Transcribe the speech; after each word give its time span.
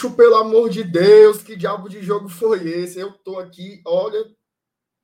Macho, 0.00 0.12
pelo 0.12 0.36
amor 0.36 0.70
de 0.70 0.82
Deus, 0.82 1.42
que 1.42 1.54
diabo 1.54 1.86
de 1.86 2.00
jogo 2.00 2.26
foi 2.26 2.66
esse? 2.66 2.98
Eu 2.98 3.12
tô 3.12 3.38
aqui, 3.38 3.82
olha, 3.84 4.24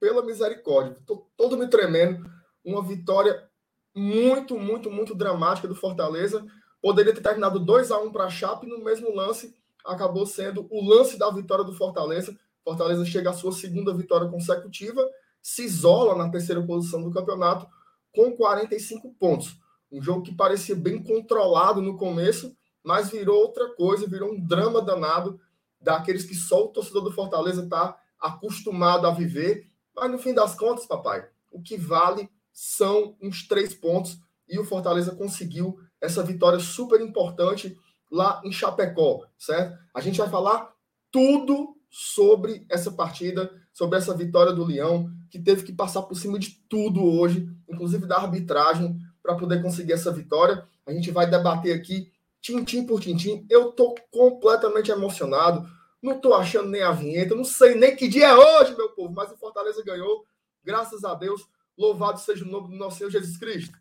pela 0.01 0.25
misericórdia, 0.25 0.97
tô 1.07 1.27
todo 1.37 1.59
me 1.59 1.69
tremendo. 1.69 2.25
Uma 2.65 2.83
vitória 2.83 3.47
muito, 3.95 4.59
muito, 4.59 4.91
muito 4.91 5.15
dramática 5.15 5.69
do 5.69 5.75
Fortaleza. 5.75 6.47
Poderia 6.81 7.15
ter 7.15 7.21
terminado 7.21 7.59
2 7.59 7.91
a 7.91 7.99
1 7.99 8.11
para 8.11 8.25
a 8.25 8.31
Chape 8.31 8.67
no 8.67 8.83
mesmo 8.83 9.15
lance, 9.15 9.55
acabou 9.85 10.25
sendo 10.25 10.67
o 10.71 10.83
lance 10.83 11.19
da 11.19 11.31
vitória 11.31 11.65
do 11.65 11.75
Fortaleza. 11.75 12.35
Fortaleza 12.65 13.05
chega 13.05 13.29
à 13.29 13.35
sua 13.35 13.53
segunda 13.53 13.93
vitória 13.93 14.29
consecutiva, 14.29 15.07
se 15.43 15.63
isola 15.63 16.17
na 16.17 16.31
terceira 16.31 16.63
posição 16.63 17.03
do 17.03 17.11
campeonato 17.11 17.67
com 18.15 18.33
45 18.33 19.15
pontos. 19.19 19.59
Um 19.93 20.01
jogo 20.01 20.23
que 20.23 20.35
parecia 20.35 20.75
bem 20.75 21.03
controlado 21.03 21.83
no 21.83 21.99
começo, 21.99 22.57
mas 22.87 23.11
virou 23.11 23.41
outra 23.41 23.75
coisa, 23.75 24.07
virou 24.07 24.33
um 24.33 24.41
drama 24.41 24.81
danado 24.81 25.41
daqueles 25.81 26.25
que 26.25 26.37
só 26.37 26.65
o 26.65 26.69
torcedor 26.69 27.03
do 27.03 27.11
Fortaleza 27.11 27.65
está 27.65 27.99
acostumado 28.21 29.09
a 29.09 29.11
viver. 29.11 29.69
Mas 29.95 30.09
no 30.09 30.19
fim 30.19 30.33
das 30.33 30.55
contas, 30.55 30.87
papai, 30.87 31.29
o 31.51 31.61
que 31.61 31.77
vale 31.77 32.31
são 32.53 33.17
uns 33.21 33.47
três 33.49 33.75
pontos 33.75 34.21
e 34.49 34.57
o 34.57 34.65
Fortaleza 34.65 35.17
conseguiu 35.17 35.81
essa 36.01 36.23
vitória 36.23 36.61
super 36.61 37.01
importante 37.01 37.77
lá 38.09 38.41
em 38.45 38.53
Chapecó, 38.53 39.27
certo? 39.37 39.77
A 39.93 40.01
gente 40.01 40.19
vai 40.19 40.31
falar 40.31 40.73
tudo 41.11 41.77
sobre 41.91 42.65
essa 42.71 42.93
partida, 42.93 43.51
sobre 43.73 43.99
essa 43.99 44.15
vitória 44.15 44.53
do 44.53 44.65
Leão, 44.65 45.11
que 45.29 45.41
teve 45.41 45.65
que 45.65 45.73
passar 45.73 46.03
por 46.03 46.15
cima 46.15 46.39
de 46.39 46.51
tudo 46.69 47.05
hoje, 47.05 47.49
inclusive 47.69 48.07
da 48.07 48.19
arbitragem, 48.19 48.97
para 49.21 49.35
poder 49.35 49.61
conseguir 49.61 49.95
essa 49.95 50.13
vitória. 50.13 50.65
A 50.87 50.93
gente 50.93 51.11
vai 51.11 51.29
debater 51.29 51.75
aqui 51.75 52.13
tintim 52.47 52.87
por 52.87 53.01
tintim. 53.01 53.45
Eu 53.51 53.73
tô 53.73 53.95
completamente 54.11 54.91
emocionado. 54.91 55.67
Não 56.01 56.21
tô 56.21 56.33
achando 56.35 56.69
nem 56.69 56.83
a 56.83 56.93
vinheta, 56.93 57.35
não 57.35 57.45
sei 57.45 57.75
nem 57.75 57.97
que 57.97 58.07
dia 58.07 58.29
é 58.29 58.35
hoje, 58.35 58.77
meu 58.77 58.91
povo, 58.91 59.13
mas 59.13 59.33
o 59.33 59.37
Fortaleza 59.37 59.83
ganhou. 59.85 60.25
Graças 60.63 61.03
a 61.05 61.15
Deus. 61.15 61.43
Louvado 61.77 62.21
seja 62.21 62.45
o 62.45 62.49
nome 62.49 62.69
do 62.69 62.77
nosso 62.77 62.99
Senhor 62.99 63.11
Jesus 63.11 63.37
Cristo. 63.37 63.77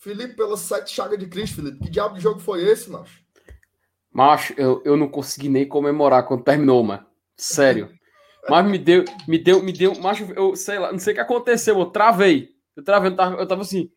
Felipe, 0.00 0.34
pela 0.34 0.56
sete 0.56 0.94
chagas 0.94 1.18
de 1.18 1.26
Cristo, 1.26 1.56
Felipe. 1.56 1.78
Que 1.78 1.90
diabo 1.90 2.14
de 2.14 2.22
jogo 2.22 2.40
foi 2.40 2.64
esse, 2.64 2.90
macho? 2.90 3.22
Macho, 4.10 4.54
eu, 4.56 4.82
eu 4.82 4.96
não 4.96 5.06
consegui 5.06 5.50
nem 5.50 5.68
comemorar 5.68 6.26
quando 6.26 6.42
terminou, 6.42 6.82
mano. 6.82 7.06
Sério. 7.36 7.90
Mas 8.48 8.66
me 8.66 8.78
deu, 8.78 9.04
me 9.28 9.38
deu, 9.38 9.62
me 9.62 9.72
deu. 9.72 9.94
Macho, 10.00 10.24
eu 10.32 10.56
sei 10.56 10.78
lá, 10.78 10.90
não 10.90 10.98
sei 10.98 11.12
o 11.12 11.16
que 11.16 11.20
aconteceu, 11.20 11.78
eu 11.78 11.86
travei. 11.86 12.48
Eu 12.74 12.82
travei, 12.82 13.10
eu 13.10 13.16
tava, 13.16 13.36
eu 13.36 13.46
tava 13.46 13.60
assim. 13.60 13.90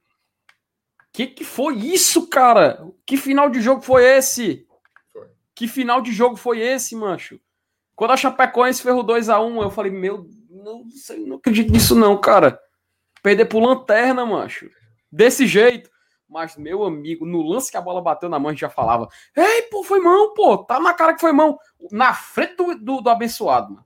Que 1.14 1.26
que 1.26 1.46
foi 1.46 1.78
isso, 1.78 2.28
cara? 2.28 2.86
Que 3.06 3.16
final 3.16 3.50
de 3.50 3.62
jogo 3.62 3.81
foi 3.81 4.04
esse? 4.04 4.68
Foi. 5.14 5.28
Que 5.56 5.70
final 5.70 6.02
de 6.02 6.12
jogo 6.12 6.36
foi 6.36 6.59
esse, 6.59 6.98
mancho? 6.98 7.40
Quando 7.96 8.12
a 8.12 8.18
Chapecoense 8.18 8.84
ferrou 8.84 9.06
2x1, 9.06 9.50
um, 9.50 9.62
eu 9.62 9.72
falei, 9.72 9.92
meu, 9.92 10.28
não, 10.50 10.84
sei, 10.90 11.26
não 11.26 11.38
acredito 11.38 11.72
nisso 11.72 11.96
não, 11.96 12.20
cara. 12.20 12.59
Perder 13.22 13.46
por 13.46 13.64
lanterna, 13.64 14.26
mancho. 14.26 14.70
Desse 15.09 15.48
jeito. 15.48 15.93
Mas, 16.33 16.57
meu 16.57 16.83
amigo, 16.83 17.27
no 17.27 17.44
lance 17.44 17.69
que 17.69 17.77
a 17.77 17.81
bola 17.81 18.01
bateu 18.01 18.27
na 18.27 18.39
mão, 18.39 18.49
a 18.49 18.53
gente 18.53 18.61
já 18.61 18.69
falava: 18.69 19.07
Ei, 19.38 19.61
pô, 19.63 19.83
foi 19.83 19.99
mão, 19.99 20.33
pô, 20.33 20.57
tá 20.57 20.79
na 20.79 20.91
cara 20.91 21.13
que 21.13 21.21
foi 21.21 21.31
mão. 21.31 21.59
Na 21.91 22.11
frente 22.11 22.55
do, 22.55 22.73
do, 22.73 23.01
do 23.01 23.09
abençoado, 23.09 23.75
mano. 23.75 23.85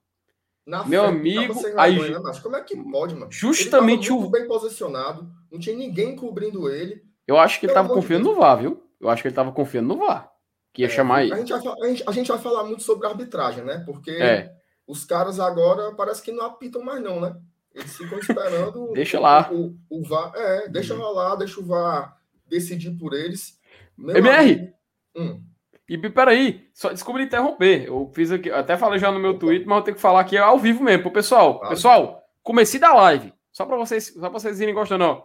Na 0.65 0.85
meu 0.85 1.03
frente, 1.03 1.17
amigo, 1.17 1.61
aí, 1.77 2.11
né, 2.11 2.19
mas 2.19 2.39
como 2.39 2.55
é 2.55 2.61
que 2.61 2.75
pode, 2.89 3.15
mano? 3.15 3.31
Justamente 3.31 4.11
o 4.13 4.29
bem 4.29 4.47
posicionado, 4.47 5.29
não 5.51 5.59
tinha 5.59 5.75
ninguém 5.75 6.15
cobrindo 6.15 6.69
ele. 6.69 7.03
Eu 7.27 7.37
acho 7.37 7.59
que 7.59 7.65
ele 7.65 7.73
tava 7.73 7.93
confiando 7.93 8.29
no 8.29 8.35
VAR, 8.35 8.57
viu? 8.57 8.81
Eu 8.99 9.09
acho 9.09 9.21
que 9.21 9.27
ele 9.27 9.35
tava 9.35 9.51
confiando 9.51 9.89
no 9.89 9.97
VAR, 9.97 10.31
que 10.73 10.83
ia 10.83 10.87
é, 10.87 10.89
chamar 10.89 11.23
ele. 11.23 11.33
A 11.33 11.37
gente, 11.37 11.51
vai, 11.51 11.61
a, 11.81 11.87
gente, 11.87 12.03
a 12.07 12.11
gente 12.13 12.27
vai 12.29 12.39
falar 12.39 12.63
muito 12.63 12.83
sobre 12.83 13.07
arbitragem, 13.07 13.63
né? 13.63 13.83
Porque 13.85 14.11
é. 14.11 14.53
os 14.85 15.03
caras 15.03 15.39
agora 15.39 15.93
parece 15.95 16.21
que 16.21 16.31
não 16.31 16.45
apitam 16.45 16.81
mais 16.81 17.01
não, 17.01 17.19
né? 17.19 17.35
Eles 17.73 17.95
ficam 17.95 18.19
esperando 18.19 18.91
deixa 18.95 19.19
lá. 19.19 19.49
O, 19.51 19.77
o, 19.89 19.99
o 19.99 20.03
VAR, 20.03 20.31
é, 20.35 20.69
deixa 20.69 20.93
uhum. 20.93 21.01
rolar, 21.01 21.35
deixa 21.35 21.59
o 21.59 21.65
VAR 21.65 22.16
decidir 22.49 22.91
por 22.91 23.13
eles. 23.13 23.59
Meu 23.97 24.15
MR! 24.17 24.73
Hum. 25.15 25.43
E 25.89 25.97
peraí, 26.09 26.69
só 26.73 26.91
desculpa 26.91 27.21
interromper. 27.21 27.85
Eu 27.85 28.11
fiz 28.13 28.31
aqui, 28.31 28.51
até 28.51 28.75
falei 28.75 28.99
já 28.99 29.09
no 29.09 29.19
meu 29.19 29.39
Twitter, 29.39 29.65
mas 29.65 29.77
eu 29.77 29.83
tenho 29.83 29.95
que 29.95 30.01
falar 30.01 30.19
aqui 30.19 30.37
ao 30.37 30.59
vivo 30.59 30.83
mesmo, 30.83 31.03
pro 31.03 31.11
pessoal. 31.11 31.59
Claro. 31.59 31.69
Pessoal, 31.73 32.23
comecei 32.43 32.79
da 32.79 32.93
live. 32.93 33.33
Só 33.51 33.65
para 33.65 33.77
vocês, 33.77 34.07
só 34.13 34.29
pra 34.29 34.39
vocês 34.39 34.59
irem 34.59 34.73
gostando, 34.73 35.05
ó. 35.05 35.23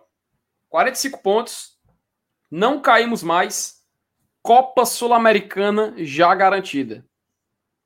45 0.68 1.20
pontos. 1.20 1.72
Não 2.50 2.80
caímos 2.80 3.22
mais. 3.22 3.82
Copa 4.40 4.84
Sul-Americana 4.84 5.94
já 5.98 6.34
garantida. 6.34 7.04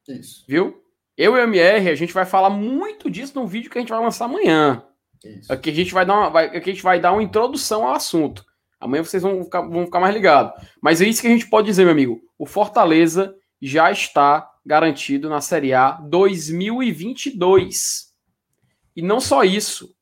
Isso. 0.08 0.44
Viu? 0.46 0.82
Eu 1.16 1.34
e 1.36 1.40
o 1.40 1.42
MR, 1.42 1.88
a 1.88 1.94
gente 1.94 2.12
vai 2.12 2.26
falar 2.26 2.50
muito 2.50 3.10
disso 3.10 3.38
no 3.38 3.46
vídeo 3.46 3.70
que 3.70 3.78
a 3.78 3.80
gente 3.80 3.90
vai 3.90 4.00
lançar 4.00 4.26
amanhã. 4.26 4.84
Isso. 5.24 5.52
Aqui 5.52 5.70
a 5.70 5.74
gente 5.74 5.92
vai 5.94 6.04
dar 6.04 6.14
uma, 6.14 6.30
vai, 6.30 6.46
aqui 6.46 6.70
a 6.70 6.72
gente 6.72 6.82
vai 6.82 7.00
dar 7.00 7.12
uma 7.12 7.22
introdução 7.22 7.86
ao 7.86 7.94
assunto. 7.94 8.44
Amanhã 8.80 9.02
vocês 9.02 9.22
vão 9.22 9.42
ficar, 9.44 9.62
vão 9.62 9.86
ficar 9.86 10.00
mais 10.00 10.14
ligados. 10.14 10.52
Mas 10.80 11.00
é 11.00 11.06
isso 11.06 11.20
que 11.20 11.26
a 11.26 11.30
gente 11.30 11.48
pode 11.48 11.66
dizer, 11.66 11.84
meu 11.84 11.92
amigo. 11.92 12.20
O 12.38 12.46
Fortaleza 12.46 13.34
já 13.60 13.90
está 13.90 14.50
garantido 14.64 15.28
na 15.28 15.40
Série 15.40 15.72
A 15.72 15.92
2022. 15.92 18.14
E 18.94 19.02
não 19.02 19.20
só 19.20 19.44
isso. 19.44 19.94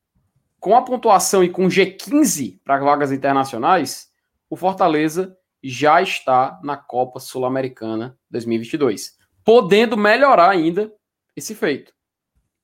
Com 0.59 0.75
a 0.75 0.81
pontuação 0.81 1.43
e 1.43 1.49
com 1.49 1.67
G15 1.67 2.59
para 2.63 2.79
vagas 2.79 3.11
internacionais, 3.11 4.09
o 4.49 4.55
Fortaleza 4.55 5.37
já 5.63 6.01
está 6.01 6.59
na 6.63 6.75
Copa 6.75 7.19
Sul-Americana 7.19 8.17
2022. 8.29 9.15
Podendo 9.43 9.95
melhorar 9.95 10.49
ainda 10.49 10.91
esse 11.35 11.53
feito. 11.53 11.93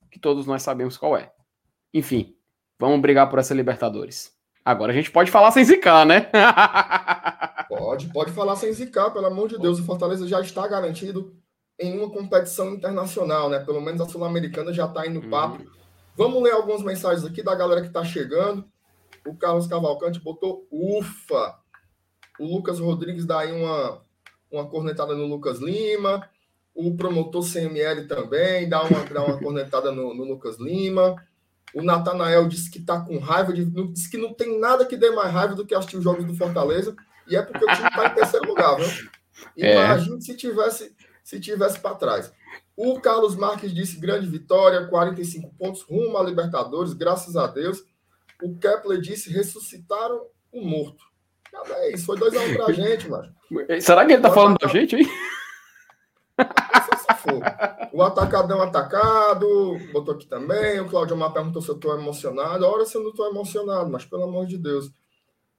Que 0.09 0.19
todos 0.19 0.45
nós 0.45 0.63
sabemos 0.63 0.97
qual 0.97 1.15
é. 1.15 1.31
Enfim, 1.93 2.35
vamos 2.79 3.01
brigar 3.01 3.29
por 3.29 3.39
essa 3.39 3.53
Libertadores. 3.53 4.35
Agora 4.63 4.91
a 4.91 4.95
gente 4.95 5.11
pode 5.11 5.31
falar 5.31 5.51
sem 5.51 5.63
zicar, 5.63 6.05
né? 6.05 6.29
pode, 7.67 8.07
pode 8.09 8.31
falar 8.31 8.55
sem 8.55 8.71
zicar, 8.71 9.09
pelo 9.11 9.25
amor 9.25 9.49
de 9.49 9.57
Deus. 9.57 9.79
O 9.79 9.83
Fortaleza 9.83 10.27
já 10.27 10.39
está 10.39 10.67
garantido 10.67 11.35
em 11.79 11.97
uma 11.97 12.09
competição 12.11 12.73
internacional, 12.73 13.49
né? 13.49 13.59
Pelo 13.59 13.81
menos 13.81 13.99
a 14.01 14.05
Sul-Americana 14.07 14.71
já 14.71 14.85
está 14.85 15.07
indo 15.07 15.19
hum. 15.19 15.29
papo. 15.29 15.63
Vamos 16.15 16.43
ler 16.43 16.51
algumas 16.51 16.83
mensagens 16.83 17.25
aqui 17.25 17.41
da 17.41 17.55
galera 17.55 17.81
que 17.81 17.87
está 17.87 18.03
chegando. 18.03 18.63
O 19.25 19.35
Carlos 19.35 19.65
Cavalcante 19.65 20.19
botou 20.19 20.67
ufa. 20.71 21.55
O 22.39 22.45
Lucas 22.45 22.79
Rodrigues 22.79 23.25
dá 23.25 23.39
aí 23.39 23.51
uma, 23.51 24.01
uma 24.51 24.67
cornetada 24.67 25.15
no 25.15 25.25
Lucas 25.25 25.59
Lima. 25.59 26.27
O 26.73 26.95
promotor 26.95 27.43
CML 27.43 28.07
também 28.07 28.69
dá 28.69 28.83
uma, 28.83 29.03
dá 29.05 29.23
uma 29.23 29.37
cornetada 29.41 29.91
no, 29.91 30.13
no 30.13 30.23
Lucas 30.23 30.59
Lima. 30.59 31.15
O 31.73 31.81
Natanael 31.81 32.47
disse 32.47 32.69
que 32.69 32.79
está 32.79 32.99
com 32.99 33.17
raiva, 33.19 33.53
de, 33.53 33.65
disse 33.91 34.09
que 34.09 34.17
não 34.17 34.33
tem 34.33 34.59
nada 34.59 34.85
que 34.85 34.97
dê 34.97 35.09
mais 35.11 35.31
raiva 35.31 35.55
do 35.55 35.65
que 35.65 35.73
assistir 35.73 35.97
os 35.97 36.03
jogos 36.03 36.25
do 36.25 36.35
Fortaleza, 36.35 36.95
e 37.27 37.35
é 37.35 37.41
porque 37.41 37.63
o 37.63 37.75
time 37.75 37.87
está 37.87 38.07
em 38.07 38.15
terceiro 38.15 38.47
lugar, 38.47 38.75
viu? 38.75 38.87
É. 39.57 39.73
Imagina 39.73 40.17
é. 40.17 40.21
se 40.21 40.35
tivesse 40.35 40.95
se 41.23 41.39
tivesse 41.39 41.79
para 41.79 41.95
trás. 41.95 42.31
O 42.75 42.99
Carlos 42.99 43.35
Marques 43.35 43.73
disse 43.73 43.99
grande 43.99 44.27
vitória, 44.27 44.87
45 44.87 45.53
pontos 45.57 45.81
rumo 45.81 46.17
à 46.17 46.23
Libertadores, 46.23 46.93
graças 46.93 47.35
a 47.35 47.47
Deus. 47.47 47.83
O 48.41 48.57
Kepler 48.57 48.99
disse 48.99 49.31
ressuscitaram 49.31 50.25
o 50.51 50.61
morto. 50.61 51.03
É 51.69 51.93
isso, 51.93 52.05
foi 52.05 52.17
2x1 52.17 52.51
um 52.51 52.55
pra 52.55 52.73
gente, 52.73 53.09
mano. 53.09 53.33
Será 53.81 54.05
que 54.05 54.13
ele 54.13 54.21
tá 54.21 54.31
falando 54.31 54.57
da 54.57 54.67
gente, 54.67 54.95
hein? 54.95 55.07
O 57.93 58.01
atacadão 58.01 58.61
atacado, 58.61 59.77
botou 59.91 60.13
aqui 60.13 60.25
também. 60.25 60.79
O 60.79 60.87
Claudio 60.87 61.17
Mar 61.17 61.31
perguntou 61.31 61.61
se 61.61 61.69
eu 61.69 61.75
estou 61.75 61.93
emocionado. 61.99 62.65
Ora, 62.65 62.85
se 62.85 62.95
eu 62.95 63.01
não 63.03 63.09
estou 63.09 63.27
emocionado, 63.29 63.89
mas 63.89 64.05
pelo 64.05 64.23
amor 64.23 64.45
de 64.45 64.57
Deus. 64.57 64.91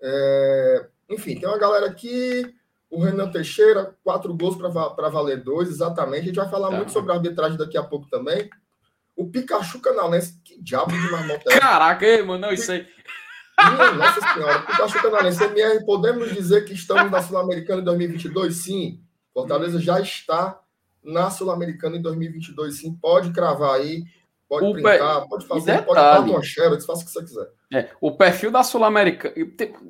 É... 0.00 0.86
Enfim, 1.10 1.38
tem 1.38 1.48
uma 1.48 1.58
galera 1.58 1.86
aqui. 1.86 2.54
O 2.90 3.02
Renan 3.02 3.30
Teixeira, 3.30 3.96
quatro 4.04 4.34
gols 4.34 4.56
para 4.56 5.08
valer 5.08 5.42
dois, 5.42 5.68
exatamente. 5.68 6.22
A 6.22 6.24
gente 6.24 6.36
vai 6.36 6.48
falar 6.48 6.70
tá. 6.70 6.76
muito 6.76 6.92
sobre 6.92 7.12
a 7.12 7.14
arbitragem 7.14 7.56
daqui 7.56 7.76
a 7.76 7.82
pouco 7.82 8.08
também. 8.08 8.50
O 9.16 9.30
Pikachu 9.30 9.80
Canalense, 9.80 10.40
que 10.44 10.60
diabo 10.60 10.90
de 10.90 11.10
marmota 11.10 11.52
é? 11.52 11.58
Caraca, 11.58 12.06
mano, 12.24 12.38
não, 12.38 12.52
isso 12.52 12.72
aí. 12.72 12.86
Minha 13.58 13.92
Nossa 13.92 14.20
Senhora, 14.20 14.60
Pikachu 14.62 15.02
Canalense, 15.02 15.44
MR, 15.44 15.84
podemos 15.84 16.32
dizer 16.32 16.64
que 16.64 16.72
estamos 16.72 17.10
na 17.10 17.22
Sul-Americana 17.22 17.80
em 17.80 17.84
2022? 17.84 18.56
Sim. 18.56 19.00
Fortaleza 19.32 19.78
já 19.78 20.00
está 20.00 20.61
na 21.02 21.30
Sul-Americana 21.30 21.96
em 21.96 22.02
2022, 22.02 22.78
sim. 22.78 22.94
Pode 22.94 23.32
cravar 23.32 23.80
aí. 23.80 24.04
Pode 24.52 24.66
o 24.66 24.72
brincar, 24.74 25.26
pode 25.28 25.46
fazer, 25.46 25.64
detalhe, 25.64 25.86
pode 25.86 25.98
dar 25.98 26.20
uma 26.20 26.42
xerox, 26.42 26.84
faça 26.84 27.00
o 27.00 27.06
que 27.06 27.10
você 27.10 27.24
quiser. 27.24 27.48
É, 27.72 27.88
o 27.98 28.12
perfil 28.12 28.50
da 28.50 28.62
Sul-Americana. 28.62 29.34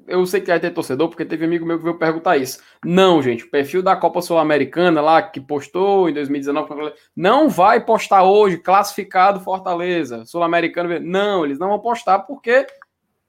Eu 0.06 0.24
sei 0.24 0.40
que 0.40 0.46
vai 0.46 0.60
ter 0.60 0.70
torcedor, 0.70 1.08
porque 1.08 1.24
teve 1.24 1.44
amigo 1.44 1.66
meu 1.66 1.78
que 1.78 1.82
veio 1.82 1.98
perguntar 1.98 2.36
isso. 2.36 2.60
Não, 2.84 3.20
gente, 3.20 3.42
o 3.42 3.50
perfil 3.50 3.82
da 3.82 3.96
Copa 3.96 4.22
Sul-Americana 4.22 5.00
lá, 5.00 5.20
que 5.20 5.40
postou 5.40 6.08
em 6.08 6.14
2019, 6.14 6.94
não 7.16 7.48
vai 7.48 7.84
postar 7.84 8.22
hoje, 8.22 8.56
classificado 8.56 9.40
Fortaleza, 9.40 10.24
Sul-Americano. 10.26 11.00
Não, 11.00 11.44
eles 11.44 11.58
não 11.58 11.70
vão 11.70 11.80
postar 11.80 12.20
porque 12.20 12.64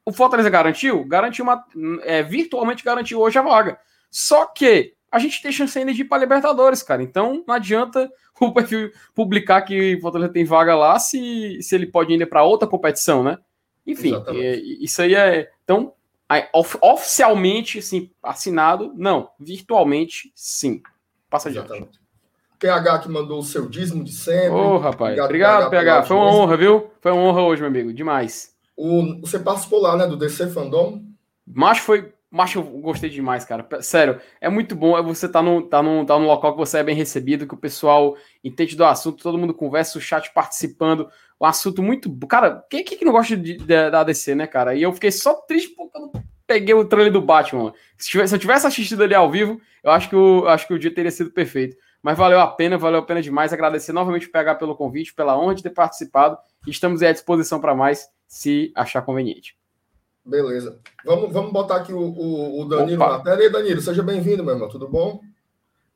o 0.05 0.13
Fortaleza 0.13 0.51
garantiu? 0.51 1.03
Garantiu 1.03 1.45
uma. 1.45 1.65
É, 2.03 2.21
virtualmente 2.21 2.83
garantiu 2.83 3.19
hoje 3.19 3.39
a 3.39 3.41
vaga. 3.41 3.79
Só 4.11 4.45
que 4.45 4.93
a 5.13 5.19
gente 5.19 5.43
tem 5.43 5.51
chance 5.51 5.77
ainda 5.77 5.93
de 5.93 6.01
ir 6.01 6.05
para 6.05 6.17
Libertadores, 6.17 6.81
cara. 6.81 7.03
Então 7.03 7.43
não 7.47 7.53
adianta 7.53 8.11
o 8.41 8.51
perfil 8.51 8.91
publicar 9.13 9.61
que 9.61 9.95
o 9.95 10.01
Fortaleza 10.01 10.33
tem 10.33 10.43
vaga 10.43 10.75
lá 10.75 10.97
se, 10.97 11.61
se 11.61 11.75
ele 11.75 11.85
pode 11.85 12.11
ir 12.11 12.25
para 12.25 12.43
outra 12.43 12.67
competição, 12.67 13.23
né? 13.23 13.37
Enfim, 13.85 14.13
é, 14.29 14.55
isso 14.55 15.01
aí 15.03 15.13
é. 15.13 15.51
Então, 15.63 15.93
of, 16.51 16.77
oficialmente, 16.81 17.77
assim, 17.77 18.09
assinado, 18.23 18.91
não. 18.95 19.29
Virtualmente, 19.39 20.31
sim. 20.33 20.81
Passa 21.29 21.49
adiante. 21.49 21.89
PH 22.57 22.99
que 22.99 23.09
mandou 23.09 23.39
o 23.39 23.43
seu 23.43 23.69
dízimo 23.69 24.03
de 24.03 24.13
sempre. 24.13 24.49
Ô, 24.49 24.75
oh, 24.75 24.77
rapaz. 24.77 25.19
Obrigado, 25.19 25.69
PH. 25.69 25.69
PH. 25.69 26.03
Foi 26.03 26.17
uma 26.17 26.33
honra, 26.33 26.57
viu? 26.57 26.91
Foi 27.01 27.11
uma 27.11 27.21
honra 27.21 27.41
hoje, 27.41 27.61
meu 27.61 27.69
amigo. 27.69 27.93
Demais. 27.93 28.55
O, 28.75 29.19
você 29.19 29.37
participou 29.37 29.81
lá, 29.81 29.95
né, 29.95 30.07
do 30.07 30.17
DC 30.17 30.47
Fandom? 30.47 31.03
Mas 31.45 31.77
foi 31.77 32.13
mas 32.33 32.55
eu 32.55 32.63
gostei 32.63 33.11
demais, 33.11 33.45
cara. 33.45 33.63
Sério, 33.79 34.19
é 34.41 34.49
muito 34.49 34.75
bom 34.75 34.97
é 34.97 35.03
você 35.03 35.29
tá 35.29 35.39
no, 35.39 35.61
tá, 35.61 35.83
no, 35.83 36.03
tá 36.03 36.17
no 36.17 36.25
local 36.25 36.53
que 36.53 36.57
você 36.57 36.79
é 36.79 36.83
bem 36.83 36.95
recebido, 36.95 37.45
que 37.45 37.53
o 37.53 37.57
pessoal 37.57 38.17
entende 38.43 38.75
do 38.75 38.83
assunto, 38.83 39.21
todo 39.21 39.37
mundo 39.37 39.53
conversa, 39.53 39.99
o 39.99 40.01
chat 40.01 40.33
participando. 40.33 41.07
Um 41.39 41.45
assunto 41.45 41.83
muito. 41.83 42.11
Cara, 42.25 42.65
quem, 42.71 42.83
quem 42.83 42.97
que 42.97 43.05
não 43.05 43.11
gosta 43.11 43.37
de, 43.37 43.57
de, 43.57 43.65
da 43.65 43.99
ADC, 43.99 44.33
né, 44.33 44.47
cara? 44.47 44.73
E 44.73 44.81
eu 44.81 44.91
fiquei 44.91 45.11
só 45.11 45.35
triste 45.35 45.75
porque 45.75 45.95
eu 45.95 46.01
não 46.01 46.11
peguei 46.47 46.73
o 46.73 46.83
trailer 46.83 47.13
do 47.13 47.21
Batman. 47.21 47.71
Se, 47.99 48.09
tivesse, 48.09 48.29
se 48.29 48.35
eu 48.35 48.39
tivesse 48.39 48.65
assistido 48.65 49.03
ali 49.03 49.13
ao 49.13 49.29
vivo, 49.29 49.61
eu 49.83 49.91
acho 49.91 50.09
que 50.09 50.15
o, 50.15 50.47
acho 50.47 50.65
que 50.65 50.73
o 50.73 50.79
dia 50.79 50.91
teria 50.91 51.11
sido 51.11 51.29
perfeito. 51.29 51.77
Mas 52.01 52.17
valeu 52.17 52.39
a 52.39 52.47
pena, 52.47 52.79
valeu 52.79 53.01
a 53.01 53.05
pena 53.05 53.21
demais. 53.21 53.53
Agradecer 53.53 53.93
novamente 53.93 54.25
o 54.25 54.31
PH 54.31 54.55
pelo 54.55 54.75
convite, 54.75 55.13
pela 55.13 55.37
honra 55.37 55.53
de 55.53 55.61
ter 55.61 55.69
participado. 55.69 56.35
Estamos 56.67 57.03
à 57.03 57.11
disposição 57.11 57.61
para 57.61 57.75
mais, 57.75 58.07
se 58.27 58.71
achar 58.75 59.03
conveniente. 59.03 59.55
Beleza. 60.25 60.79
Vamos, 61.03 61.33
vamos 61.33 61.51
botar 61.51 61.77
aqui 61.77 61.91
o, 61.91 61.99
o, 61.99 62.61
o 62.61 62.65
Danilo 62.65 63.03
Opa. 63.03 63.17
na 63.17 63.23
tela. 63.23 63.41
E 63.41 63.45
aí, 63.45 63.51
Danilo, 63.51 63.81
seja 63.81 64.01
bem-vindo, 64.01 64.43
meu 64.43 64.53
irmão. 64.53 64.69
Tudo 64.69 64.87
bom? 64.87 65.21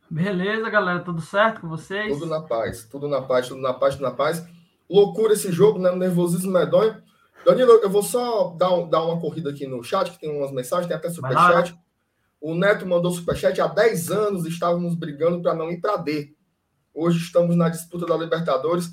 Beleza, 0.09 0.69
galera. 0.69 0.99
Tudo 0.99 1.21
certo 1.21 1.61
com 1.61 1.69
vocês? 1.69 2.11
Tudo 2.13 2.25
na 2.25 2.41
paz. 2.41 2.83
Tudo 2.85 3.07
na 3.07 3.21
paz, 3.21 3.47
tudo 3.47 3.61
na 3.61 3.73
paz, 3.73 3.95
tudo 3.95 4.03
na 4.03 4.11
paz. 4.11 4.45
Loucura 4.89 5.33
esse 5.33 5.51
jogo, 5.51 5.79
né? 5.79 5.95
Nervosismo 5.95 6.51
medonho. 6.51 7.01
Danilo, 7.45 7.71
eu 7.73 7.89
vou 7.89 8.03
só 8.03 8.53
dar, 8.57 8.73
um, 8.73 8.89
dar 8.89 9.03
uma 9.03 9.19
corrida 9.19 9.49
aqui 9.49 9.65
no 9.65 9.81
chat, 9.81 10.11
que 10.11 10.19
tem 10.19 10.29
umas 10.29 10.51
mensagens, 10.51 10.87
tem 10.87 10.97
até 10.97 11.09
superchat. 11.09 11.77
O 12.41 12.53
Neto 12.53 12.85
mandou 12.85 13.11
superchat. 13.11 13.59
Há 13.61 13.67
10 13.67 14.11
anos 14.11 14.45
estávamos 14.45 14.95
brigando 14.95 15.41
para 15.41 15.53
não 15.53 15.71
ir 15.71 15.79
para 15.79 15.95
D. 15.95 16.33
Hoje 16.93 17.19
estamos 17.19 17.55
na 17.55 17.69
disputa 17.69 18.05
da 18.05 18.17
Libertadores. 18.17 18.91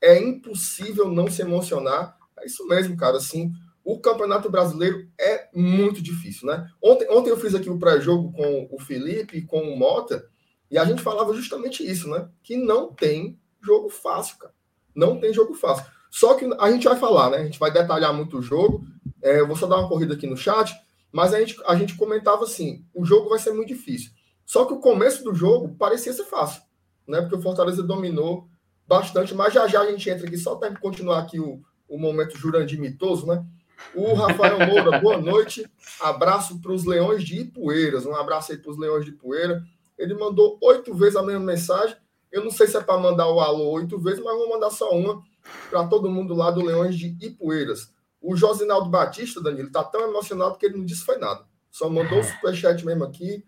É 0.00 0.18
impossível 0.18 1.10
não 1.10 1.28
se 1.30 1.40
emocionar. 1.40 2.16
É 2.38 2.44
isso 2.44 2.66
mesmo, 2.66 2.96
cara. 2.96 3.16
Assim, 3.16 3.52
o 3.84 4.00
Campeonato 4.00 4.50
Brasileiro 4.50 5.06
é 5.20 5.48
muito 5.54 6.02
difícil, 6.02 6.48
né? 6.48 6.66
Ontem, 6.82 7.06
ontem 7.10 7.30
eu 7.30 7.36
fiz 7.36 7.54
aqui 7.54 7.68
o 7.68 7.78
pré-jogo 7.78 8.32
com 8.32 8.68
o 8.72 8.80
Felipe 8.80 9.42
com 9.42 9.60
o 9.60 9.78
Mota, 9.78 10.26
e 10.70 10.78
a 10.78 10.84
gente 10.84 11.02
falava 11.02 11.34
justamente 11.34 11.88
isso, 11.88 12.08
né? 12.08 12.28
Que 12.42 12.56
não 12.56 12.92
tem 12.92 13.38
jogo 13.62 13.90
fácil, 13.90 14.38
cara. 14.38 14.54
Não 14.94 15.20
tem 15.20 15.32
jogo 15.32 15.54
fácil. 15.54 15.84
Só 16.10 16.34
que 16.34 16.48
a 16.58 16.70
gente 16.70 16.84
vai 16.84 16.96
falar, 16.96 17.30
né? 17.30 17.38
A 17.38 17.44
gente 17.44 17.58
vai 17.58 17.70
detalhar 17.70 18.14
muito 18.14 18.38
o 18.38 18.42
jogo. 18.42 18.86
É, 19.22 19.40
eu 19.40 19.46
vou 19.46 19.56
só 19.56 19.66
dar 19.66 19.78
uma 19.78 19.88
corrida 19.88 20.14
aqui 20.14 20.26
no 20.26 20.36
chat, 20.36 20.74
mas 21.12 21.34
a 21.34 21.40
gente, 21.40 21.56
a 21.66 21.76
gente 21.76 21.96
comentava 21.96 22.44
assim: 22.44 22.84
o 22.94 23.04
jogo 23.04 23.28
vai 23.28 23.38
ser 23.38 23.52
muito 23.52 23.68
difícil. 23.68 24.10
Só 24.46 24.64
que 24.64 24.72
o 24.72 24.80
começo 24.80 25.22
do 25.22 25.34
jogo 25.34 25.74
parecia 25.76 26.12
ser 26.12 26.24
fácil, 26.24 26.62
né? 27.06 27.20
Porque 27.20 27.36
o 27.36 27.42
Fortaleza 27.42 27.82
dominou 27.82 28.48
bastante, 28.86 29.34
mas 29.34 29.52
já 29.52 29.66
já 29.66 29.80
a 29.80 29.90
gente 29.90 30.08
entra 30.08 30.26
aqui, 30.26 30.36
só 30.36 30.56
para 30.56 30.74
continuar 30.78 31.20
aqui 31.20 31.40
o, 31.40 31.62
o 31.88 31.98
momento 31.98 32.36
Jurandir 32.36 32.80
mitoso, 32.80 33.26
né? 33.26 33.44
O 33.94 34.14
Rafael 34.14 34.58
Moura, 34.66 34.98
boa 35.00 35.18
noite. 35.18 35.64
Abraço 36.00 36.60
para 36.60 36.72
os 36.72 36.84
Leões 36.84 37.22
de 37.22 37.40
Ipueiras. 37.40 38.04
Um 38.04 38.14
abraço 38.14 38.52
aí 38.52 38.58
para 38.58 38.70
os 38.70 38.78
Leões 38.78 39.04
de 39.04 39.12
Ipueira. 39.12 39.62
Ele 39.96 40.14
mandou 40.14 40.58
oito 40.62 40.92
vezes 40.94 41.16
a 41.16 41.22
mesma 41.22 41.44
mensagem. 41.44 41.96
Eu 42.32 42.42
não 42.42 42.50
sei 42.50 42.66
se 42.66 42.76
é 42.76 42.80
para 42.80 42.98
mandar 42.98 43.28
o 43.28 43.40
alô 43.40 43.70
oito 43.70 43.98
vezes, 43.98 44.22
mas 44.22 44.36
vou 44.36 44.48
mandar 44.48 44.70
só 44.70 44.90
uma 44.90 45.22
para 45.70 45.86
todo 45.86 46.10
mundo 46.10 46.34
lá 46.34 46.50
do 46.50 46.64
Leões 46.64 46.96
de 46.96 47.16
Ipueiras. 47.20 47.92
O 48.20 48.34
Josinaldo 48.34 48.88
Batista, 48.88 49.40
Danilo, 49.40 49.68
está 49.68 49.84
tão 49.84 50.00
emocionado 50.00 50.58
que 50.58 50.66
ele 50.66 50.78
não 50.78 50.84
disse 50.84 51.04
foi 51.04 51.18
nada. 51.18 51.44
Só 51.70 51.88
mandou 51.88 52.18
o 52.18 52.24
superchat 52.24 52.84
mesmo 52.84 53.04
aqui. 53.04 53.44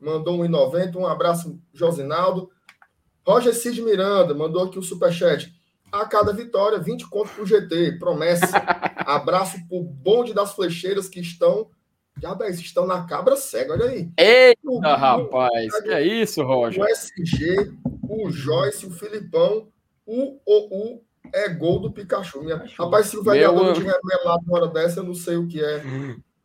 Mandou 0.00 0.42
um 0.42 0.48
90. 0.48 0.98
Um 0.98 1.06
abraço, 1.06 1.60
Josinaldo. 1.72 2.50
Roger 3.26 3.54
Cid 3.54 3.82
Miranda 3.82 4.34
mandou 4.34 4.62
aqui 4.62 4.78
o 4.78 4.82
superchat 4.82 5.52
a 5.92 6.06
cada 6.06 6.32
vitória, 6.32 6.78
20 6.78 7.06
contos 7.08 7.32
para 7.32 7.42
o 7.42 7.46
GT, 7.46 7.98
promessa. 7.98 8.56
Abraço 8.96 9.58
para 9.68 9.76
o 9.76 9.82
bonde 9.82 10.32
das 10.32 10.54
flecheiras 10.54 11.08
que 11.08 11.20
estão. 11.20 11.68
Diabéis, 12.16 12.58
estão 12.58 12.86
na 12.86 13.04
cabra 13.04 13.36
cega, 13.36 13.72
olha 13.72 13.86
aí. 13.86 14.10
Eita, 14.16 14.60
o, 14.64 14.78
rapaz, 14.80 15.74
o, 15.74 15.82
que 15.82 15.90
é 15.90 16.02
isso, 16.02 16.42
Roger? 16.42 16.82
O 16.82 16.86
SG, 16.86 17.72
o 18.08 18.30
Joyce, 18.30 18.86
o 18.86 18.90
Filipão, 18.90 19.68
o 20.06 20.38
OU 20.46 21.02
é 21.32 21.48
gol 21.48 21.80
do 21.80 21.92
Pikachu. 21.92 22.42
Minha... 22.42 22.64
Rapaz, 22.78 23.06
se 23.06 23.16
o 23.16 23.22
vereador 23.22 23.64
não 23.64 23.72
tiver 23.72 23.98
melado 24.04 24.42
uma 24.46 24.58
hora 24.58 24.68
dessa, 24.68 25.00
eu 25.00 25.04
não 25.04 25.14
sei 25.14 25.36
o 25.36 25.46
que 25.48 25.62
é. 25.62 25.82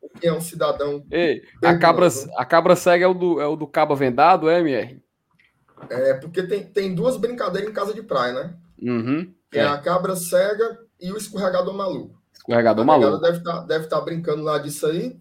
O 0.02 0.10
que 0.10 0.28
é 0.28 0.34
um 0.34 0.42
cidadão. 0.42 1.06
Ei, 1.12 1.44
a 1.64 1.78
cabra, 1.78 2.08
a 2.38 2.46
cabra 2.46 2.76
cega 2.76 3.06
é 3.06 3.08
o 3.08 3.14
do, 3.14 3.42
é 3.42 3.46
o 3.46 3.56
do 3.56 3.68
Cabo 3.68 3.96
Vendado, 3.96 4.50
é, 4.50 4.60
MR? 4.60 5.02
É, 5.90 6.14
porque 6.16 6.44
tem, 6.44 6.64
tem 6.64 6.96
duas 6.96 7.18
brincadeiras 7.18 7.70
em 7.70 7.74
casa 7.74 7.94
de 7.94 8.02
praia, 8.02 8.34
né? 8.34 8.54
Uhum. 8.82 9.34
É. 9.54 9.60
é. 9.60 9.66
a 9.66 9.78
cabra 9.78 10.16
cega 10.16 10.80
e 11.00 11.12
o 11.12 11.18
escorregador 11.18 11.74
maluco. 11.74 12.20
Escorregador 12.34 12.84
a 12.84 12.86
maluco. 12.86 13.18
Deve 13.18 13.38
estar 13.38 13.54
tá, 13.54 13.66
deve 13.66 13.88
tá 13.88 14.02
brincando 14.02 14.44
lá 14.44 14.58
disso 14.58 14.86
aí. 14.86 15.20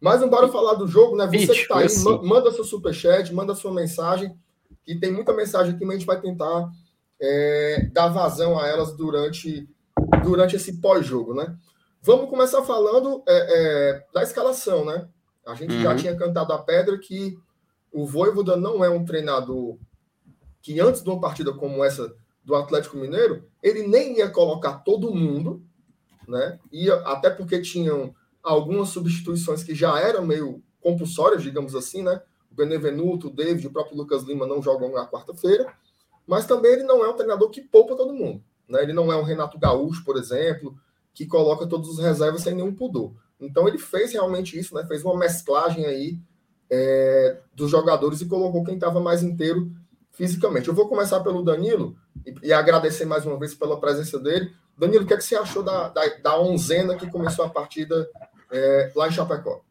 Mas 0.00 0.20
não 0.20 0.28
bora 0.28 0.48
falar 0.48 0.74
do 0.74 0.86
jogo, 0.86 1.16
né? 1.16 1.26
Você 1.26 1.46
que 1.46 1.52
está 1.52 1.78
aí, 1.78 1.86
assim. 1.86 2.04
manda 2.22 2.52
seu 2.52 2.64
superchat, 2.64 3.32
manda 3.32 3.54
sua 3.54 3.72
mensagem. 3.72 4.36
E 4.86 4.94
tem 4.94 5.10
muita 5.10 5.32
mensagem 5.32 5.74
aqui, 5.74 5.84
mas 5.84 5.96
a 5.96 5.98
gente 5.98 6.06
vai 6.06 6.20
tentar 6.20 6.70
é, 7.20 7.88
dar 7.92 8.08
vazão 8.08 8.58
a 8.58 8.66
elas 8.66 8.94
durante, 8.96 9.68
durante 10.22 10.54
esse 10.54 10.80
pós-jogo, 10.80 11.34
né? 11.34 11.56
Vamos 12.02 12.30
começar 12.30 12.62
falando 12.62 13.22
é, 13.26 13.32
é, 13.98 14.04
da 14.12 14.22
escalação, 14.22 14.84
né? 14.84 15.08
A 15.46 15.54
gente 15.54 15.74
uhum. 15.74 15.82
já 15.82 15.96
tinha 15.96 16.16
cantado 16.16 16.52
a 16.52 16.58
pedra 16.58 16.98
que 16.98 17.36
o 17.92 18.06
Voivoda 18.06 18.56
não 18.56 18.84
é 18.84 18.90
um 18.90 19.04
treinador 19.04 19.78
que 20.60 20.78
antes 20.80 21.02
de 21.02 21.08
uma 21.08 21.20
partida 21.20 21.52
como 21.52 21.84
essa 21.84 22.12
do 22.46 22.54
Atlético 22.54 22.96
Mineiro, 22.96 23.44
ele 23.60 23.86
nem 23.88 24.18
ia 24.18 24.30
colocar 24.30 24.74
todo 24.78 25.12
mundo, 25.12 25.60
né? 26.28 26.60
Ia, 26.72 26.94
até 27.00 27.28
porque 27.28 27.60
tinham 27.60 28.14
algumas 28.40 28.90
substituições 28.90 29.64
que 29.64 29.74
já 29.74 29.98
eram 29.98 30.24
meio 30.24 30.62
compulsórias, 30.80 31.42
digamos 31.42 31.74
assim, 31.74 32.04
né? 32.04 32.22
O 32.50 32.54
Benevenuto, 32.54 33.26
o 33.26 33.30
David, 33.30 33.66
o 33.66 33.72
próprio 33.72 33.96
Lucas 33.96 34.22
Lima 34.22 34.46
não 34.46 34.62
jogam 34.62 34.92
na 34.92 35.08
quarta-feira, 35.08 35.74
mas 36.24 36.46
também 36.46 36.74
ele 36.74 36.84
não 36.84 37.04
é 37.04 37.08
um 37.08 37.16
treinador 37.16 37.50
que 37.50 37.60
poupa 37.60 37.96
todo 37.96 38.14
mundo, 38.14 38.40
né? 38.68 38.80
Ele 38.80 38.92
não 38.92 39.12
é 39.12 39.16
um 39.16 39.24
Renato 39.24 39.58
Gaúcho, 39.58 40.04
por 40.04 40.16
exemplo, 40.16 40.78
que 41.12 41.26
coloca 41.26 41.66
todos 41.66 41.90
os 41.90 41.98
reservas 41.98 42.42
sem 42.42 42.54
nenhum 42.54 42.72
pudor. 42.72 43.12
Então 43.40 43.66
ele 43.66 43.78
fez 43.78 44.12
realmente 44.12 44.56
isso, 44.56 44.72
né? 44.72 44.86
Fez 44.86 45.04
uma 45.04 45.18
mesclagem 45.18 45.84
aí 45.84 46.20
é, 46.70 47.40
dos 47.52 47.72
jogadores 47.72 48.20
e 48.20 48.26
colocou 48.26 48.62
quem 48.62 48.74
estava 48.74 49.00
mais 49.00 49.24
inteiro 49.24 49.72
fisicamente. 50.16 50.68
Eu 50.68 50.74
vou 50.74 50.88
começar 50.88 51.20
pelo 51.20 51.42
Danilo 51.42 51.94
e, 52.24 52.48
e, 52.48 52.52
agradecer 52.52 53.04
mais 53.04 53.24
uma 53.26 53.38
vez 53.38 53.54
pela 53.54 53.78
presença 53.78 54.18
dele. 54.18 54.52
Danilo, 54.76 55.04
o 55.04 55.06
que, 55.06 55.14
é 55.14 55.16
que 55.16 55.22
você 55.22 55.36
achou 55.36 55.62
da, 55.62 55.88
da, 55.88 56.02
da 56.22 56.40
onzena 56.40 56.96
que 56.96 57.10
começou 57.10 57.44
a 57.44 57.50
partida 57.50 58.08
é, 58.50 58.92
lá 58.96 59.08
em 59.08 59.12
Chapecó? 59.12 59.62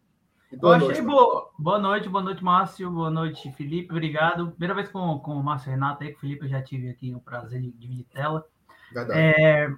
boa 0.57 0.77
noite, 0.77 1.01
boa. 1.01 1.49
boa 1.59 1.79
noite, 1.79 2.07
boa 2.07 2.23
noite, 2.23 2.43
Márcio, 2.43 2.89
boa 2.89 3.09
noite, 3.09 3.51
Felipe, 3.53 3.91
obrigado. 3.91 4.51
Primeira 4.51 4.75
vez 4.75 4.87
com, 4.89 5.19
com 5.19 5.33
o 5.33 5.43
Márcio 5.43 5.71
Renato 5.71 6.03
aí, 6.03 6.11
com 6.11 6.17
o 6.17 6.21
Felipe, 6.21 6.45
eu 6.45 6.49
já 6.49 6.61
tive 6.61 6.89
aqui 6.89 7.13
o 7.13 7.19
prazer 7.19 7.59
de 7.59 7.71
dividir 7.71 8.05
tela. 8.05 8.45
Verdade. 8.93 9.19
É, 9.19 9.69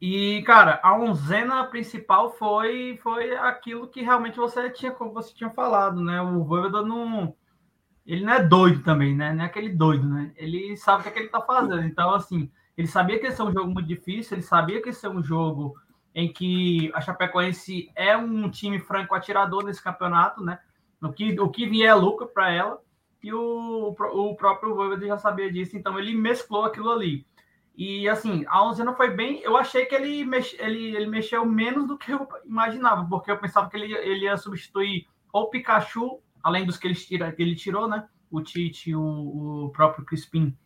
e, 0.00 0.42
cara, 0.42 0.80
a 0.82 0.98
onzena 0.98 1.64
principal 1.64 2.32
foi, 2.32 2.98
foi 3.02 3.36
aquilo 3.36 3.86
que 3.88 4.02
realmente 4.02 4.36
você 4.36 4.68
tinha, 4.70 4.92
você 4.92 5.32
tinha 5.32 5.50
falado, 5.50 6.00
né? 6.00 6.20
O 6.20 6.42
Voivoda 6.44 6.82
não 6.82 7.34
ele 8.06 8.24
não 8.24 8.32
é 8.32 8.42
doido 8.42 8.82
também, 8.82 9.14
né? 9.14 9.32
Não 9.32 9.44
é 9.44 9.46
aquele 9.46 9.70
doido, 9.70 10.06
né? 10.06 10.32
Ele 10.36 10.76
sabe 10.76 11.00
o 11.00 11.02
que, 11.02 11.08
é 11.08 11.12
que 11.12 11.18
ele 11.20 11.28
tá 11.28 11.40
fazendo. 11.40 11.84
Então, 11.84 12.14
assim, 12.14 12.50
ele 12.76 12.86
sabia 12.86 13.18
que 13.18 13.26
esse 13.26 13.40
é 13.40 13.44
um 13.44 13.52
jogo 13.52 13.70
muito 13.70 13.86
difícil, 13.86 14.36
ele 14.36 14.42
sabia 14.42 14.82
que 14.82 14.90
esse 14.90 15.06
é 15.06 15.08
um 15.08 15.22
jogo 15.22 15.74
em 16.14 16.32
que 16.32 16.92
a 16.94 17.00
Chapecoense 17.00 17.90
é 17.96 18.16
um 18.16 18.48
time 18.50 18.78
franco 18.78 19.14
atirador 19.14 19.64
nesse 19.64 19.82
campeonato, 19.82 20.42
né? 20.42 20.58
O 21.02 21.12
que, 21.12 21.38
o 21.40 21.48
que 21.48 21.66
vier 21.66 21.88
é 21.88 21.94
lucro 21.94 22.28
para 22.28 22.50
ela, 22.50 22.80
e 23.22 23.32
o, 23.32 23.88
o 23.88 24.36
próprio 24.36 24.74
Voivoda 24.74 25.06
já 25.06 25.16
sabia 25.16 25.50
disso, 25.50 25.76
então 25.76 25.98
ele 25.98 26.14
mesclou 26.14 26.66
aquilo 26.66 26.90
ali. 26.90 27.26
E 27.74 28.06
assim, 28.06 28.44
a 28.46 28.62
Onzena 28.62 28.94
foi 28.94 29.10
bem. 29.10 29.40
Eu 29.40 29.56
achei 29.56 29.86
que 29.86 29.94
ele, 29.94 30.24
mex, 30.24 30.54
ele, 30.58 30.94
ele 30.94 31.06
mexeu 31.06 31.44
menos 31.44 31.88
do 31.88 31.96
que 31.96 32.12
eu 32.12 32.28
imaginava, 32.44 33.04
porque 33.08 33.30
eu 33.30 33.38
pensava 33.38 33.68
que 33.70 33.76
ele, 33.76 33.94
ele 33.94 34.26
ia 34.26 34.36
substituir 34.36 35.06
ou 35.32 35.48
Pikachu, 35.48 36.20
além 36.44 36.64
dos 36.64 36.76
que 36.76 36.86
ele, 36.86 36.94
tira, 36.94 37.32
que 37.32 37.42
ele 37.42 37.56
tirou, 37.56 37.88
né? 37.88 38.06
O 38.30 38.40
Tite, 38.40 38.94
o, 38.94 39.64
o 39.64 39.70
próprio 39.70 40.04
Crispim 40.04 40.56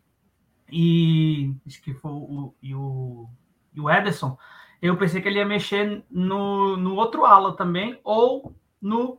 e 0.71 1.55
acho 1.67 1.83
que 1.83 1.95
foi 1.95 2.11
o, 2.11 2.55
e 2.63 2.75
o, 2.75 3.29
e 3.75 3.81
o 3.81 3.91
Ederson. 3.91 4.37
Eu 4.81 4.97
pensei 4.97 5.21
que 5.21 5.29
ele 5.29 5.39
ia 5.39 5.47
mexer 5.47 6.05
no, 6.11 6.77
no 6.77 6.95
outro 6.95 7.25
ala 7.25 7.57
também, 7.57 7.99
ou 8.05 8.55
no, 8.81 9.19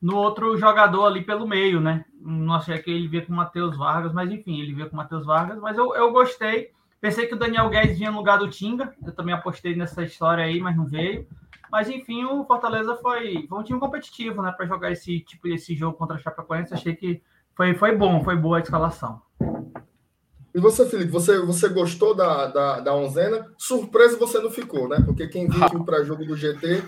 no 0.00 0.16
outro 0.16 0.56
jogador 0.56 1.06
ali 1.06 1.22
pelo 1.24 1.48
meio, 1.48 1.80
né? 1.80 2.04
Não 2.20 2.54
achei 2.54 2.78
que 2.78 2.90
ele 2.90 3.08
via 3.08 3.24
com 3.24 3.32
o 3.32 3.36
Matheus 3.36 3.76
Vargas, 3.76 4.12
mas 4.12 4.30
enfim, 4.30 4.60
ele 4.60 4.74
via 4.74 4.86
com 4.86 4.94
o 4.94 4.96
Matheus 4.96 5.26
Vargas, 5.26 5.58
mas 5.58 5.76
eu, 5.76 5.94
eu 5.94 6.12
gostei. 6.12 6.70
Pensei 7.00 7.26
que 7.26 7.34
o 7.34 7.38
Daniel 7.38 7.68
Guedes 7.70 7.98
vinha 7.98 8.10
no 8.10 8.18
lugar 8.18 8.38
do 8.38 8.48
Tinga. 8.48 8.92
Eu 9.04 9.12
também 9.12 9.34
apostei 9.34 9.74
nessa 9.74 10.02
história 10.02 10.44
aí, 10.44 10.60
mas 10.60 10.76
não 10.76 10.84
veio. 10.84 11.26
Mas 11.70 11.88
enfim, 11.88 12.24
o 12.24 12.44
Fortaleza 12.44 12.96
foi, 12.96 13.46
foi 13.48 13.58
um 13.58 13.62
time 13.62 13.78
competitivo, 13.78 14.42
né? 14.42 14.52
Para 14.52 14.66
jogar 14.66 14.90
esse 14.92 15.20
tipo 15.20 15.48
esse 15.48 15.74
jogo 15.74 15.96
contra 15.96 16.16
a 16.16 16.18
Chapecoense. 16.18 16.74
Achei 16.74 16.94
que 16.94 17.22
foi, 17.54 17.74
foi 17.74 17.94
bom, 17.96 18.22
foi 18.22 18.36
boa 18.36 18.58
a 18.58 18.60
escalação. 18.60 19.20
E 20.54 20.60
você, 20.60 20.86
Felipe, 20.86 21.10
você, 21.10 21.38
você 21.40 21.68
gostou 21.68 22.14
da, 22.14 22.46
da, 22.46 22.80
da 22.80 22.94
onzena? 22.94 23.46
Surpresa 23.56 24.16
você 24.16 24.40
não 24.40 24.50
ficou, 24.50 24.88
né? 24.88 25.00
Porque 25.04 25.28
quem 25.28 25.48
viu 25.48 25.80
o 25.80 25.84
pré-jogo 25.84 26.24
do 26.24 26.36
GT 26.36 26.82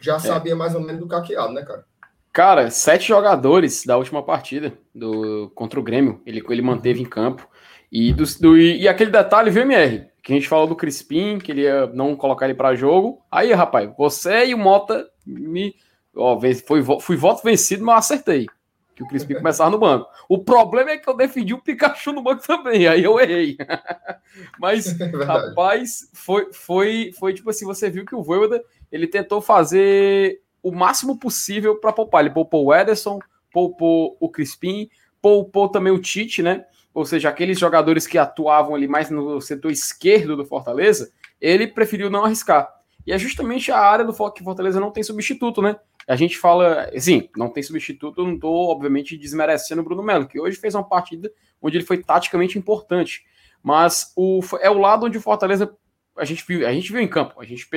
já 0.00 0.16
é. 0.16 0.18
sabia 0.18 0.54
mais 0.54 0.74
ou 0.74 0.80
menos 0.80 1.00
do 1.00 1.08
caqueado, 1.08 1.52
né, 1.52 1.62
cara? 1.62 1.84
Cara, 2.32 2.70
sete 2.70 3.08
jogadores 3.08 3.84
da 3.86 3.96
última 3.96 4.22
partida 4.22 4.74
do, 4.94 5.50
contra 5.54 5.80
o 5.80 5.82
Grêmio, 5.82 6.20
ele, 6.26 6.44
ele 6.48 6.60
manteve 6.60 7.00
em 7.00 7.06
campo. 7.06 7.48
E, 7.90 8.12
do, 8.12 8.24
do, 8.40 8.58
e 8.58 8.86
aquele 8.86 9.10
detalhe, 9.10 9.50
VMR, 9.50 10.06
que 10.26 10.32
a 10.32 10.36
gente 10.36 10.48
falou 10.48 10.66
do 10.66 10.74
Crispim, 10.74 11.38
que 11.38 11.52
ele 11.52 11.60
ia 11.60 11.86
não 11.86 12.16
colocar 12.16 12.46
ele 12.46 12.54
para 12.56 12.74
jogo. 12.74 13.22
Aí, 13.30 13.52
rapaz, 13.52 13.88
você 13.96 14.46
e 14.46 14.54
o 14.54 14.58
Mota 14.58 15.08
me. 15.24 15.76
Ó, 16.16 16.36
foi, 16.66 16.82
fui 17.00 17.16
voto 17.16 17.44
vencido, 17.44 17.84
mas 17.84 17.98
acertei. 17.98 18.48
Que 18.96 19.04
o 19.04 19.06
Crispim 19.06 19.34
começava 19.34 19.70
no 19.70 19.78
banco. 19.78 20.08
O 20.28 20.42
problema 20.42 20.90
é 20.90 20.98
que 20.98 21.08
eu 21.08 21.16
defendi 21.16 21.54
o 21.54 21.62
Pikachu 21.62 22.10
no 22.10 22.24
banco 22.24 22.44
também, 22.44 22.88
aí 22.88 23.04
eu 23.04 23.20
errei. 23.20 23.56
mas, 24.58 24.98
é 25.00 25.06
rapaz, 25.24 26.10
foi, 26.12 26.52
foi, 26.52 27.12
foi 27.16 27.32
tipo 27.32 27.50
assim: 27.50 27.64
você 27.64 27.88
viu 27.88 28.04
que 28.04 28.16
o 28.16 28.22
Voivoda 28.24 28.60
ele 28.90 29.06
tentou 29.06 29.40
fazer 29.40 30.40
o 30.60 30.72
máximo 30.72 31.20
possível 31.20 31.76
para 31.76 31.92
poupar. 31.92 32.24
Ele 32.24 32.34
poupou 32.34 32.64
o 32.64 32.74
Ederson, 32.74 33.20
poupou 33.52 34.16
o 34.18 34.28
Crispim, 34.28 34.90
poupou 35.22 35.68
também 35.68 35.92
o 35.92 36.00
Tite, 36.00 36.42
né? 36.42 36.64
Ou 36.96 37.04
seja, 37.04 37.28
aqueles 37.28 37.58
jogadores 37.58 38.06
que 38.06 38.16
atuavam 38.16 38.74
ali 38.74 38.88
mais 38.88 39.10
no 39.10 39.38
setor 39.38 39.70
esquerdo 39.70 40.34
do 40.34 40.46
Fortaleza, 40.46 41.12
ele 41.38 41.66
preferiu 41.66 42.08
não 42.08 42.24
arriscar. 42.24 42.72
E 43.06 43.12
é 43.12 43.18
justamente 43.18 43.70
a 43.70 43.78
área 43.78 44.02
do 44.02 44.14
que 44.32 44.42
Fortaleza 44.42 44.80
não 44.80 44.90
tem 44.90 45.02
substituto, 45.02 45.60
né? 45.60 45.76
A 46.08 46.16
gente 46.16 46.38
fala, 46.38 46.90
sim, 46.98 47.28
não 47.36 47.50
tem 47.50 47.62
substituto, 47.62 48.24
não 48.24 48.32
estou, 48.32 48.70
obviamente, 48.70 49.14
desmerecendo 49.18 49.82
o 49.82 49.84
Bruno 49.84 50.02
Melo, 50.02 50.26
que 50.26 50.40
hoje 50.40 50.56
fez 50.56 50.74
uma 50.74 50.88
partida 50.88 51.30
onde 51.60 51.76
ele 51.76 51.84
foi 51.84 51.98
taticamente 51.98 52.58
importante. 52.58 53.26
Mas 53.62 54.14
o, 54.16 54.40
é 54.62 54.70
o 54.70 54.78
lado 54.78 55.04
onde 55.04 55.18
o 55.18 55.20
Fortaleza 55.20 55.76
a 56.16 56.24
gente 56.24 56.42
viu, 56.48 56.66
a 56.66 56.72
gente 56.72 56.90
viu 56.90 57.02
em 57.02 57.08
campo. 57.08 57.38
A 57.38 57.44
gente 57.44 57.68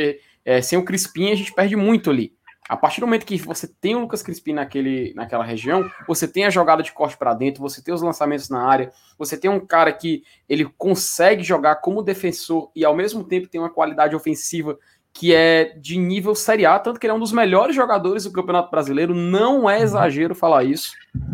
é, 0.46 0.62
sem 0.62 0.80
o 0.80 0.86
Crispim, 0.86 1.30
a 1.30 1.36
gente 1.36 1.54
perde 1.54 1.76
muito 1.76 2.10
ali. 2.10 2.34
A 2.70 2.78
partir 2.78 3.00
do 3.00 3.08
momento 3.08 3.26
que 3.26 3.36
você 3.38 3.68
tem 3.68 3.96
o 3.96 4.00
Lucas 4.00 4.22
Crispim 4.22 4.54
naquele, 4.54 5.12
naquela 5.16 5.44
região, 5.44 5.90
você 6.08 6.28
tem 6.28 6.46
a 6.46 6.52
jogada 6.52 6.84
de 6.84 6.92
corte 6.92 7.18
para 7.18 7.34
dentro, 7.34 7.64
você 7.64 7.82
tem 7.82 7.92
os 7.92 8.04
lançamentos 8.04 8.48
na 8.48 8.62
área, 8.62 8.94
você 9.18 9.36
tem 9.36 9.50
um 9.50 9.60
cara 9.60 9.92
que 9.92 10.24
ele 10.48 10.66
consegue 10.78 11.42
jogar 11.42 11.78
como 11.78 12.04
defensor 12.04 12.70
e 12.76 12.86
ao 12.86 12.96
mesmo 12.96 13.24
tempo 13.24 13.48
tem 13.48 13.60
uma 13.60 13.72
qualidade 13.72 14.16
ofensiva 14.16 14.78
que 15.12 15.34
é 15.34 15.76
de 15.80 15.98
nível 15.98 16.36
Série 16.36 16.68
A, 16.68 16.78
tanto 16.78 17.00
que 17.00 17.08
ele 17.08 17.12
é 17.12 17.16
um 17.16 17.20
dos 17.20 17.32
melhores 17.32 17.76
jogadores 17.76 18.26
do 18.26 18.32
Campeonato 18.32 18.70
Brasileiro. 18.70 19.16
Não 19.16 19.68
é 19.68 19.82
exagero 19.82 20.36
falar 20.36 20.64
isso. 20.64 20.92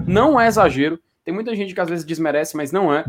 Não 0.07 0.39
é 0.39 0.47
exagero. 0.47 0.97
Tem 1.25 1.33
muita 1.33 1.53
gente 1.53 1.73
que 1.73 1.81
às 1.81 1.89
vezes 1.89 2.05
desmerece, 2.05 2.55
mas 2.55 2.71
não 2.71 2.93
é. 2.93 3.03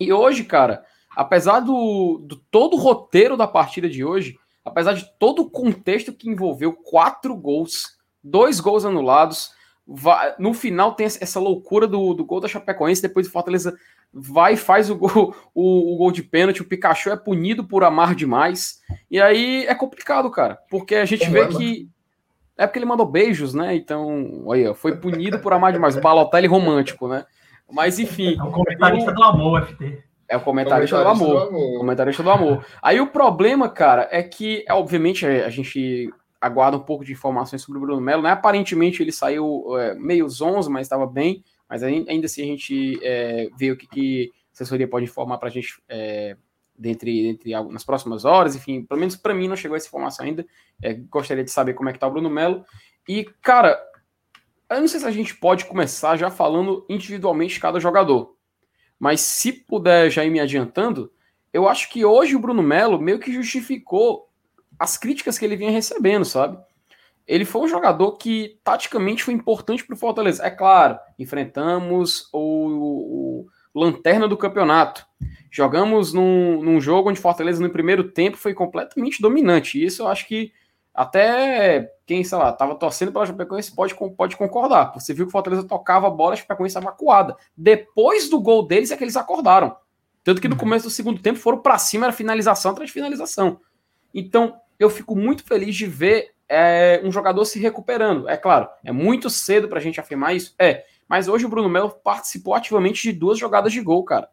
E 0.00 0.12
hoje, 0.12 0.42
cara, 0.42 0.84
apesar 1.16 1.60
do, 1.60 2.20
do 2.26 2.34
todo 2.50 2.74
o 2.74 2.80
roteiro 2.80 3.36
da 3.36 3.46
partida 3.46 3.88
de 3.88 4.04
hoje, 4.04 4.36
apesar 4.66 4.94
de 4.94 5.08
todo 5.18 5.42
o 5.42 5.50
contexto 5.50 6.12
que 6.12 6.28
envolveu 6.28 6.72
quatro 6.72 7.34
gols, 7.36 7.96
dois 8.22 8.58
gols 8.58 8.84
anulados, 8.84 9.50
vai, 9.86 10.34
no 10.38 10.52
final 10.52 10.94
tem 10.94 11.06
essa 11.06 11.38
loucura 11.38 11.86
do, 11.86 12.12
do 12.12 12.24
gol 12.24 12.40
da 12.40 12.48
Chapecoense, 12.48 13.00
depois 13.00 13.28
o 13.28 13.30
Fortaleza 13.30 13.76
vai 14.12 14.54
e 14.54 14.56
faz 14.56 14.90
o 14.90 14.96
gol, 14.96 15.34
o, 15.54 15.94
o, 15.94 15.96
gol 15.96 16.10
de 16.10 16.22
pênalti, 16.22 16.62
o 16.62 16.66
Pikachu 16.66 17.10
é 17.10 17.16
punido 17.16 17.64
por 17.64 17.84
amar 17.84 18.14
demais, 18.14 18.80
e 19.10 19.20
aí 19.20 19.64
é 19.66 19.74
complicado, 19.74 20.30
cara, 20.30 20.58
porque 20.68 20.96
a 20.96 21.04
gente 21.04 21.28
vê 21.30 21.46
que 21.46 21.88
é 22.58 22.66
porque 22.66 22.78
ele 22.78 22.86
mandou 22.86 23.04
beijos, 23.04 23.52
né? 23.52 23.76
Então, 23.76 24.42
olha, 24.46 24.74
foi 24.74 24.96
punido 24.96 25.38
por 25.40 25.52
amar 25.52 25.74
demais. 25.74 25.94
O 25.94 26.00
Balotelli 26.00 26.46
romântico, 26.46 27.06
né? 27.06 27.26
Mas 27.70 27.98
enfim. 27.98 28.34
É 28.38 28.42
um 28.42 28.50
comentarista 28.50 29.12
do 29.12 29.22
amor, 29.22 29.66
FT. 29.66 30.02
É 30.28 30.36
o 30.36 30.40
comentarista, 30.40 30.96
comentarista 30.96 31.02
do, 31.02 31.08
amor. 31.08 31.50
do 31.50 31.56
amor. 31.56 31.78
Comentarista 31.78 32.22
do 32.22 32.30
amor. 32.30 32.66
Aí 32.82 33.00
o 33.00 33.06
problema, 33.06 33.68
cara, 33.68 34.08
é 34.10 34.22
que, 34.22 34.64
é, 34.68 34.74
obviamente, 34.74 35.24
a 35.24 35.48
gente 35.50 36.12
aguarda 36.40 36.76
um 36.76 36.80
pouco 36.80 37.04
de 37.04 37.12
informações 37.12 37.62
sobre 37.62 37.78
o 37.78 37.80
Bruno 37.80 38.00
Melo, 38.00 38.22
né? 38.22 38.30
Aparentemente 38.30 39.02
ele 39.02 39.12
saiu 39.12 39.64
é, 39.78 39.94
meio 39.94 40.28
zonzo, 40.28 40.70
mas 40.70 40.86
estava 40.86 41.06
bem. 41.06 41.44
Mas 41.68 41.82
ainda 41.82 42.26
assim 42.26 42.42
a 42.42 42.46
gente 42.46 42.98
é, 43.02 43.48
vê 43.56 43.72
o 43.72 43.76
que, 43.76 43.88
que 43.88 44.32
a 44.50 44.52
assessoria 44.54 44.86
pode 44.86 45.04
informar 45.04 45.38
para 45.38 45.48
a 45.48 45.50
gente 45.50 45.82
é, 45.88 46.36
dentre, 46.78 47.22
dentre, 47.22 47.50
nas 47.70 47.84
próximas 47.84 48.24
horas. 48.24 48.54
Enfim, 48.54 48.84
pelo 48.84 49.00
menos 49.00 49.16
para 49.16 49.34
mim 49.34 49.48
não 49.48 49.56
chegou 49.56 49.76
essa 49.76 49.86
informação 49.86 50.24
ainda. 50.24 50.46
É, 50.80 50.94
gostaria 50.94 51.42
de 51.42 51.50
saber 51.50 51.74
como 51.74 51.88
é 51.88 51.92
que 51.92 51.98
tá 51.98 52.06
o 52.06 52.10
Bruno 52.10 52.30
Melo. 52.30 52.64
E, 53.08 53.24
cara, 53.42 53.78
eu 54.70 54.80
não 54.80 54.88
sei 54.88 55.00
se 55.00 55.06
a 55.06 55.10
gente 55.10 55.34
pode 55.36 55.64
começar 55.64 56.16
já 56.16 56.30
falando 56.30 56.84
individualmente 56.88 57.58
cada 57.58 57.80
jogador. 57.80 58.35
Mas 58.98 59.20
se 59.20 59.52
puder 59.52 60.10
já 60.10 60.24
ir 60.24 60.30
me 60.30 60.40
adiantando, 60.40 61.12
eu 61.52 61.68
acho 61.68 61.90
que 61.90 62.04
hoje 62.04 62.36
o 62.36 62.38
Bruno 62.38 62.62
Melo 62.62 63.00
meio 63.00 63.18
que 63.18 63.32
justificou 63.32 64.28
as 64.78 64.96
críticas 64.96 65.38
que 65.38 65.44
ele 65.44 65.56
vinha 65.56 65.70
recebendo, 65.70 66.24
sabe? 66.24 66.58
Ele 67.26 67.44
foi 67.44 67.62
um 67.62 67.68
jogador 67.68 68.12
que 68.12 68.58
taticamente 68.62 69.24
foi 69.24 69.34
importante 69.34 69.84
para 69.84 69.94
o 69.94 69.98
Fortaleza. 69.98 70.44
É 70.44 70.50
claro, 70.50 70.98
enfrentamos 71.18 72.28
o, 72.32 73.46
o, 73.74 73.80
lanterna 73.80 74.28
do 74.28 74.36
campeonato. 74.36 75.04
Jogamos 75.50 76.12
num, 76.12 76.62
num 76.62 76.80
jogo 76.80 77.10
onde 77.10 77.20
Fortaleza 77.20 77.62
no 77.62 77.70
primeiro 77.70 78.10
tempo 78.10 78.36
foi 78.36 78.54
completamente 78.54 79.20
dominante. 79.20 79.78
E 79.78 79.84
isso 79.84 80.02
eu 80.02 80.08
acho 80.08 80.26
que 80.26 80.52
até 80.96 81.92
quem, 82.06 82.24
sei 82.24 82.38
lá, 82.38 82.50
tava 82.52 82.74
torcendo 82.74 83.12
pela 83.12 83.26
Chapecoense 83.26 83.74
pode, 83.74 83.94
pode 84.16 84.36
concordar. 84.36 84.92
Você 84.94 85.12
viu 85.12 85.26
que 85.26 85.28
o 85.28 85.32
Fortaleza 85.32 85.62
tocava 85.62 86.06
a 86.06 86.10
bola, 86.10 86.32
a 86.32 86.36
Chapecoense 86.36 86.76
estava 86.76 86.88
acuada. 86.88 87.36
Depois 87.54 88.30
do 88.30 88.40
gol 88.40 88.66
deles 88.66 88.90
é 88.90 88.96
que 88.96 89.04
eles 89.04 89.16
acordaram. 89.16 89.76
Tanto 90.24 90.40
que 90.40 90.48
no 90.48 90.54
uhum. 90.54 90.60
começo 90.60 90.86
do 90.86 90.90
segundo 90.90 91.20
tempo 91.20 91.38
foram 91.38 91.58
para 91.58 91.76
cima, 91.76 92.06
era 92.06 92.12
finalização 92.12 92.70
atrás 92.70 92.88
de 92.88 92.94
finalização. 92.94 93.60
Então, 94.14 94.58
eu 94.78 94.88
fico 94.88 95.14
muito 95.14 95.44
feliz 95.44 95.76
de 95.76 95.86
ver 95.86 96.30
é, 96.48 97.00
um 97.04 97.12
jogador 97.12 97.44
se 97.44 97.58
recuperando. 97.58 98.28
É 98.28 98.36
claro, 98.36 98.66
é 98.82 98.90
muito 98.90 99.28
cedo 99.28 99.68
para 99.68 99.78
a 99.78 99.82
gente 99.82 100.00
afirmar 100.00 100.34
isso. 100.34 100.54
É, 100.58 100.84
mas 101.06 101.28
hoje 101.28 101.44
o 101.44 101.48
Bruno 101.48 101.68
Melo 101.68 101.90
participou 101.90 102.54
ativamente 102.54 103.02
de 103.02 103.12
duas 103.12 103.38
jogadas 103.38 103.72
de 103.72 103.80
gol, 103.82 104.02
cara. 104.02 104.28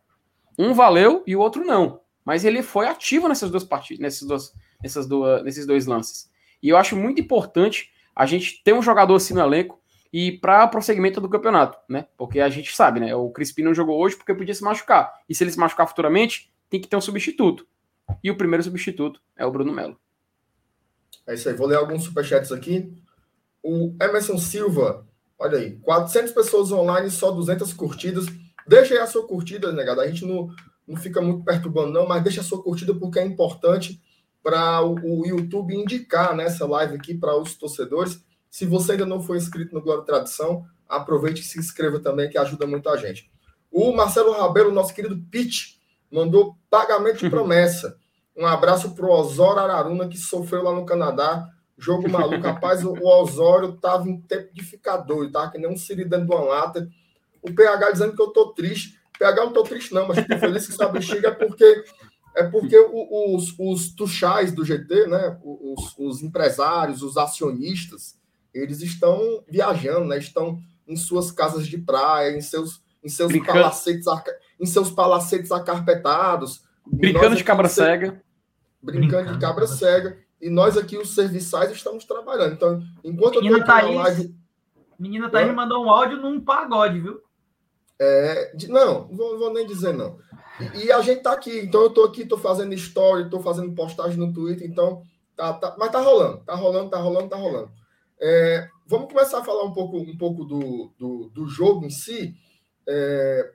Um 0.57 0.73
valeu 0.73 1.23
e 1.27 1.35
o 1.35 1.39
outro 1.39 1.65
não. 1.65 1.99
Mas 2.23 2.45
ele 2.45 2.63
foi 2.63 2.87
ativo 2.87 3.27
nessas 3.27 3.51
duas 3.51 3.65
partidas, 3.65 3.99
nesses 3.99 4.25
dois, 4.25 4.53
nessas 4.81 5.05
duas, 5.05 5.43
nesses 5.43 5.65
dois 5.65 5.85
lances. 5.85 6.31
E 6.63 6.69
eu 6.69 6.77
acho 6.77 6.95
muito 6.95 7.19
importante 7.19 7.91
a 8.15 8.25
gente 8.25 8.63
ter 8.63 8.73
um 8.73 8.81
jogador 8.81 9.15
assim 9.15 9.33
no 9.33 9.41
elenco 9.41 9.81
e 10.13 10.31
para 10.31 10.65
prosseguimento 10.67 11.19
do 11.19 11.27
campeonato, 11.27 11.77
né? 11.89 12.05
Porque 12.17 12.39
a 12.39 12.47
gente 12.47 12.73
sabe, 12.73 13.01
né? 13.01 13.13
O 13.13 13.29
Crispim 13.31 13.63
não 13.63 13.73
jogou 13.73 13.99
hoje 13.99 14.15
porque 14.15 14.33
podia 14.33 14.53
se 14.53 14.63
machucar. 14.63 15.11
E 15.27 15.35
se 15.35 15.43
ele 15.43 15.51
se 15.51 15.59
machucar 15.59 15.87
futuramente, 15.87 16.53
tem 16.69 16.79
que 16.79 16.87
ter 16.87 16.95
um 16.95 17.01
substituto. 17.01 17.67
E 18.23 18.31
o 18.31 18.37
primeiro 18.37 18.63
substituto 18.63 19.19
é 19.35 19.45
o 19.45 19.51
Bruno 19.51 19.73
Melo. 19.73 19.99
É 21.27 21.33
isso 21.33 21.49
aí. 21.49 21.55
Vou 21.55 21.67
ler 21.67 21.75
alguns 21.75 22.03
superchats 22.03 22.51
aqui. 22.51 22.93
O 23.61 23.95
Emerson 24.01 24.37
Silva, 24.37 25.05
olha 25.37 25.57
aí, 25.57 25.77
400 25.79 26.31
pessoas 26.31 26.71
online, 26.71 27.09
só 27.09 27.31
200 27.31 27.73
curtidas. 27.73 28.25
Deixa 28.67 28.93
aí 28.93 28.99
a 28.99 29.07
sua 29.07 29.27
curtida, 29.27 29.71
negado. 29.71 29.99
A 29.99 30.07
gente 30.07 30.25
não, 30.25 30.49
não 30.87 30.95
fica 30.95 31.21
muito 31.21 31.43
perturbando, 31.43 31.91
não, 31.91 32.07
mas 32.07 32.23
deixa 32.23 32.41
a 32.41 32.43
sua 32.43 32.61
curtida 32.61 32.93
porque 32.93 33.19
é 33.19 33.25
importante 33.25 34.01
para 34.43 34.81
o, 34.81 35.21
o, 35.21 35.25
YouTube 35.25 35.73
indicar 35.73 36.35
nessa 36.35 36.67
live 36.67 36.95
aqui 36.95 37.13
para 37.13 37.35
os 37.35 37.55
torcedores. 37.55 38.21
Se 38.51 38.65
você 38.65 38.91
ainda 38.91 39.05
não 39.05 39.21
foi 39.21 39.37
inscrito 39.37 39.73
no 39.73 39.81
Glória 39.81 40.03
e 40.03 40.05
Tradição, 40.05 40.65
aproveite 40.87 41.41
e 41.41 41.45
se 41.45 41.57
inscreva 41.57 41.99
também, 41.99 42.29
que 42.29 42.37
ajuda 42.37 42.67
muito 42.67 42.89
a 42.89 42.97
gente. 42.97 43.31
O 43.71 43.93
Marcelo 43.93 44.33
Rabelo, 44.33 44.71
nosso 44.71 44.93
querido 44.93 45.17
Pete, 45.31 45.81
mandou 46.11 46.57
pagamento 46.69 47.19
de 47.19 47.29
promessa. 47.31 47.97
Um 48.35 48.45
abraço 48.45 48.93
para 48.93 49.05
o 49.05 49.09
Osório 49.09 49.61
Araruna, 49.61 50.07
que 50.07 50.17
sofreu 50.17 50.63
lá 50.63 50.73
no 50.73 50.85
Canadá. 50.85 51.49
Jogo 51.77 52.09
maluco. 52.09 52.45
Rapaz, 52.45 52.83
o 52.83 52.93
Osório 53.01 53.69
estava 53.69 54.07
em 54.09 54.19
tempo 54.21 54.53
de 54.53 54.63
ficar 54.63 54.97
doido, 54.97 55.31
tá? 55.31 55.49
Que 55.49 55.57
nem 55.57 55.69
um 55.69 55.77
siri 55.77 56.03
dentro 56.03 56.27
de 56.27 56.31
uma 56.31 56.41
lata. 56.41 56.87
O 57.41 57.53
PH 57.53 57.91
dizendo 57.91 58.15
que 58.15 58.21
eu 58.21 58.27
tô 58.27 58.53
triste. 58.53 58.99
PH 59.17 59.45
não 59.45 59.53
tô 59.53 59.63
triste, 59.63 59.93
não, 59.93 60.07
mas 60.07 60.17
estou 60.17 60.37
feliz 60.37 60.67
que 60.67 60.73
essa 60.73 60.87
bexiga 60.87 61.29
é 61.29 61.31
porque 61.31 61.83
É 62.35 62.43
porque 62.43 62.77
os, 62.77 63.53
os 63.59 63.93
tuchais 63.93 64.51
do 64.51 64.65
GT, 64.65 65.07
né? 65.07 65.39
Os, 65.43 65.95
os 65.97 66.23
empresários, 66.23 67.03
os 67.03 67.17
acionistas, 67.17 68.17
eles 68.53 68.81
estão 68.81 69.43
viajando, 69.47 70.05
né? 70.05 70.17
Estão 70.17 70.59
em 70.87 70.95
suas 70.95 71.31
casas 71.31 71.67
de 71.67 71.77
praia, 71.77 72.35
em 72.35 72.41
seus, 72.41 72.81
em 73.03 73.09
seus 73.09 73.31
palacetes, 73.45 74.05
em 74.59 74.65
seus 74.65 74.89
palacetes 74.91 75.51
acarpetados. 75.51 76.63
Brincando 76.85 77.35
de 77.35 77.43
cabra 77.43 77.69
cega. 77.69 78.21
Brincando, 78.81 79.07
brincando 79.07 79.33
de 79.33 79.39
cabra 79.39 79.67
cega. 79.67 80.17
E 80.41 80.49
nós 80.49 80.77
aqui, 80.77 80.97
os 80.97 81.15
serviçais, 81.15 81.71
estamos 81.71 82.03
trabalhando. 82.03 82.53
Então, 82.53 82.83
enquanto 83.03 83.35
Menina 83.35 83.59
eu 83.59 83.65
tô 83.65 83.71
aqui 83.71 83.81
Thaís, 83.81 83.95
na 83.95 84.03
live... 84.03 84.35
Menina 84.99 85.29
Thaís 85.29 85.49
é? 85.49 85.53
mandou 85.53 85.85
um 85.85 85.89
áudio 85.89 86.17
num 86.17 86.41
pagode, 86.41 86.99
viu? 86.99 87.21
É, 87.97 88.53
de, 88.53 88.67
não, 88.67 89.07
não 89.07 89.15
vou, 89.15 89.39
vou, 89.39 89.53
nem 89.53 89.65
dizer 89.65 89.93
não. 89.93 90.17
E, 90.59 90.85
e 90.85 90.91
a 90.91 91.01
gente 91.01 91.21
tá 91.21 91.33
aqui, 91.33 91.59
então 91.59 91.81
eu 91.81 91.89
tô 91.89 92.03
aqui, 92.03 92.25
tô 92.25 92.37
fazendo 92.37 92.73
story, 92.73 93.29
tô 93.29 93.39
fazendo 93.39 93.73
postagem 93.73 94.17
no 94.17 94.33
Twitter, 94.33 94.69
então 94.69 95.03
tá, 95.35 95.53
tá 95.53 95.75
mas 95.77 95.91
tá 95.91 95.99
rolando, 95.99 96.37
tá 96.45 96.55
rolando, 96.55 96.89
tá 96.89 96.97
rolando, 96.97 97.29
tá 97.29 97.37
rolando. 97.37 97.71
É, 98.19 98.69
vamos 98.87 99.11
começar 99.11 99.39
a 99.39 99.43
falar 99.43 99.63
um 99.63 99.73
pouco, 99.73 99.97
um 99.97 100.17
pouco 100.17 100.45
do, 100.45 100.93
do, 100.97 101.29
do 101.29 101.47
jogo 101.47 101.85
em 101.85 101.89
si. 101.89 102.35
É, 102.87 103.51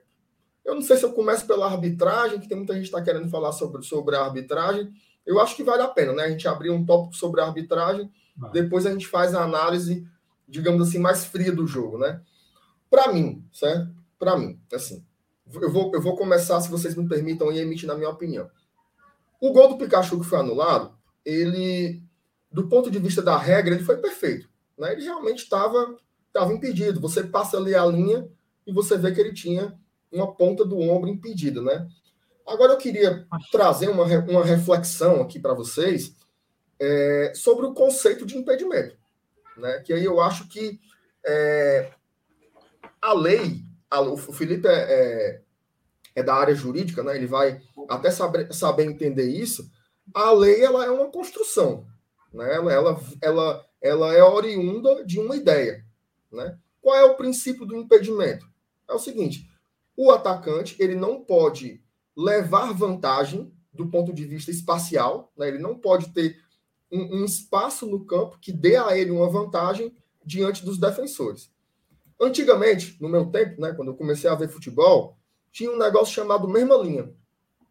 eu 0.65 0.75
não 0.75 0.81
sei 0.81 0.97
se 0.97 1.03
eu 1.03 1.13
começo 1.13 1.47
pela 1.47 1.65
arbitragem, 1.65 2.39
que 2.39 2.47
tem 2.47 2.57
muita 2.57 2.73
gente 2.73 2.83
que 2.83 2.95
está 2.95 3.01
querendo 3.01 3.29
falar 3.29 3.51
sobre, 3.51 3.81
sobre 3.83 4.15
a 4.15 4.21
arbitragem. 4.21 4.91
Eu 5.25 5.39
acho 5.39 5.55
que 5.55 5.63
vale 5.63 5.81
a 5.81 5.87
pena, 5.87 6.13
né? 6.13 6.23
A 6.23 6.29
gente 6.29 6.47
abrir 6.47 6.69
um 6.69 6.85
tópico 6.85 7.15
sobre 7.15 7.41
a 7.41 7.45
arbitragem, 7.45 8.11
depois 8.51 8.85
a 8.85 8.91
gente 8.91 9.07
faz 9.07 9.33
a 9.33 9.43
análise, 9.43 10.07
digamos 10.47 10.87
assim, 10.87 10.99
mais 10.99 11.25
fria 11.25 11.51
do 11.51 11.65
jogo, 11.65 11.97
né? 11.97 12.21
Para 12.89 13.11
mim, 13.11 13.45
certo? 13.51 13.89
Para 14.17 14.37
mim, 14.37 14.59
assim, 14.73 15.05
eu 15.53 15.71
vou, 15.71 15.91
eu 15.93 16.01
vou 16.01 16.15
começar, 16.15 16.59
se 16.61 16.69
vocês 16.69 16.95
me 16.95 17.07
permitam, 17.07 17.51
e 17.51 17.59
emitir 17.59 17.87
na 17.87 17.95
minha 17.95 18.09
opinião. 18.09 18.49
O 19.41 19.51
gol 19.51 19.69
do 19.69 19.77
Pikachu 19.77 20.19
que 20.19 20.25
foi 20.25 20.39
anulado, 20.39 20.93
ele, 21.25 22.01
do 22.51 22.67
ponto 22.67 22.91
de 22.91 22.99
vista 22.99 23.21
da 23.21 23.37
regra, 23.37 23.73
ele 23.73 23.83
foi 23.83 23.97
perfeito. 23.97 24.49
Né? 24.77 24.93
Ele 24.93 25.03
realmente 25.03 25.43
estava 25.43 25.97
tava 26.31 26.53
impedido. 26.53 26.99
Você 26.99 27.23
passa 27.23 27.57
ali 27.57 27.75
a 27.75 27.85
linha 27.85 28.27
e 28.65 28.71
você 28.71 28.97
vê 28.97 29.11
que 29.11 29.19
ele 29.19 29.33
tinha 29.33 29.77
uma 30.11 30.33
ponta 30.33 30.65
do 30.65 30.79
ombro 30.79 31.09
impedida, 31.09 31.61
né? 31.61 31.87
Agora 32.45 32.73
eu 32.73 32.77
queria 32.77 33.27
trazer 33.51 33.89
uma, 33.89 34.03
uma 34.03 34.43
reflexão 34.43 35.21
aqui 35.21 35.39
para 35.39 35.53
vocês 35.53 36.15
é, 36.79 37.31
sobre 37.35 37.65
o 37.65 37.73
conceito 37.73 38.25
de 38.25 38.37
impedimento, 38.37 38.97
né? 39.57 39.79
Que 39.79 39.93
aí 39.93 40.03
eu 40.03 40.19
acho 40.19 40.47
que 40.47 40.79
é, 41.25 41.91
a 43.01 43.13
lei, 43.13 43.63
a, 43.89 44.01
o 44.01 44.17
Felipe 44.17 44.67
é, 44.67 44.71
é, 44.71 45.41
é, 46.15 46.23
da 46.23 46.35
área 46.35 46.53
jurídica, 46.53 47.03
né? 47.03 47.15
Ele 47.15 47.27
vai 47.27 47.61
até 47.89 48.11
saber, 48.11 48.53
saber 48.53 48.85
entender 48.85 49.29
isso. 49.29 49.69
A 50.13 50.31
lei 50.31 50.63
ela 50.63 50.85
é 50.85 50.89
uma 50.89 51.09
construção, 51.09 51.85
né? 52.33 52.53
Ela, 52.53 52.73
ela, 52.73 53.01
ela, 53.21 53.65
ela 53.81 54.13
é 54.13 54.23
oriunda 54.23 55.03
de 55.05 55.19
uma 55.19 55.35
ideia, 55.35 55.85
né? 56.31 56.57
Qual 56.81 56.95
é 56.95 57.03
o 57.03 57.15
princípio 57.15 57.65
do 57.65 57.75
impedimento? 57.75 58.47
É 58.87 58.93
o 58.93 58.99
seguinte: 58.99 59.49
o 59.95 60.11
atacante 60.11 60.75
ele 60.79 60.95
não 60.95 61.21
pode 61.21 61.83
levar 62.15 62.73
vantagem 62.73 63.51
do 63.73 63.87
ponto 63.87 64.11
de 64.11 64.25
vista 64.25 64.51
espacial, 64.51 65.31
né? 65.37 65.47
ele 65.47 65.59
não 65.59 65.77
pode 65.77 66.09
ter 66.09 66.37
um, 66.91 67.21
um 67.21 67.25
espaço 67.25 67.85
no 67.85 68.05
campo 68.05 68.37
que 68.39 68.51
dê 68.51 68.75
a 68.75 68.97
ele 68.97 69.11
uma 69.11 69.29
vantagem 69.29 69.95
diante 70.25 70.65
dos 70.65 70.77
defensores. 70.77 71.49
Antigamente, 72.19 72.97
no 73.01 73.07
meu 73.07 73.27
tempo, 73.27 73.61
né, 73.61 73.73
quando 73.73 73.89
eu 73.89 73.95
comecei 73.95 74.29
a 74.29 74.35
ver 74.35 74.49
futebol, 74.49 75.17
tinha 75.51 75.71
um 75.71 75.77
negócio 75.77 76.13
chamado 76.13 76.47
mesma 76.47 76.75
linha. 76.75 77.13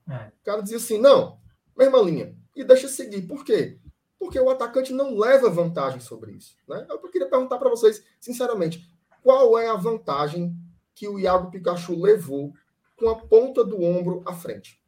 É. 0.08 0.28
O 0.40 0.44
cara 0.44 0.62
dizia 0.62 0.78
assim: 0.78 0.98
não, 0.98 1.38
mesma 1.76 1.98
linha. 2.00 2.34
E 2.56 2.64
deixa 2.64 2.88
seguir. 2.88 3.22
Por 3.22 3.44
quê? 3.44 3.78
Porque 4.18 4.40
o 4.40 4.50
atacante 4.50 4.92
não 4.92 5.16
leva 5.16 5.48
vantagem 5.48 6.00
sobre 6.00 6.32
isso. 6.32 6.56
Né? 6.66 6.87
Eu 6.88 6.98
queria 7.11 7.28
perguntar 7.28 7.58
para 7.58 7.70
vocês, 7.70 8.02
sinceramente, 8.18 8.88
qual 9.22 9.56
é 9.58 9.68
a 9.68 9.76
vantagem 9.76 10.56
que 10.94 11.06
o 11.06 11.18
Iago 11.18 11.50
Pikachu 11.50 12.00
levou 12.00 12.52
com 12.96 13.08
a 13.08 13.14
ponta 13.14 13.62
do 13.64 13.80
ombro 13.80 14.22
à 14.26 14.34
frente? 14.34 14.82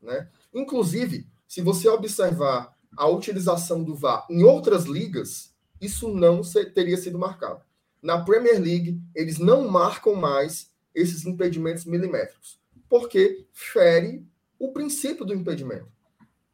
Né? 0.00 0.28
Inclusive, 0.54 1.26
se 1.48 1.60
você 1.60 1.88
observar 1.88 2.76
a 2.96 3.08
utilização 3.08 3.82
do 3.82 3.94
VAR 3.94 4.26
em 4.30 4.44
outras 4.44 4.84
ligas, 4.84 5.52
isso 5.80 6.08
não 6.08 6.42
teria 6.74 6.96
sido 6.96 7.18
marcado. 7.18 7.62
Na 8.02 8.22
Premier 8.22 8.60
League, 8.60 9.00
eles 9.14 9.38
não 9.38 9.68
marcam 9.68 10.14
mais 10.14 10.70
esses 10.94 11.26
impedimentos 11.26 11.84
milimétricos, 11.84 12.58
porque 12.88 13.46
fere 13.52 14.26
o 14.58 14.72
princípio 14.72 15.24
do 15.24 15.34
impedimento, 15.34 15.88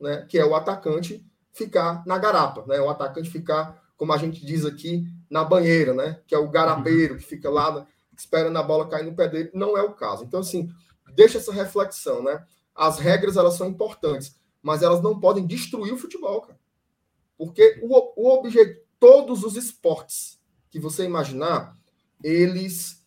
né? 0.00 0.26
que 0.28 0.38
é 0.38 0.44
o 0.44 0.54
atacante 0.54 1.24
ficar 1.52 2.04
na 2.06 2.18
garapa, 2.18 2.64
né? 2.66 2.80
o 2.80 2.90
atacante 2.90 3.30
ficar, 3.30 3.82
como 3.96 4.12
a 4.12 4.18
gente 4.18 4.44
diz 4.44 4.64
aqui, 4.64 5.06
na 5.30 5.44
banheira, 5.44 5.94
né? 5.94 6.20
que 6.26 6.34
é 6.34 6.38
o 6.38 6.50
garapeiro 6.50 7.16
que 7.16 7.24
fica 7.24 7.48
lá 7.48 7.86
esperando 8.16 8.56
a 8.58 8.62
bola 8.62 8.88
cair 8.88 9.04
no 9.04 9.14
pé 9.14 9.28
dele. 9.28 9.50
Não 9.54 9.76
é 9.76 9.82
o 9.82 9.92
caso. 9.92 10.24
Então, 10.24 10.40
assim, 10.40 10.70
deixa 11.14 11.38
essa 11.38 11.52
reflexão. 11.52 12.22
Né? 12.22 12.44
As 12.74 12.98
regras 12.98 13.36
elas 13.36 13.54
são 13.54 13.68
importantes, 13.68 14.36
mas 14.62 14.82
elas 14.82 15.02
não 15.02 15.18
podem 15.18 15.46
destruir 15.46 15.92
o 15.92 15.98
futebol, 15.98 16.40
cara. 16.40 16.58
Porque 17.36 17.78
o, 17.82 18.22
o 18.22 18.34
objetivo, 18.34 18.80
todos 18.98 19.44
os 19.44 19.56
esportes 19.56 20.35
que 20.76 20.82
você 20.82 21.04
imaginar, 21.04 21.74
eles 22.22 23.02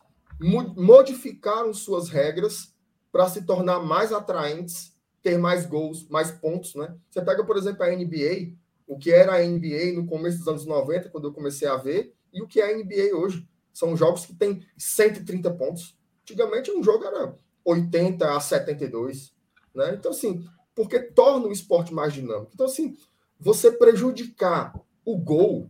modificaram 0.75 1.71
suas 1.71 2.09
regras 2.09 2.73
para 3.11 3.29
se 3.29 3.45
tornar 3.45 3.79
mais 3.79 4.11
atraentes, 4.11 4.97
ter 5.21 5.37
mais 5.37 5.67
gols, 5.67 6.07
mais 6.09 6.31
pontos, 6.31 6.73
né? 6.73 6.95
Você 7.11 7.21
pega, 7.21 7.43
por 7.43 7.57
exemplo, 7.57 7.83
a 7.83 7.91
NBA, 7.91 8.55
o 8.87 8.97
que 8.97 9.11
era 9.11 9.35
a 9.35 9.45
NBA 9.45 9.93
no 9.93 10.07
começo 10.07 10.39
dos 10.39 10.47
anos 10.47 10.65
90, 10.65 11.09
quando 11.09 11.27
eu 11.27 11.33
comecei 11.33 11.67
a 11.67 11.77
ver, 11.77 12.15
e 12.33 12.41
o 12.41 12.47
que 12.47 12.59
é 12.59 12.73
a 12.73 12.75
NBA 12.75 13.15
hoje. 13.15 13.47
São 13.71 13.95
jogos 13.95 14.25
que 14.25 14.33
têm 14.33 14.65
130 14.75 15.51
pontos. 15.51 15.95
Antigamente 16.23 16.71
um 16.71 16.83
jogo 16.83 17.05
era 17.05 17.35
80 17.63 18.35
a 18.35 18.39
72, 18.39 19.31
né? 19.75 19.93
Então 19.93 20.09
assim, 20.09 20.43
porque 20.73 20.99
torna 20.99 21.45
o 21.45 21.51
esporte 21.51 21.93
mais 21.93 22.13
dinâmico. 22.13 22.51
Então 22.51 22.65
assim, 22.65 22.97
você 23.39 23.71
prejudicar 23.71 24.73
o 25.05 25.17
gol 25.17 25.69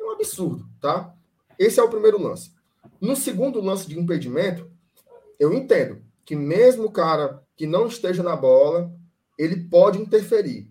é 0.00 0.04
um 0.04 0.12
absurdo, 0.12 0.66
tá? 0.80 1.13
Esse 1.58 1.80
é 1.80 1.82
o 1.82 1.90
primeiro 1.90 2.20
lance. 2.20 2.52
No 3.00 3.16
segundo 3.16 3.60
lance 3.60 3.88
de 3.88 3.98
impedimento, 3.98 4.70
eu 5.38 5.52
entendo 5.52 6.02
que 6.24 6.34
mesmo 6.34 6.84
o 6.84 6.92
cara 6.92 7.42
que 7.56 7.66
não 7.66 7.86
esteja 7.86 8.22
na 8.22 8.36
bola, 8.36 8.92
ele 9.38 9.68
pode 9.68 10.00
interferir. 10.00 10.70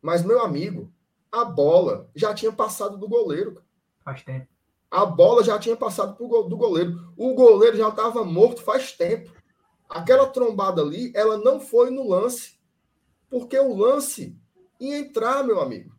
Mas, 0.00 0.24
meu 0.24 0.40
amigo, 0.40 0.92
a 1.30 1.44
bola 1.44 2.10
já 2.14 2.34
tinha 2.34 2.52
passado 2.52 2.98
do 2.98 3.08
goleiro. 3.08 3.62
Faz 4.04 4.22
tempo. 4.22 4.46
A 4.90 5.06
bola 5.06 5.42
já 5.42 5.58
tinha 5.58 5.76
passado 5.76 6.16
do 6.18 6.56
goleiro. 6.56 7.12
O 7.16 7.34
goleiro 7.34 7.76
já 7.76 7.88
estava 7.88 8.24
morto 8.24 8.62
faz 8.62 8.92
tempo. 8.92 9.32
Aquela 9.88 10.26
trombada 10.26 10.82
ali, 10.82 11.12
ela 11.14 11.38
não 11.38 11.58
foi 11.58 11.90
no 11.90 12.08
lance. 12.08 12.58
Porque 13.30 13.58
o 13.58 13.74
lance 13.74 14.36
ia 14.78 14.98
entrar, 14.98 15.44
meu 15.44 15.60
amigo. 15.60 15.94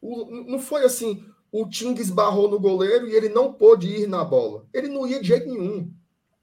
O, 0.00 0.26
não 0.26 0.58
foi 0.60 0.84
assim, 0.84 1.24
o 1.60 1.66
Ting 1.66 1.94
esbarrou 1.98 2.50
no 2.50 2.60
goleiro 2.60 3.08
e 3.08 3.14
ele 3.14 3.30
não 3.30 3.50
pôde 3.50 3.88
ir 3.88 4.06
na 4.06 4.22
bola. 4.22 4.66
Ele 4.74 4.88
não 4.88 5.06
ia 5.06 5.20
de 5.20 5.28
jeito 5.28 5.48
nenhum. 5.48 5.90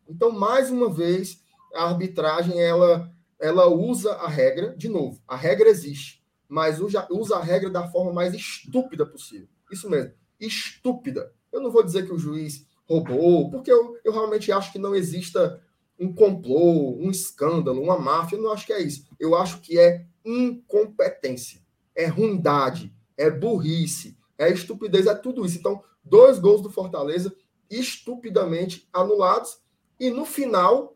Então, 0.09 0.31
mais 0.31 0.71
uma 0.71 0.89
vez, 0.89 1.39
a 1.75 1.85
arbitragem 1.85 2.59
ela, 2.59 3.11
ela 3.39 3.67
usa 3.67 4.13
a 4.13 4.27
regra, 4.27 4.75
de 4.75 4.89
novo, 4.89 5.21
a 5.27 5.35
regra 5.35 5.69
existe, 5.69 6.23
mas 6.49 6.79
usa, 6.79 7.37
a 7.37 7.43
regra 7.43 7.69
da 7.69 7.87
forma 7.87 8.11
mais 8.11 8.33
estúpida 8.33 9.05
possível. 9.05 9.47
Isso 9.71 9.87
mesmo, 9.87 10.13
estúpida. 10.39 11.31
Eu 11.51 11.61
não 11.61 11.71
vou 11.71 11.83
dizer 11.83 12.07
que 12.07 12.13
o 12.13 12.17
juiz 12.17 12.65
roubou, 12.89 13.51
porque 13.51 13.71
eu, 13.71 13.95
eu 14.03 14.11
realmente 14.11 14.51
acho 14.51 14.71
que 14.71 14.79
não 14.79 14.95
exista 14.95 15.61
um 15.99 16.11
complô, 16.11 16.97
um 16.97 17.11
escândalo, 17.11 17.81
uma 17.81 17.99
máfia. 17.99 18.35
Eu 18.35 18.41
não 18.41 18.51
acho 18.51 18.65
que 18.65 18.73
é 18.73 18.81
isso. 18.81 19.05
Eu 19.19 19.35
acho 19.35 19.61
que 19.61 19.77
é 19.77 20.05
incompetência, 20.25 21.61
é 21.95 22.07
ruindade, 22.07 22.91
é 23.15 23.29
burrice, 23.29 24.17
é 24.37 24.51
estupidez, 24.51 25.07
é 25.07 25.15
tudo 25.15 25.45
isso. 25.45 25.57
Então, 25.57 25.83
dois 26.03 26.39
gols 26.39 26.61
do 26.61 26.69
Fortaleza 26.69 27.33
estupidamente 27.69 28.87
anulados 28.93 29.57
e 29.99 30.09
no 30.09 30.25
final 30.25 30.93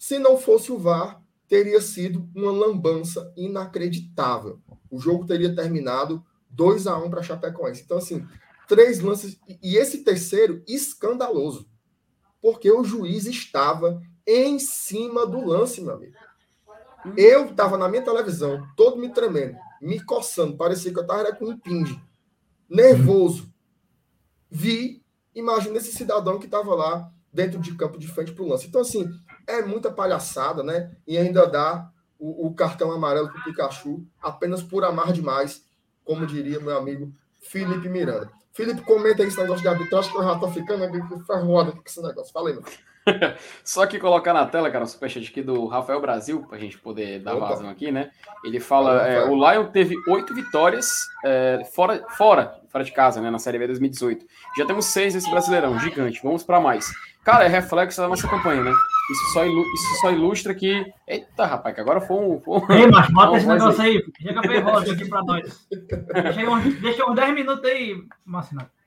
se 0.00 0.18
não 0.18 0.38
fosse 0.38 0.72
o 0.72 0.78
VAR, 0.78 1.22
teria 1.46 1.78
sido 1.78 2.26
uma 2.34 2.50
lambança 2.50 3.30
inacreditável. 3.36 4.58
O 4.90 4.98
jogo 4.98 5.26
teria 5.26 5.54
terminado 5.54 6.24
2 6.48 6.86
a 6.86 6.96
1 6.96 7.10
para 7.10 7.22
Chapecoense. 7.22 7.82
Então, 7.82 7.98
assim, 7.98 8.26
três 8.66 9.00
lances. 9.00 9.38
E 9.62 9.76
esse 9.76 10.02
terceiro, 10.02 10.64
escandaloso. 10.66 11.68
Porque 12.40 12.72
o 12.72 12.82
juiz 12.82 13.26
estava 13.26 14.00
em 14.26 14.58
cima 14.58 15.26
do 15.26 15.44
lance, 15.44 15.82
meu 15.82 15.96
amigo. 15.96 16.16
Eu 17.14 17.50
estava 17.50 17.76
na 17.76 17.86
minha 17.86 18.02
televisão, 18.02 18.66
todo 18.74 18.96
me 18.96 19.12
tremendo, 19.12 19.58
me 19.82 20.02
coçando, 20.02 20.56
parecia 20.56 20.92
que 20.92 20.98
eu 20.98 21.02
estava 21.02 21.32
com 21.34 21.46
um 21.46 21.58
pinge, 21.58 22.00
nervoso. 22.70 23.52
Vi, 24.48 25.02
imagina 25.34 25.76
esse 25.76 25.92
cidadão 25.92 26.38
que 26.38 26.46
estava 26.46 26.74
lá 26.74 27.10
dentro 27.32 27.60
de 27.60 27.74
campo 27.74 27.98
de 27.98 28.08
frente 28.08 28.32
para 28.32 28.44
o 28.44 28.48
lance. 28.48 28.66
Então, 28.66 28.80
assim, 28.80 29.08
é 29.46 29.62
muita 29.62 29.90
palhaçada, 29.90 30.62
né? 30.62 30.96
E 31.06 31.18
ainda 31.18 31.46
dá 31.46 31.90
o, 32.18 32.46
o 32.46 32.54
cartão 32.54 32.92
amarelo 32.92 33.28
para 33.30 33.40
o 33.40 33.44
Pikachu, 33.44 34.06
apenas 34.20 34.62
por 34.62 34.84
amar 34.84 35.12
demais, 35.12 35.64
como 36.04 36.26
diria 36.26 36.60
meu 36.60 36.76
amigo 36.76 37.12
Felipe 37.40 37.88
Miranda. 37.88 38.30
Felipe, 38.52 38.82
comenta 38.82 39.22
aí 39.22 39.28
esse 39.28 39.38
negócio 39.38 39.62
de 39.62 39.68
arbitragem, 39.68 40.10
que 40.10 40.18
eu 40.18 40.24
já 40.24 40.38
tô 40.38 40.48
ficando 40.48 41.24
ferroado 41.24 41.72
com 41.72 41.82
esse 41.86 42.02
negócio. 42.02 42.32
Fala 42.32 42.50
aí, 42.50 42.54
meu. 42.54 42.64
Só 43.64 43.86
que 43.86 43.98
colocar 43.98 44.32
na 44.32 44.46
tela, 44.46 44.70
cara, 44.70 44.84
o 44.84 44.86
superchat 44.86 45.28
aqui 45.28 45.42
do 45.42 45.66
Rafael 45.66 46.00
Brasil, 46.00 46.44
para 46.46 46.56
a 46.56 46.60
gente 46.60 46.78
poder 46.78 47.20
dar 47.20 47.34
Opa. 47.36 47.48
vazão 47.48 47.68
aqui, 47.68 47.90
né? 47.90 48.10
Ele 48.44 48.60
fala: 48.60 49.06
é, 49.06 49.24
o 49.24 49.34
Lion 49.34 49.66
teve 49.66 49.94
oito 50.08 50.34
vitórias 50.34 50.88
é, 51.24 51.62
fora, 51.72 52.04
fora, 52.10 52.60
fora 52.68 52.84
de 52.84 52.92
casa, 52.92 53.20
né? 53.20 53.30
Na 53.30 53.38
Série 53.38 53.58
B 53.58 53.66
2018. 53.66 54.24
Já 54.56 54.66
temos 54.66 54.86
seis 54.86 55.14
nesse 55.14 55.30
Brasileirão, 55.30 55.78
gigante. 55.78 56.20
Vamos 56.22 56.42
para 56.42 56.60
mais. 56.60 56.90
Cara, 57.24 57.44
é 57.44 57.48
reflexo 57.48 58.00
da 58.00 58.08
nossa 58.08 58.28
campanha, 58.28 58.62
né? 58.62 58.72
Isso 59.10 59.32
só, 59.32 59.44
ilu 59.44 59.60
isso 59.60 60.00
só 60.00 60.10
ilustra 60.10 60.54
que. 60.54 60.84
Eita, 61.06 61.44
rapaz, 61.44 61.74
que 61.74 61.80
agora 61.80 62.00
foi 62.00 62.16
um. 62.16 62.40
Foi 62.40 62.60
um... 62.60 62.72
Ei, 62.72 62.86
macho, 62.86 63.12
bota 63.12 63.36
esse 63.38 63.46
negócio 63.46 63.82
aí. 63.82 64.02
Chega 64.20 64.40
bem 64.40 64.60
rosa 64.60 64.92
aqui 64.92 65.08
para 65.08 65.22
nós. 65.24 65.68
Deixa 66.22 66.50
uns, 66.50 66.80
deixa 66.80 67.10
uns 67.10 67.14
10 67.14 67.34
minutos 67.34 67.64
aí, 67.64 67.96
Marcinato. 68.24 68.79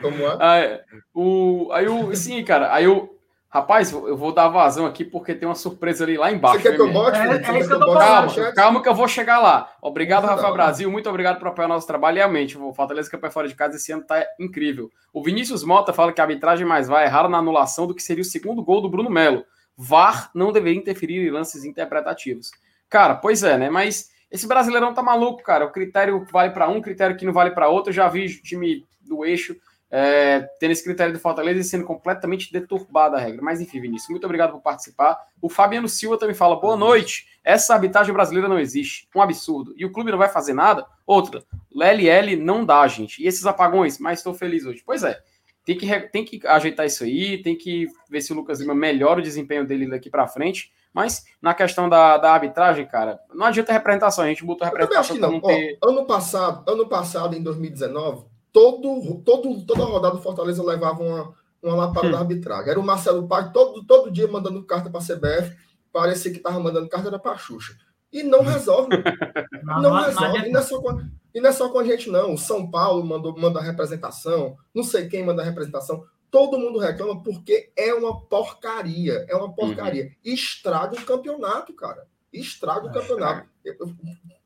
Como 0.00 0.26
é? 0.26 0.36
Aí, 0.40 0.80
o, 1.14 1.68
aí 1.72 1.88
o. 1.88 2.14
Sim, 2.14 2.42
cara. 2.44 2.72
Aí 2.72 2.86
o. 2.86 3.08
Rapaz, 3.52 3.90
eu 3.90 4.16
vou 4.16 4.32
dar 4.32 4.46
vazão 4.46 4.86
aqui 4.86 5.04
porque 5.04 5.34
tem 5.34 5.48
uma 5.48 5.56
surpresa 5.56 6.04
ali 6.04 6.16
lá 6.16 6.30
embaixo. 6.30 6.62
Você 6.62 6.70
quer 6.70 6.76
que 6.76 6.82
eu 6.82 6.92
bote? 6.92 7.18
É, 7.18 7.24
é 7.24 7.38
que 7.40 7.50
eu 7.72 7.80
calma, 7.80 8.52
calma 8.54 8.80
que 8.80 8.88
eu 8.88 8.94
vou 8.94 9.08
chegar 9.08 9.40
lá. 9.40 9.68
Obrigado, 9.82 10.24
Rafael 10.24 10.52
Brasil. 10.52 10.88
Muito 10.88 11.08
obrigado 11.10 11.40
por 11.40 11.48
apoiar 11.48 11.66
o 11.66 11.70
nosso 11.70 11.84
trabalho. 11.84 12.14
E 12.14 12.18
realmente, 12.18 12.56
o 12.56 12.72
Fortaleza 12.72 13.10
Campeão 13.10 13.32
Fora 13.32 13.48
de 13.48 13.56
Casa 13.56 13.74
esse 13.74 13.90
ano 13.90 14.04
tá 14.04 14.24
incrível. 14.38 14.88
O 15.12 15.20
Vinícius 15.20 15.64
Mota 15.64 15.92
fala 15.92 16.12
que 16.12 16.20
a 16.20 16.24
arbitragem 16.24 16.64
mais 16.64 16.86
vai 16.86 17.06
errar 17.06 17.28
na 17.28 17.38
anulação 17.38 17.88
do 17.88 17.94
que 17.94 18.04
seria 18.04 18.22
o 18.22 18.24
segundo 18.24 18.62
gol 18.62 18.80
do 18.80 18.88
Bruno 18.88 19.10
Melo. 19.10 19.44
VAR 19.76 20.30
não 20.32 20.52
deveria 20.52 20.78
interferir 20.78 21.26
em 21.26 21.30
lances 21.30 21.64
interpretativos. 21.64 22.52
Cara, 22.88 23.16
pois 23.16 23.42
é, 23.42 23.58
né? 23.58 23.68
Mas 23.68 24.10
esse 24.30 24.46
brasileirão 24.46 24.94
tá 24.94 25.02
maluco, 25.02 25.42
cara. 25.42 25.64
O 25.64 25.72
critério 25.72 26.24
vale 26.30 26.50
para 26.50 26.68
um, 26.68 26.80
critério 26.80 27.16
que 27.16 27.26
não 27.26 27.32
vale 27.32 27.50
para 27.50 27.68
outro. 27.68 27.90
Eu 27.90 27.94
já 27.94 28.06
vi 28.08 28.28
time 28.42 28.86
do 29.10 29.24
eixo 29.24 29.54
é, 29.90 30.48
tendo 30.60 30.70
esse 30.70 30.84
critério 30.84 31.12
do 31.12 31.18
Fortaleza 31.18 31.60
e 31.60 31.64
sendo 31.64 31.84
completamente 31.84 32.52
deturbada 32.52 33.16
a 33.16 33.20
regra. 33.20 33.42
Mas 33.42 33.60
enfim, 33.60 33.80
Vinícius, 33.80 34.08
muito 34.08 34.24
obrigado 34.24 34.52
por 34.52 34.60
participar. 34.60 35.18
O 35.42 35.48
Fabiano 35.48 35.88
Silva 35.88 36.16
também 36.16 36.34
fala: 36.34 36.60
boa 36.60 36.76
noite. 36.76 37.28
Essa 37.42 37.74
arbitragem 37.74 38.12
brasileira 38.12 38.48
não 38.48 38.58
existe. 38.58 39.08
Um 39.16 39.22
absurdo. 39.22 39.74
E 39.76 39.84
o 39.84 39.90
clube 39.90 40.10
não 40.10 40.18
vai 40.18 40.28
fazer 40.28 40.52
nada? 40.52 40.86
Outra, 41.06 41.42
LL 41.74 42.36
não 42.36 42.64
dá, 42.64 42.86
gente. 42.86 43.22
E 43.22 43.26
esses 43.26 43.46
apagões? 43.46 43.98
Mas 43.98 44.18
estou 44.18 44.34
feliz 44.34 44.64
hoje. 44.64 44.82
Pois 44.84 45.02
é. 45.02 45.18
Tem 45.64 45.76
que, 45.76 46.00
tem 46.08 46.24
que 46.24 46.46
ajeitar 46.46 46.86
isso 46.86 47.04
aí, 47.04 47.42
tem 47.42 47.56
que 47.56 47.86
ver 48.08 48.20
se 48.20 48.32
o 48.32 48.36
Lucas 48.36 48.60
Lima 48.60 48.74
melhora 48.74 49.20
o 49.20 49.22
desempenho 49.22 49.66
dele 49.66 49.88
daqui 49.88 50.10
para 50.10 50.26
frente. 50.26 50.72
Mas 50.92 51.24
na 51.40 51.54
questão 51.54 51.88
da, 51.88 52.18
da 52.18 52.32
arbitragem, 52.32 52.86
cara, 52.86 53.20
não 53.32 53.46
adianta 53.46 53.72
representação. 53.72 54.24
A 54.24 54.28
gente 54.28 54.44
botou 54.44 54.66
representação 54.66 55.16
para 55.16 55.26
não, 55.26 55.34
não 55.34 55.40
ter. 55.40 55.78
Ó, 55.82 55.88
ano 55.88 56.06
passado, 56.06 56.70
ano 56.70 56.88
passado, 56.88 57.36
em 57.36 57.42
2019, 57.42 58.24
todo, 58.52 59.22
todo, 59.24 59.64
toda 59.64 59.84
rodada 59.84 60.16
o 60.16 60.22
Fortaleza 60.22 60.62
levava 60.62 61.02
uma, 61.02 61.34
uma 61.62 61.74
lapada 61.74 62.08
hum. 62.08 62.12
da 62.12 62.18
arbitragem. 62.18 62.70
Era 62.70 62.80
o 62.80 62.84
Marcelo 62.84 63.26
Paz 63.26 63.50
todo, 63.52 63.84
todo 63.84 64.10
dia 64.10 64.28
mandando 64.28 64.64
carta 64.64 64.90
para 64.90 65.00
a 65.00 65.04
CBF, 65.04 65.56
parecia 65.92 66.30
que 66.30 66.38
estava 66.38 66.60
mandando 66.60 66.88
carta 66.88 67.18
para 67.18 67.32
a 67.32 67.38
Xuxa. 67.38 67.76
E 68.12 68.22
não 68.22 68.42
resolve. 68.42 68.90
não, 69.62 69.82
não 69.82 70.02
resolve. 70.02 70.48
E 70.48 70.52
não, 70.52 70.60
é 70.60 70.62
só 70.62 70.80
com, 70.80 71.00
e 71.34 71.40
não 71.40 71.48
é 71.48 71.52
só 71.52 71.68
com 71.68 71.78
a 71.78 71.84
gente, 71.84 72.10
não. 72.10 72.34
O 72.34 72.38
São 72.38 72.68
Paulo 72.70 73.04
mandou, 73.06 73.36
manda 73.38 73.60
representação, 73.60 74.56
não 74.74 74.82
sei 74.82 75.08
quem 75.08 75.24
manda 75.24 75.42
representação. 75.42 76.04
Todo 76.30 76.58
mundo 76.58 76.78
reclama 76.78 77.22
porque 77.22 77.72
é 77.76 77.92
uma 77.92 78.20
porcaria. 78.20 79.26
É 79.28 79.34
uma 79.34 79.52
porcaria. 79.52 80.04
Uhum. 80.04 80.10
Estraga 80.24 80.94
o 80.94 81.04
campeonato, 81.04 81.72
cara. 81.72 82.06
Estraga 82.32 82.86
o 82.86 82.90
é, 82.90 82.92
campeonato. 82.92 83.48
Eu, 83.64 83.74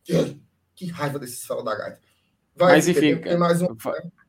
eu, 0.09 0.37
que 0.75 0.87
raiva 0.87 1.19
desses 1.19 1.45
falam 1.45 1.65
da 1.65 1.75
gaita. 1.75 2.01
Vai, 2.57 2.75
Mas 2.75 2.89
enfim, 2.89 3.01
tem, 3.01 3.19
tem, 3.19 3.39
mais 3.39 3.61
um. 3.61 3.67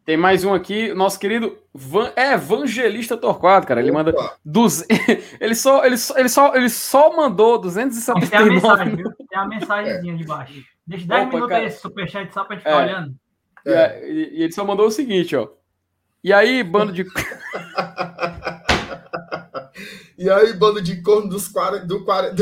Tem 0.04 0.18
mais 0.18 0.44
um 0.44 0.54
aqui, 0.54 0.94
nosso 0.94 1.20
querido 1.20 1.58
Van, 1.74 2.12
é, 2.16 2.34
Evangelista 2.34 3.18
Torquato, 3.18 3.68
cara. 3.68 3.80
Ele 3.80 3.92
Opa. 3.92 4.00
manda. 4.00 4.14
Duz, 4.44 4.86
ele, 5.40 5.56
só, 5.56 5.86
ele, 5.86 5.98
só, 5.98 6.18
ele, 6.18 6.30
só, 6.30 6.56
ele 6.56 6.70
só 6.70 7.16
mandou 7.16 7.60
279. 7.60 8.30
Tem 8.30 8.40
a 8.40 8.46
mensagem, 8.46 8.96
viu? 8.96 9.12
Tem 9.30 9.40
a 9.40 9.48
mensagenzinha 9.48 10.14
é. 10.14 10.18
de 10.18 10.26
baixo. 10.26 10.64
Deixa 10.88 11.08
10 11.08 11.22
Opa, 11.22 11.30
minutos 11.30 11.50
cara. 11.50 11.62
aí 11.62 11.68
esse 11.68 11.82
superchat 11.82 12.34
só 12.34 12.44
pra 12.44 12.56
gente 12.56 12.64
ficar 12.64 12.82
é. 12.82 12.84
olhando. 12.84 13.16
É. 13.66 14.10
E, 14.10 14.40
e, 14.40 14.44
ele 14.44 14.52
só 14.52 14.66
mandou 14.66 14.88
o 14.88 14.92
seguinte, 14.92 15.36
ó. 15.36 15.50
E 16.24 16.34
aí, 16.34 16.64
bando 16.64 16.92
de. 16.92 17.06
e 20.18 20.30
aí, 20.30 20.54
bando 20.54 20.82
de 20.82 21.02
corno 21.02 21.30
dos 21.30 21.48
40. 21.48 21.86
Do 21.86 22.04
40 22.04 22.36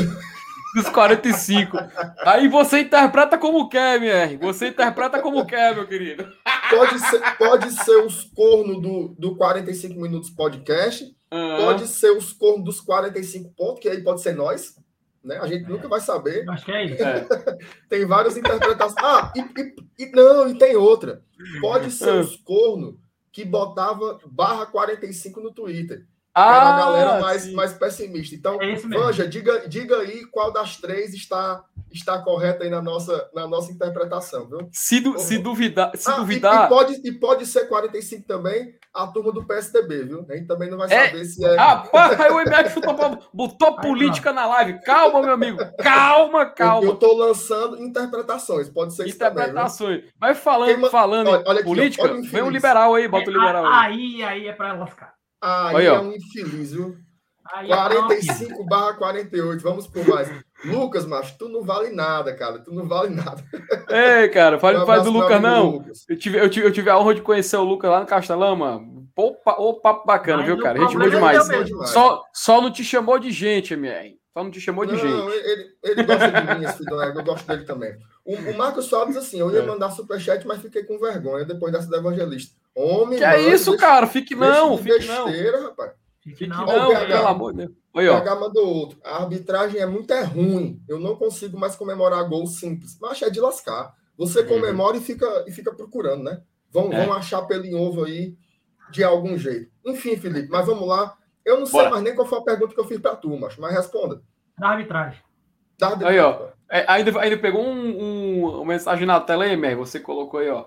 dos 0.73 0.89
45. 0.89 1.77
Aí 2.19 2.47
você 2.47 2.81
interpreta 2.81 3.38
como 3.38 3.69
quer, 3.69 3.97
MR. 3.97 4.38
Você 4.38 4.67
interpreta 4.67 5.21
como 5.21 5.45
quer, 5.45 5.75
meu 5.75 5.88
querido. 5.88 6.27
Pode 6.69 6.99
ser, 6.99 7.38
pode 7.38 7.71
ser 7.71 7.97
os 8.03 8.23
cornos 8.23 8.81
do, 8.81 9.15
do 9.17 9.36
45 9.36 9.99
Minutos 9.99 10.29
Podcast. 10.29 11.03
Uhum. 11.31 11.57
Pode 11.57 11.88
ser 11.88 12.12
os 12.12 12.33
cornos 12.33 12.63
dos 12.63 12.81
45 12.81 13.53
pontos, 13.55 13.79
que 13.79 13.89
aí 13.89 14.03
pode 14.03 14.21
ser 14.21 14.36
nós. 14.36 14.75
Né? 15.23 15.38
A 15.38 15.47
gente 15.47 15.69
nunca 15.69 15.88
vai 15.88 16.01
saber. 16.01 16.47
Acho 16.49 16.65
que 16.65 16.71
é 16.71 16.86
isso. 16.86 17.03
É. 17.03 17.27
tem 17.89 18.05
várias 18.05 18.36
interpretações. 18.36 18.95
Ah, 18.97 19.31
e, 19.36 19.39
e, 19.39 19.75
e, 19.99 20.12
não, 20.12 20.49
e 20.49 20.57
tem 20.57 20.75
outra. 20.75 21.21
Pode 21.62 21.91
ser 21.91 22.13
uhum. 22.13 22.19
os 22.19 22.36
cornos 22.38 22.95
que 23.31 23.43
botava 23.45 24.19
barra 24.27 24.65
45 24.67 25.39
no 25.41 25.51
Twitter. 25.51 26.05
Ah, 26.35 26.55
era 26.55 26.69
a 26.69 26.77
galera 26.77 27.19
mais, 27.21 27.53
mais 27.53 27.73
pessimista. 27.73 28.33
Então, 28.33 28.59
é 28.61 28.75
Vanja, 28.75 29.27
diga, 29.27 29.67
diga 29.67 29.97
aí 29.99 30.25
qual 30.25 30.51
das 30.51 30.77
três 30.77 31.13
está, 31.13 31.63
está 31.91 32.17
correta 32.19 32.63
aí 32.63 32.69
na 32.71 32.81
nossa, 32.81 33.29
na 33.33 33.47
nossa 33.47 33.71
interpretação, 33.71 34.47
viu? 34.47 34.67
Se, 34.71 34.99
du, 34.99 35.19
se 35.19 35.37
duvidar. 35.37 35.91
Se 35.95 36.09
ah, 36.09 36.15
duvidar... 36.15 36.63
E, 36.63 36.65
e, 36.65 36.69
pode, 36.69 37.01
e 37.07 37.11
pode 37.11 37.45
ser 37.45 37.67
45 37.67 38.27
também 38.27 38.73
a 38.93 39.07
turma 39.07 39.31
do 39.31 39.45
PSDB, 39.45 40.03
viu? 40.03 40.25
A 40.29 40.35
gente 40.35 40.47
também 40.47 40.69
não 40.69 40.77
vai 40.77 40.91
é... 40.91 41.07
saber 41.07 41.25
se 41.25 41.43
é. 41.43 41.55
Ah, 41.59 41.83
aí 42.19 42.31
o 42.31 42.39
MF 42.39 42.79
botou 43.33 43.75
política 43.77 44.31
na 44.31 44.45
live. 44.45 44.79
Calma, 44.81 45.21
meu 45.21 45.33
amigo. 45.33 45.59
Calma, 45.77 46.45
calma. 46.45 46.87
Eu, 46.87 46.93
estou 46.93 47.17
lançando 47.17 47.81
interpretações. 47.81 48.69
Pode 48.69 48.95
ser 48.95 49.07
isso 49.07 49.15
Interpretações. 49.15 49.97
Também, 49.97 50.13
Vai 50.19 50.35
falando, 50.35 50.79
Quem... 50.79 50.89
falando 50.89 51.27
olha, 51.27 51.43
olha 51.45 51.59
aqui, 51.59 51.69
política. 51.69 52.03
Olha 52.03 52.21
vem 52.21 52.43
um 52.43 52.49
liberal 52.49 52.93
aí, 52.93 53.07
bota 53.07 53.29
o 53.29 53.33
liberal 53.33 53.65
aí. 53.65 53.73
Aí, 53.73 54.23
aí 54.23 54.47
é 54.47 54.53
para 54.53 54.73
lascar. 54.73 55.13
Aí 55.43 55.75
Oi, 55.75 55.86
é 55.86 55.99
um 55.99 56.13
infeliz, 56.13 56.71
viu? 56.71 56.95
Aí 57.53 57.67
45 57.67 58.62
é 58.62 58.65
barra 58.65 58.93
48, 58.93 59.62
vamos 59.62 59.88
por 59.88 60.08
mais. 60.08 60.32
Lucas, 60.63 61.06
macho, 61.06 61.38
tu 61.38 61.49
não 61.49 61.62
vale 61.63 61.89
nada, 61.89 62.34
cara. 62.34 62.60
Tu 62.60 62.73
não 62.73 62.88
vale 62.88 63.13
nada. 63.13 63.43
Ei, 63.89 64.29
cara, 64.29 64.58
fale 64.58 64.77
um 64.77 65.03
do 65.03 65.12
Lucas, 65.12 65.41
não. 65.41 65.71
Lucas. 65.71 66.06
Eu, 66.08 66.17
tive, 66.17 66.38
eu, 66.38 66.49
tive, 66.49 66.67
eu 66.67 66.71
tive 66.71 66.89
a 66.89 66.97
honra 66.97 67.15
de 67.15 67.21
conhecer 67.21 67.58
o 67.58 67.63
Lucas 67.63 67.91
lá 67.91 67.99
no 67.99 68.06
Castelão, 68.06 68.56
mano. 68.56 69.06
Ô, 69.17 69.73
papo 69.73 70.08
bacana, 70.08 70.38
Mas 70.38 70.45
viu, 70.45 70.60
cara? 70.60 70.79
Gente 70.79 70.97
boa 70.97 71.10
demais. 71.10 71.47
demais. 71.65 71.89
Só, 71.89 72.23
só 72.34 72.62
não 72.62 72.71
te 72.71 72.84
chamou 72.84 73.19
de 73.19 73.29
gente, 73.29 73.73
MR. 73.73 74.17
Só 74.34 74.43
não 74.43 74.49
te 74.49 74.62
chamou 74.62 74.86
de 74.86 74.93
não, 74.93 74.99
gente. 74.99 75.45
Ele, 75.45 75.69
ele 75.84 76.03
gosta 76.03 76.32
de 76.32 76.56
mim, 76.56 76.65
esse 76.65 76.77
filho, 76.77 77.01
eu 77.01 77.23
gosto 77.23 77.45
dele 77.45 77.65
também. 77.65 77.93
O, 78.25 78.36
o 78.36 78.58
Marcos 78.58 78.89
Fábio 78.89 79.19
assim: 79.19 79.39
eu 79.39 79.51
ia 79.51 79.60
é. 79.60 79.65
mandar 79.65 79.91
superchat, 79.91 80.47
mas 80.47 80.62
fiquei 80.62 80.84
com 80.84 80.97
vergonha 80.97 81.43
depois 81.43 81.73
dessa 81.73 81.88
do 81.88 81.95
evangelista. 81.95 82.56
Homem, 82.75 83.19
que 83.19 83.23
é 83.23 83.27
mano, 83.27 83.43
é 83.43 83.53
isso, 83.53 83.71
deixa, 83.71 83.86
cara? 83.86 84.07
Fique 84.07 84.36
não, 84.36 84.77
fique 84.77 84.97
besteira, 84.97 85.59
não. 85.59 85.67
rapaz. 85.67 85.91
Fique 86.21 86.47
não, 86.47 86.65
pelo 86.65 87.27
amor 87.27 87.51
de 87.51 87.59
Deus. 87.59 87.71
Oi, 87.93 88.07
ó. 88.07 88.39
Mandou 88.39 88.67
outro. 88.67 88.97
A 89.03 89.21
arbitragem 89.21 89.79
é 89.79 89.86
muito 89.86 90.12
é 90.12 90.23
ruim. 90.23 90.81
Eu 90.88 90.99
não 90.99 91.15
consigo 91.15 91.59
mais 91.59 91.75
comemorar 91.75 92.27
gol 92.27 92.47
simples. 92.47 92.97
Mas 92.99 93.21
é 93.21 93.29
de 93.29 93.39
lascar. 93.39 93.93
Você 94.17 94.39
uhum. 94.41 94.47
comemora 94.47 94.97
e 94.97 95.01
fica, 95.01 95.27
e 95.47 95.51
fica 95.51 95.73
procurando, 95.73 96.23
né? 96.23 96.41
Vão, 96.71 96.91
é. 96.91 97.05
vão 97.05 97.13
achar 97.13 97.43
pelo 97.43 97.65
em 97.65 97.75
ovo 97.75 98.05
aí 98.05 98.36
de 98.89 99.03
algum 99.03 99.38
jeito. 99.38 99.71
Enfim, 99.86 100.15
Felipe, 100.15 100.49
mas 100.49 100.65
vamos 100.65 100.88
lá. 100.88 101.15
Eu 101.45 101.59
não 101.59 101.65
sei 101.65 101.79
Bora. 101.79 101.91
mais 101.91 102.03
nem 102.03 102.15
qual 102.15 102.27
foi 102.27 102.39
a 102.39 102.43
pergunta 102.43 102.73
que 102.73 102.79
eu 102.79 102.88
fiz 102.88 102.99
para 102.99 103.15
tu, 103.15 103.38
mas, 103.38 103.57
mas 103.57 103.73
responda. 103.73 104.21
Da 104.57 104.69
arbitragem. 104.69 105.21
Da 105.77 105.88
arbitragem. 105.88 106.19
Aí, 106.19 106.25
ó. 106.25 106.47
É, 106.69 106.86
ainda, 106.88 107.19
ainda 107.19 107.38
pegou 107.38 107.63
um, 107.63 108.01
um, 108.01 108.45
uma 108.62 108.65
mensagem 108.65 109.05
na 109.05 109.19
tela 109.19 109.43
aí, 109.43 109.55
Mer, 109.57 109.75
você 109.75 109.99
colocou 109.99 110.39
aí, 110.39 110.49
ó. 110.49 110.65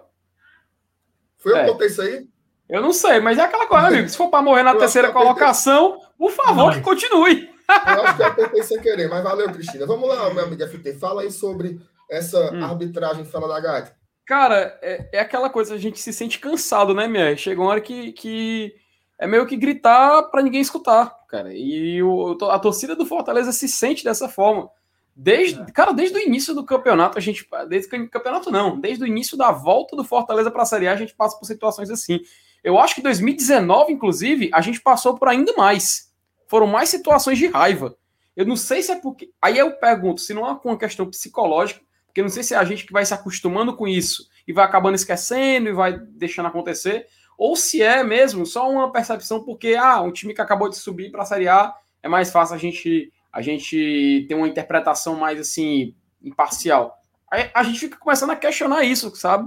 Foi 1.46 1.52
eu 1.52 1.58
é. 1.58 1.64
que 1.64 1.70
botei 1.70 1.86
isso 1.86 2.02
aí? 2.02 2.26
Eu 2.68 2.82
não 2.82 2.92
sei, 2.92 3.20
mas 3.20 3.38
é 3.38 3.42
aquela 3.42 3.68
coisa, 3.68 3.86
amigo. 3.86 4.08
Se 4.08 4.16
for 4.16 4.28
para 4.28 4.42
morrer 4.42 4.64
na 4.64 4.72
eu 4.72 4.78
terceira 4.78 5.12
colocação, 5.12 6.00
por 6.18 6.32
favor, 6.32 6.74
que 6.74 6.80
continue. 6.80 7.48
Eu 7.68 8.02
acho 8.04 8.16
que 8.16 8.22
eu 8.22 8.26
apertei 8.26 8.62
sem 8.64 8.80
querer, 8.80 9.08
mas 9.08 9.22
valeu, 9.22 9.52
Cristina. 9.52 9.86
Vamos 9.86 10.08
lá, 10.08 10.28
meu 10.34 10.44
amigo 10.44 10.66
FT. 10.66 10.94
Fala 10.94 11.22
aí 11.22 11.30
sobre 11.30 11.80
essa 12.10 12.52
hum. 12.52 12.64
arbitragem 12.64 13.24
fala 13.24 13.46
da 13.46 13.60
Gata. 13.60 13.94
Cara, 14.26 14.76
é, 14.82 15.08
é, 15.12 15.20
aquela 15.20 15.48
coisa, 15.48 15.74
a 15.74 15.78
gente 15.78 16.00
se 16.00 16.12
sente 16.12 16.40
cansado, 16.40 16.92
né, 16.92 17.06
Mier? 17.06 17.36
Chega 17.36 17.60
uma 17.60 17.70
hora 17.70 17.80
que, 17.80 18.10
que 18.12 18.74
é 19.20 19.26
meio 19.28 19.46
que 19.46 19.56
gritar 19.56 20.24
para 20.24 20.42
ninguém 20.42 20.60
escutar, 20.60 21.14
cara. 21.28 21.50
E 21.52 22.02
o, 22.02 22.36
a 22.50 22.58
torcida 22.58 22.96
do 22.96 23.06
Fortaleza 23.06 23.52
se 23.52 23.68
sente 23.68 24.02
dessa 24.02 24.28
forma. 24.28 24.68
Desde, 25.18 25.58
é. 25.58 25.64
cara, 25.72 25.92
desde 25.92 26.18
o 26.18 26.20
início 26.20 26.54
do 26.54 26.62
campeonato, 26.62 27.16
a 27.16 27.20
gente. 27.22 27.48
Desde 27.70 27.96
o 27.96 28.10
campeonato, 28.10 28.50
não. 28.50 28.78
Desde 28.78 29.02
o 29.02 29.06
início 29.06 29.34
da 29.34 29.50
volta 29.50 29.96
do 29.96 30.04
Fortaleza 30.04 30.50
para 30.50 30.62
a 30.62 30.66
Série 30.66 30.86
A, 30.86 30.92
a 30.92 30.96
gente 30.96 31.14
passa 31.14 31.38
por 31.38 31.46
situações 31.46 31.90
assim. 31.90 32.20
Eu 32.62 32.78
acho 32.78 32.94
que 32.94 33.00
2019, 33.00 33.92
inclusive, 33.92 34.50
a 34.52 34.60
gente 34.60 34.80
passou 34.80 35.14
por 35.14 35.28
ainda 35.28 35.54
mais. 35.54 36.12
Foram 36.46 36.66
mais 36.66 36.90
situações 36.90 37.38
de 37.38 37.46
raiva. 37.46 37.96
Eu 38.36 38.44
não 38.44 38.56
sei 38.56 38.82
se 38.82 38.92
é 38.92 38.96
porque. 38.96 39.30
Aí 39.40 39.56
eu 39.56 39.72
pergunto 39.78 40.20
se 40.20 40.34
não 40.34 40.46
é 40.46 40.60
uma 40.62 40.78
questão 40.78 41.08
psicológica, 41.08 41.80
porque 42.06 42.20
eu 42.20 42.24
não 42.24 42.30
sei 42.30 42.42
se 42.42 42.52
é 42.52 42.58
a 42.58 42.64
gente 42.64 42.84
que 42.84 42.92
vai 42.92 43.06
se 43.06 43.14
acostumando 43.14 43.74
com 43.74 43.88
isso 43.88 44.28
e 44.46 44.52
vai 44.52 44.66
acabando 44.66 44.96
esquecendo 44.96 45.70
e 45.70 45.72
vai 45.72 45.98
deixando 45.98 46.46
acontecer, 46.46 47.06
ou 47.38 47.56
se 47.56 47.80
é 47.80 48.04
mesmo 48.04 48.44
só 48.44 48.70
uma 48.70 48.92
percepção 48.92 49.42
porque 49.42 49.74
ah, 49.74 50.02
um 50.02 50.12
time 50.12 50.34
que 50.34 50.42
acabou 50.42 50.68
de 50.68 50.76
subir 50.76 51.10
para 51.10 51.22
a 51.22 51.26
Série 51.26 51.48
A 51.48 51.74
é 52.02 52.08
mais 52.08 52.30
fácil 52.30 52.54
a 52.54 52.58
gente 52.58 53.10
a 53.36 53.42
gente 53.42 54.24
ter 54.26 54.34
uma 54.34 54.48
interpretação 54.48 55.14
mais 55.14 55.38
assim 55.38 55.94
imparcial. 56.22 56.96
Aí 57.30 57.50
a 57.52 57.62
gente 57.62 57.78
fica 57.78 57.98
começando 57.98 58.30
a 58.30 58.36
questionar 58.36 58.82
isso, 58.82 59.14
sabe? 59.14 59.46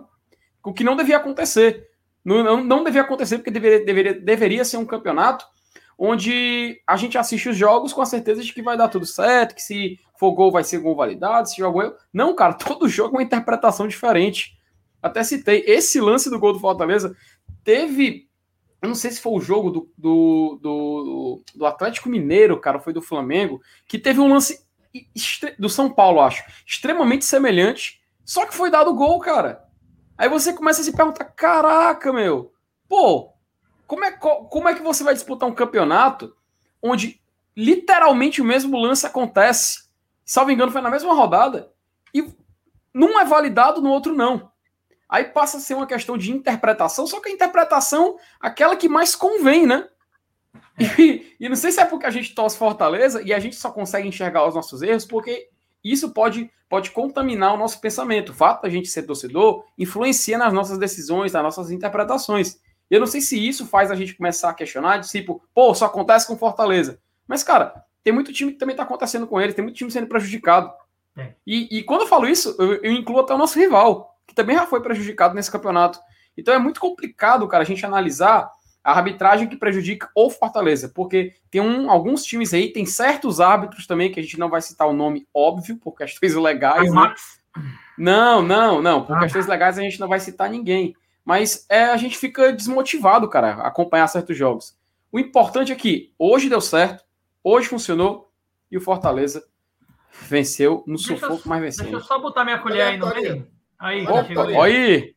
O 0.64 0.72
que 0.72 0.84
não 0.84 0.96
devia 0.96 1.18
acontecer. 1.18 1.90
Não, 2.24 2.44
não, 2.44 2.64
não 2.64 2.84
devia 2.84 3.02
acontecer 3.02 3.40
porque 3.40 3.50
deveria, 3.50 3.84
deveria, 3.84 4.14
deveria 4.14 4.64
ser 4.64 4.78
um 4.78 4.86
campeonato 4.86 5.44
onde 5.98 6.80
a 6.86 6.96
gente 6.96 7.18
assiste 7.18 7.50
os 7.50 7.58
jogos 7.58 7.92
com 7.92 8.04
a 8.04 8.06
certeza 8.06 8.44
de 8.44 8.54
que 8.54 8.62
vai 8.62 8.78
dar 8.78 8.90
tudo 8.90 9.08
certo, 9.08 9.56
que 9.56 9.62
se 9.62 10.00
for 10.20 10.34
gol 10.34 10.52
vai 10.52 10.64
ser 10.64 10.78
gol 10.78 10.96
validado, 10.96 11.50
se 11.50 11.58
jogo 11.58 11.82
eu. 11.82 11.96
Não, 12.14 12.36
cara, 12.36 12.54
todo 12.62 12.88
jogo 12.88 13.16
é 13.16 13.18
uma 13.18 13.24
interpretação 13.24 13.88
diferente. 13.88 14.56
Até 15.02 15.24
citei, 15.24 15.64
esse 15.66 16.00
lance 16.00 16.30
do 16.30 16.38
gol 16.38 16.54
do 16.54 16.60
Fortaleza 16.60 17.16
teve. 17.64 18.29
Eu 18.82 18.88
não 18.88 18.96
sei 18.96 19.12
se 19.12 19.22
foi 19.22 19.34
o 19.34 19.42
jogo 19.42 19.72
do, 19.72 19.92
do, 19.98 20.60
do, 20.62 21.44
do 21.54 21.66
Atlético 21.66 22.10
Mineiro, 22.10 22.60
cara, 22.60 22.80
foi 22.80 22.94
do 22.94 23.02
Flamengo, 23.02 23.62
que 23.86 24.00
teve 24.00 24.20
um 24.20 24.32
lance 24.32 24.66
do 25.58 25.70
São 25.70 25.90
Paulo, 25.90 26.22
acho, 26.22 26.44
extremamente 26.66 27.26
semelhante, 27.26 28.02
só 28.24 28.46
que 28.46 28.54
foi 28.54 28.72
dado 28.72 28.94
gol, 28.94 29.20
cara. 29.20 29.64
Aí 30.18 30.30
você 30.30 30.54
começa 30.54 30.82
a 30.82 30.84
se 30.84 30.96
perguntar: 30.96 31.26
caraca, 31.26 32.12
meu, 32.14 32.54
pô, 32.88 33.34
como 33.88 34.06
é, 34.06 34.12
como 34.12 34.70
é 34.70 34.74
que 34.74 34.82
você 34.82 35.04
vai 35.04 35.14
disputar 35.14 35.48
um 35.48 35.54
campeonato 35.54 36.36
onde 36.82 37.22
literalmente 37.56 38.42
o 38.42 38.46
mesmo 38.46 38.78
lance 38.78 39.06
acontece? 39.06 39.90
Salvo 40.24 40.52
engano, 40.52 40.72
foi 40.72 40.82
na 40.82 40.92
mesma 40.92 41.14
rodada. 41.14 41.72
E 42.14 42.24
num 42.94 43.20
é 43.20 43.26
validado, 43.26 43.82
no 43.82 43.90
outro 43.90 44.14
não. 44.14 44.52
Aí 45.10 45.26
passa 45.26 45.58
a 45.58 45.60
ser 45.60 45.74
uma 45.74 45.88
questão 45.88 46.18
de 46.18 46.32
interpretação, 46.32 47.08
só 47.08 47.20
que 47.20 47.30
a 47.30 47.34
interpretação, 47.34 48.18
aquela 48.40 48.76
que 48.76 48.88
mais 48.88 49.16
convém, 49.16 49.66
né? 49.66 49.88
E, 50.98 51.36
e, 51.40 51.50
não 51.50 51.56
sei 51.56 51.72
se 51.72 51.82
é 51.82 51.86
porque 51.86 52.06
a 52.06 52.12
gente 52.12 52.34
torce 52.34 52.58
Fortaleza 52.58 53.22
e 53.22 53.34
a 53.34 53.40
gente 53.40 53.56
só 53.56 53.70
consegue 53.70 54.08
enxergar 54.08 54.48
os 54.48 54.56
nossos 54.56 54.82
erros, 54.82 55.06
porque 55.06 55.50
isso 55.84 56.12
pode, 56.12 56.50
pode 56.70 56.92
contaminar 56.92 57.54
o 57.54 57.58
nosso 57.58 57.82
pensamento. 57.82 58.30
O 58.30 58.36
fato 58.36 58.62
da 58.62 58.70
gente 58.70 58.88
ser 58.88 59.04
torcedor 59.04 59.66
influencia 59.78 60.38
nas 60.38 60.54
nossas 60.54 60.78
decisões, 60.78 61.34
nas 61.34 61.44
nossas 61.44 61.72
interpretações. 61.72 62.60
Eu 62.90 63.00
não 63.00 63.08
sei 63.08 63.22
se 63.22 63.38
isso 63.46 63.68
faz 63.68 63.92
a 63.92 63.96
gente 63.96 64.16
começar 64.16 64.50
a 64.50 64.54
questionar, 64.54 65.02
tipo, 65.02 65.42
pô, 65.54 65.74
só 65.76 65.86
acontece 65.86 66.26
com 66.26 66.38
Fortaleza. 66.38 67.00
Mas, 67.28 67.44
cara, 67.44 67.84
tem 68.04 68.14
muito 68.14 68.34
time 68.34 68.54
que 68.54 68.58
também 68.58 68.76
tá 68.76 68.84
acontecendo 68.84 69.28
com 69.28 69.40
eles, 69.40 69.54
tem 69.54 69.64
muito 69.64 69.78
time 69.78 69.92
sendo 69.92 70.08
prejudicado. 70.08 70.72
É. 71.16 71.34
E, 71.46 71.80
e, 71.80 71.84
quando 71.84 72.02
eu 72.02 72.08
falo 72.08 72.28
isso, 72.28 72.56
eu, 72.58 72.76
eu, 72.76 72.92
incluo 72.92 73.20
até 73.20 73.34
o 73.34 73.38
nosso 73.38 73.60
rival, 73.60 74.09
que 74.30 74.36
também 74.36 74.56
já 74.56 74.68
foi 74.68 74.82
prejudicado 74.82 75.34
nesse 75.34 75.52
campeonato. 75.52 76.00
Então 76.38 76.54
é 76.54 76.60
muito 76.60 76.80
complicado, 76.80 77.48
cara, 77.48 77.64
a 77.64 77.66
gente 77.66 77.86
analisar 77.86 78.50
a 78.84 78.94
arbitragem 78.94 79.48
que 79.48 79.58
prejudica 79.58 80.10
o 80.16 80.30
Fortaleza, 80.30 80.90
porque 80.94 81.34
tem 81.52 81.60
um, 81.60 81.92
alguns 81.92 82.24
times 82.24 82.54
aí, 82.54 82.72
tem 82.72 82.86
certos 82.86 83.42
árbitros 83.42 83.86
também, 83.86 84.12
que 84.12 84.20
a 84.20 84.24
gente 84.24 84.40
não 84.40 84.50
vai 84.50 84.62
citar 84.62 84.88
o 84.88 84.94
nome 84.94 85.28
óbvio, 85.34 85.78
por 85.78 85.94
questões 85.94 86.34
legais. 86.36 86.94
Né? 86.94 87.14
Não, 87.98 88.42
não, 88.42 88.82
não, 88.82 89.04
por 89.04 89.18
ah. 89.18 89.20
questões 89.20 89.48
legais 89.48 89.78
a 89.78 89.82
gente 89.82 90.00
não 90.00 90.08
vai 90.08 90.20
citar 90.20 90.50
ninguém. 90.50 90.96
Mas 91.26 91.66
é, 91.68 91.86
a 91.86 91.98
gente 91.98 92.18
fica 92.18 92.54
desmotivado, 92.54 93.28
cara, 93.28 93.56
a 93.56 93.68
acompanhar 93.68 94.08
certos 94.08 94.38
jogos. 94.38 94.78
O 95.12 95.20
importante 95.20 95.72
é 95.72 95.76
que 95.76 96.14
hoje 96.18 96.50
deu 96.50 96.62
certo, 96.62 97.04
hoje 97.44 97.68
funcionou 97.68 98.32
e 98.72 98.78
o 98.78 98.82
Fortaleza 98.82 99.44
venceu 100.22 100.84
no 100.88 100.96
deixa 100.96 101.18
sufoco, 101.18 101.50
mas 101.50 101.62
venceu. 101.62 101.86
Deixa 101.86 101.98
eu 101.98 102.04
só 102.04 102.20
botar 102.20 102.46
minha 102.46 102.60
colher 102.60 102.82
aí 102.82 102.98
no 102.98 103.14
meio. 103.14 103.59
Aí, 103.80 104.06
Opa, 104.06 104.42
olha 104.42 104.64
aí. 104.64 105.14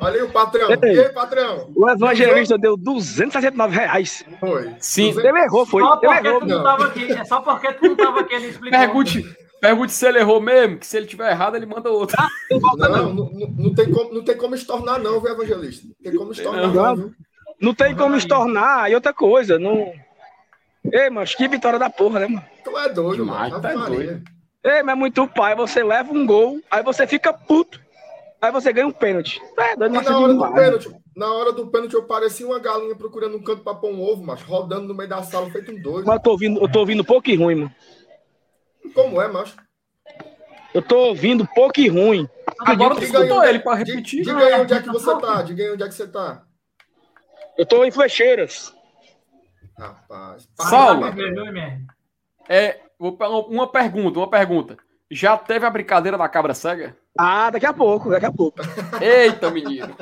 Olha 0.00 0.16
aí 0.16 0.22
o 0.22 0.30
patrão. 0.30 0.68
Ei, 0.70 0.94
e 0.94 1.00
aí, 1.00 1.12
patrão? 1.12 1.70
O 1.74 1.88
evangelista 1.88 2.58
deu 2.58 2.76
269 2.76 3.74
reais. 3.74 4.24
Foi. 4.38 4.74
Sim. 4.78 5.10
Ele 5.18 5.40
errou, 5.40 5.64
foi. 5.66 5.82
Só 5.82 5.96
porque 5.96 6.26
errou. 6.26 6.40
tu 6.40 6.46
não 6.46 6.62
tava 6.62 6.86
aqui. 6.86 7.12
É 7.12 7.24
só 7.24 7.40
porque 7.40 7.72
tu 7.72 7.88
não 7.88 7.96
tava 7.96 8.20
aqui, 8.20 8.34
ele 8.34 8.46
explicou. 8.48 8.78
Pergunte, 8.78 9.36
Pergunte 9.64 9.92
se 9.94 10.06
ele 10.06 10.18
errou 10.18 10.42
mesmo, 10.42 10.76
que 10.76 10.86
se 10.86 10.94
ele 10.94 11.06
tiver 11.06 11.30
errado, 11.30 11.56
ele 11.56 11.64
manda 11.64 11.90
outro. 11.90 12.14
Ah, 12.20 12.28
não, 12.50 12.60
não, 12.60 13.14
não, 13.14 13.30
não, 13.56 13.74
tem 13.74 13.90
como, 13.90 14.12
não 14.12 14.22
tem 14.22 14.36
como 14.36 14.54
estornar, 14.54 14.98
não, 14.98 15.18
viu, 15.18 15.32
evangelista? 15.32 15.86
Não 15.86 15.94
tem 16.02 16.18
como 16.18 16.32
estornar, 16.32 16.68
não. 16.68 16.96
Não, 16.96 17.14
não 17.58 17.74
tem 17.74 17.96
como 17.96 18.14
estornar. 18.14 18.90
E 18.90 18.94
outra 18.94 19.14
coisa, 19.14 19.58
não. 19.58 19.90
Ei, 20.92 21.08
mano, 21.08 21.26
que 21.26 21.48
vitória 21.48 21.78
da 21.78 21.88
porra, 21.88 22.20
né, 22.20 22.26
mano? 22.26 22.44
Tu 22.62 22.78
é 22.78 22.88
doido, 22.90 23.24
Demais, 23.24 23.50
mano. 23.52 23.62
Tá 23.62 23.70
é 23.70 23.74
doido. 23.74 24.22
Ei, 24.62 24.82
mas 24.82 24.92
é 24.92 24.98
muito 24.98 25.26
pai, 25.28 25.54
você 25.54 25.82
leva 25.82 26.12
um 26.12 26.26
gol, 26.26 26.60
aí 26.70 26.82
você 26.82 27.06
fica 27.06 27.32
puto. 27.32 27.80
Aí 28.44 28.52
você 28.52 28.74
ganha 28.74 28.86
um 28.86 28.92
pênalti. 28.92 29.40
É, 29.56 29.74
doido, 29.74 30.02
na 30.02 30.18
hora 30.18 30.34
do 30.34 30.52
pênalti, 30.52 30.96
na 31.16 31.32
hora 31.32 31.52
do 31.52 31.66
pênalti, 31.68 31.94
eu 31.94 32.04
parecia 32.04 32.46
uma 32.46 32.58
galinha 32.58 32.94
procurando 32.94 33.38
um 33.38 33.42
canto 33.42 33.62
pra 33.62 33.74
pôr 33.74 33.90
um 33.90 34.02
ovo, 34.02 34.22
mas 34.22 34.42
rodando 34.42 34.86
no 34.86 34.94
meio 34.94 35.08
da 35.08 35.22
sala, 35.22 35.50
feito 35.50 35.72
um 35.72 35.80
doido. 35.80 36.06
Mas 36.06 36.16
eu 36.16 36.22
tô 36.22 36.30
ouvindo, 36.32 36.60
eu 36.60 36.70
tô 36.70 36.80
ouvindo 36.80 37.02
pouco 37.02 37.30
e 37.30 37.36
ruim, 37.36 37.54
mano. 37.54 37.74
Como 38.92 39.22
é, 39.22 39.28
macho? 39.28 39.56
Eu 40.74 40.82
tô 40.82 41.06
ouvindo 41.06 41.48
pouco 41.54 41.80
e 41.80 41.88
ruim. 41.88 42.28
Agora 42.60 42.96
tu 42.96 43.04
escutou 43.04 43.42
ele 43.44 43.60
para 43.60 43.76
repetir. 43.76 44.22
Diga 44.22 44.36
aí 44.36 44.60
onde 44.60 44.74
é 44.74 44.82
que 44.82 44.90
você 44.90 45.18
tá. 45.18 45.40
Diga 45.40 45.62
aí 45.62 45.72
onde 45.72 45.82
é 45.82 45.88
que 45.88 45.94
você 45.94 46.06
tá. 46.06 46.42
Eu 47.56 47.64
tô 47.64 47.82
em 47.82 47.90
Flecheiras. 47.90 48.74
Rapaz. 49.78 50.46
Saulo. 50.60 51.06
É, 52.46 52.78
uma 52.98 53.66
pergunta, 53.66 54.18
uma 54.18 54.28
pergunta. 54.28 54.76
Já 55.10 55.36
teve 55.36 55.66
a 55.66 55.70
brincadeira 55.70 56.16
da 56.16 56.28
cabra 56.28 56.54
cega? 56.54 56.96
Ah, 57.18 57.50
daqui 57.50 57.66
a 57.66 57.72
pouco, 57.72 58.10
daqui 58.10 58.26
a 58.26 58.32
pouco. 58.32 58.58
Eita, 59.00 59.50
menino. 59.50 59.94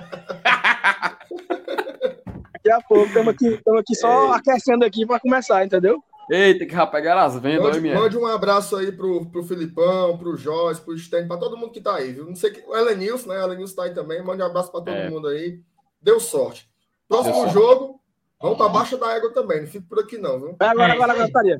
daqui 2.52 2.70
a 2.70 2.80
pouco, 2.80 3.06
estamos 3.06 3.34
aqui, 3.34 3.60
aqui 3.78 3.94
só 3.94 4.28
Ei. 4.28 4.38
aquecendo 4.38 4.84
aqui 4.84 5.04
para 5.04 5.20
começar, 5.20 5.64
entendeu? 5.64 6.02
Eita, 6.30 6.64
que 6.64 6.74
rapaz, 6.74 7.04
as 7.06 7.38
vendas, 7.38 7.64
mande, 7.64 7.80
minha. 7.80 7.94
mande 7.94 8.16
um 8.16 8.26
abraço 8.26 8.76
aí 8.76 8.92
pro, 8.92 9.26
pro 9.26 9.42
Filipão, 9.42 10.16
pro 10.16 10.36
Joyce, 10.36 10.80
pro 10.80 10.96
Sten, 10.96 11.26
para 11.26 11.36
todo 11.36 11.56
mundo 11.56 11.72
que 11.72 11.80
tá 11.80 11.96
aí, 11.96 12.12
viu? 12.12 12.26
Não 12.26 12.36
sei 12.36 12.52
que. 12.52 12.60
O 12.66 12.76
Elenilson, 12.76 13.28
né? 13.28 13.40
O 13.40 13.44
Elenilson 13.44 13.76
tá 13.76 13.82
aí 13.84 13.92
também. 13.92 14.22
Mande 14.22 14.40
um 14.40 14.46
abraço 14.46 14.70
para 14.70 14.80
todo 14.80 14.94
é. 14.94 15.10
mundo 15.10 15.26
aí. 15.28 15.60
Deu 16.00 16.20
sorte. 16.20 16.70
Próximo 17.08 17.42
Deu 17.42 17.50
jogo, 17.50 17.84
sorte. 17.84 18.00
vamos 18.40 18.58
para 18.58 18.68
baixo 18.68 18.96
da 18.96 19.12
égua 19.14 19.32
também. 19.32 19.60
Não 19.60 19.66
fico 19.66 19.86
por 19.88 19.98
aqui, 19.98 20.16
não, 20.16 20.40
viu? 20.40 20.56
É 20.60 20.66
agora, 20.66 20.92
agora, 20.92 21.12
agora, 21.12 21.26
estaria. 21.26 21.58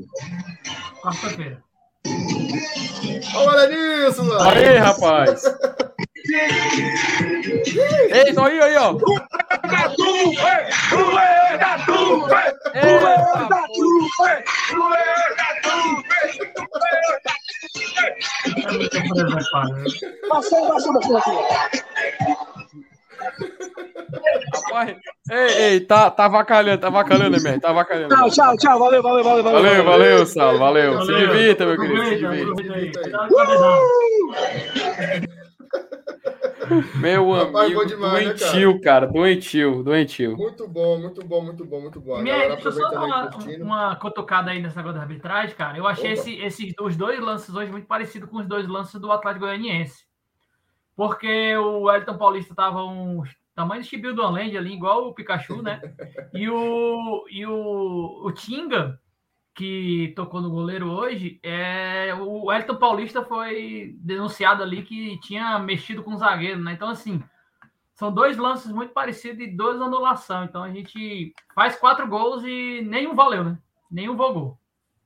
Quarta-feira. 1.03 1.63
Ô, 3.35 3.53
Elenilson, 3.53 4.25
mano. 4.25 4.43
Aí, 4.43 4.77
rapaz. 4.79 5.45
Ei, 8.11 8.31
então 8.31 8.45
aí, 8.45 8.61
aí, 8.61 8.77
ó. 8.77 8.95
Passou, 20.29 20.69
passou, 20.69 20.93
passou 20.93 21.17
aqui. 21.19 22.52
Rapaz, 24.55 24.97
ei, 25.31 25.63
ei, 25.63 25.81
tá, 25.81 26.11
tá 26.11 26.29
vacalhando, 26.29 26.81
tá 26.81 26.91
vacalhando, 26.91 27.37
MR, 27.37 27.61
tá 27.61 27.73
vacalhando. 27.73 28.15
Tchau, 28.15 28.31
tchau, 28.31 28.57
tchau, 28.57 28.79
valeu, 28.79 29.03
valeu, 29.03 29.25
valeu. 29.25 29.43
Valeu, 29.43 29.63
valeu, 29.63 29.85
valeu, 29.85 30.27
Sal, 30.27 30.59
valeu. 30.59 30.99
valeu. 30.99 31.07
Se 31.07 31.27
divirta, 31.27 31.67
meu 31.67 31.79
querido, 31.79 32.05
se 32.05 32.17
divirta. 32.17 33.01
Meu 36.97 37.35
amigo, 37.35 37.85
demais, 37.85 38.25
doentio, 38.25 38.75
né, 38.75 38.81
cara? 38.81 39.07
cara? 39.07 39.13
doentio, 39.13 39.83
doentio. 39.83 40.37
Muito 40.37 40.69
bom, 40.69 40.99
muito 40.99 41.25
bom, 41.25 41.43
muito 41.43 41.65
bom, 41.65 41.81
muito 41.81 42.01
bom. 42.01 42.23
Minha, 42.23 42.49
deixa 42.49 42.69
eu 42.69 42.73
só 42.73 42.89
dar 42.89 43.05
uma, 43.05 43.31
uma 43.61 43.97
cutucada 43.97 44.51
aí 44.51 44.61
nessa 44.61 44.77
negócio 44.77 44.97
da 44.97 45.03
arbitragem, 45.03 45.57
cara. 45.57 45.77
Eu 45.77 45.87
achei 45.87 46.13
esse, 46.13 46.35
esses, 46.41 46.73
os 46.81 46.97
dois 46.97 47.21
lances 47.21 47.55
hoje 47.55 47.71
muito 47.71 47.87
parecidos 47.87 48.29
com 48.29 48.39
os 48.39 48.47
dois 48.47 48.67
lances 48.69 49.01
do 49.01 49.11
Atlético 49.11 49.47
Goianiense. 49.47 50.05
Porque 50.97 51.57
o 51.57 51.91
Elton 51.91 52.19
Paulista 52.19 52.55
tava 52.55 52.85
um 52.85 53.23
tamanho 53.55 53.83
de 53.83 53.89
Chibiu 53.89 54.15
do 54.15 54.23
Land 54.23 54.57
ali, 54.57 54.73
igual 54.75 55.09
o 55.09 55.15
Pikachu, 55.15 55.63
né? 55.63 55.81
E 56.35 56.49
o, 56.49 57.27
e 57.31 57.47
o, 57.47 58.23
o 58.25 58.33
Tinga 58.33 58.99
que 59.55 60.13
tocou 60.17 60.41
no 60.41 60.51
goleiro 60.51 60.91
hoje, 60.91 61.39
é, 61.43 62.15
o 62.15 62.51
Elton 62.51 62.77
Paulista 62.77 63.23
foi 63.23 63.95
denunciado 63.99 64.63
ali 64.63 64.83
que 64.83 65.21
tinha 65.21 65.59
mexido 65.59 66.03
com 66.03 66.15
o 66.15 66.19
zagueiro, 66.19 66.61
né? 66.61 66.73
Então, 66.73 66.89
assim, 66.89 67.23
são 67.95 68.13
dois 68.13 68.39
lances 68.39 68.73
muito 68.73 68.95
parecidos 68.95 69.41
e 69.41 69.47
duas 69.47 69.81
anulações. 69.81 70.49
Então, 70.49 70.63
a 70.63 70.71
gente 70.71 71.35
faz 71.55 71.77
quatro 71.77 72.09
gols 72.09 72.43
e 72.45 72.83
nenhum 72.83 73.15
valeu, 73.15 73.45
né? 73.45 73.59
Nenhum 73.91 74.17
vogou. 74.17 74.59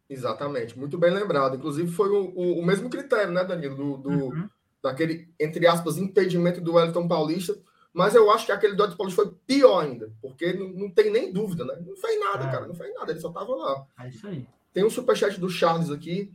Exatamente, 0.09 0.79
muito 0.79 0.97
bem 0.97 1.11
lembrado. 1.11 1.57
Inclusive, 1.57 1.91
foi 1.91 2.09
o, 2.09 2.33
o, 2.35 2.61
o 2.61 2.65
mesmo 2.65 2.89
critério, 2.89 3.33
né, 3.33 3.45
Danilo? 3.45 3.75
Do, 3.75 3.97
do 3.97 4.11
uhum. 4.11 4.49
Daquele, 4.89 5.29
entre 5.39 5.67
aspas, 5.67 5.99
impedimento 5.99 6.61
do 6.61 6.75
Wellington 6.75 7.09
Paulista 7.09 7.57
mas 7.97 8.15
eu 8.15 8.31
acho 8.31 8.45
que 8.45 8.53
aquele 8.53 8.75
do 8.75 8.85
Edson 8.85 8.97
Paulista 8.99 9.23
foi 9.23 9.33
pior 9.47 9.83
ainda, 9.83 10.13
porque 10.21 10.53
não, 10.53 10.69
não, 10.69 10.91
tem 10.91 11.11
nem 11.11 11.33
dúvida, 11.33 11.65
né? 11.65 11.79
Não 11.81 11.97
fez 11.97 12.21
nada, 12.21 12.45
é. 12.45 12.51
cara, 12.51 12.67
não 12.67 12.75
fez 12.75 12.93
nada, 12.93 13.11
ele 13.11 13.21
só 13.21 13.33
tava 13.33 13.55
lá. 13.55 13.87
É 13.99 14.09
isso 14.11 14.27
aí. 14.27 14.47
Tem 14.71 14.85
um 14.85 14.91
superchat 14.91 15.41
do 15.41 15.49
Charles 15.49 15.91
aqui. 15.91 16.31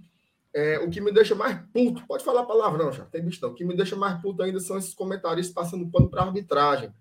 É, 0.52 0.80
o 0.80 0.90
que 0.90 1.00
me 1.00 1.12
deixa 1.12 1.36
mais 1.36 1.62
puto, 1.72 2.04
pode 2.08 2.24
falar 2.24 2.42
a 2.42 2.46
palavra, 2.48 2.84
não, 2.84 2.92
já 2.92 3.06
tem 3.06 3.24
visto 3.24 3.44
não. 3.44 3.52
O 3.52 3.54
que 3.54 3.64
me 3.64 3.76
deixa 3.76 3.96
mais 3.96 4.20
puto 4.20 4.42
ainda 4.42 4.60
são 4.60 4.76
esses 4.76 4.96
comentaristas 4.96 5.54
passando 5.54 5.88
pano 5.92 6.10
para 6.10 6.24
arbitragem. 6.24 6.92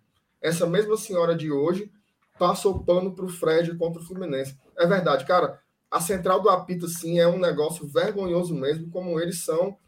Essa 0.43 0.67
mesma 0.67 0.99
senhora 0.99 1.35
de 1.35 1.51
hoje 1.51 1.91
passou 2.39 2.85
pano 2.85 3.15
para 3.15 3.25
o 3.25 3.31
Fred 3.31 3.75
contra 3.79 4.03
o 4.03 4.05
Fluminense. 4.05 4.59
É 4.77 4.87
verdade, 4.87 5.25
cara. 5.25 5.59
A 5.91 6.03
central 6.03 6.43
do 6.43 6.51
apito, 6.51 6.87
sim, 6.87 7.19
é 7.19 7.27
um 7.27 7.39
negócio 7.39 7.89
vergonhoso 7.89 8.55
mesmo, 8.55 8.91
como 8.91 9.19
eles 9.19 9.43
são. 9.43 9.79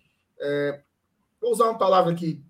É, 0.40 0.80
vou 1.42 1.50
usar 1.50 1.64
uma 1.64 1.78
palavra 1.78 2.12
aqui 2.12 2.40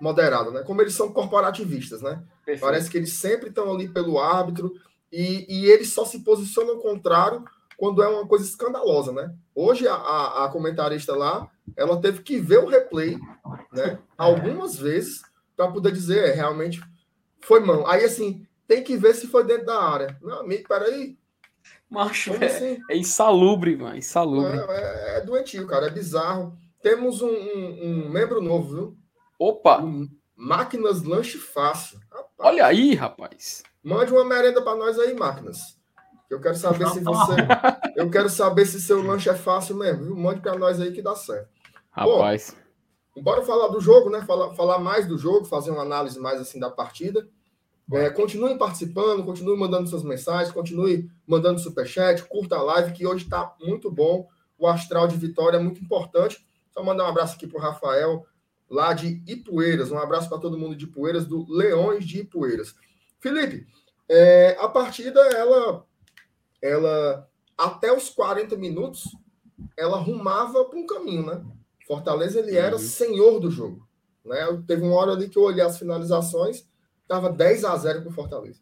moderada, 0.00 0.50
né? 0.50 0.62
Como 0.62 0.80
eles 0.80 0.94
são 0.94 1.12
corporativistas, 1.12 2.02
né? 2.02 2.24
Perfeito. 2.44 2.60
Parece 2.60 2.90
que 2.90 2.96
eles 2.96 3.12
sempre 3.12 3.50
estão 3.50 3.72
ali 3.72 3.88
pelo 3.88 4.18
árbitro 4.18 4.72
e, 5.12 5.46
e 5.48 5.66
eles 5.66 5.92
só 5.92 6.04
se 6.04 6.20
posicionam 6.20 6.74
ao 6.74 6.80
contrário 6.80 7.44
quando 7.76 8.02
é 8.02 8.08
uma 8.08 8.26
coisa 8.26 8.44
escandalosa, 8.44 9.12
né? 9.12 9.32
Hoje 9.54 9.86
a, 9.86 9.94
a, 9.94 10.44
a 10.44 10.48
comentarista 10.48 11.14
lá, 11.14 11.48
ela 11.76 12.00
teve 12.00 12.22
que 12.22 12.40
ver 12.40 12.58
o 12.58 12.66
replay, 12.66 13.18
né? 13.72 13.98
Algumas 14.16 14.76
vezes 14.76 15.22
para 15.56 15.70
poder 15.70 15.92
dizer, 15.92 16.30
é, 16.30 16.32
realmente 16.32 16.82
foi 17.40 17.60
mão. 17.60 17.86
Aí 17.86 18.04
assim, 18.04 18.46
tem 18.66 18.82
que 18.82 18.96
ver 18.96 19.14
se 19.14 19.26
foi 19.26 19.44
dentro 19.44 19.66
da 19.66 19.80
área. 19.80 20.16
Meu 20.22 20.40
amigo, 20.40 20.66
peraí. 20.66 21.16
Macho, 21.88 22.32
é, 22.34 22.46
assim? 22.46 22.78
é 22.90 22.96
insalubre, 22.96 23.76
mano. 23.76 23.96
Insalubre. 23.96 24.58
É, 24.58 25.14
é, 25.14 25.18
é, 25.18 25.20
doentio, 25.20 25.66
cara. 25.66 25.86
É 25.86 25.90
bizarro. 25.90 26.56
Temos 26.82 27.22
um, 27.22 27.30
um, 27.30 27.84
um 27.84 28.08
membro 28.08 28.40
novo, 28.40 28.74
viu? 28.74 28.96
Opa! 29.38 29.80
Um, 29.80 30.08
máquinas 30.36 31.02
Lanche 31.02 31.38
Fácil. 31.38 32.00
Rapaz. 32.10 32.32
Olha 32.38 32.66
aí, 32.66 32.94
rapaz. 32.94 33.62
Mande 33.82 34.12
uma 34.12 34.24
merenda 34.24 34.62
para 34.62 34.76
nós 34.76 34.98
aí, 34.98 35.14
Máquinas. 35.14 35.76
Eu 36.30 36.40
quero 36.40 36.56
saber 36.56 36.88
se 36.88 37.00
você. 37.00 37.34
Eu 37.94 38.10
quero 38.10 38.28
saber 38.30 38.64
se 38.64 38.80
seu 38.80 39.02
lanche 39.02 39.28
é 39.28 39.34
fácil 39.34 39.76
mesmo. 39.76 40.04
Viu? 40.04 40.16
Mande 40.16 40.40
para 40.40 40.56
nós 40.56 40.80
aí 40.80 40.90
que 40.90 41.02
dá 41.02 41.14
certo. 41.14 41.48
Rapaz. 41.90 42.56
Bom, 43.14 43.22
bora 43.22 43.42
falar 43.42 43.68
do 43.68 43.80
jogo, 43.80 44.08
né? 44.08 44.22
Falar, 44.22 44.54
falar 44.54 44.78
mais 44.78 45.06
do 45.06 45.18
jogo, 45.18 45.44
fazer 45.44 45.70
uma 45.70 45.82
análise 45.82 46.18
mais 46.18 46.40
assim 46.40 46.58
da 46.58 46.70
partida. 46.70 47.28
É, 47.92 48.08
continue 48.08 48.56
participando, 48.56 49.22
continue 49.24 49.58
mandando 49.58 49.86
suas 49.88 50.02
mensagens, 50.02 50.50
continue 50.50 51.10
mandando 51.26 51.58
superchat, 51.58 52.24
curta 52.24 52.56
a 52.56 52.62
live, 52.62 52.92
que 52.92 53.06
hoje 53.06 53.24
está 53.24 53.54
muito 53.60 53.90
bom. 53.90 54.26
O 54.56 54.66
astral 54.66 55.06
de 55.06 55.16
vitória 55.16 55.58
é 55.58 55.60
muito 55.60 55.82
importante. 55.82 56.46
Só 56.72 56.82
mandar 56.82 57.04
um 57.04 57.08
abraço 57.08 57.36
aqui 57.36 57.46
para 57.46 57.58
o 57.58 57.62
Rafael, 57.62 58.26
lá 58.68 58.92
de 58.92 59.22
Ipueiras. 59.26 59.90
Um 59.90 59.98
abraço 59.98 60.28
para 60.28 60.38
todo 60.38 60.58
mundo 60.58 60.74
de 60.74 60.84
Ipueiras, 60.84 61.26
do 61.26 61.46
Leões 61.50 62.04
de 62.04 62.20
Ipueiras. 62.20 62.74
Felipe, 63.20 63.66
é, 64.08 64.56
a 64.58 64.68
partida, 64.68 65.20
ela 65.20 65.86
ela 66.60 67.28
até 67.58 67.94
os 67.94 68.08
40 68.08 68.56
minutos 68.56 69.04
ela 69.76 69.98
rumava 69.98 70.64
para 70.64 70.78
um 70.78 70.86
caminho, 70.86 71.26
né? 71.26 71.44
Fortaleza 71.86 72.38
ele 72.38 72.56
era 72.56 72.76
uhum. 72.76 72.82
senhor 72.82 73.40
do 73.40 73.50
jogo, 73.50 73.86
né? 74.24 74.38
Teve 74.66 74.82
uma 74.82 74.94
hora 74.94 75.12
ali 75.12 75.28
que 75.28 75.38
eu 75.38 75.42
olhei 75.42 75.64
as 75.64 75.78
finalizações, 75.78 76.66
estava 77.02 77.30
10 77.30 77.64
a 77.64 77.76
0 77.76 78.02
para 78.02 78.10
o 78.10 78.14
Fortaleza. 78.14 78.60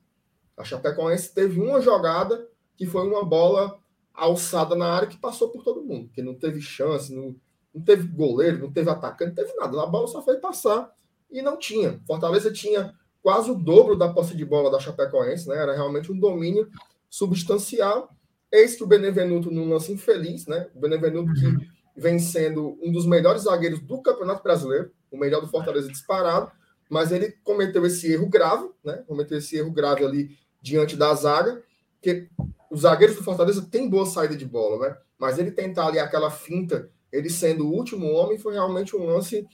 A 0.56 0.64
Chapecoense 0.64 1.34
teve 1.34 1.60
uma 1.60 1.80
jogada 1.80 2.48
que 2.76 2.86
foi 2.86 3.06
uma 3.06 3.24
bola 3.24 3.78
alçada 4.12 4.74
na 4.74 4.86
área 4.86 5.08
que 5.08 5.18
passou 5.18 5.48
por 5.50 5.62
todo 5.62 5.82
mundo, 5.82 6.10
que 6.10 6.22
não 6.22 6.34
teve 6.34 6.60
chance, 6.60 7.14
não, 7.14 7.34
não 7.74 7.82
teve 7.82 8.06
goleiro, 8.08 8.58
não 8.58 8.72
teve 8.72 8.90
atacante, 8.90 9.28
não 9.28 9.44
teve 9.44 9.54
nada. 9.56 9.82
A 9.82 9.86
bola 9.86 10.06
só 10.08 10.22
foi 10.22 10.36
passar 10.36 10.92
e 11.30 11.40
não 11.40 11.56
tinha. 11.56 12.00
Fortaleza 12.06 12.52
tinha 12.52 12.94
quase 13.22 13.50
o 13.50 13.54
dobro 13.54 13.96
da 13.96 14.12
posse 14.12 14.36
de 14.36 14.44
bola 14.44 14.70
da 14.70 14.80
Chapecoense, 14.80 15.48
né? 15.48 15.56
Era 15.56 15.74
realmente 15.74 16.10
um 16.10 16.18
domínio 16.18 16.68
substancial. 17.08 18.10
Eis 18.50 18.74
que 18.74 18.82
o 18.82 18.86
Benevenuto, 18.86 19.50
num 19.50 19.68
lance 19.68 19.92
infeliz, 19.92 20.46
né? 20.46 20.68
O 20.74 20.80
Benevenuto 20.80 21.32
que 21.34 21.46
uhum. 21.46 21.60
vem 21.96 22.18
sendo 22.18 22.78
um 22.82 22.90
dos 22.90 23.06
melhores 23.06 23.42
zagueiros 23.42 23.80
do 23.80 24.02
Campeonato 24.02 24.42
Brasileiro, 24.42 24.90
o 25.10 25.16
melhor 25.16 25.40
do 25.40 25.48
Fortaleza 25.48 25.88
disparado, 25.88 26.50
mas 26.88 27.12
ele 27.12 27.32
cometeu 27.44 27.86
esse 27.86 28.12
erro 28.12 28.28
grave, 28.28 28.68
né? 28.82 29.04
Cometeu 29.06 29.38
esse 29.38 29.56
erro 29.56 29.70
grave 29.70 30.04
ali 30.04 30.36
diante 30.60 30.96
da 30.96 31.14
zaga, 31.14 31.62
que 32.02 32.28
os 32.70 32.80
zagueiros 32.80 33.16
do 33.16 33.22
Fortaleza 33.22 33.66
têm 33.70 33.88
boa 33.88 34.06
saída 34.06 34.36
de 34.36 34.44
bola, 34.44 34.88
né? 34.88 34.96
Mas 35.18 35.38
ele 35.38 35.50
tentar 35.50 35.86
ali 35.86 35.98
aquela 35.98 36.30
finta, 36.30 36.90
ele 37.12 37.28
sendo 37.28 37.66
o 37.66 37.72
último 37.72 38.06
homem, 38.12 38.38
foi 38.38 38.54
realmente 38.54 38.96
um 38.96 39.04
lance, 39.04 39.46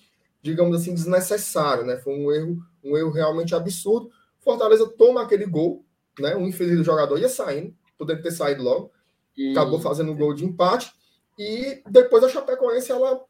digamos 0.43 0.81
assim, 0.81 0.95
desnecessário, 0.95 1.85
né? 1.85 1.97
Foi 1.99 2.15
um 2.15 2.31
erro, 2.33 2.59
um 2.85 2.97
erro 2.97 3.11
realmente 3.11 3.55
absurdo. 3.55 4.11
Fortaleza 4.41 4.87
toma 4.87 5.23
aquele 5.23 5.47
gol, 5.47 5.85
né? 6.19 6.37
O 6.37 6.43
infeliz 6.43 6.77
do 6.77 6.85
jogador 6.85 7.19
ia 7.19 7.29
saindo, 7.29 7.75
podendo 7.99 8.23
ter 8.23 8.31
saído 8.31 8.63
logo, 8.63 8.91
e... 9.37 9.53
acabou 9.53 9.81
fazendo 9.81 10.13
um 10.13 10.17
gol 10.17 10.35
de 10.35 10.45
empate. 10.45 10.93
E 11.39 11.83
depois 11.89 12.25
a 12.25 12.29
Chapecoense 12.29 12.91
ela 12.91 13.21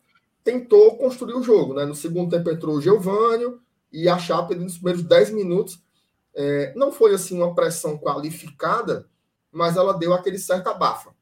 tentou 0.45 0.97
construir 0.97 1.35
o 1.35 1.43
jogo, 1.43 1.75
né? 1.75 1.85
No 1.85 1.95
segundo 1.95 2.31
tempo 2.31 2.51
entrou 2.51 2.77
o 2.77 2.81
Geovânio 2.81 3.61
e 3.93 4.09
a 4.09 4.19
Chape 4.19 4.55
nos 4.55 4.75
primeiros 4.75 5.03
10 5.03 5.31
minutos 5.31 5.83
é, 6.37 6.75
não 6.77 6.93
foi 6.93 7.15
assim 7.15 7.37
uma 7.39 7.55
pressão 7.55 7.97
qualificada, 7.97 9.09
mas 9.51 9.77
ela 9.77 9.95
deu 9.95 10.12
aquele 10.12 10.39
certo 10.39 10.69
abafa, 10.69 11.15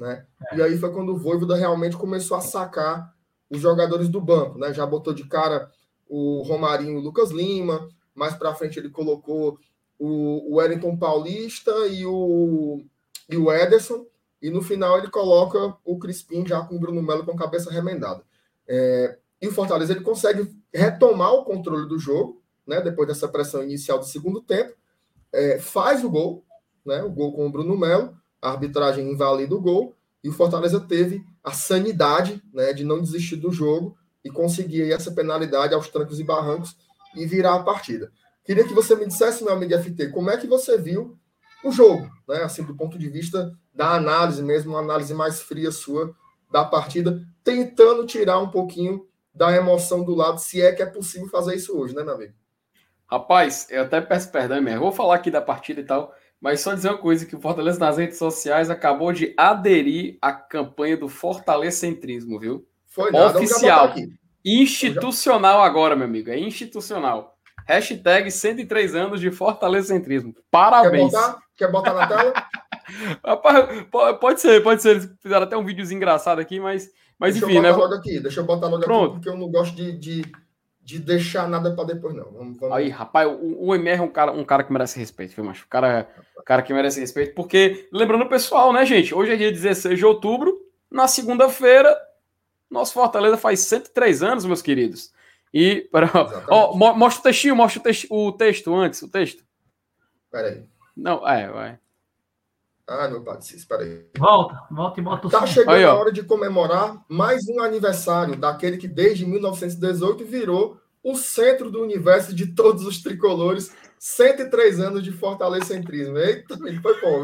né? 0.00 0.24
E 0.54 0.62
aí 0.62 0.78
foi 0.78 0.90
quando 0.92 1.12
o 1.12 1.18
Voivoda 1.18 1.54
realmente 1.54 1.94
começou 1.94 2.34
a 2.34 2.40
sacar 2.40 3.14
os 3.50 3.60
jogadores 3.60 4.08
do 4.08 4.18
banco, 4.18 4.58
né? 4.58 4.72
Já 4.72 4.86
botou 4.86 5.12
de 5.12 5.24
cara 5.24 5.70
o 6.08 6.42
Romarinho 6.42 6.92
e 6.92 6.96
o 6.96 7.00
Lucas 7.00 7.30
Lima, 7.30 7.86
mais 8.14 8.34
para 8.34 8.54
frente 8.54 8.78
ele 8.78 8.88
colocou 8.88 9.58
o, 9.98 10.56
Wellington 10.56 10.96
Paulista 10.96 11.70
e 11.88 12.06
o, 12.06 12.82
e 13.28 13.36
o 13.36 13.52
Ederson, 13.52 14.06
e 14.40 14.48
no 14.48 14.62
final 14.62 14.96
ele 14.96 15.10
coloca 15.10 15.76
o 15.84 15.98
Crispim 15.98 16.46
já 16.46 16.62
com 16.62 16.76
o 16.76 16.80
Bruno 16.80 17.02
Melo 17.02 17.24
com 17.24 17.32
a 17.32 17.38
cabeça 17.38 17.70
remendada. 17.70 18.22
É, 18.66 19.18
e 19.42 19.48
o 19.48 19.52
Fortaleza 19.52 19.92
ele 19.92 20.00
consegue 20.00 20.50
retomar 20.72 21.34
o 21.34 21.44
controle 21.44 21.86
do 21.86 21.98
jogo, 21.98 22.42
né, 22.66 22.80
depois 22.80 23.06
dessa 23.06 23.28
pressão 23.28 23.62
inicial 23.62 23.98
do 23.98 24.06
segundo 24.06 24.40
tempo, 24.40 24.74
é, 25.30 25.58
faz 25.58 26.02
o 26.02 26.08
gol, 26.10 26.42
né, 26.86 27.02
o 27.02 27.10
gol 27.10 27.34
com 27.34 27.46
o 27.46 27.50
Bruno 27.50 27.76
Melo, 27.76 28.18
a 28.40 28.50
arbitragem 28.50 29.10
invalida 29.10 29.54
o 29.54 29.60
gol, 29.60 29.94
e 30.22 30.28
o 30.28 30.32
Fortaleza 30.32 30.80
teve 30.80 31.24
a 31.42 31.52
sanidade 31.52 32.42
né, 32.52 32.72
de 32.72 32.84
não 32.84 33.00
desistir 33.00 33.36
do 33.36 33.50
jogo 33.50 33.96
e 34.24 34.30
conseguir 34.30 34.92
essa 34.92 35.10
penalidade 35.10 35.74
aos 35.74 35.88
trancos 35.88 36.20
e 36.20 36.24
barrancos 36.24 36.76
e 37.14 37.26
virar 37.26 37.54
a 37.54 37.62
partida. 37.62 38.12
Queria 38.44 38.64
que 38.64 38.74
você 38.74 38.94
me 38.94 39.06
dissesse, 39.06 39.42
meu 39.42 39.52
amigo 39.52 39.78
FT, 39.78 40.08
como 40.08 40.30
é 40.30 40.36
que 40.36 40.46
você 40.46 40.76
viu 40.76 41.18
o 41.64 41.70
jogo, 41.70 42.10
né? 42.28 42.42
Assim, 42.42 42.62
do 42.62 42.74
ponto 42.74 42.98
de 42.98 43.08
vista 43.08 43.52
da 43.74 43.94
análise 43.94 44.42
mesmo, 44.42 44.72
uma 44.72 44.80
análise 44.80 45.14
mais 45.14 45.40
fria 45.40 45.70
sua 45.70 46.14
da 46.50 46.64
partida, 46.64 47.22
tentando 47.44 48.04
tirar 48.06 48.38
um 48.38 48.50
pouquinho 48.50 49.06
da 49.32 49.54
emoção 49.54 50.04
do 50.04 50.14
lado, 50.14 50.40
se 50.40 50.60
é 50.60 50.72
que 50.72 50.82
é 50.82 50.86
possível 50.86 51.28
fazer 51.28 51.54
isso 51.54 51.78
hoje, 51.78 51.94
né, 51.94 52.02
meu 52.02 52.14
amigo? 52.14 52.34
Rapaz, 53.06 53.66
eu 53.70 53.82
até 53.82 54.00
peço 54.00 54.30
perdão 54.30 54.60
mesmo. 54.60 54.80
Vou 54.80 54.92
falar 54.92 55.16
aqui 55.16 55.30
da 55.30 55.40
partida 55.40 55.80
e 55.80 55.84
tal, 55.84 56.14
mas 56.40 56.60
só 56.60 56.74
dizer 56.74 56.88
uma 56.88 56.98
coisa 56.98 57.26
que 57.26 57.36
o 57.36 57.40
Fortaleza 57.40 57.78
nas 57.78 57.98
redes 57.98 58.18
sociais 58.18 58.70
acabou 58.70 59.12
de 59.12 59.34
aderir 59.36 60.18
à 60.22 60.32
campanha 60.32 60.96
do 60.96 61.08
Fortalecentrismo, 61.08 62.38
viu? 62.38 62.66
Foi 62.86 63.10
nada, 63.12 63.38
oficial. 63.38 63.94
Institucional 64.44 65.62
agora, 65.62 65.94
meu 65.94 66.06
amigo. 66.06 66.30
É 66.30 66.38
institucional. 66.38 67.36
Hashtag 67.66 68.30
103 68.30 68.94
anos 68.94 69.20
de 69.20 69.30
fortalecentrismo. 69.30 70.34
Parabéns. 70.50 71.12
Quer 71.12 71.20
botar, 71.20 71.38
Quer 71.56 71.70
botar 71.70 71.94
na 71.94 72.06
tela? 72.06 72.32
pode 74.18 74.40
ser, 74.40 74.62
pode 74.62 74.82
ser. 74.82 74.90
Eles 74.90 75.10
fizeram 75.20 75.44
até 75.44 75.56
um 75.56 75.64
vídeo 75.64 75.84
engraçado 75.92 76.40
aqui, 76.40 76.58
mas, 76.58 76.90
mas 77.18 77.34
deixa 77.34 77.46
enfim, 77.46 77.60
né? 77.60 77.70
aqui, 77.70 78.18
deixa 78.18 78.40
eu 78.40 78.44
botar 78.44 78.66
logo 78.66 78.82
Pronto. 78.82 79.04
aqui, 79.04 79.12
porque 79.14 79.28
eu 79.28 79.36
não 79.36 79.50
gosto 79.50 79.76
de, 79.76 79.92
de, 79.96 80.22
de 80.90 80.98
deixar 80.98 81.48
nada 81.48 81.72
para 81.72 81.84
depois, 81.84 82.14
não. 82.14 82.24
Vamos, 82.32 82.58
vamos... 82.58 82.76
Aí, 82.76 82.88
rapaz, 82.88 83.28
o, 83.28 83.66
o 83.68 83.74
MR 83.74 84.00
é 84.00 84.02
um 84.02 84.08
cara, 84.08 84.32
um 84.32 84.44
cara 84.44 84.64
que 84.64 84.72
merece 84.72 84.98
respeito, 84.98 85.34
viu, 85.34 85.44
macho? 85.44 85.64
O 85.64 85.68
cara, 85.68 86.08
o 86.36 86.42
cara 86.42 86.62
que 86.62 86.74
merece 86.74 86.98
respeito, 86.98 87.32
porque, 87.34 87.88
lembrando 87.92 88.24
o 88.24 88.28
pessoal, 88.28 88.72
né, 88.72 88.84
gente? 88.84 89.14
Hoje 89.14 89.32
é 89.32 89.36
dia 89.36 89.52
16 89.52 89.96
de 89.96 90.04
outubro, 90.04 90.60
na 90.90 91.06
segunda-feira, 91.06 91.96
nosso 92.68 92.92
Fortaleza 92.92 93.36
faz 93.36 93.60
103 93.60 94.22
anos, 94.24 94.44
meus 94.44 94.62
queridos. 94.62 95.12
E. 95.54 95.88
Para, 95.92 96.10
ó, 96.50 96.74
mostra 96.74 97.20
o 97.20 97.22
textinho, 97.22 97.54
mostra 97.54 97.80
o 97.80 97.82
texto, 97.84 98.06
o 98.10 98.32
texto 98.32 98.74
antes, 98.74 99.02
o 99.02 99.08
texto. 99.08 99.44
Peraí. 100.28 100.64
Não, 100.96 101.26
é, 101.26 101.48
vai. 101.48 101.78
Ah, 102.88 103.06
meu 103.06 103.22
pai, 103.22 103.38
espera 103.38 103.84
aí. 103.84 104.04
Volta, 104.18 104.60
volta 104.68 104.98
e 104.98 105.02
bota 105.04 105.28
o 105.28 105.30
Tá 105.30 105.46
chegando 105.46 105.76
aí, 105.76 105.84
a 105.84 105.94
hora 105.94 106.10
de 106.10 106.24
comemorar 106.24 107.00
mais 107.08 107.46
um 107.48 107.60
aniversário 107.60 108.34
daquele 108.34 108.78
que 108.78 108.88
desde 108.88 109.24
1918 109.24 110.24
virou 110.24 110.79
o 111.02 111.14
centro 111.16 111.70
do 111.70 111.82
universo 111.82 112.34
de 112.34 112.48
todos 112.48 112.84
os 112.84 113.02
tricolores. 113.02 113.74
103 113.98 114.80
anos 114.80 115.02
de 115.02 115.12
fortalecentrismo. 115.12 116.16
Eita, 116.18 116.56
foi 116.56 117.00
bom. 117.00 117.22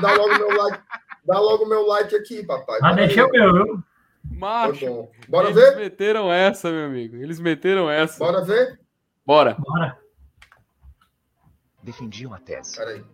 Dá 0.00 0.14
logo 0.14 0.38
meu 0.38 0.56
like. 0.56 0.82
Dá 1.24 1.38
logo 1.38 1.66
meu 1.66 1.86
like 1.86 2.14
aqui, 2.14 2.44
papai. 2.44 2.78
Ah, 2.82 2.92
deixa 2.92 3.26
o 3.26 3.30
meu, 3.30 3.52
viu? 3.52 3.84
Macho. 4.30 5.08
Bora 5.28 5.48
eles 5.48 5.56
ver? 5.56 5.66
Eles 5.68 5.76
meteram 5.76 6.32
essa, 6.32 6.70
meu 6.70 6.86
amigo. 6.86 7.16
Eles 7.16 7.40
meteram 7.40 7.90
essa. 7.90 8.18
Bora 8.18 8.42
ver? 8.42 8.80
Bora. 9.24 9.56
Bora. 9.58 9.98
Defendiam 11.82 12.32
a 12.32 12.38
tese. 12.38 12.76
Peraí. 12.76 13.04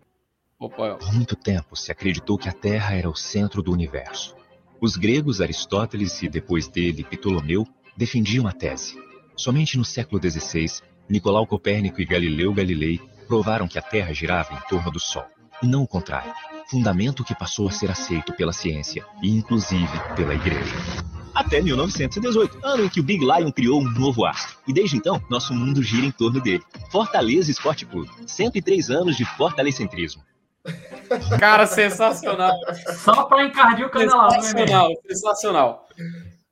Opa. 0.58 0.96
Por 0.96 1.12
muito 1.12 1.34
tempo 1.34 1.74
se 1.74 1.90
acreditou 1.90 2.38
que 2.38 2.48
a 2.48 2.52
Terra 2.52 2.94
era 2.94 3.08
o 3.08 3.16
centro 3.16 3.62
do 3.62 3.72
universo. 3.72 4.36
Os 4.80 4.96
gregos 4.96 5.40
Aristóteles 5.40 6.22
e 6.22 6.28
depois 6.28 6.68
dele 6.68 7.04
Ptolomeu 7.04 7.66
defendiam 7.96 8.46
a 8.46 8.52
tese. 8.52 8.96
Somente 9.40 9.78
no 9.78 9.86
século 9.86 10.20
XVI, 10.20 10.82
Nicolau 11.08 11.46
Copérnico 11.46 11.98
e 11.98 12.04
Galileu 12.04 12.52
Galilei 12.52 13.00
provaram 13.26 13.66
que 13.66 13.78
a 13.78 13.82
Terra 13.82 14.12
girava 14.12 14.52
em 14.52 14.68
torno 14.68 14.90
do 14.90 15.00
Sol, 15.00 15.24
e 15.62 15.66
não 15.66 15.82
o 15.82 15.88
contrário. 15.88 16.30
Fundamento 16.68 17.24
que 17.24 17.34
passou 17.34 17.66
a 17.66 17.70
ser 17.70 17.90
aceito 17.90 18.34
pela 18.34 18.52
ciência 18.52 19.02
e 19.22 19.30
inclusive 19.30 19.98
pela 20.14 20.34
Igreja 20.34 20.74
até 21.34 21.62
1918, 21.62 22.58
ano 22.62 22.84
em 22.84 22.88
que 22.90 23.00
o 23.00 23.02
Big 23.02 23.24
Lion 23.24 23.50
criou 23.50 23.80
um 23.80 23.88
novo 23.88 24.26
astro. 24.26 24.58
E 24.68 24.74
desde 24.74 24.98
então, 24.98 25.22
nosso 25.30 25.54
mundo 25.54 25.82
gira 25.82 26.04
em 26.04 26.10
torno 26.10 26.38
dele. 26.38 26.62
Fortaleza 26.90 27.50
Esporte 27.50 27.86
Clube. 27.86 28.10
103 28.26 28.90
anos 28.90 29.16
de 29.16 29.24
fortalecentrismo. 29.24 30.22
Cara, 31.38 31.66
sensacional. 31.66 32.58
Só 32.98 33.24
para 33.24 33.46
encardir 33.46 33.86
o 33.86 33.90
canal. 33.90 34.30
Sensacional, 34.32 34.90
sensacional. 35.08 35.88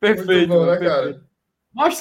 Perfeito. 0.01 0.49
Bom, 0.49 0.65
né, 0.65 0.79
perfeito. 0.79 0.91
cara? 0.91 1.28
Mas, 1.75 2.01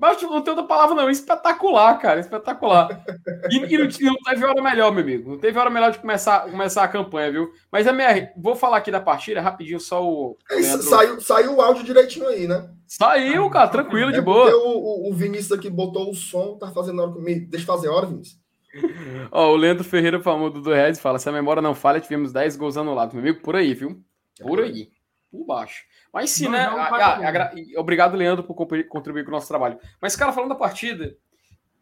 mas 0.00 0.22
não 0.22 0.40
tem 0.40 0.52
outra 0.52 0.66
palavra, 0.66 0.94
não. 0.94 1.10
Espetacular, 1.10 1.98
cara. 1.98 2.20
Espetacular. 2.20 3.04
E, 3.50 3.56
e, 3.56 3.78
não, 3.78 4.12
não, 4.12 4.16
teve 4.24 4.44
hora 4.44 4.62
melhor, 4.62 4.92
meu 4.92 5.02
amigo. 5.02 5.30
Não 5.30 5.38
teve 5.38 5.58
hora 5.58 5.68
melhor 5.68 5.90
de 5.90 5.98
começar, 5.98 6.48
começar 6.50 6.84
a 6.84 6.88
campanha, 6.88 7.32
viu? 7.32 7.52
Mas, 7.70 7.86
MR, 7.86 8.28
vou 8.36 8.54
falar 8.54 8.78
aqui 8.78 8.90
da 8.90 9.00
partida 9.00 9.40
rapidinho, 9.40 9.80
só 9.80 10.02
o. 10.02 10.38
É 10.50 10.62
saiu, 10.62 11.20
saiu 11.20 11.56
o 11.56 11.60
áudio 11.60 11.84
direitinho 11.84 12.28
aí, 12.28 12.46
né? 12.46 12.70
Saiu, 12.86 13.50
cara, 13.50 13.68
tranquilo, 13.68 14.10
é 14.10 14.14
de 14.14 14.20
boa. 14.20 14.50
O, 14.56 15.10
o, 15.10 15.14
Vinícius 15.14 15.52
aqui 15.52 15.68
botou 15.68 16.10
o 16.10 16.14
som, 16.14 16.56
tá 16.56 16.70
fazendo 16.70 17.02
hora 17.02 17.12
comigo. 17.12 17.50
Deixa 17.50 17.64
eu 17.64 17.74
fazer 17.74 17.88
hora, 17.88 18.06
Vinícius. 18.06 18.40
Ó, 19.30 19.52
o 19.52 19.56
Leandro 19.56 19.84
Ferreira, 19.84 20.20
famoso 20.20 20.60
do 20.60 20.72
Redes, 20.72 21.00
fala: 21.00 21.18
se 21.18 21.28
a 21.28 21.32
memória 21.32 21.60
não 21.60 21.74
falha, 21.74 22.00
tivemos 22.00 22.32
10 22.32 22.56
gols 22.56 22.76
anulados. 22.76 23.14
Meu 23.14 23.22
amigo, 23.22 23.42
por 23.42 23.56
aí, 23.56 23.74
viu? 23.74 24.02
Por 24.40 24.60
aí. 24.60 24.88
Por 25.30 25.44
baixo. 25.44 25.84
Mas 26.12 26.30
sim, 26.30 26.48
né? 26.48 26.60
A, 26.60 26.88
a, 26.88 27.80
obrigado, 27.80 28.16
Leandro, 28.16 28.44
por 28.44 28.54
contribuir 28.54 29.24
com 29.24 29.30
o 29.30 29.34
nosso 29.34 29.48
trabalho. 29.48 29.78
Mas, 30.00 30.16
cara, 30.16 30.32
falando 30.32 30.50
da 30.50 30.54
partida, 30.54 31.16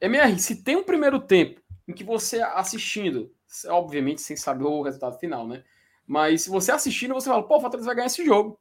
MR, 0.01 0.39
se 0.39 0.63
tem 0.63 0.77
um 0.77 0.83
primeiro 0.83 1.21
tempo 1.21 1.61
em 1.87 1.93
que 1.93 2.05
você 2.05 2.41
assistindo, 2.41 3.33
obviamente 3.69 4.21
sem 4.21 4.37
saber 4.37 4.65
o 4.65 4.83
resultado 4.83 5.19
final, 5.19 5.47
né? 5.47 5.63
Mas 6.07 6.43
se 6.43 6.51
você 6.51 6.73
assistindo, 6.73 7.15
você 7.15 7.29
fala, 7.29 7.47
pô, 7.47 7.57
o 7.57 7.61
Fortaleza 7.61 7.87
vai 7.87 7.97
ganhar 7.97 8.07
esse 8.07 8.25
jogo. 8.25 8.59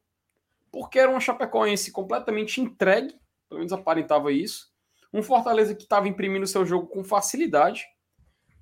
Porque 0.71 0.99
era 0.99 1.09
uma 1.09 1.19
Chapecoense 1.19 1.91
completamente 1.91 2.59
entregue, 2.59 3.15
pelo 3.47 3.59
menos 3.59 3.71
aparentava 3.71 4.31
isso. 4.31 4.71
Um 5.13 5.23
Fortaleza 5.23 5.75
que 5.75 5.83
estava 5.83 6.07
imprimindo 6.07 6.47
seu 6.47 6.65
jogo 6.65 6.87
com 6.87 7.03
facilidade. 7.03 7.85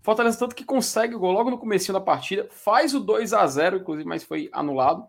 Fortaleza 0.01 0.37
tanto 0.37 0.55
que 0.55 0.65
consegue 0.65 1.15
o 1.15 1.19
gol 1.19 1.31
logo 1.31 1.49
no 1.49 1.57
começo 1.57 1.93
da 1.93 2.01
partida, 2.01 2.47
faz 2.51 2.93
o 2.93 2.99
2 2.99 3.33
a 3.33 3.47
0 3.47 3.77
inclusive, 3.77 4.07
mas 4.07 4.23
foi 4.23 4.49
anulado. 4.51 5.07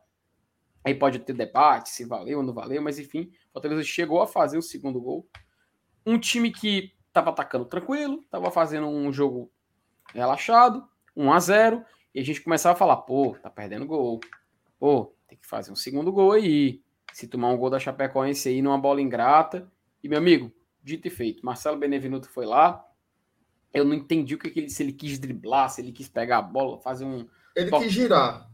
Aí 0.84 0.94
pode 0.94 1.18
ter 1.20 1.32
debate 1.32 1.88
se 1.88 2.04
valeu 2.04 2.38
ou 2.38 2.44
não 2.44 2.52
valeu, 2.52 2.82
mas 2.82 2.98
enfim, 2.98 3.32
o 3.48 3.52
Fortaleza 3.54 3.82
chegou 3.82 4.20
a 4.20 4.26
fazer 4.26 4.58
o 4.58 4.62
segundo 4.62 5.00
gol. 5.00 5.26
Um 6.04 6.18
time 6.18 6.52
que 6.52 6.92
estava 7.08 7.30
atacando 7.30 7.64
tranquilo, 7.64 8.20
estava 8.20 8.50
fazendo 8.50 8.86
um 8.86 9.10
jogo 9.10 9.50
relaxado, 10.12 10.86
1 11.16 11.32
a 11.32 11.40
0 11.40 11.84
e 12.14 12.20
a 12.20 12.24
gente 12.24 12.42
começava 12.42 12.74
a 12.74 12.78
falar, 12.78 12.98
pô, 12.98 13.34
tá 13.42 13.48
perdendo 13.48 13.86
gol. 13.86 14.20
Pô, 14.78 15.14
tem 15.26 15.38
que 15.38 15.46
fazer 15.46 15.72
um 15.72 15.76
segundo 15.76 16.12
gol 16.12 16.32
aí. 16.32 16.82
Se 17.12 17.26
tomar 17.26 17.48
um 17.48 17.56
gol 17.56 17.70
da 17.70 17.78
Chapecoense 17.78 18.48
aí 18.48 18.60
numa 18.60 18.78
bola 18.78 19.00
ingrata. 19.00 19.70
E 20.02 20.08
meu 20.08 20.18
amigo, 20.18 20.52
dito 20.82 21.08
e 21.08 21.10
feito, 21.10 21.44
Marcelo 21.44 21.78
Benevenuto 21.78 22.28
foi 22.28 22.44
lá. 22.44 22.84
Eu 23.72 23.84
não 23.84 23.94
entendi 23.94 24.34
o 24.34 24.38
que, 24.38 24.56
ele, 24.58 24.68
se 24.68 24.82
ele 24.82 24.92
quis 24.92 25.18
driblar, 25.18 25.70
se 25.70 25.80
ele 25.80 25.92
quis 25.92 26.08
pegar 26.08 26.38
a 26.38 26.42
bola, 26.42 26.78
fazer 26.78 27.04
um. 27.04 27.26
Ele 27.56 27.70
quis 27.70 27.92
girar 27.92 28.53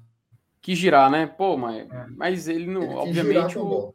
que 0.61 0.74
girar, 0.74 1.11
né? 1.11 1.26
Pô, 1.26 1.56
mas, 1.56 1.90
é. 1.90 2.06
mas 2.16 2.48
ele 2.48 2.66
não. 2.66 2.82
Ele 2.82 2.94
obviamente, 2.94 3.58
o, 3.58 3.94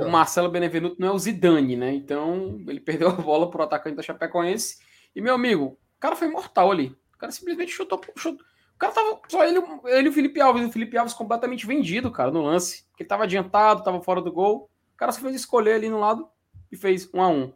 o, 0.00 0.10
Marcelo 0.10 0.50
Benevenuto 0.50 0.96
não 0.98 1.08
é 1.08 1.12
o 1.12 1.18
Zidane, 1.18 1.76
né? 1.76 1.94
Então, 1.94 2.62
ele 2.66 2.80
perdeu 2.80 3.08
a 3.08 3.12
bola 3.12 3.50
pro 3.50 3.62
atacante 3.62 3.96
da 3.96 4.02
Chapecoense. 4.02 4.78
E, 5.14 5.20
meu 5.20 5.34
amigo, 5.34 5.64
o 5.64 6.00
cara 6.00 6.16
foi 6.16 6.28
mortal 6.28 6.70
ali. 6.70 6.96
O 7.14 7.18
cara 7.18 7.32
simplesmente 7.32 7.72
chutou. 7.72 8.00
chutou. 8.16 8.44
O 8.74 8.78
cara 8.78 8.92
tava. 8.92 9.20
Só 9.28 9.44
ele, 9.44 9.60
ele 9.86 10.08
e 10.08 10.10
o 10.10 10.12
Felipe 10.12 10.40
Alves. 10.40 10.66
O 10.66 10.72
Felipe 10.72 10.96
Alves 10.96 11.14
completamente 11.14 11.66
vendido, 11.66 12.10
cara, 12.10 12.30
no 12.30 12.42
lance. 12.42 12.84
Ele 12.98 13.08
tava 13.08 13.24
adiantado, 13.24 13.84
tava 13.84 14.00
fora 14.02 14.20
do 14.20 14.32
gol. 14.32 14.68
O 14.94 14.96
cara 14.96 15.12
só 15.12 15.20
fez 15.20 15.34
escolher 15.34 15.74
ali 15.74 15.88
no 15.88 16.00
lado 16.00 16.28
e 16.70 16.76
fez 16.76 17.08
um 17.12 17.22
a 17.22 17.28
um. 17.28 17.52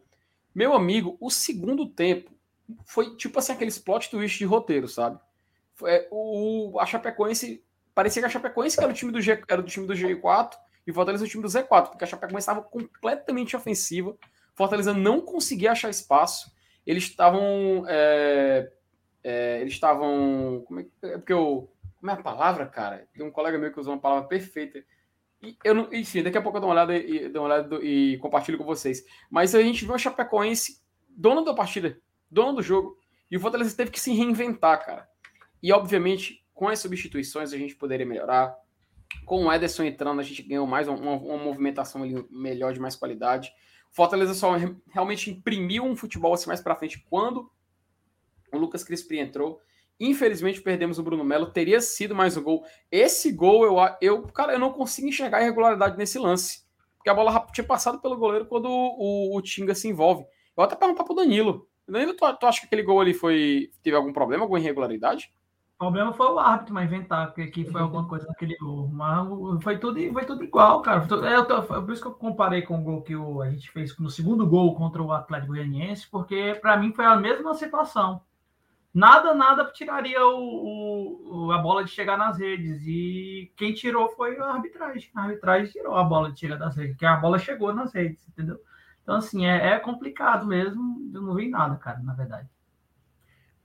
Meu 0.53 0.73
amigo, 0.73 1.17
o 1.19 1.29
segundo 1.29 1.87
tempo 1.87 2.31
foi 2.85 3.15
tipo 3.15 3.39
assim, 3.39 3.53
aquele 3.53 3.71
plot 3.71 4.09
twist 4.09 4.37
de 4.37 4.45
roteiro, 4.45 4.87
sabe? 4.87 5.19
Foi, 5.75 6.07
o, 6.11 6.77
a 6.79 6.85
Chapecoense 6.85 7.63
parecia 7.97 8.21
que 8.21 8.27
a 8.27 8.29
Chapecoense 8.29 8.79
era 8.79 8.91
o 8.91 8.93
time 8.93 9.11
do, 9.11 9.19
G, 9.19 9.43
era 9.47 9.59
do 9.59 9.67
time 9.67 9.87
do 9.87 9.93
G4 9.93 10.51
e 10.85 10.91
o 10.91 10.93
Fortaleza 10.93 11.25
o 11.25 11.27
time 11.27 11.41
do 11.41 11.49
Z4, 11.49 11.87
porque 11.89 12.03
a 12.03 12.07
Chapecoense 12.07 12.43
estava 12.43 12.61
completamente 12.61 13.55
ofensiva. 13.55 14.15
Fortaleza 14.53 14.93
não 14.93 15.19
conseguia 15.19 15.71
achar 15.71 15.89
espaço. 15.89 16.55
Eles 16.85 17.05
estavam. 17.05 17.85
É, 17.87 18.71
é, 19.23 19.61
eles 19.61 19.73
estavam. 19.73 20.63
Como 20.67 20.79
é, 20.79 20.85
é 21.01 21.17
porque 21.17 21.33
eu. 21.33 21.73
Como 21.99 22.11
é 22.11 22.13
a 22.13 22.21
palavra, 22.21 22.67
cara? 22.67 23.07
Tem 23.15 23.25
um 23.25 23.31
colega 23.31 23.57
meu 23.57 23.73
que 23.73 23.79
usou 23.79 23.93
uma 23.95 23.99
palavra 23.99 24.27
perfeita. 24.27 24.83
E 25.41 25.57
eu 25.63 25.73
não, 25.73 25.91
enfim, 25.91 26.21
daqui 26.21 26.37
a 26.37 26.41
pouco 26.41 26.59
eu 26.59 26.61
dou 26.61 26.69
uma 26.69 26.75
olhada 26.75 26.95
e, 26.95 27.27
dou 27.29 27.41
uma 27.41 27.55
olhada 27.55 27.79
e 27.81 28.19
compartilho 28.19 28.59
com 28.59 28.63
vocês. 28.63 29.03
Mas 29.27 29.55
a 29.55 29.61
gente 29.63 29.83
viu 29.83 29.95
a 29.95 29.97
Chapecoense 29.97 30.83
dona 31.09 31.43
da 31.43 31.55
partida, 31.55 31.99
dona 32.29 32.53
do 32.53 32.61
jogo. 32.61 32.95
E 33.29 33.35
o 33.35 33.39
Fortaleza 33.39 33.75
teve 33.75 33.89
que 33.89 33.99
se 33.99 34.13
reinventar, 34.13 34.85
cara. 34.85 35.09
E 35.63 35.73
obviamente 35.73 36.45
com 36.57 36.67
as 36.67 36.79
substituições 36.79 37.53
a 37.53 37.57
gente 37.57 37.75
poderia 37.75 38.05
melhorar. 38.05 38.57
Com 39.25 39.45
o 39.45 39.53
Ederson 39.53 39.83
entrando, 39.83 40.19
a 40.19 40.23
gente 40.23 40.41
ganhou 40.41 40.65
mais 40.65 40.87
uma, 40.87 41.11
uma 41.13 41.37
movimentação 41.37 42.01
melhor, 42.31 42.73
de 42.73 42.79
mais 42.79 42.95
qualidade. 42.95 43.53
Fortaleza 43.91 44.33
só 44.33 44.53
realmente 44.91 45.29
imprimiu 45.29 45.85
um 45.85 45.95
futebol 45.95 46.33
assim 46.33 46.47
mais 46.47 46.59
para 46.59 46.75
frente 46.75 47.05
quando 47.09 47.49
o 48.51 48.57
Lucas 48.57 48.83
Crispim 48.83 49.19
entrou. 49.19 49.61
Infelizmente 49.99 50.59
perdemos 50.59 50.97
o 50.97 51.03
Bruno 51.03 51.23
Melo, 51.23 51.51
teria 51.51 51.79
sido 51.79 52.15
mais 52.15 52.35
um 52.35 52.41
gol. 52.41 52.65
Esse 52.91 53.31
gol 53.31 53.63
eu, 53.63 53.75
eu, 54.01 54.23
cara, 54.23 54.53
eu 54.53 54.59
não 54.59 54.73
consigo 54.73 55.07
enxergar 55.07 55.41
irregularidade 55.41 55.95
nesse 55.95 56.17
lance, 56.17 56.65
porque 56.97 57.09
a 57.09 57.13
bola 57.13 57.47
tinha 57.53 57.65
passado 57.65 58.01
pelo 58.01 58.17
goleiro 58.17 58.47
quando 58.47 58.65
o, 58.65 59.35
o, 59.35 59.37
o 59.37 59.41
Tinga 59.43 59.75
se 59.75 59.87
envolve. 59.87 60.25
Eu 60.57 60.63
até 60.63 60.75
perguntar 60.75 61.03
pro 61.03 61.13
Danilo. 61.13 61.69
Danilo, 61.87 62.15
tu, 62.15 62.25
tu 62.33 62.47
acha 62.47 62.61
que 62.61 62.65
aquele 62.65 62.81
gol 62.81 62.99
ali 62.99 63.13
foi 63.13 63.69
teve 63.83 63.95
algum 63.95 64.11
problema, 64.11 64.43
alguma 64.43 64.59
irregularidade? 64.59 65.31
O 65.77 65.85
problema 65.85 66.11
foi 66.11 66.25
o 66.25 66.39
árbitro, 66.39 66.73
mas 66.73 66.85
inventar 66.91 67.31
que, 67.35 67.45
que 67.47 67.65
foi 67.65 67.79
alguma 67.79 68.07
coisa 68.07 68.25
naquele 68.25 68.57
gol. 68.57 68.89
Mas 68.91 69.63
foi 69.63 69.77
tudo, 69.77 69.99
foi 70.11 70.25
tudo 70.25 70.43
igual, 70.43 70.81
cara. 70.81 71.05
É, 71.23 71.43
tô, 71.43 71.61
por 71.61 71.93
isso 71.93 72.01
que 72.01 72.07
eu 72.07 72.15
comparei 72.15 72.63
com 72.63 72.79
o 72.79 72.81
gol 72.81 73.03
que 73.03 73.15
o, 73.15 73.43
a 73.43 73.49
gente 73.51 73.69
fez 73.69 73.95
no 73.99 74.09
segundo 74.09 74.47
gol 74.47 74.75
contra 74.75 75.03
o 75.03 75.11
Atlético 75.11 75.53
Goianiense, 75.53 76.09
porque 76.09 76.57
para 76.59 76.77
mim 76.77 76.91
foi 76.93 77.05
a 77.05 77.15
mesma 77.15 77.53
situação. 77.53 78.23
Nada, 78.91 79.35
nada 79.35 79.71
tiraria 79.71 80.25
o, 80.25 81.45
o, 81.45 81.51
a 81.51 81.59
bola 81.59 81.83
de 81.83 81.91
chegar 81.91 82.17
nas 82.17 82.39
redes. 82.39 82.81
E 82.87 83.53
quem 83.55 83.71
tirou 83.71 84.09
foi 84.09 84.35
a 84.39 84.45
arbitragem. 84.45 85.11
A 85.15 85.21
arbitragem 85.25 85.71
tirou 85.71 85.95
a 85.95 86.03
bola 86.03 86.31
de 86.31 86.39
chegar 86.39 86.55
das 86.55 86.75
redes, 86.75 86.93
porque 86.93 87.05
a 87.05 87.17
bola 87.17 87.37
chegou 87.37 87.71
nas 87.71 87.93
redes, 87.93 88.27
entendeu? 88.27 88.59
Então, 89.03 89.17
assim, 89.17 89.45
é, 89.45 89.73
é 89.73 89.79
complicado 89.79 90.47
mesmo. 90.47 91.11
Eu 91.13 91.21
não 91.21 91.35
vi 91.35 91.47
nada, 91.49 91.75
cara, 91.75 91.99
na 91.99 92.15
verdade. 92.15 92.49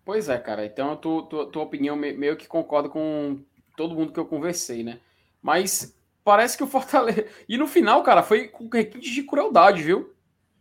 Pois 0.04 0.28
é, 0.28 0.38
cara. 0.38 0.64
Então, 0.64 0.92
a 0.92 0.96
tua, 0.96 1.46
tua, 1.46 1.62
opinião 1.62 1.94
meio 1.94 2.36
que 2.36 2.48
concorda 2.48 2.88
com 2.88 3.40
todo 3.76 3.94
mundo 3.94 4.12
que 4.12 4.18
eu 4.18 4.26
conversei, 4.26 4.82
né? 4.82 4.98
Mas 5.40 5.96
parece 6.24 6.56
que 6.56 6.64
o 6.64 6.66
Fortaleza. 6.66 7.24
E 7.48 7.56
no 7.56 7.66
final, 7.66 8.02
cara, 8.02 8.22
foi 8.22 8.48
com 8.48 8.68
requinte 8.68 9.12
de 9.12 9.22
crueldade, 9.22 9.82
viu? 9.82 10.14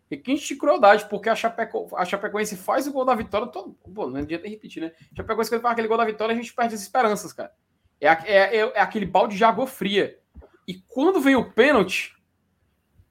Requinte 0.09 0.47
de 0.47 0.55
crueldade, 0.55 1.07
porque 1.09 1.29
a, 1.29 1.35
Chapeco... 1.35 1.89
a 1.95 2.05
Chapecoense 2.05 2.57
faz 2.57 2.85
o 2.85 2.91
gol 2.91 3.05
da 3.05 3.15
vitória. 3.15 3.47
Todo... 3.47 3.73
Pô, 3.93 4.09
não 4.09 4.19
adianta 4.19 4.47
repetir, 4.47 4.81
né? 4.81 4.91
A 5.11 5.15
Chapecoense, 5.15 5.59
faz 5.59 5.65
aquele 5.73 5.87
gol 5.87 5.97
da 5.97 6.05
vitória, 6.05 6.33
a 6.33 6.35
gente 6.35 6.53
perde 6.53 6.75
as 6.75 6.81
esperanças, 6.81 7.33
cara. 7.33 7.51
É, 7.99 8.07
é, 8.07 8.57
é, 8.57 8.57
é 8.57 8.81
aquele 8.81 9.05
balde 9.05 9.37
de 9.37 9.43
água 9.43 9.65
fria. 9.65 10.19
E 10.67 10.75
quando 10.87 11.21
vem 11.21 11.35
o 11.35 11.51
pênalti, 11.51 12.15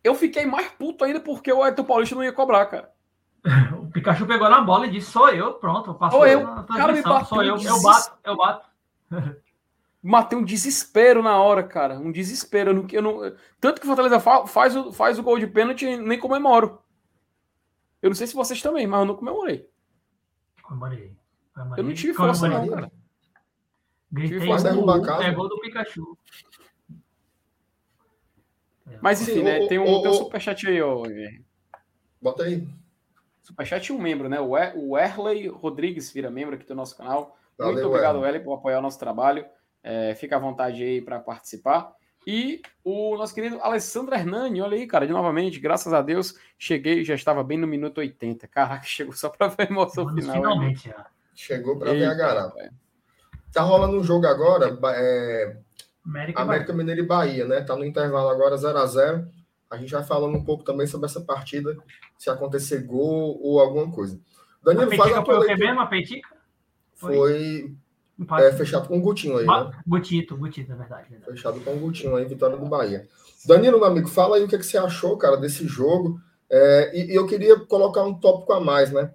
eu 0.02 0.14
fiquei 0.14 0.46
mais 0.46 0.68
puto 0.68 1.04
ainda 1.04 1.20
porque 1.20 1.52
o 1.52 1.62
Ayrton 1.62 1.84
Paulista 1.84 2.14
não 2.14 2.24
ia 2.24 2.32
cobrar, 2.32 2.66
cara. 2.66 2.92
O 3.80 3.92
Pikachu 3.92 4.26
pegou 4.26 4.48
na 4.48 4.60
bola 4.60 4.86
e 4.86 4.90
disse: 4.90 5.10
sou 5.10 5.28
eu, 5.30 5.54
pronto, 5.54 5.94
passou 5.94 6.26
eu. 6.26 6.46
Cara, 6.64 6.92
me 6.92 7.02
bateu 7.02 7.26
sou 7.26 7.42
eu, 7.42 7.56
eu 7.56 7.82
bato, 7.82 8.18
eu 8.24 8.36
bato. 8.36 8.70
Matei 10.02 10.38
um 10.38 10.44
desespero 10.44 11.22
na 11.22 11.36
hora, 11.36 11.62
cara. 11.62 11.98
Um 11.98 12.10
desespero. 12.10 12.70
Eu 12.70 12.74
não, 12.74 12.86
eu 12.90 13.02
não... 13.02 13.36
Tanto 13.60 13.80
que 13.80 13.86
o 13.86 13.88
Fortaleza 13.88 14.18
faz 14.46 14.74
o, 14.74 14.92
faz 14.92 15.18
o 15.18 15.22
gol 15.22 15.38
de 15.38 15.46
pênalti 15.46 15.84
e 15.84 15.96
nem 15.98 16.18
comemoro. 16.18 16.80
Eu 18.00 18.08
não 18.08 18.14
sei 18.14 18.26
se 18.26 18.34
vocês 18.34 18.62
também, 18.62 18.86
mas 18.86 19.00
eu 19.00 19.04
não 19.04 19.14
comemorei. 19.14 19.68
Comemorei. 20.62 21.14
Eu 21.76 21.84
não 21.84 21.92
tive 21.92 22.14
força, 22.14 22.48
não, 22.48 22.66
cara. 22.66 22.90
Gritei 24.10 24.40
força 24.46 24.72
gol, 24.72 25.22
é 25.22 25.32
gol 25.32 25.48
do 25.50 25.60
Pikachu. 25.60 26.16
Mas 29.02 29.20
enfim, 29.20 29.34
Sim, 29.34 29.42
né? 29.42 29.60
O, 29.60 29.68
tem 29.68 29.78
um, 29.78 29.84
o, 29.84 30.02
tem 30.02 30.10
um 30.10 30.14
superchat 30.14 30.66
aí, 30.66 30.80
ó. 30.80 31.02
Bota 32.20 32.44
aí. 32.44 32.66
Superchat 33.50 33.92
um 33.92 33.98
membro, 33.98 34.28
né? 34.28 34.38
O 34.40 34.96
Erley 34.96 35.48
Rodrigues 35.48 36.10
vira 36.12 36.30
membro 36.30 36.54
aqui 36.54 36.64
do 36.64 36.74
nosso 36.74 36.96
canal. 36.96 37.36
Valeu, 37.58 37.74
Muito 37.74 37.88
obrigado, 37.88 38.24
Eli, 38.24 38.40
por 38.40 38.54
apoiar 38.54 38.78
o 38.78 38.82
nosso 38.82 38.98
trabalho. 38.98 39.44
É, 39.82 40.14
fica 40.14 40.36
à 40.36 40.38
vontade 40.38 40.82
aí 40.82 41.02
para 41.02 41.18
participar. 41.18 41.92
E 42.26 42.60
o 42.84 43.16
nosso 43.16 43.34
querido 43.34 43.58
Alessandro 43.60 44.14
Hernani, 44.14 44.60
olha 44.60 44.76
aí, 44.76 44.86
cara, 44.86 45.06
de 45.06 45.12
novamente, 45.12 45.58
graças 45.58 45.92
a 45.92 46.02
Deus, 46.02 46.34
cheguei, 46.58 47.02
já 47.02 47.14
estava 47.14 47.42
bem 47.42 47.58
no 47.58 47.66
minuto 47.66 47.98
80. 47.98 48.46
Caraca, 48.46 48.84
chegou 48.86 49.14
só 49.14 49.28
para 49.28 49.48
ver 49.48 49.68
a 49.68 49.70
emoção 49.70 50.08
final. 50.14 50.36
Finalmente, 50.36 50.88
já. 50.88 51.06
Chegou 51.34 51.78
para 51.78 51.92
ver 51.92 52.04
a 52.04 52.14
garapa. 52.14 52.70
Tá 53.52 53.62
rolando 53.62 53.98
um 53.98 54.04
jogo 54.04 54.26
agora, 54.26 54.78
é... 54.94 55.56
América, 56.04 56.42
América 56.42 56.72
Mineiro 56.72 57.00
e 57.02 57.06
Bahia, 57.06 57.46
né? 57.46 57.62
Tá 57.62 57.74
no 57.74 57.84
intervalo 57.84 58.28
agora 58.28 58.56
0 58.56 58.78
a 58.78 58.86
0 58.86 59.28
A 59.70 59.76
gente 59.76 59.92
vai 59.92 60.02
falando 60.02 60.36
um 60.36 60.44
pouco 60.44 60.64
também 60.64 60.86
sobre 60.86 61.06
essa 61.06 61.20
partida, 61.20 61.76
se 62.18 62.28
acontecer 62.28 62.82
gol 62.82 63.38
ou 63.40 63.60
alguma 63.60 63.90
coisa. 63.90 64.20
Danilo, 64.62 64.92
a 64.92 64.96
faz 64.96 65.12
a 65.12 65.24
foi 65.24 65.36
o 65.36 65.46
que 65.46 65.56
mesmo, 65.56 65.80
a 65.80 65.86
Petica? 65.86 66.28
Foi, 66.94 67.14
foi 67.14 67.74
é, 68.44 68.52
fechado 68.52 68.88
com 68.88 68.98
o 68.98 69.00
Gutinho 69.00 69.38
aí, 69.38 69.46
né? 69.46 69.70
Gutito, 69.86 70.36
Gutito, 70.36 70.72
é 70.72 70.74
verdade, 70.74 71.08
verdade. 71.08 71.32
Fechado 71.32 71.60
com 71.60 71.74
o 71.74 71.78
Gutinho 71.78 72.16
aí, 72.16 72.24
vitória 72.24 72.56
do 72.56 72.66
Bahia. 72.66 73.08
Danilo, 73.46 73.78
meu 73.78 73.86
amigo, 73.86 74.08
fala 74.08 74.36
aí 74.36 74.44
o 74.44 74.48
que, 74.48 74.56
é 74.56 74.58
que 74.58 74.66
você 74.66 74.76
achou, 74.76 75.16
cara, 75.16 75.36
desse 75.36 75.66
jogo. 75.66 76.20
É, 76.50 76.90
e, 76.94 77.12
e, 77.12 77.14
eu 77.14 77.26
queria 77.26 77.58
colocar 77.60 78.02
um 78.02 78.12
tópico 78.12 78.52
a 78.52 78.60
mais, 78.60 78.90
né? 78.90 79.12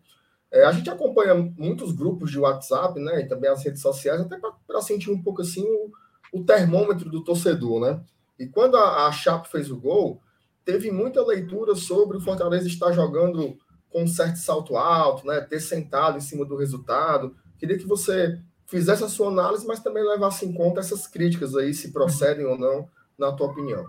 É, 0.51 0.63
a 0.63 0.71
gente 0.71 0.89
acompanha 0.89 1.35
muitos 1.35 1.91
grupos 1.91 2.31
de 2.31 2.39
WhatsApp, 2.39 2.99
né? 2.99 3.19
E 3.19 3.27
também 3.27 3.49
as 3.49 3.63
redes 3.63 3.81
sociais, 3.81 4.21
até 4.21 4.39
para 4.65 4.81
sentir 4.81 5.11
um 5.11 5.21
pouco 5.21 5.41
assim 5.41 5.63
o, 5.63 5.91
o, 6.39 6.43
termômetro 6.43 7.09
do 7.09 7.23
torcedor, 7.23 7.81
né? 7.81 8.01
E 8.39 8.47
quando 8.47 8.77
a, 8.77 9.07
a 9.07 9.11
Chape 9.11 9.49
fez 9.49 9.69
o 9.69 9.77
gol, 9.77 10.21
teve 10.65 10.91
muita 10.91 11.25
leitura 11.25 11.75
sobre 11.75 12.17
o 12.17 12.21
Fortaleza 12.21 12.67
estar 12.67 12.91
jogando 12.91 13.55
com 13.89 14.03
um 14.03 14.07
certo 14.07 14.37
salto 14.37 14.75
alto, 14.75 15.25
né? 15.25 15.39
Ter 15.39 15.59
sentado 15.59 16.17
em 16.17 16.21
cima 16.21 16.43
do 16.43 16.57
resultado. 16.57 17.35
Queria 17.57 17.77
que 17.77 17.87
você 17.87 18.41
fizesse 18.67 19.03
a 19.03 19.07
sua 19.07 19.29
análise, 19.29 19.65
mas 19.65 19.79
também 19.79 20.03
levasse 20.03 20.45
em 20.45 20.53
conta 20.53 20.79
essas 20.79 21.07
críticas 21.07 21.55
aí, 21.55 21.73
se 21.73 21.93
procedem 21.93 22.45
ou 22.45 22.57
não, 22.57 22.89
na 23.17 23.31
tua 23.31 23.47
opinião. 23.47 23.85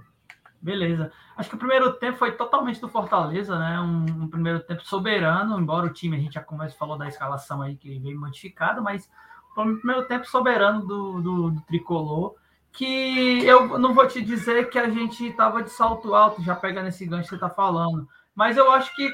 Beleza. 0.60 1.10
Acho 1.36 1.50
que 1.50 1.56
o 1.56 1.58
primeiro 1.58 1.92
tempo 1.94 2.18
foi 2.18 2.32
totalmente 2.32 2.80
do 2.80 2.88
Fortaleza, 2.88 3.58
né? 3.58 3.80
Um, 3.80 4.24
um, 4.24 4.28
primeiro 4.28 4.60
tempo 4.60 4.86
soberano, 4.86 5.58
embora 5.58 5.86
o 5.86 5.92
time, 5.92 6.16
a 6.16 6.20
gente 6.20 6.34
já 6.34 6.42
começa 6.42 6.76
falou 6.76 6.96
da 6.96 7.08
escalação 7.08 7.62
aí 7.62 7.76
que 7.76 7.98
veio 7.98 8.18
modificado, 8.18 8.82
mas 8.82 9.08
foi 9.54 9.64
um 9.64 9.76
primeiro 9.78 10.06
tempo 10.06 10.26
soberano 10.26 10.86
do, 10.86 11.20
do, 11.20 11.50
do, 11.50 11.60
tricolor. 11.62 12.34
Que 12.76 13.44
eu 13.44 13.78
não 13.78 13.94
vou 13.94 14.06
te 14.06 14.20
dizer 14.20 14.68
que 14.68 14.78
a 14.78 14.88
gente 14.88 15.26
estava 15.26 15.62
de 15.62 15.70
salto 15.70 16.14
alto, 16.14 16.42
já 16.42 16.54
pega 16.54 16.82
nesse 16.82 17.06
gancho 17.06 17.24
que 17.24 17.28
você 17.30 17.34
está 17.36 17.48
falando, 17.48 18.06
mas 18.34 18.56
eu 18.56 18.70
acho 18.70 18.94
que 18.94 19.10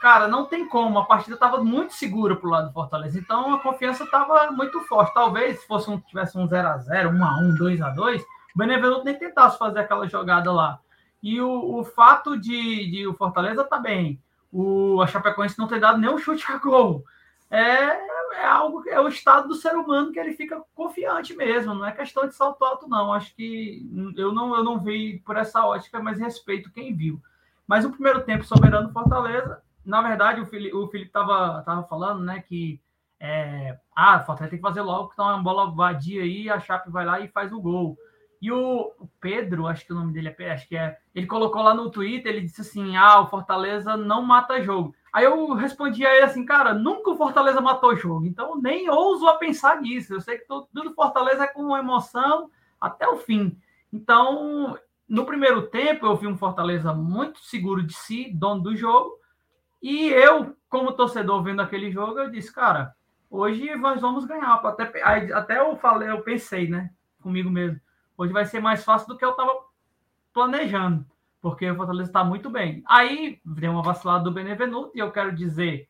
cara, 0.00 0.28
não 0.28 0.44
tem 0.44 0.66
como. 0.66 0.98
A 0.98 1.04
partida 1.04 1.34
estava 1.34 1.62
muito 1.62 1.92
segura 1.92 2.36
pro 2.36 2.50
lado 2.50 2.68
do 2.68 2.72
Fortaleza. 2.72 3.18
Então 3.18 3.54
a 3.54 3.60
confiança 3.60 4.04
estava 4.04 4.50
muito 4.52 4.80
forte. 4.82 5.12
Talvez 5.14 5.60
se 5.60 5.66
fosse 5.66 5.90
um, 5.90 5.98
tivesse 6.00 6.38
um 6.38 6.48
0x0, 6.48 6.86
1x1, 6.88 7.58
2x2, 7.58 8.20
o 8.20 8.58
Benevenuto 8.58 9.04
nem 9.04 9.18
tentasse 9.18 9.58
fazer 9.58 9.80
aquela 9.80 10.08
jogada 10.08 10.52
lá. 10.52 10.78
E 11.22 11.40
o, 11.40 11.80
o 11.80 11.84
fato 11.84 12.38
de, 12.38 12.90
de 12.90 13.06
o 13.06 13.14
Fortaleza 13.14 13.64
tá 13.64 13.78
bem, 13.78 14.22
o, 14.52 15.00
a 15.02 15.06
Chapecoense 15.06 15.58
não 15.58 15.66
ter 15.66 15.80
dado 15.80 15.98
nenhum 15.98 16.18
chute 16.18 16.44
a 16.50 16.58
gol. 16.58 17.04
É, 17.50 18.40
é 18.40 18.44
algo 18.44 18.86
é 18.88 19.00
o 19.00 19.08
estado 19.08 19.48
do 19.48 19.54
ser 19.54 19.74
humano 19.74 20.12
que 20.12 20.18
ele 20.18 20.34
fica 20.34 20.62
confiante 20.74 21.34
mesmo, 21.34 21.74
não 21.74 21.86
é 21.86 21.92
questão 21.92 22.26
de 22.28 22.34
salto 22.34 22.62
alto, 22.64 22.88
não. 22.88 23.12
Acho 23.12 23.34
que 23.34 23.86
eu 24.16 24.32
não, 24.32 24.54
eu 24.54 24.62
não 24.62 24.78
vi 24.78 25.20
por 25.24 25.36
essa 25.36 25.64
ótica, 25.64 26.00
mas 26.00 26.18
respeito 26.18 26.72
quem 26.72 26.94
viu. 26.94 27.20
Mas 27.66 27.84
o 27.84 27.90
primeiro 27.90 28.22
tempo 28.22 28.44
soberano 28.44 28.92
Fortaleza, 28.92 29.62
na 29.84 30.02
verdade, 30.02 30.40
o 30.40 30.46
Felipe, 30.46 30.74
o 30.74 30.88
Felipe 30.88 31.10
tava, 31.10 31.62
tava 31.62 31.82
falando, 31.84 32.22
né, 32.22 32.40
que 32.40 32.80
é, 33.20 33.78
ah, 33.96 34.20
Fortaleza 34.20 34.50
tem 34.50 34.58
que 34.58 34.66
fazer 34.66 34.82
logo, 34.82 35.08
que 35.08 35.16
tá 35.16 35.24
uma 35.24 35.42
bola 35.42 35.70
vadia 35.70 36.22
aí, 36.22 36.48
a 36.48 36.60
Chape 36.60 36.90
vai 36.90 37.04
lá 37.04 37.20
e 37.20 37.28
faz 37.28 37.52
o 37.52 37.60
gol. 37.60 37.98
E 38.40 38.52
o, 38.52 38.92
Pedro, 39.20 39.66
acho 39.66 39.84
que 39.84 39.92
o 39.92 39.96
nome 39.96 40.12
dele 40.12 40.34
é 40.38 40.50
acho 40.52 40.68
que 40.68 40.76
é, 40.76 40.96
ele 41.14 41.26
colocou 41.26 41.60
lá 41.62 41.74
no 41.74 41.90
Twitter, 41.90 42.32
ele 42.32 42.42
disse 42.46 42.60
assim: 42.60 42.96
"Ah, 42.96 43.20
o 43.20 43.26
Fortaleza 43.26 43.96
não 43.96 44.22
mata 44.22 44.62
jogo". 44.62 44.94
Aí 45.12 45.24
eu 45.24 45.52
respondi 45.54 46.06
a 46.06 46.14
ele 46.14 46.24
assim: 46.24 46.44
"Cara, 46.44 46.72
nunca 46.72 47.10
o 47.10 47.16
Fortaleza 47.16 47.60
matou 47.60 47.96
jogo, 47.96 48.26
então 48.26 48.60
nem 48.60 48.88
ouso 48.88 49.26
a 49.26 49.36
pensar 49.38 49.80
nisso. 49.80 50.14
Eu 50.14 50.20
sei 50.20 50.38
que 50.38 50.46
tudo, 50.46 50.68
tudo 50.72 50.94
Fortaleza 50.94 51.44
é 51.44 51.48
com 51.48 51.76
emoção 51.76 52.50
até 52.80 53.08
o 53.08 53.16
fim". 53.16 53.58
Então, 53.92 54.78
no 55.08 55.24
primeiro 55.24 55.62
tempo 55.68 56.06
eu 56.06 56.16
vi 56.16 56.26
um 56.26 56.36
Fortaleza 56.36 56.92
muito 56.92 57.40
seguro 57.40 57.82
de 57.82 57.94
si, 57.94 58.30
dono 58.32 58.62
do 58.62 58.76
jogo, 58.76 59.18
e 59.82 60.08
eu, 60.08 60.56
como 60.68 60.92
torcedor 60.92 61.42
vendo 61.42 61.62
aquele 61.62 61.90
jogo, 61.90 62.18
eu 62.18 62.30
disse, 62.30 62.52
cara, 62.52 62.94
hoje 63.30 63.74
nós 63.76 64.00
vamos 64.00 64.24
ganhar. 64.24 64.54
Até, 64.54 65.02
até 65.32 65.58
eu 65.60 65.76
falei, 65.76 66.10
eu 66.10 66.22
pensei, 66.22 66.68
né, 66.68 66.90
comigo 67.22 67.48
mesmo, 67.48 67.80
hoje 68.18 68.32
vai 68.32 68.44
ser 68.44 68.60
mais 68.60 68.84
fácil 68.84 69.08
do 69.08 69.16
que 69.16 69.24
eu 69.24 69.30
estava 69.30 69.52
planejando, 70.34 71.06
porque 71.40 71.70
o 71.70 71.74
Fortaleza 71.74 72.10
está 72.10 72.22
muito 72.22 72.50
bem. 72.50 72.82
Aí 72.86 73.40
deu 73.42 73.72
uma 73.72 73.82
vacilada 73.82 74.24
do 74.24 74.32
Benevenuto 74.32 74.92
e 74.94 74.98
eu 74.98 75.10
quero 75.10 75.34
dizer, 75.34 75.88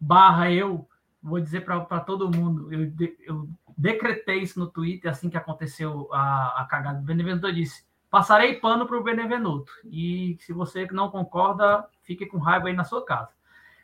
barra 0.00 0.50
eu, 0.50 0.88
vou 1.22 1.38
dizer 1.40 1.66
para 1.66 2.00
todo 2.00 2.34
mundo, 2.34 2.72
eu, 2.72 2.90
eu 3.20 3.48
decretei 3.76 4.38
isso 4.38 4.58
no 4.58 4.70
Twitter 4.70 5.10
assim 5.10 5.28
que 5.28 5.36
aconteceu 5.36 6.08
a, 6.12 6.62
a 6.62 6.64
cagada 6.64 7.00
do 7.00 7.04
Benevenuto, 7.04 7.46
eu 7.46 7.52
disse, 7.52 7.86
Passarei 8.10 8.54
pano 8.54 8.86
para 8.86 8.96
o 8.96 9.02
Benevenuto. 9.02 9.70
E 9.84 10.36
se 10.40 10.52
você 10.52 10.86
não 10.90 11.10
concorda, 11.10 11.86
fique 12.02 12.24
com 12.26 12.38
raiva 12.38 12.68
aí 12.68 12.74
na 12.74 12.84
sua 12.84 13.04
casa. 13.04 13.30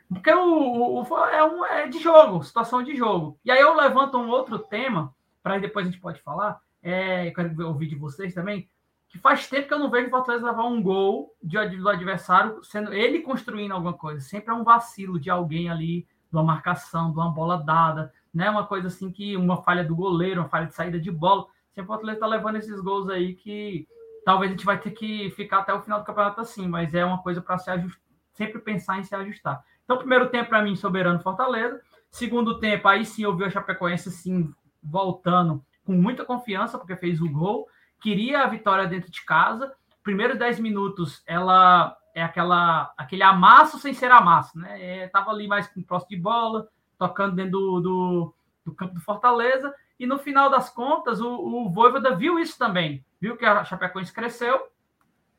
Porque 0.09 0.31
o, 0.33 1.03
o, 1.03 1.17
é, 1.27 1.43
um, 1.43 1.65
é 1.65 1.87
de 1.87 1.99
jogo, 1.99 2.43
situação 2.43 2.81
de 2.81 2.95
jogo. 2.95 3.39
E 3.45 3.51
aí 3.51 3.59
eu 3.59 3.75
levanto 3.75 4.17
um 4.17 4.29
outro 4.29 4.57
tema, 4.57 5.13
para 5.43 5.59
depois 5.59 5.85
a 5.85 5.91
gente 5.91 6.01
pode 6.01 6.21
falar. 6.21 6.59
É, 6.87 7.31
quero 7.31 7.67
ouvir 7.67 7.87
de 7.87 7.95
vocês 7.95 8.31
também. 8.31 8.69
Que 9.09 9.17
faz 9.17 9.49
tempo 9.49 9.67
que 9.67 9.73
eu 9.73 9.79
não 9.79 9.89
vejo 9.89 10.05
o 10.05 10.11
Fortaleza 10.11 10.45
levar 10.45 10.65
um 10.65 10.83
gol 10.83 11.35
de, 11.41 11.57
do 11.77 11.89
adversário, 11.89 12.63
sendo 12.63 12.93
ele 12.93 13.21
construindo 13.21 13.71
alguma 13.71 13.93
coisa. 13.93 14.21
Sempre 14.21 14.51
é 14.51 14.53
um 14.53 14.63
vacilo 14.63 15.19
de 15.19 15.31
alguém 15.31 15.67
ali, 15.67 16.01
de 16.29 16.37
uma 16.37 16.43
marcação, 16.43 17.11
de 17.11 17.17
uma 17.17 17.31
bola 17.31 17.57
dada, 17.57 18.13
né? 18.31 18.51
Uma 18.51 18.67
coisa 18.67 18.87
assim 18.87 19.11
que 19.11 19.35
uma 19.35 19.63
falha 19.63 19.83
do 19.83 19.95
goleiro, 19.95 20.41
uma 20.41 20.49
falha 20.49 20.67
de 20.67 20.75
saída 20.75 20.99
de 20.99 21.09
bola. 21.09 21.47
Sempre 21.71 21.85
o 21.85 21.87
Fortaleza 21.87 22.17
está 22.17 22.27
levando 22.27 22.57
esses 22.57 22.79
gols 22.79 23.09
aí 23.09 23.33
que 23.33 23.87
talvez 24.23 24.51
a 24.51 24.53
gente 24.53 24.65
vai 24.65 24.79
ter 24.79 24.91
que 24.91 25.31
ficar 25.31 25.59
até 25.59 25.73
o 25.73 25.81
final 25.81 26.01
do 26.01 26.05
campeonato 26.05 26.39
assim, 26.39 26.67
mas 26.67 26.93
é 26.93 27.03
uma 27.03 27.17
coisa 27.23 27.41
para 27.41 27.57
se 27.57 27.71
ajustar, 27.71 28.01
sempre 28.31 28.59
pensar 28.59 28.99
em 28.99 29.03
se 29.03 29.15
ajustar. 29.15 29.63
Então, 29.83 29.97
primeiro 29.97 30.29
tempo 30.29 30.49
para 30.49 30.61
mim, 30.61 30.75
soberano 30.75 31.19
Fortaleza. 31.19 31.81
Segundo 32.11 32.59
tempo, 32.59 32.87
aí 32.87 33.03
sim 33.03 33.23
eu 33.23 33.35
vi 33.35 33.43
a 33.43 33.49
Chapecoense 33.49 34.11
sim 34.11 34.53
voltando 34.83 35.65
com 35.85 35.93
muita 35.93 36.25
confiança, 36.25 36.77
porque 36.77 36.95
fez 36.95 37.21
o 37.21 37.29
gol, 37.29 37.67
queria 38.01 38.43
a 38.43 38.47
vitória 38.47 38.87
dentro 38.87 39.11
de 39.11 39.23
casa. 39.23 39.73
Primeiros 40.03 40.37
10 40.37 40.59
minutos, 40.59 41.23
ela 41.25 41.95
é 42.13 42.23
aquela 42.23 42.93
aquele 42.97 43.23
amasso 43.23 43.77
sem 43.77 43.93
ser 43.93 44.11
amasso, 44.11 44.57
né? 44.57 44.81
É, 44.81 45.07
tava 45.07 45.31
ali 45.31 45.47
mais 45.47 45.67
com 45.67 45.81
próximo 45.81 46.09
de 46.09 46.17
bola, 46.17 46.67
tocando 46.97 47.35
dentro 47.35 47.51
do, 47.51 47.79
do, 47.79 48.33
do 48.65 48.73
campo 48.73 48.93
do 48.93 49.01
Fortaleza. 49.01 49.73
E 49.99 50.05
no 50.05 50.17
final 50.17 50.49
das 50.49 50.69
contas, 50.69 51.21
o, 51.21 51.29
o 51.29 51.69
Voivoda 51.69 52.15
viu 52.15 52.39
isso 52.39 52.57
também. 52.57 53.05
Viu 53.19 53.37
que 53.37 53.45
a 53.45 53.63
Chapecoense 53.63 54.13
cresceu. 54.13 54.67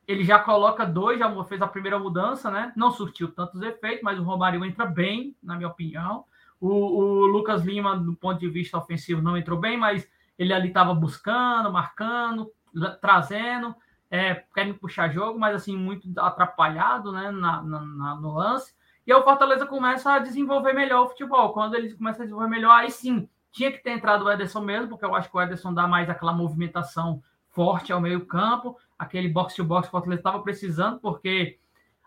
Ele 0.07 0.23
já 0.23 0.39
coloca 0.39 0.87
dois, 0.87 1.19
já 1.19 1.45
fez 1.45 1.61
a 1.61 1.67
primeira 1.67 1.99
mudança, 1.99 2.51
né? 2.51 2.73
Não 2.77 2.91
surtiu 2.91 3.33
tantos 3.33 3.61
efeitos, 3.61 4.03
mas 4.03 4.19
o 4.19 4.23
Romário 4.23 4.65
entra 4.65 4.87
bem, 4.87 5.37
na 5.43 5.57
minha 5.57 5.69
opinião. 5.69 6.25
O, 6.61 6.69
o 6.69 7.27
Lucas 7.27 7.65
Lima, 7.65 7.97
do 7.97 8.15
ponto 8.15 8.39
de 8.39 8.49
vista 8.49 8.79
ofensivo, 8.79 9.21
não 9.21 9.37
entrou 9.37 9.59
bem, 9.59 9.77
mas 9.77 10.09
ele 10.39 10.53
ali 10.53 10.69
estava 10.69 10.95
buscando, 10.95 11.73
marcando, 11.73 12.51
trazendo, 13.01 13.75
é, 14.11 14.35
querendo 14.55 14.79
puxar 14.79 15.09
jogo, 15.09 15.39
mas 15.39 15.57
assim, 15.57 15.77
muito 15.77 16.09
atrapalhado 16.19 17.13
né, 17.13 17.31
na, 17.31 17.63
na, 17.63 18.15
no 18.17 18.35
lance. 18.35 18.75
E 19.07 19.13
aí 19.13 19.19
o 19.19 19.25
Fortaleza 19.25 19.67
começa 19.67 20.13
a 20.13 20.19
desenvolver 20.19 20.73
melhor 20.73 21.05
o 21.05 21.09
futebol. 21.09 21.53
Quando 21.53 21.75
ele 21.75 21.95
começa 21.95 22.23
a 22.23 22.25
desenvolver 22.25 22.51
melhor, 22.51 22.73
aí 22.73 22.91
sim, 22.91 23.29
tinha 23.53 23.73
que 23.73 23.79
ter 23.79 23.91
entrado 23.91 24.25
o 24.25 24.31
Ederson 24.31 24.61
mesmo, 24.61 24.89
porque 24.89 25.05
eu 25.05 25.15
acho 25.15 25.31
que 25.31 25.37
o 25.37 25.41
Ederson 25.41 25.73
dá 25.73 25.87
mais 25.87 26.11
aquela 26.11 26.33
movimentação 26.33 27.23
forte 27.49 27.93
ao 27.93 28.01
meio-campo, 28.01 28.77
aquele 28.99 29.29
box-to-box 29.29 29.85
que 29.85 29.89
o 29.89 29.93
Fortaleza 29.93 30.21
estava 30.21 30.43
precisando, 30.43 31.01
porque 31.01 31.59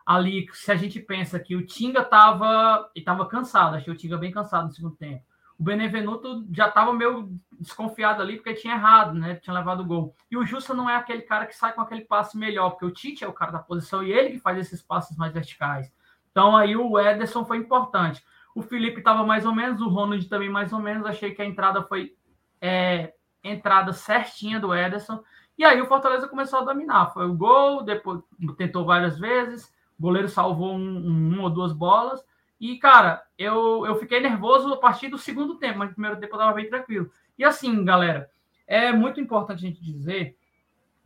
ali, 0.06 0.48
se 0.54 0.72
a 0.72 0.76
gente 0.76 1.00
pensa 1.00 1.40
que 1.40 1.56
o 1.56 1.66
Tinga 1.66 2.02
estava 2.02 2.90
estava 2.96 3.26
cansado, 3.26 3.76
achei 3.76 3.92
o 3.92 3.98
Tinga 3.98 4.18
bem 4.18 4.32
cansado 4.32 4.68
no 4.68 4.72
segundo 4.72 4.96
tempo. 4.96 5.24
O 5.60 5.64
Benevenuto 5.64 6.48
já 6.54 6.70
estava 6.70 6.94
meio 6.94 7.30
desconfiado 7.60 8.22
ali, 8.22 8.38
porque 8.38 8.54
tinha 8.54 8.76
errado, 8.76 9.14
né? 9.14 9.36
Tinha 9.36 9.54
levado 9.54 9.82
o 9.82 9.86
gol. 9.86 10.16
E 10.32 10.38
o 10.38 10.46
Justa 10.46 10.74
não 10.74 10.90
é 10.90 10.96
aquele 10.96 11.24
cara 11.24 11.46
que 11.46 11.56
sai 11.56 11.74
com 11.74 11.82
aquele 11.82 12.06
passe 12.06 12.38
melhor, 12.38 12.70
porque 12.70 12.86
o 12.86 12.92
Tite 12.92 13.26
é 13.26 13.28
o 13.28 13.34
cara 13.34 13.52
da 13.52 13.60
posição 13.60 14.02
e 14.02 14.12
ele 14.12 14.32
que 14.32 14.40
faz 14.40 14.58
esses 14.58 14.82
passes 14.82 15.18
mais 15.18 15.34
verticais. 15.34 15.92
Então 16.32 16.56
aí 16.56 16.78
o 16.78 16.98
Ederson 16.98 17.44
foi 17.44 17.58
importante. 17.58 18.24
O 18.56 18.62
Felipe 18.62 19.00
estava 19.00 19.26
mais 19.26 19.46
ou 19.46 19.54
menos, 19.54 19.82
o 19.82 19.90
Ronald 19.90 20.28
também 20.30 20.50
mais 20.50 20.72
ou 20.72 20.80
menos. 20.80 21.06
Achei 21.06 21.34
que 21.36 21.42
a 21.42 21.46
entrada 21.46 21.84
foi 21.84 22.16
é, 22.62 23.14
entrada 23.44 23.92
certinha 23.92 24.60
do 24.60 24.74
Ederson. 24.74 25.22
E 25.58 25.66
aí 25.66 25.82
o 25.82 25.88
Fortaleza 25.88 26.28
começou 26.28 26.60
a 26.60 26.64
dominar. 26.64 27.14
Foi 27.14 27.26
o 27.28 27.36
gol, 27.36 27.84
depois 27.84 28.22
tentou 28.58 28.86
várias 28.86 29.20
vezes, 29.20 29.66
o 29.98 30.02
goleiro 30.02 30.30
salvou 30.30 30.74
um, 30.74 30.98
um, 30.98 31.34
uma 31.34 31.44
ou 31.44 31.50
duas 31.50 31.74
bolas. 31.74 32.24
E, 32.60 32.78
cara, 32.78 33.24
eu, 33.38 33.86
eu 33.86 33.96
fiquei 33.96 34.20
nervoso 34.20 34.74
a 34.74 34.78
partir 34.78 35.08
do 35.08 35.18
segundo 35.18 35.56
tempo, 35.56 35.80
mas 35.80 35.90
no 35.90 35.96
primeiro 35.96 36.20
tempo 36.20 36.34
eu 36.34 36.40
estava 36.40 36.56
bem 36.56 36.70
tranquilo. 36.70 37.10
E 37.38 37.44
assim, 37.44 37.86
galera, 37.86 38.30
é 38.68 38.92
muito 38.92 39.22
importante 39.22 39.66
a 39.66 39.70
gente 39.70 39.82
dizer, 39.82 40.38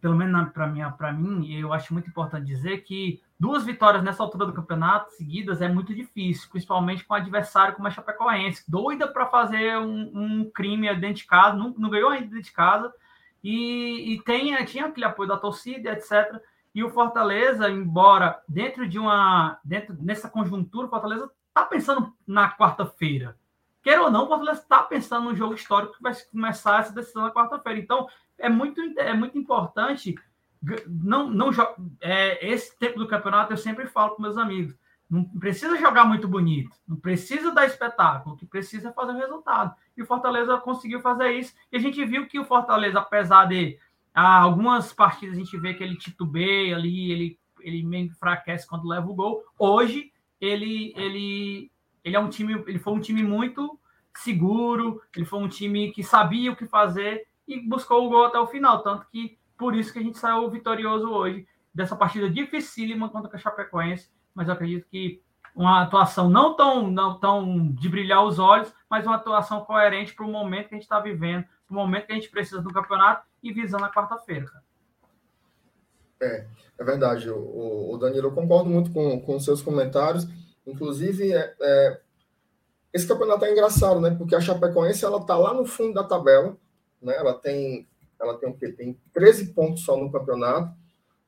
pelo 0.02 0.16
menos 0.16 0.52
para 0.52 1.14
mim, 1.14 1.54
eu 1.54 1.72
acho 1.72 1.94
muito 1.94 2.10
importante 2.10 2.46
dizer 2.46 2.80
que 2.80 3.22
duas 3.40 3.64
vitórias 3.64 4.04
nessa 4.04 4.24
altura 4.24 4.48
do 4.48 4.54
campeonato 4.54 5.12
seguidas 5.12 5.62
é 5.62 5.70
muito 5.70 5.94
difícil, 5.94 6.50
principalmente 6.50 7.06
com 7.06 7.14
um 7.14 7.18
adversário 7.18 7.76
como 7.76 7.88
a 7.88 7.92
Chapecoense, 7.92 8.70
doida 8.70 9.08
para 9.08 9.28
fazer 9.28 9.78
um, 9.78 10.12
um, 10.14 10.52
crime 10.52 10.94
dentro 10.96 11.18
de 11.18 11.26
casa, 11.26 11.56
não, 11.56 11.74
não 11.78 11.90
ganhou 11.90 12.10
ainda 12.10 12.26
dentro 12.28 12.42
de 12.42 12.52
casa, 12.52 12.92
e, 13.44 14.14
e 14.14 14.22
tem, 14.24 14.56
tinha 14.66 14.88
aquele 14.88 15.06
apoio 15.06 15.30
da 15.30 15.38
torcida, 15.38 15.92
etc. 15.92 16.42
E 16.74 16.84
o 16.84 16.90
Fortaleza, 16.90 17.70
embora 17.70 18.42
dentro 18.48 18.88
de 18.88 18.98
uma. 18.98 19.60
dentro 19.64 19.96
nessa 20.02 20.30
conjuntura, 20.30 20.88
o 20.88 20.90
Fortaleza 20.90 21.30
está 21.54 21.64
pensando 21.64 22.12
na 22.26 22.52
quarta-feira. 22.52 23.38
Quer 23.84 24.00
ou 24.00 24.10
não, 24.10 24.26
o 24.26 24.28
Fortaleza 24.28 24.62
está 24.62 24.82
pensando 24.82 25.30
no 25.30 25.36
jogo 25.36 25.54
histórico 25.54 25.94
que 25.94 26.02
vai 26.02 26.14
começar 26.32 26.80
essa 26.80 26.94
decisão 26.94 27.24
na 27.24 27.32
quarta-feira. 27.32 27.80
Então, 27.80 28.08
é 28.38 28.50
muito, 28.50 28.82
é 28.98 29.14
muito 29.14 29.38
importante. 29.38 30.16
Não, 30.88 31.30
não 31.30 31.52
é, 32.02 32.46
esse 32.48 32.78
tempo 32.80 32.98
do 32.98 33.08
campeonato 33.08 33.54
eu 33.54 33.58
sempre 33.58 33.86
falo 33.86 34.16
com 34.16 34.22
meus 34.22 34.38
amigos. 34.38 34.74
Não 35.10 35.26
precisa 35.26 35.78
jogar 35.78 36.06
muito 36.06 36.28
bonito, 36.28 36.72
não 36.88 36.96
precisa 36.96 37.52
dar 37.52 37.68
espetáculo, 37.68 38.34
o 38.34 38.38
que 38.38 38.48
precisa 38.48 38.90
é 38.90 38.94
fazer 38.94 39.12
o 39.12 39.18
resultado. 39.18 39.76
E 39.96 40.02
o 40.02 40.08
Fortaleza 40.08 40.58
conseguiu 40.58 41.02
fazer 41.02 41.34
isso. 41.34 41.54
E 41.72 41.78
a 41.78 41.80
gente 41.80 42.04
viu 42.04 42.26
que 42.26 42.40
o 42.40 42.46
Fortaleza, 42.46 43.00
apesar 43.00 43.46
de 43.46 43.78
ah, 44.14 44.40
algumas 44.40 44.94
partidas 44.94 45.36
a 45.36 45.40
gente 45.40 45.56
vê 45.58 45.74
que 45.74 45.84
ele 45.84 45.98
titubeia 45.98 46.76
ali, 46.76 47.12
ele, 47.12 47.40
ele 47.60 47.84
meio 47.84 48.06
enfraquece 48.08 48.66
quando 48.66 48.88
leva 48.88 49.06
o 49.06 49.14
gol. 49.14 49.44
Hoje 49.60 50.13
ele, 50.44 50.94
ele, 50.98 51.72
ele 52.04 52.16
é 52.18 52.20
um 52.20 52.28
time, 52.28 52.62
ele 52.68 52.78
foi 52.78 52.92
um 52.92 53.00
time 53.00 53.24
muito 53.24 53.80
seguro, 54.14 55.02
ele 55.16 55.26
foi 55.26 55.40
um 55.40 55.48
time 55.48 55.92
que 55.94 56.04
sabia 56.04 56.52
o 56.52 56.56
que 56.56 56.66
fazer 56.66 57.26
e 57.48 57.62
buscou 57.62 58.06
o 58.06 58.10
gol 58.10 58.26
até 58.26 58.38
o 58.38 58.48
final, 58.48 58.84
tanto 58.84 59.08
que 59.10 59.38
por 59.58 59.74
isso 59.74 59.94
que 59.94 60.00
a 60.00 60.04
gente 60.04 60.18
saiu 60.18 60.50
vitorioso 60.50 61.10
hoje 61.10 61.48
dessa 61.74 61.96
partida 61.96 62.30
dificílima 62.30 63.10
contra 63.10 63.34
o 63.34 63.40
Chapecoense, 63.40 64.12
mas 64.36 64.48
eu 64.50 64.54
acredito 64.54 64.86
que 64.90 65.22
uma 65.56 65.84
atuação 65.84 66.30
não 66.30 66.56
tão, 66.56 66.92
não 66.92 67.18
tão 67.18 67.72
de 67.72 67.88
brilhar 67.88 68.24
os 68.26 68.38
olhos, 68.38 68.74
mas 68.90 69.06
uma 69.06 69.16
atuação 69.16 69.64
coerente 69.64 70.14
para 70.14 70.26
o 70.26 70.32
momento 70.32 70.68
que 70.68 70.76
a 70.76 70.78
gente 70.78 70.84
está 70.84 71.00
vivendo, 71.00 71.46
para 71.68 71.74
o 71.74 71.80
momento 71.80 72.08
que 72.08 72.12
a 72.12 72.16
gente 72.16 72.30
precisa 72.30 72.62
do 72.62 72.74
campeonato 72.74 73.26
e 73.42 73.54
visando 73.54 73.86
a 73.86 73.92
quarta-feira. 73.92 74.52
É, 76.24 76.48
é 76.80 76.84
verdade. 76.84 77.30
O, 77.30 77.94
o 77.94 77.98
Danilo, 77.98 78.28
eu 78.28 78.32
concordo 78.34 78.70
muito 78.70 78.92
com, 78.92 79.20
com 79.22 79.40
seus 79.40 79.62
comentários. 79.62 80.28
Inclusive, 80.66 81.34
é, 81.34 81.54
é, 81.62 82.00
esse 82.94 83.08
campeonato 83.08 83.46
é 83.46 83.52
engraçado, 83.52 84.00
né? 84.00 84.12
Porque 84.12 84.36
a 84.36 84.42
Chapecoense 84.42 85.04
ela 85.04 85.24
tá 85.24 85.36
lá 85.36 85.54
no 85.54 85.66
fundo 85.66 85.94
da 85.94 86.04
tabela, 86.04 86.56
né? 87.02 87.16
Ela 87.16 87.34
tem, 87.34 87.88
ela 88.22 88.38
tem 88.38 88.50
o 88.50 88.54
quê? 88.54 88.72
Tem 88.72 88.98
13 89.14 89.54
pontos 89.54 89.84
só 89.84 89.98
no 89.98 90.12
campeonato, 90.12 90.74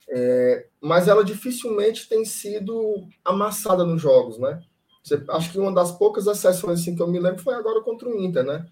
é, 0.08 0.68
mas 0.80 1.08
ela 1.08 1.24
dificilmente 1.24 2.08
tem 2.08 2.24
sido 2.24 3.08
amassada 3.24 3.84
nos 3.84 4.02
jogos, 4.02 4.38
né? 4.38 4.62
Você, 5.04 5.24
acho 5.30 5.52
que 5.52 5.60
uma 5.60 5.72
das 5.72 5.92
poucas 5.92 6.28
exceções 6.28 6.82
assim, 6.82 6.96
que 6.96 7.02
eu 7.02 7.08
me 7.08 7.20
lembro 7.20 7.42
foi 7.42 7.56
agora 7.56 7.82
contra 7.82 8.08
o 8.08 8.20
Inter, 8.24 8.44
né? 8.44 8.66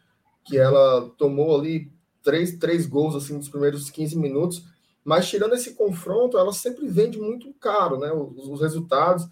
Que 0.45 0.57
ela 0.57 1.09
tomou 1.17 1.59
ali 1.59 1.91
três, 2.23 2.57
três 2.57 2.85
gols 2.85 3.15
assim 3.15 3.33
nos 3.33 3.49
primeiros 3.49 3.89
15 3.89 4.17
minutos, 4.17 4.63
mas 5.03 5.27
tirando 5.27 5.53
esse 5.53 5.73
confronto, 5.73 6.37
ela 6.37 6.53
sempre 6.53 6.87
vende 6.87 7.19
muito 7.19 7.53
caro, 7.55 7.97
né? 7.97 8.11
Os, 8.11 8.47
os, 8.47 8.61
resultados. 8.61 9.27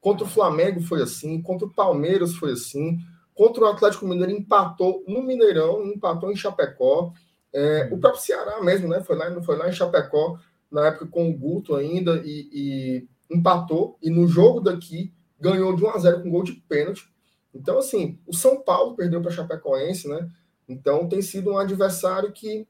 Contra 0.00 0.24
o 0.24 0.28
Flamengo 0.28 0.82
foi 0.82 1.00
assim, 1.00 1.40
contra 1.40 1.66
o 1.66 1.72
Palmeiras 1.72 2.34
foi 2.34 2.52
assim, 2.52 2.98
contra 3.34 3.64
o 3.64 3.66
Atlético 3.66 4.06
Mineiro 4.06 4.32
empatou 4.32 5.02
no 5.08 5.22
Mineirão, 5.22 5.84
empatou 5.86 6.30
em 6.30 6.36
Chapecó. 6.36 7.12
É, 7.52 7.88
o 7.90 7.98
próprio 7.98 8.22
Ceará 8.22 8.62
mesmo, 8.62 8.88
né? 8.88 9.00
Foi 9.00 9.16
lá, 9.16 9.42
foi 9.42 9.56
lá 9.56 9.68
em 9.68 9.72
Chapecó, 9.72 10.38
na 10.70 10.88
época 10.88 11.06
com 11.06 11.30
o 11.30 11.32
Guto 11.32 11.74
ainda, 11.74 12.20
e, 12.24 12.48
e 12.52 13.08
empatou. 13.34 13.96
E 14.02 14.10
no 14.10 14.26
jogo 14.26 14.60
daqui 14.60 15.12
ganhou 15.40 15.74
de 15.74 15.84
1 15.84 15.90
a 15.90 15.98
0 15.98 16.22
com 16.22 16.30
gol 16.30 16.42
de 16.42 16.52
pênalti. 16.52 17.08
Então, 17.54 17.78
assim, 17.78 18.18
o 18.26 18.34
São 18.34 18.60
Paulo 18.60 18.96
perdeu 18.96 19.22
para 19.22 19.30
Chapecoense, 19.30 20.08
né? 20.08 20.28
Então 20.68 21.08
tem 21.08 21.22
sido 21.22 21.52
um 21.52 21.58
adversário 21.58 22.32
que 22.32 22.66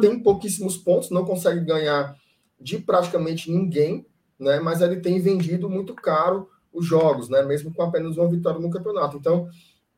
tem 0.00 0.18
pouquíssimos 0.20 0.76
pontos, 0.76 1.10
não 1.10 1.24
consegue 1.24 1.60
ganhar 1.60 2.16
de 2.60 2.78
praticamente 2.78 3.50
ninguém, 3.50 4.06
né? 4.38 4.60
Mas 4.60 4.80
ele 4.80 5.00
tem 5.00 5.20
vendido 5.20 5.68
muito 5.68 5.94
caro 5.94 6.48
os 6.72 6.86
jogos, 6.86 7.28
né? 7.28 7.42
Mesmo 7.42 7.72
com 7.72 7.82
apenas 7.82 8.16
uma 8.16 8.28
vitória 8.28 8.60
no 8.60 8.70
campeonato. 8.70 9.16
Então 9.16 9.48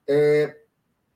é, 0.08 0.56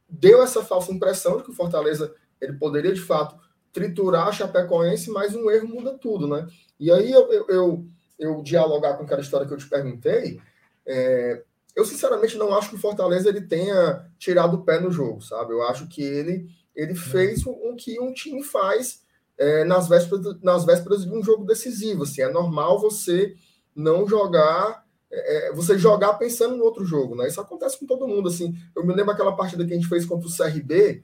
deu 0.08 0.42
essa 0.42 0.62
falsa 0.64 0.92
impressão 0.92 1.36
de 1.36 1.44
que 1.44 1.50
o 1.50 1.54
Fortaleza 1.54 2.14
ele 2.40 2.54
poderia 2.54 2.92
de 2.92 3.00
fato 3.00 3.36
triturar 3.72 4.28
a 4.28 4.32
Chapecoense, 4.32 5.10
mas 5.10 5.34
um 5.34 5.50
erro 5.50 5.68
muda 5.68 5.96
tudo, 5.96 6.26
né? 6.26 6.46
E 6.78 6.90
aí 6.90 7.10
eu, 7.10 7.30
eu, 7.30 7.46
eu, 7.48 7.84
eu 8.18 8.42
dialogar 8.42 8.94
com 8.94 9.04
aquela 9.04 9.20
história 9.20 9.46
que 9.46 9.52
eu 9.52 9.58
te 9.58 9.68
perguntei, 9.68 10.40
é, 10.86 11.42
eu 11.76 11.84
sinceramente 11.84 12.36
não 12.36 12.54
acho 12.56 12.70
que 12.70 12.74
o 12.76 12.80
Fortaleza 12.80 13.28
ele 13.28 13.42
tenha 13.42 14.10
tirado 14.18 14.54
o 14.54 14.64
pé 14.64 14.80
no 14.80 14.90
jogo, 14.90 15.20
sabe? 15.20 15.52
Eu 15.52 15.62
acho 15.62 15.86
que 15.86 16.02
ele, 16.02 16.48
ele 16.74 16.94
fez 16.94 17.44
o, 17.44 17.50
o 17.50 17.76
que 17.76 18.00
um 18.00 18.12
time 18.12 18.42
faz 18.42 19.02
é, 19.38 19.64
nas, 19.64 19.88
vésperas, 19.88 20.40
nas 20.42 20.64
vésperas 20.64 21.04
de 21.04 21.10
um 21.10 21.22
jogo 21.22 21.44
decisivo. 21.44 22.02
Assim, 22.02 22.22
é 22.22 22.30
normal 22.30 22.80
você 22.80 23.34
não 23.74 24.06
jogar, 24.06 24.84
é, 25.10 25.48
é 25.48 25.52
você 25.52 25.78
jogar 25.78 26.14
pensando 26.14 26.56
no 26.56 26.64
outro 26.64 26.84
jogo, 26.84 27.14
né? 27.14 27.28
Isso 27.28 27.40
acontece 27.40 27.78
com 27.78 27.86
todo 27.86 28.08
mundo. 28.08 28.28
Assim, 28.28 28.54
eu 28.74 28.84
me 28.84 28.94
lembro 28.94 29.12
aquela 29.12 29.36
partida 29.36 29.64
que 29.64 29.72
a 29.72 29.76
gente 29.76 29.88
fez 29.88 30.04
contra 30.04 30.28
o 30.28 30.36
CRB, 30.36 31.02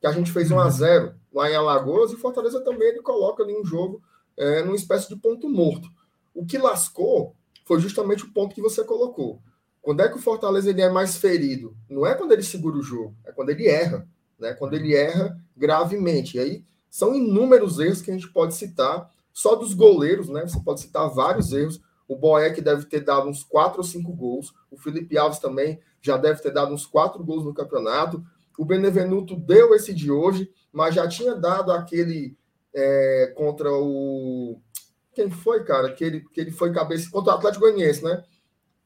que 0.00 0.06
a 0.06 0.12
gente 0.12 0.32
fez 0.32 0.50
1 0.50 0.58
a 0.58 0.68
0 0.70 1.06
uhum. 1.06 1.12
lá 1.32 1.50
em 1.50 1.54
Alagoas, 1.54 2.10
e 2.10 2.14
o 2.14 2.18
Fortaleza 2.18 2.60
também 2.60 2.88
ele 2.88 3.02
coloca 3.02 3.42
ali 3.42 3.54
um 3.54 3.64
jogo 3.64 4.02
é, 4.36 4.62
numa 4.62 4.76
espécie 4.76 5.08
de 5.08 5.16
ponto 5.16 5.48
morto. 5.48 5.88
O 6.34 6.46
que 6.46 6.58
lascou 6.58 7.36
foi 7.64 7.80
justamente 7.80 8.24
o 8.24 8.32
ponto 8.32 8.54
que 8.54 8.62
você 8.62 8.82
colocou 8.82 9.40
quando 9.82 10.00
é 10.00 10.08
que 10.08 10.16
o 10.16 10.20
Fortaleza 10.20 10.70
ele 10.70 10.80
é 10.80 10.88
mais 10.88 11.16
ferido? 11.16 11.76
Não 11.90 12.06
é 12.06 12.14
quando 12.14 12.30
ele 12.30 12.44
segura 12.44 12.76
o 12.76 12.82
jogo, 12.82 13.16
é 13.26 13.32
quando 13.32 13.50
ele 13.50 13.66
erra, 13.66 14.08
né? 14.42 14.52
Quando 14.52 14.74
ele 14.74 14.94
erra 14.94 15.38
gravemente. 15.56 16.36
E 16.36 16.40
aí 16.40 16.64
são 16.90 17.14
inúmeros 17.14 17.78
erros 17.78 18.02
que 18.02 18.10
a 18.10 18.14
gente 18.14 18.28
pode 18.28 18.54
citar, 18.54 19.10
só 19.32 19.54
dos 19.54 19.72
goleiros, 19.72 20.28
né? 20.28 20.42
Você 20.42 20.60
pode 20.60 20.80
citar 20.80 21.08
vários 21.08 21.52
erros. 21.52 21.80
O 22.06 22.16
Boeck 22.16 22.60
deve 22.60 22.84
ter 22.84 23.00
dado 23.00 23.28
uns 23.28 23.42
quatro 23.42 23.78
ou 23.78 23.84
cinco 23.84 24.12
gols. 24.12 24.52
O 24.70 24.76
Felipe 24.76 25.16
Alves 25.16 25.38
também 25.38 25.80
já 26.02 26.18
deve 26.18 26.42
ter 26.42 26.50
dado 26.50 26.74
uns 26.74 26.84
quatro 26.84 27.24
gols 27.24 27.44
no 27.44 27.54
campeonato. 27.54 28.22
O 28.58 28.64
Benevenuto 28.66 29.34
deu 29.34 29.74
esse 29.74 29.94
de 29.94 30.10
hoje, 30.10 30.50
mas 30.70 30.94
já 30.94 31.08
tinha 31.08 31.34
dado 31.34 31.72
aquele 31.72 32.36
é, 32.74 33.32
contra 33.34 33.72
o. 33.72 34.60
Quem 35.14 35.30
foi, 35.30 35.64
cara? 35.64 35.92
Que 35.92 36.04
ele, 36.04 36.20
que 36.20 36.40
ele 36.40 36.50
foi 36.50 36.72
cabeça 36.72 37.10
contra 37.10 37.32
o 37.32 37.36
Atlético 37.36 37.64
Goianiense, 37.64 38.04
né? 38.04 38.22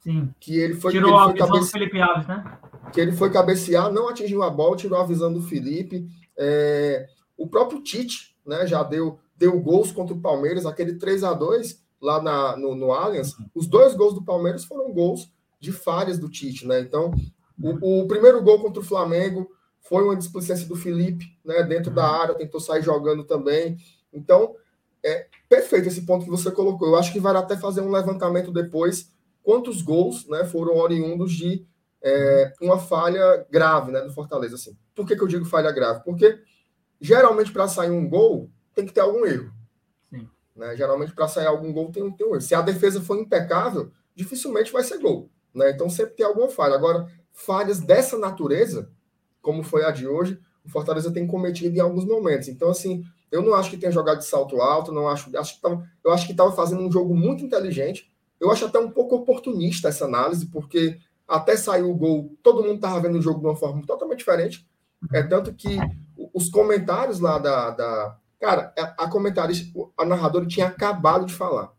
Sim. 0.00 0.32
Que 0.38 0.59
ele 0.59 0.74
foi, 0.74 0.92
tirou 0.92 1.11
ele 1.11 1.18
a 1.18 1.24
foi 1.24 1.32
visão 1.32 1.46
cabece... 1.48 1.66
do 1.66 1.72
Felipe 1.72 2.00
Alves, 2.00 2.28
né? 2.28 2.59
Que 2.93 3.01
ele 3.01 3.12
foi 3.12 3.30
cabecear, 3.30 3.93
não 3.93 4.09
atingiu 4.09 4.43
a 4.43 4.51
bola, 4.51 4.76
tirou 4.76 4.99
a 4.99 5.07
visão 5.07 5.32
do 5.32 5.43
Felipe. 5.43 6.07
É... 6.37 7.09
O 7.37 7.47
próprio 7.47 7.82
Tite, 7.82 8.37
né, 8.47 8.66
já 8.66 8.82
deu, 8.82 9.18
deu 9.37 9.61
gols 9.61 9.93
contra 9.93 10.14
o 10.14 10.20
Palmeiras, 10.20 10.64
aquele 10.64 10.95
3 10.95 11.22
a 11.24 11.34
2 11.34 11.84
lá 12.01 12.22
na, 12.22 12.57
no, 12.57 12.74
no 12.74 12.93
Allianz. 12.93 13.34
Os 13.55 13.66
dois 13.66 13.95
gols 13.95 14.14
do 14.14 14.24
Palmeiras 14.24 14.64
foram 14.64 14.93
gols 14.93 15.30
de 15.61 15.72
falhas 15.72 16.18
do 16.18 16.30
Tite, 16.30 16.66
né? 16.66 16.80
Então, 16.80 17.12
o, 17.61 18.03
o 18.03 18.07
primeiro 18.07 18.43
gol 18.43 18.61
contra 18.61 18.80
o 18.80 18.84
Flamengo 18.84 19.51
foi 19.80 20.03
uma 20.03 20.16
displicência 20.16 20.66
do 20.66 20.76
Felipe, 20.76 21.26
né, 21.45 21.62
dentro 21.62 21.93
da 21.93 22.09
área, 22.09 22.34
tentou 22.34 22.61
sair 22.61 22.82
jogando 22.82 23.24
também. 23.24 23.76
Então, 24.12 24.55
é 25.05 25.26
perfeito 25.49 25.89
esse 25.89 26.05
ponto 26.05 26.24
que 26.24 26.30
você 26.30 26.51
colocou. 26.51 26.89
Eu 26.89 26.97
acho 26.97 27.12
que 27.12 27.20
vai 27.20 27.34
até 27.37 27.57
fazer 27.57 27.80
um 27.80 27.91
levantamento 27.91 28.51
depois 28.51 29.12
quantos 29.43 29.80
gols 29.80 30.26
né, 30.28 30.45
foram 30.45 30.76
oriundos 30.76 31.32
de 31.32 31.64
é, 32.07 32.52
uma 32.61 32.78
falha 32.78 33.44
grave 33.50 33.90
né, 33.90 34.00
do 34.00 34.12
Fortaleza. 34.12 34.54
Assim. 34.54 34.76
Por 34.94 35.04
que, 35.04 35.16
que 35.16 35.22
eu 35.22 35.26
digo 35.26 35.44
falha 35.44 35.72
grave? 35.72 36.04
Porque 36.04 36.38
geralmente 37.00 37.50
para 37.50 37.66
sair 37.66 37.90
um 37.90 38.09
gol 38.09 38.48
tem 38.72 38.86
que 38.86 38.92
ter 38.92 39.00
algum 39.00 39.26
erro. 39.26 39.50
Né? 40.54 40.76
Geralmente 40.76 41.12
para 41.12 41.26
sair 41.26 41.46
algum 41.46 41.72
gol 41.72 41.90
tem, 41.90 42.09
tem 42.12 42.24
um 42.24 42.30
erro. 42.30 42.40
Se 42.40 42.54
a 42.54 42.62
defesa 42.62 43.02
for 43.02 43.18
impecável, 43.18 43.90
dificilmente 44.14 44.72
vai 44.72 44.84
ser 44.84 44.98
gol. 44.98 45.28
Né? 45.52 45.72
Então 45.72 45.90
sempre 45.90 46.14
tem 46.14 46.24
alguma 46.24 46.48
falha. 46.48 46.76
Agora, 46.76 47.09
falhas 47.32 47.80
dessa 47.80 48.16
natureza, 48.16 48.88
como 49.42 49.64
foi 49.64 49.84
a 49.84 49.90
de 49.90 50.07
hoje, 50.07 50.38
o 50.64 50.70
Fortaleza 50.70 51.12
tem 51.12 51.26
cometido 51.26 51.76
em 51.76 51.80
alguns 51.80 52.04
momentos. 52.04 52.46
Então, 52.46 52.70
assim, 52.70 53.02
eu 53.32 53.42
não 53.42 53.52
acho 53.52 53.70
que 53.70 53.76
tenha 53.76 53.90
jogado 53.90 54.18
de 54.18 54.26
salto 54.26 54.61
alto, 54.61 54.92
não 54.92 55.09
acho, 55.09 55.36
acho 55.36 55.57
que 55.57 55.61
tava, 55.61 55.84
eu 56.04 56.12
acho 56.12 56.24
que 56.24 56.32
estava 56.32 56.52
fazendo 56.52 56.82
um 56.82 56.90
jogo 56.90 57.14
muito 57.14 57.44
inteligente, 57.44 58.11
eu 58.40 58.50
acho 58.50 58.64
até 58.64 58.78
um 58.78 58.90
pouco 58.90 59.16
oportunista 59.16 59.88
essa 59.88 60.04
análise, 60.04 60.46
porque 60.46 60.98
até 61.28 61.56
sair 61.56 61.82
o 61.82 61.94
gol, 61.94 62.36
todo 62.42 62.62
mundo 62.62 62.76
estava 62.76 63.00
vendo 63.00 63.18
o 63.18 63.22
jogo 63.22 63.40
de 63.40 63.46
uma 63.46 63.56
forma 63.56 63.84
totalmente 63.86 64.18
diferente. 64.18 64.66
É 65.12 65.22
tanto 65.22 65.52
que 65.52 65.78
os 66.32 66.48
comentários 66.48 67.20
lá 67.20 67.38
da. 67.38 67.70
da 67.70 68.18
cara, 68.40 68.72
a, 68.76 69.08
comentarista, 69.08 69.78
a 69.96 70.04
narradora 70.04 70.46
tinha 70.46 70.66
acabado 70.66 71.26
de 71.26 71.34
falar. 71.34 71.72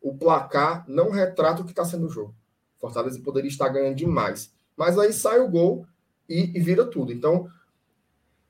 O 0.00 0.16
placar 0.16 0.84
não 0.88 1.10
retrata 1.10 1.62
o 1.62 1.64
que 1.64 1.72
está 1.72 1.84
sendo 1.84 2.06
o 2.06 2.10
jogo. 2.10 2.34
Fortaleza 2.78 3.20
poderia 3.22 3.48
estar 3.48 3.68
ganhando 3.68 3.96
demais. 3.96 4.52
Mas 4.76 4.98
aí 4.98 5.12
sai 5.12 5.38
o 5.38 5.48
gol 5.48 5.86
e, 6.28 6.56
e 6.56 6.60
vira 6.60 6.84
tudo. 6.84 7.12
Então, 7.12 7.48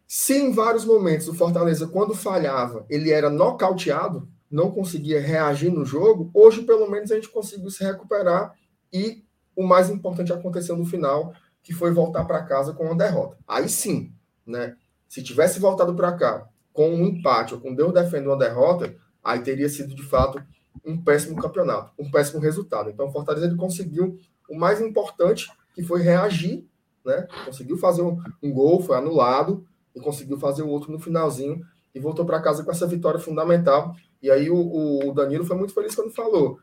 se 0.07 0.35
em 0.35 0.53
vários 0.53 0.85
momentos 0.85 1.29
o 1.29 1.35
Fortaleza, 1.35 1.87
quando 1.87 2.15
falhava, 2.15 2.87
ele 2.89 3.11
era 3.11 3.29
nocauteado, 3.29 4.29
não 4.51 4.71
conseguia 4.71 5.21
reagir 5.21 5.71
no 5.71 5.85
jogo, 5.85 6.31
hoje 6.35 6.63
pelo 6.63 6.91
menos 6.91 7.11
a 7.11 7.15
gente 7.15 7.29
conseguiu 7.29 7.71
se 7.71 7.83
recuperar 7.83 8.55
e 8.93 9.25
o 9.57 9.63
mais 9.63 9.91
importante 9.91 10.33
aconteceu 10.33 10.77
no 10.77 10.85
final, 10.85 11.33
que 11.63 11.73
foi 11.73 11.93
voltar 11.93 12.25
para 12.25 12.43
casa 12.43 12.73
com 12.73 12.85
uma 12.85 12.97
derrota. 12.97 13.37
Aí 13.47 13.69
sim, 13.69 14.13
né? 14.47 14.77
Se 15.09 15.23
tivesse 15.23 15.61
voltado 15.61 15.95
para 15.95 16.13
cá 16.13 16.49
com 16.73 16.89
um 16.89 17.07
empate 17.07 17.55
ou 17.55 17.61
com 17.61 17.75
Deus 17.75 17.93
defendendo 17.93 18.29
uma 18.29 18.39
derrota, 18.39 18.95
aí 19.23 19.41
teria 19.41 19.69
sido 19.69 19.95
de 19.95 20.03
fato 20.03 20.43
um 20.85 21.03
péssimo 21.03 21.41
campeonato, 21.41 21.93
um 21.99 22.11
péssimo 22.11 22.41
resultado. 22.41 22.91
Então 22.91 23.07
o 23.07 23.13
Fortaleza 23.13 23.47
ele 23.47 23.57
conseguiu 23.57 24.19
o 24.49 24.57
mais 24.57 24.81
importante, 24.81 25.51
que 25.75 25.83
foi 25.83 26.03
reagir, 26.03 26.67
né? 27.05 27.27
Conseguiu 27.45 27.77
fazer 27.77 28.03
um, 28.03 28.19
um 28.43 28.53
gol, 28.53 28.83
foi 28.83 28.97
anulado 28.97 29.65
e 29.95 30.01
conseguiu 30.01 30.39
fazer 30.39 30.63
o 30.63 30.69
outro 30.69 30.91
no 30.91 30.99
finalzinho 30.99 31.61
e 31.95 32.01
voltou 32.01 32.25
para 32.25 32.41
casa 32.41 32.65
com 32.65 32.71
essa 32.71 32.87
vitória 32.87 33.21
fundamental. 33.21 33.95
E 34.23 34.31
aí 34.31 34.51
o, 34.51 35.09
o, 35.09 35.13
Danilo 35.13 35.45
foi 35.45 35.57
muito 35.57 35.75
feliz 35.75 35.95
quando 35.95 36.11
falou. 36.11 36.59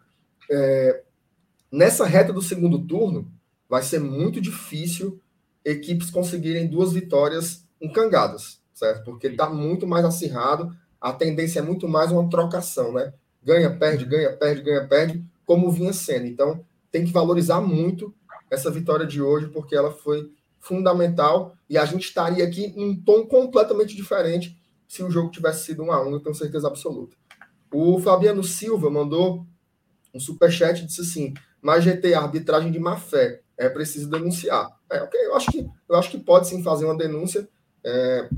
É, 0.50 1.04
nessa 1.72 2.06
reta 2.06 2.34
do 2.34 2.42
segundo 2.42 2.86
turno, 2.86 3.32
vai 3.70 3.82
ser 3.82 4.00
muito 4.00 4.42
difícil 4.42 5.22
equipes 5.64 6.10
conseguirem 6.10 6.68
duas 6.68 6.92
vitórias 6.92 7.68
encangadas, 7.82 8.62
certo? 8.74 9.04
Porque 9.04 9.28
está 9.28 9.50
muito 9.50 9.86
mais 9.86 10.04
acirrado, 10.04 10.76
a 11.00 11.14
tendência 11.14 11.60
é 11.60 11.62
muito 11.62 11.88
mais 11.88 12.12
uma 12.12 12.30
trocação, 12.30 12.94
né? 12.94 13.14
Ganha, 13.44 13.70
perde, 13.70 14.06
ganha, 14.06 14.36
perde, 14.36 14.62
ganha, 14.62 14.88
perde, 14.88 15.24
como 15.46 15.72
vinha 15.72 15.94
sendo. 15.94 16.26
Então, 16.26 16.64
tem 16.92 17.06
que 17.06 17.12
valorizar 17.12 17.62
muito 17.62 18.14
essa 18.50 18.72
vitória 18.72 19.06
de 19.06 19.22
hoje, 19.22 19.48
porque 19.48 19.76
ela 19.76 19.92
foi 19.92 20.32
fundamental 20.60 21.56
e 21.70 21.78
a 21.78 21.86
gente 21.86 22.04
estaria 22.04 22.44
aqui 22.44 22.66
em 22.76 22.84
um 22.84 22.96
tom 22.96 23.26
completamente 23.26 23.96
diferente 23.96 24.58
se 24.88 25.04
o 25.04 25.10
jogo 25.10 25.32
tivesse 25.32 25.66
sido 25.66 25.84
um 25.84 25.92
a 25.92 26.06
um, 26.06 26.12
eu 26.12 26.20
tenho 26.20 26.36
certeza 26.36 26.68
absoluta. 26.68 27.16
O 27.72 28.00
Fabiano 28.00 28.44
Silva 28.44 28.90
mandou 28.90 29.46
um 30.14 30.20
superchat 30.20 30.82
e 30.82 30.86
disse 30.86 31.02
assim: 31.02 31.34
mas 31.62 31.84
GT, 31.84 32.14
arbitragem 32.14 32.72
de 32.72 32.80
má 32.80 32.98
fé, 32.98 33.42
é 33.58 33.70
preciso 33.70 34.10
denunciar. 34.10 34.70
É, 34.90 35.02
ok, 35.02 35.20
eu 35.26 35.36
acho 35.36 35.52
que, 35.52 35.70
eu 35.88 35.96
acho 35.96 36.10
que 36.10 36.18
pode 36.18 36.48
sim 36.48 36.64
fazer 36.64 36.86
uma 36.86 36.98
denúncia. 36.98 37.48
É, 37.84 38.30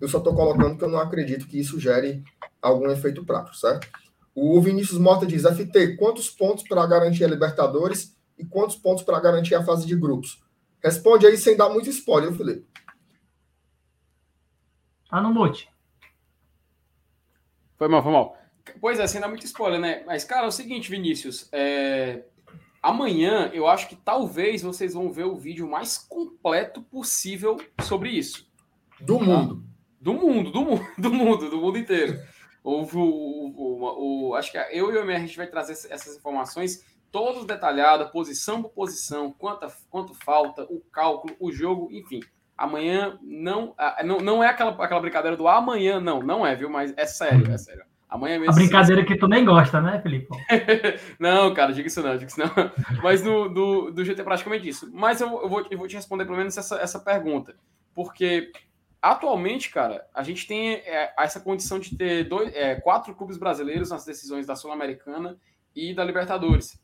eu 0.00 0.08
só 0.08 0.18
estou 0.18 0.34
colocando 0.34 0.76
que 0.76 0.84
eu 0.84 0.88
não 0.88 0.98
acredito 0.98 1.46
que 1.46 1.58
isso 1.58 1.78
gere 1.78 2.22
algum 2.60 2.90
efeito 2.90 3.24
prático, 3.24 3.56
certo? 3.56 3.88
O 4.34 4.60
Vinícius 4.60 4.98
Mota 4.98 5.26
diz: 5.26 5.42
FT, 5.42 5.96
quantos 5.96 6.30
pontos 6.30 6.64
para 6.64 6.86
garantir 6.86 7.24
a 7.24 7.28
Libertadores 7.28 8.16
e 8.38 8.44
quantos 8.44 8.76
pontos 8.76 9.02
para 9.02 9.18
garantir 9.20 9.54
a 9.54 9.64
fase 9.64 9.86
de 9.86 9.96
grupos? 9.96 10.42
Responde 10.82 11.26
aí 11.26 11.36
sem 11.36 11.56
dar 11.56 11.68
muito 11.68 11.90
spoiler, 11.90 12.32
Felipe. 12.32 12.66
Tá 15.10 15.20
no 15.20 15.32
mute. 15.32 15.68
Foi 17.76 17.88
mal, 17.88 18.02
foi 18.02 18.12
mal. 18.12 18.36
Pois 18.80 19.00
é, 19.00 19.06
sem 19.06 19.20
dar 19.20 19.28
muito 19.28 19.46
spoiler, 19.46 19.80
né? 19.80 20.02
Mas, 20.06 20.24
cara, 20.24 20.44
é 20.44 20.48
o 20.48 20.52
seguinte, 20.52 20.90
Vinícius. 20.90 21.48
É... 21.50 22.24
Amanhã 22.82 23.50
eu 23.52 23.66
acho 23.66 23.88
que 23.88 23.96
talvez 23.96 24.62
vocês 24.62 24.94
vão 24.94 25.10
ver 25.10 25.24
o 25.24 25.36
vídeo 25.36 25.68
mais 25.68 25.98
completo 25.98 26.82
possível 26.82 27.56
sobre 27.82 28.10
isso. 28.10 28.48
Do 29.00 29.20
mundo. 29.20 29.64
Do 30.00 30.14
mundo, 30.14 30.50
do 30.50 30.60
mundo, 30.62 30.86
do 30.96 31.12
mundo, 31.12 31.50
do 31.50 31.56
mundo 31.58 31.78
inteiro. 31.78 32.20
Houve 32.62 32.96
o, 32.96 33.02
o, 33.02 34.28
o, 34.28 34.34
Acho 34.34 34.52
que 34.52 34.58
eu 34.58 34.92
e 34.92 34.96
o 34.96 35.00
MR 35.00 35.22
a 35.22 35.26
gente 35.26 35.36
vai 35.36 35.46
trazer 35.46 35.72
essas 35.90 36.16
informações 36.16 36.84
todos 37.10 37.46
detalhadas, 37.46 38.10
posição 38.10 38.62
por 38.62 38.70
posição, 38.70 39.32
quanto, 39.32 39.66
quanto 39.90 40.14
falta, 40.14 40.64
o 40.64 40.80
cálculo, 40.92 41.34
o 41.40 41.50
jogo, 41.50 41.88
enfim. 41.90 42.20
Amanhã 42.56 43.18
não, 43.22 43.74
não, 44.04 44.18
não 44.18 44.44
é 44.44 44.48
aquela, 44.48 44.70
aquela 44.84 45.00
brincadeira 45.00 45.36
do 45.36 45.46
amanhã, 45.46 46.00
não, 46.00 46.20
não 46.20 46.46
é, 46.46 46.54
viu? 46.54 46.68
Mas 46.68 46.92
é 46.96 47.06
sério, 47.06 47.50
é 47.50 47.56
sério. 47.56 47.84
Amanhã 48.08 48.38
mesmo. 48.38 48.52
A 48.52 48.54
brincadeira 48.54 49.04
que 49.04 49.16
tu 49.16 49.28
nem 49.28 49.44
gosta, 49.44 49.80
né, 49.80 50.00
Felipe? 50.00 50.28
não, 51.20 51.52
cara, 51.52 51.72
diga 51.72 51.88
isso 51.88 52.02
não, 52.02 52.16
diga 52.16 52.30
isso 52.30 52.40
não. 52.40 52.50
Mas 53.02 53.22
do, 53.22 53.48
do, 53.48 53.90
do 53.90 54.04
jeito 54.04 54.20
é 54.20 54.24
praticamente 54.24 54.66
isso. 54.66 54.90
Mas 54.94 55.20
eu, 55.20 55.28
eu, 55.42 55.48
vou, 55.48 55.66
eu 55.70 55.76
vou 55.76 55.86
te 55.86 55.96
responder 55.96 56.24
pelo 56.24 56.38
menos 56.38 56.56
essa, 56.56 56.76
essa 56.76 56.98
pergunta. 56.98 57.54
Porque 57.94 58.50
atualmente, 59.02 59.70
cara, 59.70 60.06
a 60.14 60.22
gente 60.22 60.46
tem 60.46 60.74
é, 60.74 61.12
essa 61.18 61.38
condição 61.38 61.78
de 61.78 61.96
ter 61.96 62.24
dois, 62.24 62.54
é, 62.54 62.76
quatro 62.76 63.14
clubes 63.14 63.36
brasileiros 63.36 63.90
nas 63.90 64.04
decisões 64.04 64.46
da 64.46 64.56
Sul-Americana 64.56 65.38
e 65.74 65.94
da 65.94 66.02
Libertadores. 66.02 66.80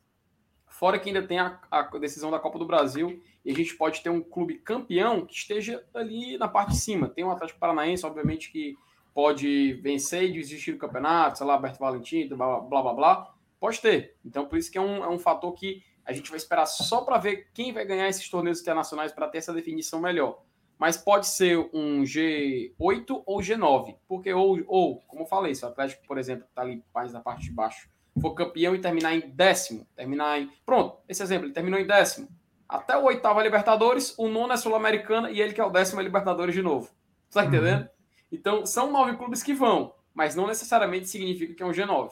Fora 0.68 0.98
que 0.98 1.08
ainda 1.08 1.22
tem 1.22 1.38
a, 1.38 1.58
a, 1.70 1.82
decisão 1.98 2.30
da 2.30 2.38
Copa 2.38 2.58
do 2.58 2.66
Brasil 2.66 3.22
e 3.44 3.50
a 3.50 3.54
gente 3.54 3.76
pode 3.76 4.02
ter 4.02 4.10
um 4.10 4.20
clube 4.20 4.58
campeão 4.58 5.24
que 5.24 5.34
esteja 5.34 5.84
ali 5.94 6.36
na 6.36 6.48
parte 6.48 6.70
de 6.70 6.78
cima. 6.78 7.08
Tem 7.08 7.24
o 7.24 7.30
Atlético 7.30 7.60
Paranaense, 7.60 8.04
obviamente, 8.04 8.50
que 8.50 8.76
pode 9.14 9.74
vencer 9.74 10.24
e 10.24 10.32
desistir 10.32 10.72
do 10.72 10.78
campeonato, 10.78 11.38
sei 11.38 11.46
lá, 11.46 11.54
Alberto 11.54 11.78
Valentim, 11.78 12.28
blá, 12.28 12.60
blá, 12.60 12.82
blá, 12.82 12.92
blá. 12.92 13.34
Pode 13.60 13.80
ter. 13.80 14.16
Então, 14.24 14.44
por 14.46 14.58
isso 14.58 14.70
que 14.70 14.76
é 14.76 14.80
um, 14.80 15.04
é 15.04 15.08
um 15.08 15.18
fator 15.18 15.54
que 15.54 15.82
a 16.04 16.12
gente 16.12 16.28
vai 16.28 16.36
esperar 16.36 16.66
só 16.66 17.00
para 17.02 17.16
ver 17.16 17.48
quem 17.54 17.72
vai 17.72 17.84
ganhar 17.84 18.08
esses 18.08 18.28
torneios 18.28 18.60
internacionais 18.60 19.12
para 19.12 19.28
ter 19.28 19.38
essa 19.38 19.52
definição 19.52 20.00
melhor. 20.00 20.42
Mas 20.76 20.96
pode 20.96 21.28
ser 21.28 21.56
um 21.72 22.02
G8 22.02 23.22
ou 23.24 23.38
G9. 23.38 23.96
Porque, 24.06 24.34
ou, 24.34 24.60
ou 24.66 24.96
como 25.06 25.22
eu 25.22 25.26
falei, 25.26 25.54
se 25.54 25.64
o 25.64 25.68
Atlético, 25.68 26.04
por 26.06 26.18
exemplo, 26.18 26.44
está 26.44 26.62
ali 26.62 26.82
mais 26.92 27.12
na 27.12 27.20
parte 27.20 27.44
de 27.44 27.52
baixo, 27.52 27.88
for 28.20 28.34
campeão 28.34 28.74
e 28.74 28.80
terminar 28.80 29.14
em 29.14 29.20
décimo, 29.20 29.86
terminar 29.94 30.40
em. 30.40 30.50
Pronto, 30.66 30.98
esse 31.08 31.22
exemplo, 31.22 31.46
ele 31.46 31.54
terminou 31.54 31.78
em 31.78 31.86
décimo. 31.86 32.28
Até 32.68 32.96
o 32.96 33.04
oitavo 33.04 33.40
é 33.40 33.44
Libertadores, 33.44 34.14
o 34.18 34.28
nono 34.28 34.52
é 34.52 34.56
Sul-Americana 34.56 35.30
e 35.30 35.40
ele 35.40 35.52
que 35.52 35.60
é 35.60 35.64
o 35.64 35.70
décimo 35.70 36.00
é 36.00 36.04
Libertadores 36.04 36.54
de 36.54 36.62
novo. 36.62 36.90
Tá 37.30 37.42
uhum. 37.42 37.48
entendendo? 37.48 37.82
Uhum. 37.82 37.88
Então, 38.34 38.66
são 38.66 38.90
nove 38.90 39.16
clubes 39.16 39.42
que 39.42 39.54
vão, 39.54 39.94
mas 40.12 40.34
não 40.34 40.46
necessariamente 40.46 41.08
significa 41.08 41.54
que 41.54 41.62
é 41.62 41.66
um 41.66 41.70
G9. 41.70 42.10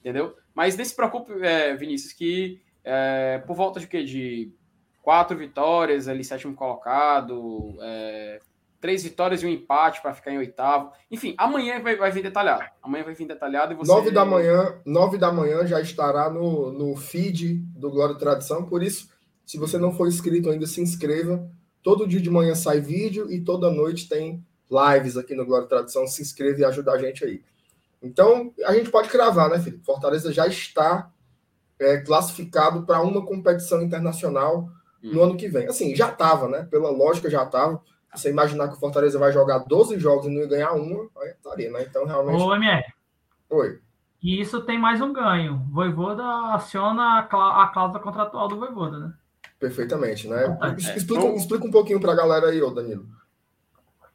Entendeu? 0.00 0.36
Mas 0.54 0.76
nem 0.76 0.84
se 0.84 0.94
preocupe, 0.94 1.32
é, 1.42 1.74
Vinícius, 1.76 2.12
que 2.12 2.60
é, 2.84 3.38
por 3.46 3.54
volta 3.54 3.78
de 3.78 3.86
quê? 3.86 4.02
De 4.02 4.52
quatro 5.00 5.36
vitórias, 5.38 6.08
ali, 6.08 6.24
sétimo 6.24 6.54
colocado, 6.54 7.76
é, 7.80 8.40
três 8.80 9.04
vitórias 9.04 9.42
e 9.42 9.46
um 9.46 9.48
empate 9.48 10.02
para 10.02 10.12
ficar 10.12 10.32
em 10.32 10.38
oitavo. 10.38 10.90
Enfim, 11.08 11.34
amanhã 11.38 11.80
vai, 11.80 11.96
vai 11.96 12.10
vir 12.10 12.22
detalhado. 12.22 12.64
Amanhã 12.82 13.04
vai 13.04 13.14
vir 13.14 13.26
detalhado 13.26 13.72
e 13.72 13.76
você. 13.76 13.90
Nove 13.90 14.10
da 14.10 14.24
manhã, 14.24 14.80
nove 14.84 15.18
da 15.18 15.32
manhã 15.32 15.64
já 15.64 15.80
estará 15.80 16.28
no, 16.28 16.72
no 16.72 16.96
feed 16.96 17.54
do 17.76 17.90
Glória 17.90 18.14
e 18.14 18.18
Tradição. 18.18 18.66
Por 18.66 18.82
isso, 18.82 19.08
se 19.46 19.56
você 19.56 19.78
não 19.78 19.92
for 19.92 20.08
inscrito 20.08 20.50
ainda, 20.50 20.66
se 20.66 20.80
inscreva. 20.80 21.48
Todo 21.80 22.06
dia 22.06 22.20
de 22.20 22.30
manhã 22.30 22.54
sai 22.54 22.80
vídeo 22.80 23.30
e 23.30 23.40
toda 23.40 23.70
noite 23.70 24.08
tem 24.08 24.44
lives 24.72 25.16
aqui 25.16 25.34
no 25.34 25.44
Glória 25.44 25.66
e 25.66 25.68
Tradição. 25.68 26.06
Se 26.06 26.22
inscreva 26.22 26.60
e 26.60 26.64
ajuda 26.64 26.92
a 26.92 26.98
gente 26.98 27.24
aí. 27.24 27.42
Então, 28.02 28.52
a 28.64 28.72
gente 28.72 28.90
pode 28.90 29.08
cravar, 29.08 29.48
né, 29.48 29.58
Felipe? 29.58 29.84
Fortaleza 29.84 30.32
já 30.32 30.46
está 30.46 31.10
é, 31.78 31.98
classificado 31.98 32.84
para 32.84 33.00
uma 33.00 33.24
competição 33.24 33.82
internacional 33.82 34.68
no 35.02 35.20
hum. 35.20 35.24
ano 35.24 35.36
que 35.36 35.48
vem. 35.48 35.68
Assim, 35.68 35.94
já 35.94 36.08
estava, 36.08 36.48
né? 36.48 36.66
Pela 36.70 36.90
lógica, 36.90 37.30
já 37.30 37.44
estava 37.44 37.80
você 38.14 38.30
imaginar 38.30 38.68
que 38.68 38.74
o 38.74 38.78
Fortaleza 38.78 39.18
vai 39.18 39.32
jogar 39.32 39.60
12 39.60 39.98
jogos 39.98 40.26
e 40.26 40.30
não 40.30 40.46
ganhar 40.46 40.72
uma, 40.72 41.08
aí 41.18 41.30
estaria, 41.30 41.70
né? 41.70 41.82
Então, 41.88 42.04
realmente. 42.04 42.42
Ô, 42.42 42.54
MR. 42.54 42.84
Oi. 43.48 43.80
E 44.22 44.40
isso 44.40 44.60
tem 44.62 44.78
mais 44.78 45.00
um 45.00 45.12
ganho. 45.12 45.66
Voivoda 45.70 46.22
aciona 46.54 47.18
a, 47.18 47.22
clá 47.22 47.64
a 47.64 47.68
cláusula 47.68 48.00
contratual 48.00 48.48
do 48.48 48.58
Voivoda, 48.58 48.98
né? 48.98 49.12
Perfeitamente, 49.58 50.28
né? 50.28 50.58
É. 50.60 50.96
Explica, 50.96 51.26
explica 51.34 51.66
um 51.66 51.70
pouquinho 51.70 52.00
para 52.00 52.12
a 52.12 52.16
galera 52.16 52.48
aí, 52.48 52.60
ô 52.62 52.70
Danilo. 52.70 53.06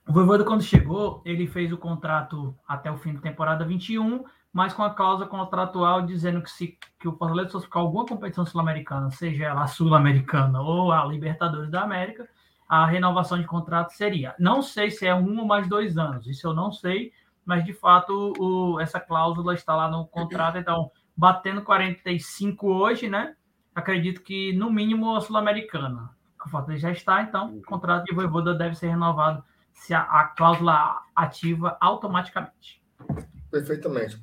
O 0.08 0.14
Voivoda, 0.14 0.46
quando 0.46 0.64
chegou, 0.64 1.22
ele 1.26 1.46
fez 1.48 1.70
o 1.74 1.78
contrato 1.78 2.56
até 2.66 2.90
o 2.90 2.98
fim 2.98 3.14
da 3.14 3.20
temporada 3.20 3.66
21, 3.66 4.24
mas 4.54 4.74
com 4.74 4.82
a 4.82 4.94
cláusula 4.94 5.28
contratual 5.28 6.02
dizendo 6.06 6.42
que 6.42 6.50
se 6.50 6.80
que 6.98 7.10
o 7.10 7.18
Fortaleza 7.18 7.50
fosse 7.50 7.66
ficar 7.66 7.82
alguma 7.82 8.06
competição 8.06 8.46
sul-americana, 8.46 9.12
seja 9.12 9.48
ela 9.48 9.64
a 9.64 9.68
sul-americana 9.68 10.62
ou 10.62 10.94
a 10.94 11.04
Libertadores 11.04 11.70
da 11.70 11.82
América, 11.82 12.26
a 12.70 12.86
renovação 12.86 13.38
de 13.38 13.46
contrato 13.46 13.92
seria. 13.92 14.34
Não 14.40 14.62
sei 14.62 14.90
se 14.90 15.06
é 15.06 15.14
um 15.14 15.40
ou 15.40 15.46
mais 15.46 15.68
dois 15.68 15.98
anos, 15.98 16.26
isso 16.26 16.48
eu 16.48 16.54
não 16.54 16.72
sei, 16.72 17.12
mas 17.46 17.66
de 17.66 17.74
fato 17.74 18.32
o, 18.40 18.80
essa 18.80 19.02
cláusula 19.02 19.54
está 19.54 19.76
lá 19.76 19.92
no 19.92 20.08
contrato, 20.08 20.58
então 20.58 20.90
batendo 21.18 21.62
45 21.64 22.66
hoje, 22.66 23.10
né? 23.10 23.36
Acredito 23.76 24.22
que 24.22 24.54
no 24.54 24.72
mínimo 24.72 25.18
a 25.18 25.22
Sul-Americana. 25.22 26.12
O 26.46 26.50
Fortaleza 26.50 26.88
já 26.88 26.92
está, 26.92 27.22
então 27.22 27.58
o 27.58 27.62
contrato 27.62 28.06
de 28.06 28.16
Voivoda 28.16 28.54
deve 28.54 28.74
ser 28.74 28.88
renovado 28.88 29.44
se 29.78 29.94
a, 29.94 30.02
a 30.02 30.24
cláusula 30.26 31.02
ativa 31.16 31.78
automaticamente. 31.80 32.84
Perfeitamente. 33.50 34.22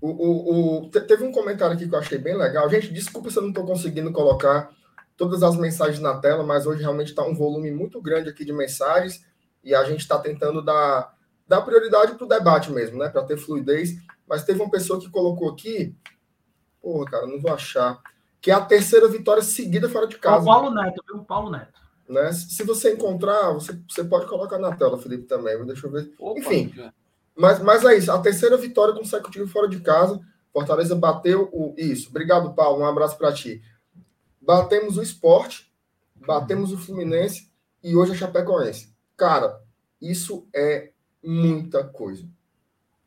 O, 0.00 0.08
o, 0.08 0.84
o, 0.86 0.90
teve 0.90 1.24
um 1.24 1.32
comentário 1.32 1.74
aqui 1.74 1.88
que 1.88 1.94
eu 1.94 1.98
achei 1.98 2.18
bem 2.18 2.36
legal. 2.36 2.68
Gente, 2.70 2.92
desculpa 2.92 3.30
se 3.30 3.36
eu 3.36 3.42
não 3.42 3.48
estou 3.50 3.66
conseguindo 3.66 4.12
colocar 4.12 4.70
todas 5.16 5.42
as 5.42 5.56
mensagens 5.56 6.00
na 6.00 6.18
tela, 6.18 6.44
mas 6.44 6.66
hoje 6.66 6.82
realmente 6.82 7.08
está 7.08 7.22
um 7.22 7.34
volume 7.34 7.70
muito 7.70 8.00
grande 8.00 8.28
aqui 8.28 8.44
de 8.44 8.52
mensagens 8.52 9.24
e 9.62 9.74
a 9.74 9.84
gente 9.84 10.00
está 10.00 10.18
tentando 10.18 10.62
dar, 10.62 11.14
dar 11.46 11.62
prioridade 11.62 12.14
para 12.14 12.24
o 12.24 12.28
debate 12.28 12.70
mesmo, 12.70 12.98
né? 12.98 13.08
Para 13.08 13.24
ter 13.24 13.36
fluidez. 13.36 13.96
Mas 14.28 14.44
teve 14.44 14.60
uma 14.62 14.70
pessoa 14.70 15.00
que 15.00 15.10
colocou 15.10 15.50
aqui, 15.50 15.94
porra, 16.80 17.04
cara, 17.06 17.26
não 17.26 17.40
vou 17.40 17.52
achar. 17.52 18.00
que 18.40 18.50
é 18.50 18.54
a 18.54 18.64
terceira 18.64 19.08
vitória 19.08 19.42
seguida 19.42 19.88
fora 19.88 20.06
de 20.06 20.16
casa. 20.18 20.42
O 20.42 20.46
Paulo 20.46 20.72
Neto, 20.72 21.02
viu? 21.06 21.16
O 21.16 21.24
Paulo 21.24 21.50
Neto. 21.50 21.79
Né? 22.10 22.32
Se 22.32 22.64
você 22.64 22.92
encontrar, 22.92 23.52
você, 23.52 23.78
você 23.88 24.02
pode 24.02 24.26
colocar 24.26 24.58
na 24.58 24.74
tela, 24.74 24.98
Felipe, 24.98 25.28
também. 25.28 25.64
Deixa 25.64 25.86
eu 25.86 25.92
ver. 25.92 26.12
Opa, 26.18 26.40
Enfim, 26.40 26.74
mas, 27.36 27.60
mas 27.60 27.84
é 27.84 27.96
isso. 27.96 28.10
A 28.10 28.18
terceira 28.18 28.56
vitória 28.56 28.92
consecutiva 28.92 29.46
fora 29.46 29.68
de 29.68 29.78
casa. 29.78 30.20
Fortaleza 30.52 30.96
bateu 30.96 31.48
o. 31.52 31.72
Isso. 31.78 32.10
Obrigado, 32.10 32.52
Paulo. 32.52 32.82
Um 32.82 32.86
abraço 32.86 33.16
para 33.16 33.32
ti. 33.32 33.62
Batemos 34.40 34.96
o 34.96 35.02
esporte, 35.02 35.72
batemos 36.16 36.72
o 36.72 36.78
Fluminense 36.78 37.48
e 37.84 37.94
hoje 37.94 38.10
a 38.12 38.16
Chapecoense. 38.16 38.92
Cara, 39.16 39.60
isso 40.02 40.48
é 40.52 40.90
muita 41.22 41.84
coisa. 41.84 42.26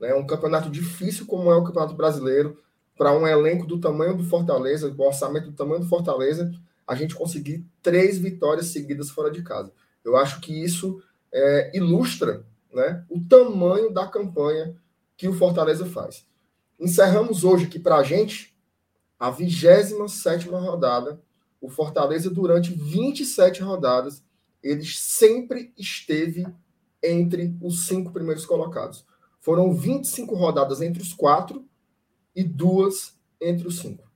É 0.01 0.15
um 0.15 0.25
campeonato 0.25 0.69
difícil 0.69 1.25
como 1.25 1.51
é 1.51 1.55
o 1.55 1.63
Campeonato 1.63 1.95
Brasileiro, 1.95 2.57
para 2.97 3.11
um 3.11 3.27
elenco 3.27 3.65
do 3.65 3.81
tamanho 3.81 4.15
do 4.15 4.23
Fortaleza, 4.23 4.93
com 4.93 5.03
orçamento 5.03 5.49
do 5.49 5.55
tamanho 5.55 5.81
do 5.81 5.89
Fortaleza, 5.89 6.51
a 6.87 6.95
gente 6.95 7.15
conseguir 7.15 7.65
três 7.81 8.17
vitórias 8.17 8.67
seguidas 8.67 9.09
fora 9.09 9.31
de 9.31 9.41
casa. 9.41 9.71
Eu 10.03 10.17
acho 10.17 10.41
que 10.41 10.63
isso 10.63 11.01
é, 11.31 11.71
ilustra 11.75 12.45
né, 12.73 13.05
o 13.09 13.19
tamanho 13.21 13.93
da 13.93 14.07
campanha 14.07 14.75
que 15.15 15.27
o 15.27 15.33
Fortaleza 15.33 15.85
faz. 15.85 16.25
Encerramos 16.79 17.43
hoje 17.43 17.65
aqui 17.65 17.79
para 17.79 17.97
a 17.97 18.03
gente 18.03 18.53
a 19.19 19.29
27 19.29 20.49
rodada. 20.49 21.21
O 21.61 21.69
Fortaleza, 21.69 22.29
durante 22.29 22.73
27 22.73 23.61
rodadas, 23.61 24.23
ele 24.61 24.85
sempre 24.85 25.71
esteve 25.77 26.45
entre 27.01 27.55
os 27.61 27.85
cinco 27.87 28.11
primeiros 28.11 28.45
colocados. 28.45 29.05
Foram 29.39 29.73
25 29.73 30.35
rodadas 30.35 30.81
entre 30.81 31.01
os 31.01 31.13
quatro 31.13 31.65
e 32.35 32.43
duas 32.43 33.17
entre 33.39 33.67
os 33.67 33.79
cinco. 33.79 34.09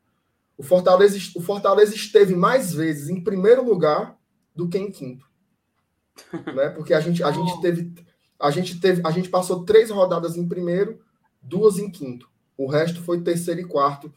O 0.58 0.64
Fortaleza, 0.64 1.18
o 1.36 1.42
Fortaleza 1.42 1.94
esteve 1.94 2.36
mais 2.36 2.74
vezes 2.74 3.10
em 3.10 3.24
primeiro 3.24 3.64
lugar 3.64 4.18
do 4.56 4.68
que 4.68 4.78
em 4.78 4.92
quinto. 4.92 5.26
né? 6.56 6.70
Porque 6.70 6.94
a 6.94 7.00
gente, 7.00 7.24
a 7.24 7.32
gente 7.32 7.62
teve. 7.62 7.94
A 8.40 8.50
gente 8.50 8.80
teve. 8.80 9.02
A 9.06 9.12
gente 9.12 9.30
passou 9.30 9.64
três 9.64 9.90
rodadas 9.90 10.36
em 10.36 10.48
primeiro, 10.48 11.00
duas 11.42 11.78
em 11.78 11.92
quinto. 11.92 12.30
O 12.58 12.68
resto 12.68 13.02
foi 13.02 13.22
terceiro 13.22 13.62
e 13.62 13.66
quarto. 13.66 14.12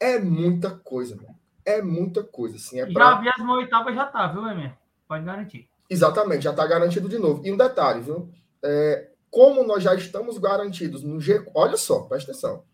É 0.00 0.18
muita 0.18 0.70
coisa, 0.70 1.16
mano. 1.16 1.38
É 1.64 1.82
muita 1.82 2.22
coisa. 2.22 2.56
Assim, 2.56 2.80
é 2.80 2.90
pra... 2.90 3.12
Já 3.12 3.20
vi 3.20 3.28
as 3.28 3.48
oitavas, 3.48 3.94
já 3.94 4.06
tá, 4.06 4.26
viu, 4.28 4.46
Emer? 4.46 4.76
Pode 5.06 5.24
garantir. 5.24 5.68
Exatamente, 5.88 6.44
já 6.44 6.50
está 6.50 6.66
garantido 6.66 7.08
de 7.08 7.18
novo. 7.18 7.46
E 7.46 7.52
um 7.52 7.56
detalhe, 7.56 8.00
viu? 8.00 8.30
É, 8.62 9.10
como 9.30 9.64
nós 9.64 9.82
já 9.82 9.94
estamos 9.94 10.38
garantidos 10.38 11.02
no 11.02 11.20
G. 11.20 11.44
Olha 11.54 11.76
só, 11.76 12.00
presta 12.02 12.32
atenção. 12.32 12.64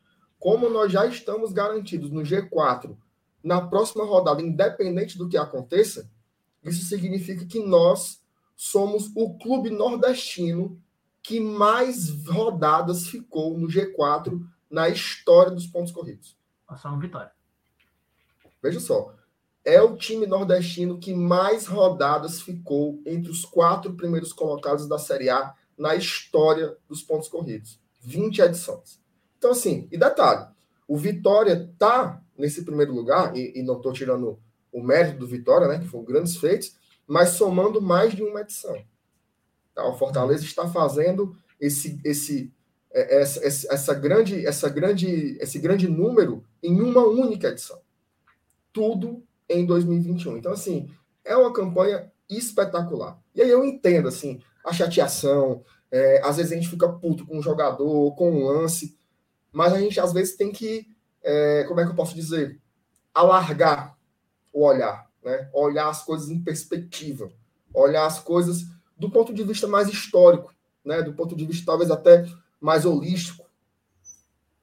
Como 0.40 0.70
nós 0.70 0.90
já 0.90 1.06
estamos 1.06 1.52
garantidos 1.52 2.10
no 2.10 2.22
G4 2.22 2.96
na 3.44 3.60
próxima 3.60 4.04
rodada, 4.04 4.40
independente 4.40 5.18
do 5.18 5.28
que 5.28 5.36
aconteça, 5.36 6.10
isso 6.64 6.84
significa 6.86 7.44
que 7.44 7.62
nós 7.62 8.22
somos 8.56 9.10
o 9.14 9.34
clube 9.38 9.68
nordestino 9.68 10.80
que 11.22 11.38
mais 11.38 12.08
rodadas 12.26 13.06
ficou 13.06 13.56
no 13.56 13.68
G4 13.68 14.42
na 14.70 14.88
história 14.88 15.50
dos 15.50 15.66
pontos 15.66 15.92
corridos. 15.92 16.34
Passar 16.66 16.88
uma 16.88 17.00
vitória. 17.00 17.32
Veja 18.62 18.80
só, 18.80 19.14
é 19.62 19.80
o 19.82 19.96
time 19.96 20.26
nordestino 20.26 20.98
que 20.98 21.12
mais 21.14 21.66
rodadas 21.66 22.40
ficou 22.40 23.00
entre 23.04 23.30
os 23.30 23.44
quatro 23.44 23.92
primeiros 23.92 24.32
colocados 24.32 24.88
da 24.88 24.98
Série 24.98 25.28
A 25.28 25.54
na 25.76 25.94
história 25.94 26.76
dos 26.88 27.02
pontos 27.02 27.28
corridos. 27.28 27.78
20 28.00 28.40
edições. 28.40 28.99
Então, 29.40 29.52
assim, 29.52 29.88
e 29.90 29.96
detalhe, 29.96 30.46
o 30.86 30.98
Vitória 30.98 31.72
tá 31.78 32.22
nesse 32.36 32.62
primeiro 32.62 32.92
lugar, 32.92 33.34
e, 33.34 33.58
e 33.58 33.62
não 33.62 33.78
estou 33.78 33.90
tirando 33.90 34.38
o 34.70 34.82
mérito 34.82 35.18
do 35.18 35.26
Vitória, 35.26 35.66
né, 35.66 35.78
que 35.78 35.88
foram 35.88 36.04
grandes 36.04 36.36
feitos, 36.36 36.76
mas 37.06 37.30
somando 37.30 37.80
mais 37.80 38.14
de 38.14 38.22
uma 38.22 38.42
edição. 38.42 38.76
Tá? 39.74 39.86
O 39.88 39.96
Fortaleza 39.96 40.44
está 40.44 40.68
fazendo 40.68 41.34
esse, 41.58 41.98
esse, 42.04 42.52
é, 42.92 43.22
essa, 43.22 43.72
essa, 43.72 43.94
grande, 43.94 44.46
essa 44.46 44.68
grande, 44.68 45.38
esse 45.40 45.58
grande 45.58 45.88
número 45.88 46.44
em 46.62 46.78
uma 46.78 47.06
única 47.06 47.48
edição. 47.48 47.80
Tudo 48.70 49.24
em 49.48 49.64
2021. 49.64 50.36
Então, 50.36 50.52
assim, 50.52 50.90
é 51.24 51.34
uma 51.34 51.52
campanha 51.52 52.12
espetacular. 52.28 53.18
E 53.34 53.40
aí 53.40 53.50
eu 53.50 53.64
entendo, 53.64 54.06
assim, 54.06 54.38
a 54.62 54.72
chateação, 54.72 55.64
é, 55.90 56.20
às 56.22 56.36
vezes 56.36 56.52
a 56.52 56.54
gente 56.56 56.68
fica 56.68 56.88
puto 56.92 57.26
com 57.26 57.38
um 57.38 57.42
jogador, 57.42 58.14
com 58.14 58.30
um 58.30 58.44
lance, 58.44 58.99
mas 59.52 59.72
a 59.72 59.80
gente 59.80 59.98
às 59.98 60.12
vezes 60.12 60.36
tem 60.36 60.52
que, 60.52 60.86
é, 61.22 61.64
como 61.66 61.80
é 61.80 61.84
que 61.84 61.90
eu 61.90 61.96
posso 61.96 62.14
dizer, 62.14 62.60
alargar 63.14 63.96
o 64.52 64.64
olhar, 64.64 65.08
né? 65.22 65.48
Olhar 65.52 65.88
as 65.88 66.04
coisas 66.04 66.28
em 66.28 66.42
perspectiva, 66.42 67.30
olhar 67.72 68.06
as 68.06 68.18
coisas 68.18 68.66
do 68.96 69.10
ponto 69.10 69.32
de 69.32 69.42
vista 69.42 69.66
mais 69.66 69.88
histórico, 69.88 70.54
né? 70.84 71.02
Do 71.02 71.12
ponto 71.14 71.36
de 71.36 71.44
vista 71.44 71.66
talvez 71.66 71.90
até 71.90 72.26
mais 72.60 72.84
holístico. 72.84 73.44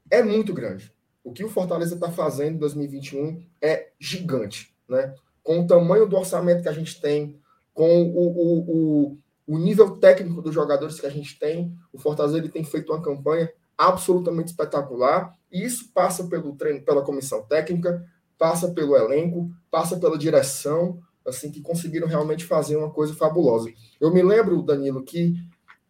É 0.09 0.23
muito 0.23 0.53
grande. 0.53 0.93
O 1.23 1.33
que 1.33 1.43
o 1.43 1.49
Fortaleza 1.49 1.95
está 1.95 2.11
fazendo 2.11 2.55
em 2.55 2.59
2021 2.59 3.45
é 3.61 3.91
gigante 3.99 4.73
né? 4.88 5.13
com 5.43 5.61
o 5.61 5.67
tamanho 5.67 6.07
do 6.07 6.15
orçamento 6.15 6.61
que 6.61 6.69
a 6.69 6.73
gente 6.73 6.99
tem, 6.99 7.39
com 7.73 8.03
o, 8.03 8.27
o, 8.27 8.59
o, 8.59 9.17
o 9.47 9.57
nível 9.57 9.97
técnico 9.97 10.41
dos 10.41 10.53
jogadores 10.53 10.99
que 10.99 11.05
a 11.05 11.09
gente 11.09 11.38
tem, 11.38 11.75
o 11.91 11.99
Fortaleza 11.99 12.38
ele 12.38 12.49
tem 12.49 12.63
feito 12.63 12.91
uma 12.91 13.01
campanha 13.01 13.51
absolutamente 13.78 14.49
espetacular, 14.49 15.34
e 15.51 15.63
isso 15.63 15.91
passa 15.93 16.23
pelo 16.25 16.55
treino, 16.55 16.82
pela 16.84 17.03
comissão 17.03 17.43
técnica, 17.43 18.05
passa 18.38 18.69
pelo 18.69 18.95
elenco, 18.95 19.51
passa 19.69 19.97
pela 19.97 20.17
direção, 20.17 20.99
assim, 21.25 21.51
que 21.51 21.61
conseguiram 21.61 22.07
realmente 22.07 22.45
fazer 22.45 22.75
uma 22.75 22.89
coisa 22.89 23.13
fabulosa. 23.13 23.71
Eu 23.99 24.11
me 24.11 24.23
lembro, 24.23 24.61
Danilo, 24.61 25.03
que 25.03 25.36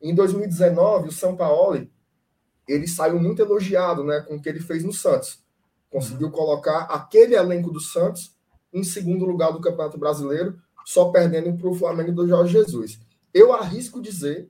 em 0.01 0.13
2019 0.13 1.09
o 1.09 1.11
São 1.11 1.35
Paulo 1.35 1.87
ele 2.67 2.87
saiu 2.87 3.19
muito 3.19 3.41
elogiado, 3.41 4.03
né, 4.03 4.21
com 4.21 4.35
o 4.35 4.41
que 4.41 4.49
ele 4.49 4.59
fez 4.59 4.83
no 4.83 4.91
Santos. 4.91 5.41
Conseguiu 5.89 6.29
colocar 6.31 6.81
aquele 6.83 7.35
elenco 7.35 7.71
do 7.71 7.79
Santos 7.79 8.35
em 8.73 8.83
segundo 8.83 9.25
lugar 9.25 9.53
do 9.53 9.61
Campeonato 9.61 9.97
Brasileiro, 9.97 10.59
só 10.85 11.09
perdendo 11.09 11.57
para 11.57 11.69
o 11.69 11.75
Flamengo 11.75 12.11
do 12.11 12.27
Jorge 12.27 12.53
Jesus. 12.53 12.99
Eu 13.33 13.53
arrisco 13.53 14.01
dizer, 14.01 14.49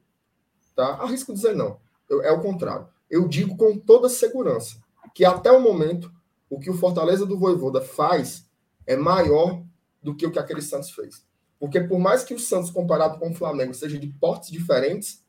tá? 0.75 0.95
Arrisco 0.95 1.33
dizer 1.33 1.55
não. 1.55 1.79
Eu, 2.09 2.21
é 2.23 2.31
o 2.31 2.41
contrário. 2.41 2.87
Eu 3.09 3.27
digo 3.27 3.55
com 3.55 3.77
toda 3.77 4.09
segurança 4.09 4.77
que 5.13 5.25
até 5.25 5.51
o 5.51 5.61
momento 5.61 6.11
o 6.49 6.59
que 6.59 6.69
o 6.69 6.77
Fortaleza 6.77 7.25
do 7.25 7.37
Voivoda 7.37 7.81
faz 7.81 8.45
é 8.85 8.95
maior 8.95 9.63
do 10.01 10.15
que 10.15 10.25
o 10.25 10.31
que 10.31 10.39
aquele 10.39 10.61
Santos 10.61 10.91
fez. 10.91 11.25
Porque 11.59 11.81
por 11.81 11.99
mais 11.99 12.23
que 12.23 12.33
o 12.33 12.39
Santos 12.39 12.69
comparado 12.69 13.19
com 13.19 13.31
o 13.31 13.33
Flamengo 13.33 13.73
seja 13.73 13.97
de 13.97 14.07
portes 14.07 14.51
diferentes, 14.51 15.23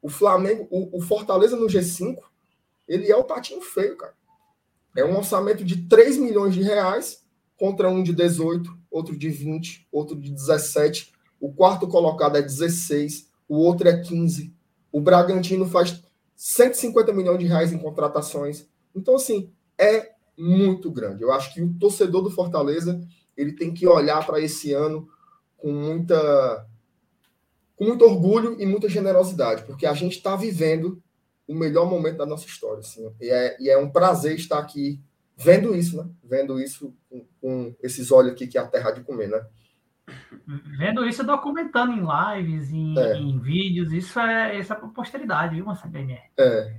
o 0.00 0.08
Flamengo, 0.08 0.66
o, 0.70 0.98
o 0.98 1.00
Fortaleza 1.00 1.56
no 1.56 1.66
G5, 1.66 2.16
ele 2.88 3.10
é 3.10 3.16
o 3.16 3.24
patinho 3.24 3.60
feio, 3.60 3.96
cara. 3.96 4.14
É 4.96 5.04
um 5.04 5.16
orçamento 5.16 5.64
de 5.64 5.88
3 5.88 6.18
milhões 6.18 6.54
de 6.54 6.62
reais 6.62 7.24
contra 7.56 7.88
um 7.88 8.02
de 8.02 8.12
18, 8.12 8.76
outro 8.90 9.16
de 9.16 9.28
20, 9.28 9.88
outro 9.90 10.16
de 10.16 10.30
17. 10.30 11.12
O 11.40 11.52
quarto 11.52 11.88
colocado 11.88 12.36
é 12.36 12.42
16, 12.42 13.30
o 13.48 13.56
outro 13.56 13.88
é 13.88 14.00
15. 14.00 14.54
O 14.90 15.00
Bragantino 15.00 15.66
faz 15.66 16.02
150 16.42 17.12
milhões 17.12 17.38
de 17.38 17.46
reais 17.46 17.72
em 17.72 17.78
contratações. 17.78 18.66
Então, 18.96 19.14
assim, 19.14 19.52
é 19.78 20.10
muito 20.36 20.90
grande. 20.90 21.22
Eu 21.22 21.30
acho 21.30 21.54
que 21.54 21.62
o 21.62 21.72
torcedor 21.74 22.20
do 22.20 22.32
Fortaleza 22.32 23.00
ele 23.36 23.52
tem 23.52 23.72
que 23.72 23.86
olhar 23.86 24.26
para 24.26 24.40
esse 24.40 24.72
ano 24.72 25.08
com 25.56 25.70
muita 25.70 26.66
com 27.76 27.84
muito 27.84 28.04
orgulho 28.04 28.60
e 28.60 28.66
muita 28.66 28.88
generosidade, 28.88 29.62
porque 29.62 29.86
a 29.86 29.94
gente 29.94 30.16
está 30.16 30.34
vivendo 30.34 31.00
o 31.46 31.54
melhor 31.54 31.88
momento 31.88 32.18
da 32.18 32.26
nossa 32.26 32.46
história. 32.46 32.80
Assim, 32.80 33.08
e, 33.20 33.30
é, 33.30 33.56
e 33.60 33.70
é 33.70 33.78
um 33.78 33.90
prazer 33.90 34.34
estar 34.34 34.58
aqui 34.58 35.00
vendo 35.36 35.76
isso, 35.76 35.96
né? 35.96 36.10
Vendo 36.24 36.60
isso 36.60 36.92
com, 37.08 37.24
com, 37.40 37.74
esses 37.84 38.10
olhos 38.10 38.32
aqui 38.32 38.48
que 38.48 38.58
é 38.58 38.60
a 38.60 38.66
terra 38.66 38.90
de 38.90 39.02
comer, 39.02 39.28
né? 39.28 39.46
Vendo 40.78 41.06
isso, 41.06 41.24
documentando 41.24 41.92
em 41.92 42.02
lives, 42.02 42.70
em, 42.70 42.98
é. 42.98 43.16
em 43.16 43.38
vídeos, 43.38 43.92
isso 43.92 44.18
é, 44.18 44.58
isso 44.58 44.72
é 44.72 44.76
para 44.76 44.88
posteridade, 44.88 45.54
viu, 45.54 45.64
Marcelo 45.64 45.94
É, 46.36 46.74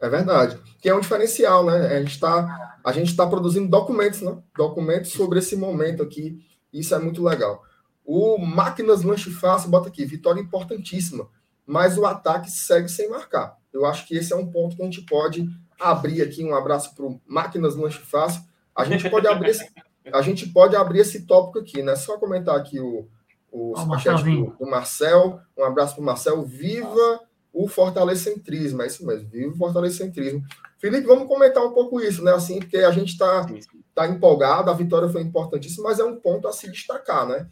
é 0.00 0.08
verdade. 0.08 0.58
Que 0.80 0.88
é 0.88 0.94
um 0.94 1.00
diferencial, 1.00 1.66
né? 1.66 1.88
A 1.88 1.98
gente 1.98 2.12
está 2.12 3.24
tá 3.24 3.26
produzindo 3.26 3.68
documentos, 3.68 4.22
né? 4.22 4.38
Documentos 4.56 5.12
sobre 5.12 5.38
esse 5.38 5.56
momento 5.56 6.02
aqui. 6.02 6.42
Isso 6.72 6.94
é 6.94 6.98
muito 6.98 7.22
legal. 7.22 7.62
O 8.04 8.38
Máquinas 8.38 9.02
Lanche 9.02 9.30
Fácil 9.30 9.70
bota 9.70 9.88
aqui, 9.88 10.04
vitória 10.04 10.40
importantíssima, 10.40 11.28
mas 11.66 11.98
o 11.98 12.06
ataque 12.06 12.50
segue 12.50 12.88
sem 12.88 13.10
marcar. 13.10 13.58
Eu 13.70 13.84
acho 13.84 14.06
que 14.06 14.16
esse 14.16 14.32
é 14.32 14.36
um 14.36 14.50
ponto 14.50 14.76
que 14.76 14.82
a 14.82 14.84
gente 14.86 15.02
pode 15.02 15.46
abrir 15.78 16.22
aqui 16.22 16.42
um 16.42 16.54
abraço 16.54 16.94
para 16.94 17.04
o 17.04 17.20
Máquinas 17.26 17.76
Lanche 17.76 18.00
Fácil. 18.00 18.42
A 18.74 18.84
gente 18.84 19.08
pode 19.10 19.26
abrir 19.26 19.50
esse, 19.50 19.70
a 20.12 20.22
gente 20.22 20.48
pode 20.48 20.76
abrir 20.76 21.00
esse 21.00 21.26
tópico 21.26 21.58
aqui, 21.58 21.82
né? 21.82 21.96
Só 21.96 22.18
comentar 22.18 22.56
aqui 22.56 22.80
o, 22.80 23.08
o 23.50 23.72
oh, 23.72 23.84
do, 23.84 24.56
do, 24.58 24.66
Marcel. 24.66 25.40
Um 25.56 25.64
abraço 25.64 25.94
para 25.94 26.02
o 26.02 26.04
Marcel. 26.04 26.42
Viva 26.44 27.20
o 27.52 27.66
fortalecentrismo, 27.66 28.82
é 28.82 28.86
isso 28.86 29.04
mesmo, 29.06 29.28
viva 29.28 29.52
o 29.52 29.56
fortalecentrismo. 29.56 30.42
Felipe, 30.78 31.06
vamos 31.06 31.26
comentar 31.26 31.64
um 31.64 31.72
pouco 31.72 32.00
isso, 32.00 32.22
né? 32.22 32.32
Assim, 32.32 32.60
porque 32.60 32.76
a 32.78 32.90
gente 32.90 33.12
está 33.12 33.46
tá 33.94 34.06
empolgado, 34.06 34.70
a 34.70 34.74
vitória 34.74 35.08
foi 35.08 35.22
importantíssima, 35.22 35.88
mas 35.88 35.98
é 35.98 36.04
um 36.04 36.20
ponto 36.20 36.46
a 36.46 36.52
se 36.52 36.70
destacar, 36.70 37.26
né? 37.26 37.48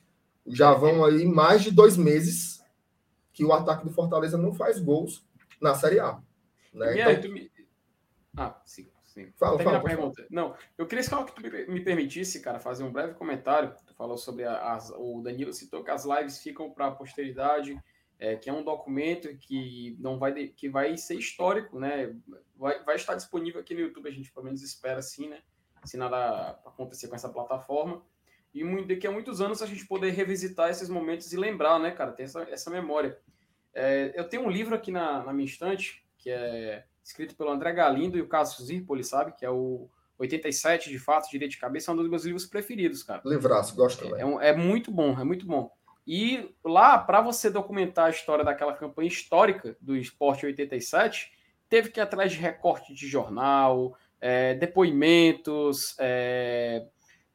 Já 0.47 0.73
vão 0.75 1.05
aí 1.05 1.25
mais 1.27 1.63
de 1.63 1.73
dois 1.73 1.97
meses 1.97 2.63
que 3.33 3.45
o 3.45 3.53
ataque 3.53 3.85
do 3.85 3.93
Fortaleza 3.93 4.39
não 4.39 4.55
faz 4.55 4.79
gols 4.79 5.25
na 5.61 5.75
Série 5.75 5.99
A. 5.99 6.21
Né? 6.73 7.01
Então... 7.01 7.09
Aí, 7.09 7.29
me... 7.29 7.51
Ah, 8.37 8.61
sim. 8.65 8.87
Sim. 9.17 9.33
Fala, 9.37 9.59
fala, 9.59 9.83
pergunta. 9.83 10.27
Não, 10.31 10.55
eu 10.77 10.87
queria 10.87 11.03
só 11.03 11.25
que 11.25 11.35
tu 11.35 11.43
me 11.71 11.81
permitisse, 11.81 12.41
cara, 12.41 12.59
fazer 12.61 12.85
um 12.85 12.93
breve 12.93 13.15
comentário. 13.15 13.75
Tu 13.87 13.95
falou 13.95 14.17
sobre 14.17 14.45
as, 14.45 14.91
o 14.97 15.21
Danilo 15.23 15.53
citou 15.53 15.83
que 15.83 15.91
as 15.91 16.05
lives 16.05 16.39
ficam 16.39 16.71
para 16.71 16.87
a 16.87 16.91
posteridade 16.91 17.77
é, 18.19 18.37
que 18.37 18.49
é 18.49 18.53
um 18.53 18.63
documento 18.63 19.29
que 19.37 19.97
não 20.01 20.19
vai 20.19 20.49
que 20.49 20.69
vai 20.69 20.97
ser 20.97 21.17
histórico, 21.17 21.79
né? 21.79 22.15
Vai, 22.57 22.83
vai 22.83 22.97
estar 22.97 23.15
disponível 23.15 23.61
aqui 23.61 23.75
no 23.75 23.81
YouTube, 23.81 24.09
a 24.09 24.13
gente 24.13 24.33
pelo 24.33 24.45
menos 24.45 24.63
espera 24.63 24.99
assim, 24.99 25.29
né? 25.29 25.43
Se 25.85 25.97
nada 25.97 26.59
acontecer 26.65 27.09
com 27.09 27.15
essa 27.15 27.29
plataforma. 27.29 28.03
E 28.55 28.65
muito, 28.65 28.89
daqui 28.89 29.07
a 29.07 29.11
muitos 29.11 29.41
anos 29.43 29.61
a 29.61 29.67
gente 29.67 29.87
poder 29.87 30.11
revisitar 30.13 30.71
esses 30.71 30.89
momentos 30.89 31.31
e 31.33 31.37
lembrar, 31.37 31.79
né, 31.79 31.91
cara? 31.91 32.13
Ter 32.13 32.23
essa, 32.23 32.43
essa 32.45 32.71
memória. 32.71 33.19
É, 33.75 34.13
eu 34.15 34.27
tenho 34.27 34.45
um 34.45 34.51
livro 34.51 34.75
aqui 34.75 34.91
na, 34.91 35.23
na 35.23 35.33
minha 35.33 35.45
estante, 35.45 36.03
que 36.17 36.31
é 36.31 36.87
escrito 37.07 37.37
pelo 37.37 37.51
André 37.51 37.73
Galindo 37.73 38.19
e 38.19 38.21
o 38.21 38.27
Caso 38.27 38.65
Zirpoli, 38.65 39.05
sabe? 39.05 39.33
Que 39.33 39.47
é 39.47 39.51
o 39.51 39.89
87 40.19 40.91
de 40.91 40.99
fato, 40.99 41.31
direito 41.31 41.53
de 41.53 41.59
cabeça, 41.59 41.91
é 41.91 41.95
um 41.95 41.97
dos 41.97 42.11
meus 42.11 42.25
livros 42.25 42.47
preferidos, 42.47 43.05
cara. 43.05 43.23
Livraço, 43.25 43.77
gosto 43.77 44.05
também. 44.05 44.21
É, 44.41 44.47
é, 44.47 44.49
é 44.49 44.57
muito 44.57 44.91
bom, 44.91 45.19
é 45.19 45.23
muito 45.23 45.47
bom. 45.47 45.71
E 46.05 46.53
lá, 46.65 46.99
para 46.99 47.21
você 47.21 47.49
documentar 47.49 48.07
a 48.07 48.11
história 48.11 48.45
daquela 48.45 48.73
campanha 48.73 49.09
histórica 49.09 49.77
do 49.81 49.97
Esporte 49.97 50.47
87, 50.47 51.33
teve 51.69 51.91
que 51.91 52.01
ir 52.01 52.03
atrás 52.03 52.33
de 52.33 52.39
recorte 52.39 52.93
de 52.93 53.07
jornal, 53.07 53.97
é, 54.21 54.55
depoimentos, 54.55 55.95
é, 56.01 56.87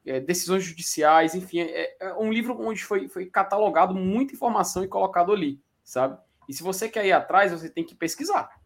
é, 0.06 0.20
decisões 0.20 0.64
judiciais, 0.64 1.34
enfim, 1.34 1.62
é, 1.62 1.96
é, 2.00 2.14
um 2.16 2.32
livro 2.32 2.60
onde 2.60 2.84
foi, 2.84 3.08
foi 3.08 3.26
catalogado 3.26 3.94
muita 3.94 4.34
informação 4.34 4.84
e 4.84 4.88
colocado 4.88 5.32
ali, 5.32 5.62
sabe? 5.84 6.18
E 6.50 6.54
se 6.54 6.64
você 6.64 6.90
quer 6.90 7.06
ir 7.06 7.14
atrás, 7.14 7.52
você 7.54 7.70
tem 7.70 7.86
que 7.86 7.96
pesquisar. 7.96 8.61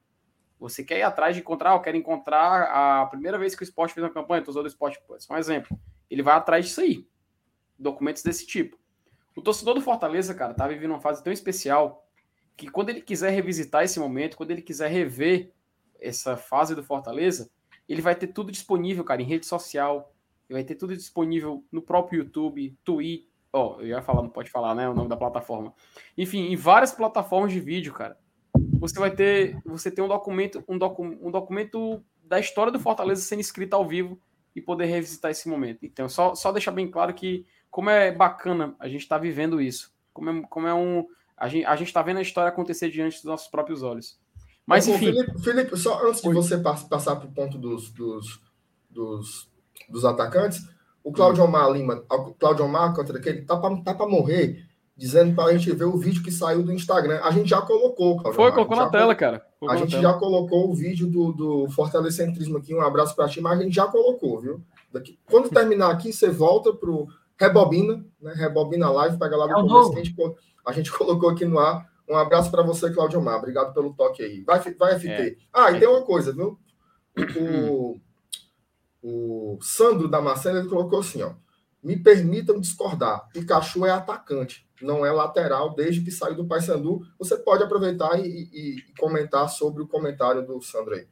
Você 0.70 0.84
quer 0.84 1.00
ir 1.00 1.04
atrás 1.04 1.36
de 1.36 1.42
encontrar, 1.42 1.74
eu 1.74 1.80
quero 1.80 1.96
encontrar 1.96 2.64
a 2.64 3.06
primeira 3.06 3.38
vez 3.38 3.56
que 3.56 3.62
o 3.62 3.64
esporte 3.64 3.94
fez 3.94 4.04
uma 4.04 4.12
campanha, 4.12 4.40
estou 4.40 4.52
usando 4.52 4.66
o 4.66 4.68
esporte, 4.68 5.00
é 5.00 5.34
um 5.34 5.38
exemplo. 5.38 5.80
Ele 6.10 6.24
vai 6.24 6.36
atrás 6.36 6.66
disso 6.66 6.82
aí. 6.82 7.08
Documentos 7.78 8.24
desse 8.24 8.48
tipo. 8.48 8.78
O 9.36 9.42
torcedor 9.42 9.76
do 9.76 9.82
Fortaleza, 9.82 10.34
cara, 10.34 10.54
tá 10.54 10.68
vivendo 10.68 10.92
uma 10.92 11.00
fase 11.00 11.24
tão 11.24 11.32
especial 11.32 12.08
que 12.58 12.70
quando 12.70 12.90
ele 12.90 13.02
quiser 13.02 13.32
revisitar 13.32 13.84
esse 13.84 14.00
momento, 14.00 14.38
quando 14.38 14.52
ele 14.52 14.62
quiser 14.62 14.90
rever 14.90 15.52
essa 16.00 16.36
fase 16.38 16.74
do 16.74 16.84
Fortaleza, 16.84 17.50
ele 17.88 18.02
vai 18.02 18.16
ter 18.16 18.28
tudo 18.28 18.52
disponível, 18.52 19.04
cara, 19.04 19.22
em 19.22 19.26
rede 19.26 19.46
social, 19.46 20.14
ele 20.50 20.58
vai 20.58 20.64
ter 20.64 20.76
tudo 20.76 20.96
disponível 20.96 21.64
no 21.72 21.82
próprio 21.82 22.20
YouTube, 22.20 22.78
Twitter, 22.84 23.28
ó, 23.52 23.76
oh, 23.78 23.82
eu 23.82 23.88
ia 23.88 24.02
falar, 24.02 24.22
não 24.22 24.30
pode 24.30 24.50
falar, 24.50 24.76
né, 24.76 24.90
o 24.90 24.94
nome 24.94 25.10
da 25.10 25.16
plataforma. 25.16 25.74
Enfim, 26.18 26.52
em 26.52 26.56
várias 26.56 26.92
plataformas 26.92 27.54
de 27.54 27.60
vídeo, 27.60 27.94
cara. 27.94 28.18
Você 28.80 29.00
vai 29.00 29.12
ter, 29.12 29.58
você 29.66 29.90
tem 29.90 30.04
um 30.04 30.08
documento, 30.08 30.64
um, 30.68 30.78
docu, 30.78 31.04
um 31.04 31.32
documento 31.32 32.04
da 32.24 32.40
história 32.40 32.72
do 32.72 32.80
Fortaleza 32.80 33.22
sendo 33.22 33.42
escrito 33.42 33.74
ao 33.74 33.88
vivo 33.88 34.20
e 34.56 34.62
poder 34.62 34.86
revisitar 34.86 35.32
esse 35.32 35.50
momento. 35.50 35.86
Então, 35.86 36.08
só, 36.08 36.34
só 36.34 36.52
deixar 36.52 36.72
bem 36.72 36.90
claro 36.90 37.14
que 37.14 37.46
como 37.70 37.90
é 37.90 38.12
bacana 38.12 38.76
a 38.80 38.88
gente 38.88 39.02
estar 39.02 39.18
tá 39.18 39.22
vivendo 39.22 39.62
isso. 39.62 39.94
Como 40.14 40.30
é, 40.30 40.42
como 40.50 40.68
é 40.68 40.74
um. 40.74 41.06
A 41.38 41.50
gente 41.50 41.66
a 41.66 41.76
está 41.76 42.02
vendo 42.02 42.18
a 42.18 42.22
história 42.22 42.50
acontecer 42.50 42.90
diante 42.90 43.18
dos 43.18 43.26
nossos 43.26 43.48
próprios 43.48 43.84
olhos. 43.84 44.18
Mas, 44.66 44.88
enfim. 44.88 45.14
Felipe, 45.14 45.44
Felipe, 45.44 45.78
só 45.78 46.08
antes 46.08 46.22
de 46.22 46.32
você 46.32 46.58
passar 46.58 47.18
para 47.18 47.28
o 47.28 47.32
ponto 47.32 47.58
dos, 47.58 47.92
dos, 47.92 48.42
dos, 48.90 49.50
dos 49.90 50.06
atacantes, 50.06 50.68
o 51.04 51.12
Claudio 51.12 51.44
hum. 51.44 51.48
Omar 51.48 51.70
Lima, 51.72 52.04
o 52.10 52.34
Claudio 52.34 52.66
Omar 52.66 52.96
contra 52.96 53.18
aquele, 53.20 53.44
tá 53.44 53.58
para 53.58 53.76
tá 53.84 54.08
morrer, 54.08 54.66
dizendo 54.98 55.36
para 55.36 55.50
a 55.50 55.58
gente 55.58 55.70
ver 55.72 55.84
o 55.84 55.98
vídeo 55.98 56.24
que 56.24 56.32
saiu 56.32 56.64
do 56.64 56.72
Instagram. 56.72 57.20
A 57.22 57.32
gente 57.32 57.50
já 57.50 57.62
colocou, 57.62 58.18
Claudio 58.18 58.34
Foi, 58.34 58.52
colocou 58.52 58.78
na 58.78 58.90
tela, 58.90 59.14
cara. 59.14 59.46
Colocou 59.60 59.78
a 59.78 59.80
gente 59.80 60.02
já 60.02 60.14
colocou 60.14 60.70
o 60.70 60.74
vídeo 60.74 61.08
do, 61.08 61.34
do 61.34 61.70
Fortalecentrismo 61.70 62.58
aqui. 62.58 62.74
Um 62.74 62.82
abraço 62.82 63.16
para 63.16 63.28
ti, 63.28 63.42
mas 63.42 63.60
a 63.60 63.64
gente 63.64 63.76
já 63.76 63.88
colocou, 63.88 64.40
viu? 64.40 64.62
Daqui, 64.92 65.20
quando 65.26 65.50
terminar 65.50 65.92
aqui, 65.92 66.14
você 66.14 66.30
volta 66.30 66.74
pro 66.74 67.08
rebobina, 67.38 68.06
né? 68.22 68.34
Rebobina 68.34 68.90
live, 68.90 69.20
pega 69.20 69.36
lá 69.36 69.48
do 69.48 69.52
é 69.52 69.56
começo 69.56 69.92
que 69.92 70.00
a 70.00 70.04
gente, 70.04 70.16
a 70.66 70.72
gente 70.72 70.92
colocou 70.92 71.30
aqui 71.30 71.44
no 71.44 71.60
ar. 71.60 71.86
Um 72.08 72.16
abraço 72.16 72.50
para 72.50 72.64
você, 72.64 72.90
Claudio 72.92 73.22
Mar. 73.22 73.38
Obrigado 73.38 73.74
pelo 73.74 73.94
toque 73.94 74.24
aí. 74.24 74.44
Vai, 74.44 74.60
vai 74.60 75.00
FT. 75.00 75.10
É. 75.10 75.36
Ah, 75.52 75.72
e 75.72 75.80
tem 75.80 75.88
uma 75.88 76.04
coisa, 76.04 76.32
viu? 76.32 76.58
O, 77.38 77.96
o 79.56 79.60
Sandro 79.62 80.10
Damasceno 80.10 80.58
ele 80.58 80.68
colocou 80.68 81.00
assim, 81.00 81.22
ó. 81.22 81.34
Me 81.86 81.96
permitam 81.96 82.60
discordar. 82.60 83.30
Pikachu 83.32 83.86
é 83.86 83.92
atacante, 83.92 84.68
não 84.82 85.06
é 85.06 85.12
lateral 85.12 85.76
desde 85.76 86.02
que 86.02 86.10
saiu 86.10 86.34
do 86.34 86.48
Paysandu. 86.48 87.06
Você 87.20 87.38
pode 87.38 87.62
aproveitar 87.62 88.20
e, 88.20 88.26
e, 88.26 88.76
comentar 88.98 89.48
sobre 89.50 89.84
o 89.84 89.88
comentário 89.88 90.44
do 90.44 90.60
Sandro 90.64 90.96
aí. 90.96 91.08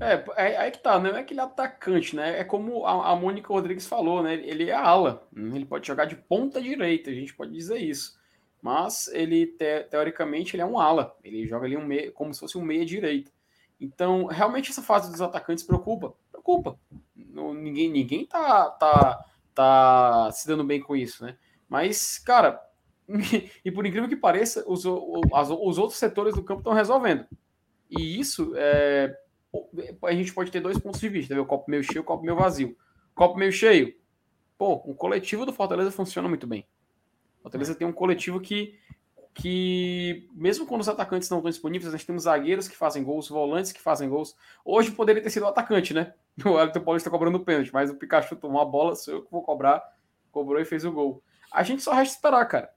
É, 0.00 0.24
é, 0.36 0.56
aí 0.56 0.70
que 0.72 0.82
tá, 0.82 0.98
não 0.98 1.10
é 1.10 1.20
aquele 1.20 1.38
atacante, 1.38 2.16
né? 2.16 2.40
É 2.40 2.42
como 2.42 2.84
a, 2.86 3.12
a 3.12 3.14
Mônica 3.14 3.52
Rodrigues 3.52 3.86
falou, 3.86 4.20
né? 4.20 4.34
Ele 4.34 4.68
é 4.68 4.74
ala, 4.74 5.28
né? 5.32 5.54
ele 5.54 5.64
pode 5.64 5.86
jogar 5.86 6.06
de 6.06 6.16
ponta 6.16 6.60
direita, 6.60 7.08
a 7.08 7.14
gente 7.14 7.32
pode 7.32 7.52
dizer 7.52 7.78
isso. 7.78 8.18
Mas 8.60 9.06
ele, 9.12 9.46
te, 9.46 9.84
teoricamente, 9.84 10.56
ele 10.56 10.62
é 10.62 10.66
um 10.66 10.80
ala, 10.80 11.16
ele 11.22 11.46
joga 11.46 11.66
ali 11.66 11.76
um 11.76 11.86
meia, 11.86 12.10
como 12.10 12.34
se 12.34 12.40
fosse 12.40 12.58
um 12.58 12.62
meia 12.62 12.84
direita. 12.84 13.30
Então, 13.80 14.26
realmente 14.26 14.72
essa 14.72 14.82
fase 14.82 15.08
dos 15.08 15.22
atacantes 15.22 15.62
preocupa, 15.62 16.14
preocupa. 16.32 16.76
Não, 17.14 17.54
ninguém, 17.54 17.88
ninguém 17.88 18.26
tá, 18.26 18.70
tá, 18.70 19.24
tá 19.54 20.30
se 20.32 20.46
dando 20.46 20.64
bem 20.64 20.80
com 20.80 20.96
isso, 20.96 21.24
né? 21.24 21.36
Mas, 21.68 22.18
cara, 22.18 22.60
e 23.64 23.70
por 23.70 23.86
incrível 23.86 24.08
que 24.08 24.16
pareça, 24.16 24.64
os, 24.66 24.84
os, 24.84 25.50
os 25.50 25.78
outros 25.78 25.98
setores 25.98 26.34
do 26.34 26.42
campo 26.42 26.60
estão 26.60 26.72
resolvendo. 26.72 27.26
E 27.90 28.18
isso 28.20 28.52
é, 28.56 29.16
a 30.04 30.12
gente 30.12 30.32
pode 30.32 30.50
ter 30.50 30.60
dois 30.60 30.78
pontos 30.78 31.00
de 31.00 31.08
vista, 31.08 31.40
o 31.40 31.46
copo 31.46 31.70
meio 31.70 31.82
cheio 31.82 32.02
o 32.02 32.04
copo 32.04 32.24
meio 32.24 32.36
vazio. 32.36 32.76
Copo 33.14 33.36
meio 33.36 33.52
cheio, 33.52 33.94
pô, 34.56 34.74
o 34.84 34.94
coletivo 34.94 35.44
do 35.44 35.52
Fortaleza 35.52 35.90
funciona 35.90 36.28
muito 36.28 36.46
bem. 36.46 36.66
O 37.40 37.42
Fortaleza 37.42 37.74
tem 37.74 37.86
um 37.86 37.92
coletivo 37.92 38.40
que, 38.40 38.78
que 39.34 40.28
mesmo 40.32 40.66
quando 40.66 40.82
os 40.82 40.88
atacantes 40.88 41.28
não 41.28 41.38
estão 41.38 41.50
disponíveis, 41.50 41.92
nós 41.92 42.04
temos 42.04 42.22
zagueiros 42.22 42.68
que 42.68 42.76
fazem 42.76 43.02
gols, 43.02 43.28
volantes 43.28 43.72
que 43.72 43.80
fazem 43.80 44.08
gols. 44.08 44.36
Hoje 44.64 44.92
poderia 44.92 45.22
ter 45.22 45.30
sido 45.30 45.44
o 45.44 45.48
atacante, 45.48 45.92
né? 45.92 46.14
O 46.50 46.58
Elton 46.58 46.80
Paulista 46.80 47.10
cobrando 47.10 47.38
o 47.38 47.44
pênalti, 47.44 47.72
mas 47.72 47.90
o 47.90 47.96
Pikachu 47.96 48.36
tomou 48.36 48.60
a 48.60 48.64
bola, 48.64 48.94
sou 48.94 49.14
eu 49.14 49.22
que 49.22 49.30
vou 49.30 49.42
cobrar, 49.42 49.82
cobrou 50.30 50.60
e 50.60 50.64
fez 50.64 50.84
o 50.84 50.92
gol. 50.92 51.22
A 51.52 51.62
gente 51.62 51.82
só 51.82 51.92
resta 51.92 52.14
esperar, 52.14 52.44
cara. 52.46 52.72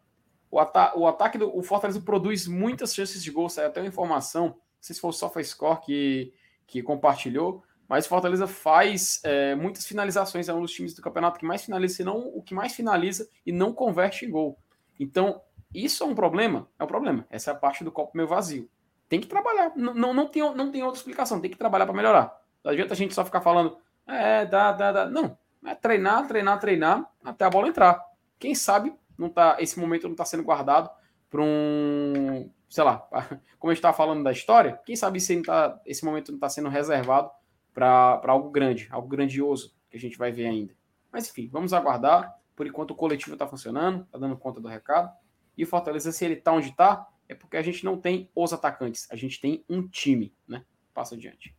O, 0.49 0.59
ata 0.59 0.97
o 0.97 1.07
ataque 1.07 1.38
do 1.38 1.55
o 1.55 1.64
Fortaleza 1.64 1.99
produz 2.01 2.47
muitas 2.47 2.93
chances 2.93 3.24
de 3.24 3.32
gol, 3.32 3.49
saiu 3.49 3.68
até 3.68 3.82
uma 3.82 3.88
informação, 3.88 4.47
não 4.47 4.55
sei 4.80 4.95
se 4.95 5.01
foi 5.01 5.09
o 5.09 5.14
SofaScore 5.14 5.82
que 5.82 6.34
que 6.66 6.82
compartilhou, 6.82 7.64
mas 7.88 8.07
Fortaleza 8.07 8.47
faz 8.47 9.22
é, 9.24 9.55
muitas 9.55 9.86
finalizações, 9.86 10.49
é 10.49 10.53
um 10.53 10.61
dos 10.61 10.72
times 10.72 10.93
do 10.93 11.01
campeonato 11.01 11.38
que 11.38 11.45
mais 11.45 11.64
finaliza, 11.64 12.03
não 12.03 12.18
o 12.18 12.41
que 12.41 12.53
mais 12.53 12.74
finaliza 12.74 13.30
e 13.45 13.51
não 13.51 13.74
converte 13.74 14.26
em 14.26 14.32
gol. 14.32 14.57
Então, 14.99 15.41
isso 15.74 16.03
é 16.03 16.07
um 16.07 16.16
problema? 16.16 16.68
É 16.80 16.84
um 16.84 16.88
problema. 16.88 17.26
Essa 17.30 17.51
é 17.51 17.53
a 17.53 17.57
parte 17.57 17.84
do 17.84 17.91
copo 17.91 18.16
meio 18.16 18.28
vazio. 18.28 18.70
Tem 19.09 19.20
que 19.20 19.28
trabalhar. 19.28 19.74
Não, 19.76 19.93
não, 19.93 20.14
não, 20.14 20.28
tem, 20.28 20.41
não 20.55 20.72
tem 20.72 20.84
outra 20.84 20.97
explicação. 20.97 21.39
Tem 21.39 21.51
que 21.51 21.57
trabalhar 21.57 21.86
para 21.86 21.95
melhorar. 21.95 22.43
Não 22.64 22.72
adianta 22.72 22.93
a 22.93 22.97
gente 22.97 23.14
só 23.14 23.26
ficar 23.26 23.41
falando, 23.41 23.78
é, 24.07 24.45
dá, 24.45 24.72
dá, 24.72 24.91
dá. 24.91 25.09
Não. 25.09 25.38
É 25.66 25.76
treinar, 25.76 26.28
treinar, 26.28 26.59
treinar 26.59 27.09
até 27.24 27.45
a 27.45 27.49
bola 27.49 27.68
entrar. 27.68 28.01
Quem 28.38 28.53
sabe 28.53 28.93
não 29.18 29.30
tá, 29.30 29.57
esse 29.59 29.80
momento 29.80 30.03
não 30.03 30.11
está 30.11 30.26
sendo 30.26 30.43
guardado 30.43 30.89
para 31.30 31.41
um 31.41 32.49
sei 32.74 32.84
lá, 32.84 32.97
como 33.59 33.70
a 33.70 33.74
gente 33.74 33.78
estava 33.78 33.95
falando 33.95 34.24
da 34.24 34.32
história, 34.32 34.80
quem 34.84 34.95
sabe 34.95 35.20
se 35.20 35.39
tá, 35.43 35.80
esse 35.86 36.03
momento 36.03 36.32
não 36.32 36.38
está 36.38 36.49
sendo 36.49 36.70
reservado 36.70 37.30
para 37.72 38.20
algo 38.24 38.49
grande, 38.49 38.88
algo 38.89 39.07
grandioso 39.07 39.76
que 39.91 39.97
a 39.97 39.99
gente 39.99 40.18
vai 40.18 40.32
ver 40.32 40.47
ainda. 40.47 40.74
Mas 41.11 41.30
enfim, 41.30 41.47
vamos 41.51 41.72
aguardar. 41.72 42.36
Por 42.55 42.66
enquanto 42.66 42.91
o 42.91 42.95
coletivo 42.95 43.34
está 43.34 43.47
funcionando, 43.47 44.01
está 44.01 44.18
dando 44.18 44.36
conta 44.36 44.59
do 44.59 44.68
recado. 44.68 45.11
E 45.55 45.64
o 45.64 45.68
Fortaleza, 45.68 46.11
se 46.11 46.26
ele 46.26 46.34
está 46.34 46.51
onde 46.51 46.70
está, 46.70 47.07
é 47.30 47.36
porque 47.36 47.57
a 47.57 47.61
gente 47.61 47.86
não 47.86 47.95
tem 47.95 48.28
os 48.36 48.51
atacantes, 48.51 49.07
a 49.11 49.16
gente 49.16 49.39
tem 49.39 49.64
um 49.70 49.88
time, 49.88 50.34
né? 50.47 50.66
Passa 50.95 51.14
adiante. 51.14 51.55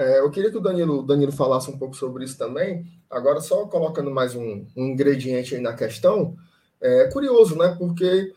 É, 0.00 0.18
eu 0.18 0.30
queria 0.30 0.50
que 0.50 0.56
o 0.56 0.62
Danilo, 0.62 1.02
Danilo 1.02 1.30
falasse 1.30 1.70
um 1.70 1.76
pouco 1.76 1.94
sobre 1.94 2.24
isso 2.24 2.38
também. 2.38 2.86
Agora, 3.10 3.38
só 3.38 3.66
colocando 3.66 4.10
mais 4.10 4.34
um, 4.34 4.64
um 4.74 4.86
ingrediente 4.86 5.54
aí 5.54 5.60
na 5.60 5.74
questão, 5.74 6.34
é 6.80 7.06
curioso, 7.08 7.54
né? 7.54 7.76
Porque 7.78 8.32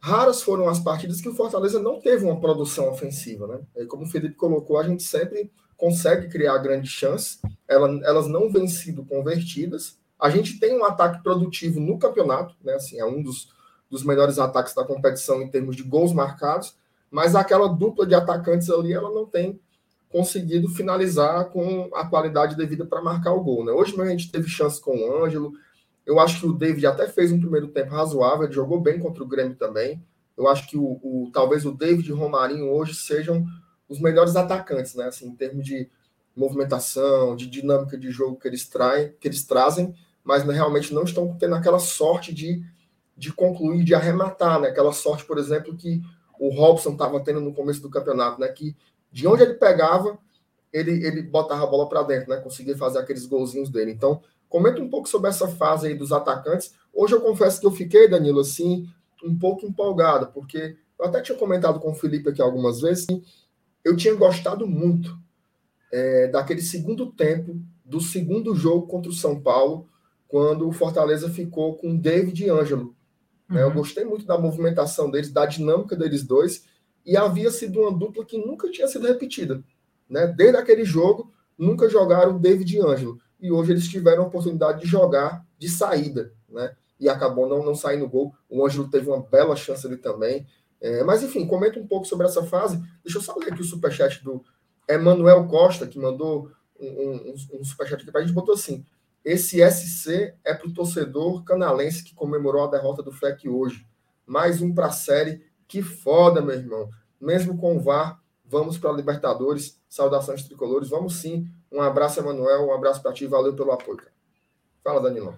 raras 0.00 0.40
foram 0.42 0.66
as 0.70 0.80
partidas 0.80 1.20
que 1.20 1.28
o 1.28 1.34
Fortaleza 1.34 1.78
não 1.78 2.00
teve 2.00 2.24
uma 2.24 2.40
produção 2.40 2.88
ofensiva, 2.88 3.46
né? 3.46 3.60
E 3.76 3.84
como 3.84 4.04
o 4.04 4.08
Felipe 4.08 4.36
colocou, 4.36 4.78
a 4.78 4.84
gente 4.84 5.02
sempre 5.02 5.52
consegue 5.76 6.28
criar 6.28 6.56
grandes 6.56 6.92
chances, 6.92 7.42
elas 7.68 8.26
não 8.26 8.50
vêm 8.50 8.66
sido 8.66 9.04
convertidas. 9.04 9.98
A 10.18 10.30
gente 10.30 10.58
tem 10.58 10.78
um 10.78 10.84
ataque 10.86 11.22
produtivo 11.22 11.78
no 11.78 11.98
campeonato, 11.98 12.56
né? 12.64 12.72
Assim, 12.72 12.98
é 12.98 13.04
um 13.04 13.22
dos, 13.22 13.52
dos 13.90 14.02
melhores 14.02 14.38
ataques 14.38 14.74
da 14.74 14.82
competição 14.82 15.42
em 15.42 15.50
termos 15.50 15.76
de 15.76 15.82
gols 15.82 16.14
marcados, 16.14 16.74
mas 17.10 17.34
aquela 17.34 17.68
dupla 17.68 18.06
de 18.06 18.14
atacantes 18.14 18.70
ali, 18.70 18.94
ela 18.94 19.10
não 19.10 19.26
tem 19.26 19.60
conseguido 20.10 20.68
finalizar 20.68 21.46
com 21.46 21.90
a 21.94 22.06
qualidade 22.06 22.56
devida 22.56 22.86
para 22.86 23.02
marcar 23.02 23.32
o 23.32 23.42
gol. 23.42 23.64
Né? 23.64 23.72
Hoje 23.72 24.00
a 24.00 24.06
gente 24.06 24.30
teve 24.30 24.48
chance 24.48 24.80
com 24.80 24.96
o 24.96 25.24
Ângelo. 25.24 25.52
Eu 26.04 26.20
acho 26.20 26.40
que 26.40 26.46
o 26.46 26.52
David 26.52 26.86
até 26.86 27.08
fez 27.08 27.32
um 27.32 27.40
primeiro 27.40 27.68
tempo 27.68 27.90
razoável, 27.90 28.50
jogou 28.50 28.80
bem 28.80 28.98
contra 28.98 29.22
o 29.22 29.26
Grêmio 29.26 29.56
também. 29.56 30.02
Eu 30.36 30.48
acho 30.48 30.68
que 30.68 30.76
o, 30.76 31.00
o 31.02 31.30
talvez 31.32 31.64
o 31.64 31.72
David 31.72 32.08
e 32.08 32.12
o 32.12 32.16
Romarinho 32.16 32.70
hoje 32.70 32.94
sejam 32.94 33.44
os 33.88 34.00
melhores 34.00 34.36
atacantes, 34.36 34.94
né? 34.94 35.06
Assim, 35.06 35.26
em 35.26 35.34
termos 35.34 35.64
de 35.64 35.88
movimentação, 36.36 37.34
de 37.34 37.46
dinâmica 37.46 37.96
de 37.96 38.10
jogo 38.10 38.36
que 38.36 38.46
eles 38.46 38.68
traem, 38.68 39.14
que 39.18 39.26
eles 39.26 39.44
trazem, 39.44 39.94
mas 40.22 40.44
né, 40.44 40.52
realmente 40.52 40.92
não 40.92 41.04
estão 41.04 41.34
tendo 41.38 41.54
aquela 41.54 41.78
sorte 41.78 42.34
de, 42.34 42.62
de 43.16 43.32
concluir, 43.32 43.82
de 43.82 43.94
arrematar, 43.94 44.60
né? 44.60 44.68
Aquela 44.68 44.92
sorte, 44.92 45.24
por 45.24 45.38
exemplo, 45.38 45.74
que 45.74 46.02
o 46.38 46.50
Robson 46.50 46.92
estava 46.92 47.18
tendo 47.20 47.40
no 47.40 47.54
começo 47.54 47.80
do 47.80 47.88
campeonato, 47.88 48.40
né? 48.40 48.48
Que 48.48 48.76
de 49.16 49.26
onde 49.26 49.42
ele 49.42 49.54
pegava, 49.54 50.18
ele, 50.70 51.02
ele 51.02 51.22
botava 51.22 51.64
a 51.64 51.66
bola 51.66 51.88
para 51.88 52.02
dentro, 52.02 52.28
né? 52.28 52.36
Conseguia 52.36 52.76
fazer 52.76 52.98
aqueles 52.98 53.24
golzinhos 53.24 53.70
dele. 53.70 53.90
Então, 53.90 54.20
comenta 54.46 54.78
um 54.78 54.90
pouco 54.90 55.08
sobre 55.08 55.30
essa 55.30 55.48
fase 55.48 55.86
aí 55.86 55.94
dos 55.94 56.12
atacantes. 56.12 56.74
Hoje 56.92 57.14
eu 57.14 57.22
confesso 57.22 57.58
que 57.58 57.66
eu 57.66 57.70
fiquei, 57.70 58.08
Danilo, 58.08 58.40
assim, 58.40 58.86
um 59.24 59.34
pouco 59.34 59.64
empolgado, 59.64 60.26
porque 60.34 60.76
eu 60.98 61.06
até 61.06 61.22
tinha 61.22 61.38
comentado 61.38 61.80
com 61.80 61.92
o 61.92 61.94
Felipe 61.94 62.28
aqui 62.28 62.42
algumas 62.42 62.82
vezes, 62.82 63.06
eu 63.82 63.96
tinha 63.96 64.14
gostado 64.14 64.66
muito 64.66 65.18
é, 65.90 66.28
daquele 66.28 66.60
segundo 66.60 67.10
tempo 67.10 67.58
do 67.86 68.02
segundo 68.02 68.54
jogo 68.54 68.86
contra 68.86 69.10
o 69.10 69.14
São 69.14 69.40
Paulo, 69.40 69.88
quando 70.28 70.68
o 70.68 70.72
Fortaleza 70.72 71.30
ficou 71.30 71.76
com 71.76 71.96
David 71.96 72.44
e 72.44 72.50
Ângelo. 72.50 72.94
Uhum. 73.48 73.56
Eu 73.56 73.72
gostei 73.72 74.04
muito 74.04 74.26
da 74.26 74.36
movimentação 74.36 75.10
deles, 75.10 75.32
da 75.32 75.46
dinâmica 75.46 75.96
deles 75.96 76.22
dois, 76.22 76.66
e 77.06 77.16
havia 77.16 77.50
sido 77.50 77.80
uma 77.80 77.96
dupla 77.96 78.24
que 78.24 78.36
nunca 78.36 78.68
tinha 78.68 78.88
sido 78.88 79.06
repetida. 79.06 79.62
Né? 80.10 80.26
Desde 80.26 80.56
aquele 80.56 80.84
jogo, 80.84 81.32
nunca 81.56 81.88
jogaram 81.88 82.38
David 82.38 82.76
e 82.76 82.80
Ângelo. 82.80 83.20
E 83.40 83.52
hoje 83.52 83.72
eles 83.72 83.88
tiveram 83.88 84.24
a 84.24 84.26
oportunidade 84.26 84.80
de 84.80 84.86
jogar 84.88 85.46
de 85.56 85.68
saída, 85.68 86.32
né? 86.48 86.74
E 86.98 87.08
acabou 87.08 87.46
não, 87.46 87.64
não 87.64 87.74
saindo 87.74 88.08
gol. 88.08 88.34
O 88.48 88.64
Ângelo 88.64 88.88
teve 88.88 89.08
uma 89.08 89.20
bela 89.20 89.54
chance 89.54 89.86
ali 89.86 89.98
também. 89.98 90.46
É, 90.80 91.04
mas 91.04 91.22
enfim, 91.22 91.46
comenta 91.46 91.78
um 91.78 91.86
pouco 91.86 92.06
sobre 92.06 92.26
essa 92.26 92.42
fase. 92.42 92.82
Deixa 93.04 93.18
eu 93.18 93.22
só 93.22 93.36
ler 93.36 93.52
aqui 93.52 93.60
o 93.60 93.64
superchat 93.64 94.24
do 94.24 94.42
Emanuel 94.88 95.46
Costa, 95.46 95.86
que 95.86 95.98
mandou 95.98 96.50
um, 96.80 96.86
um, 96.86 97.34
um 97.60 97.64
superchat 97.64 98.02
aqui 98.02 98.10
para 98.10 98.22
a 98.22 98.24
gente, 98.24 98.34
botou 98.34 98.54
assim: 98.54 98.84
esse 99.24 99.58
SC 99.70 100.34
é 100.44 100.54
para 100.54 100.68
o 100.68 100.72
torcedor 100.72 101.44
canalense 101.44 102.04
que 102.04 102.14
comemorou 102.14 102.64
a 102.64 102.70
derrota 102.70 103.02
do 103.02 103.12
FLEC 103.12 103.48
hoje. 103.48 103.86
Mais 104.26 104.62
um 104.62 104.74
para 104.74 104.86
a 104.86 104.92
série. 104.92 105.44
Que 105.68 105.82
foda, 105.82 106.40
meu 106.40 106.54
irmão. 106.54 106.90
Mesmo 107.20 107.58
com 107.58 107.76
o 107.76 107.80
VAR, 107.80 108.20
vamos 108.44 108.78
para 108.78 108.90
a 108.90 108.94
Libertadores. 108.94 109.80
Saudações 109.88 110.42
tricolores. 110.44 110.90
Vamos 110.90 111.16
sim. 111.16 111.48
Um 111.70 111.80
abraço, 111.80 112.20
Emanuel. 112.20 112.68
Um 112.68 112.74
abraço 112.74 113.02
para 113.02 113.12
ti. 113.12 113.26
Valeu 113.26 113.54
pelo 113.54 113.72
apoio. 113.72 113.98
Cara. 113.98 114.12
Fala, 114.82 115.02
Danilão. 115.02 115.34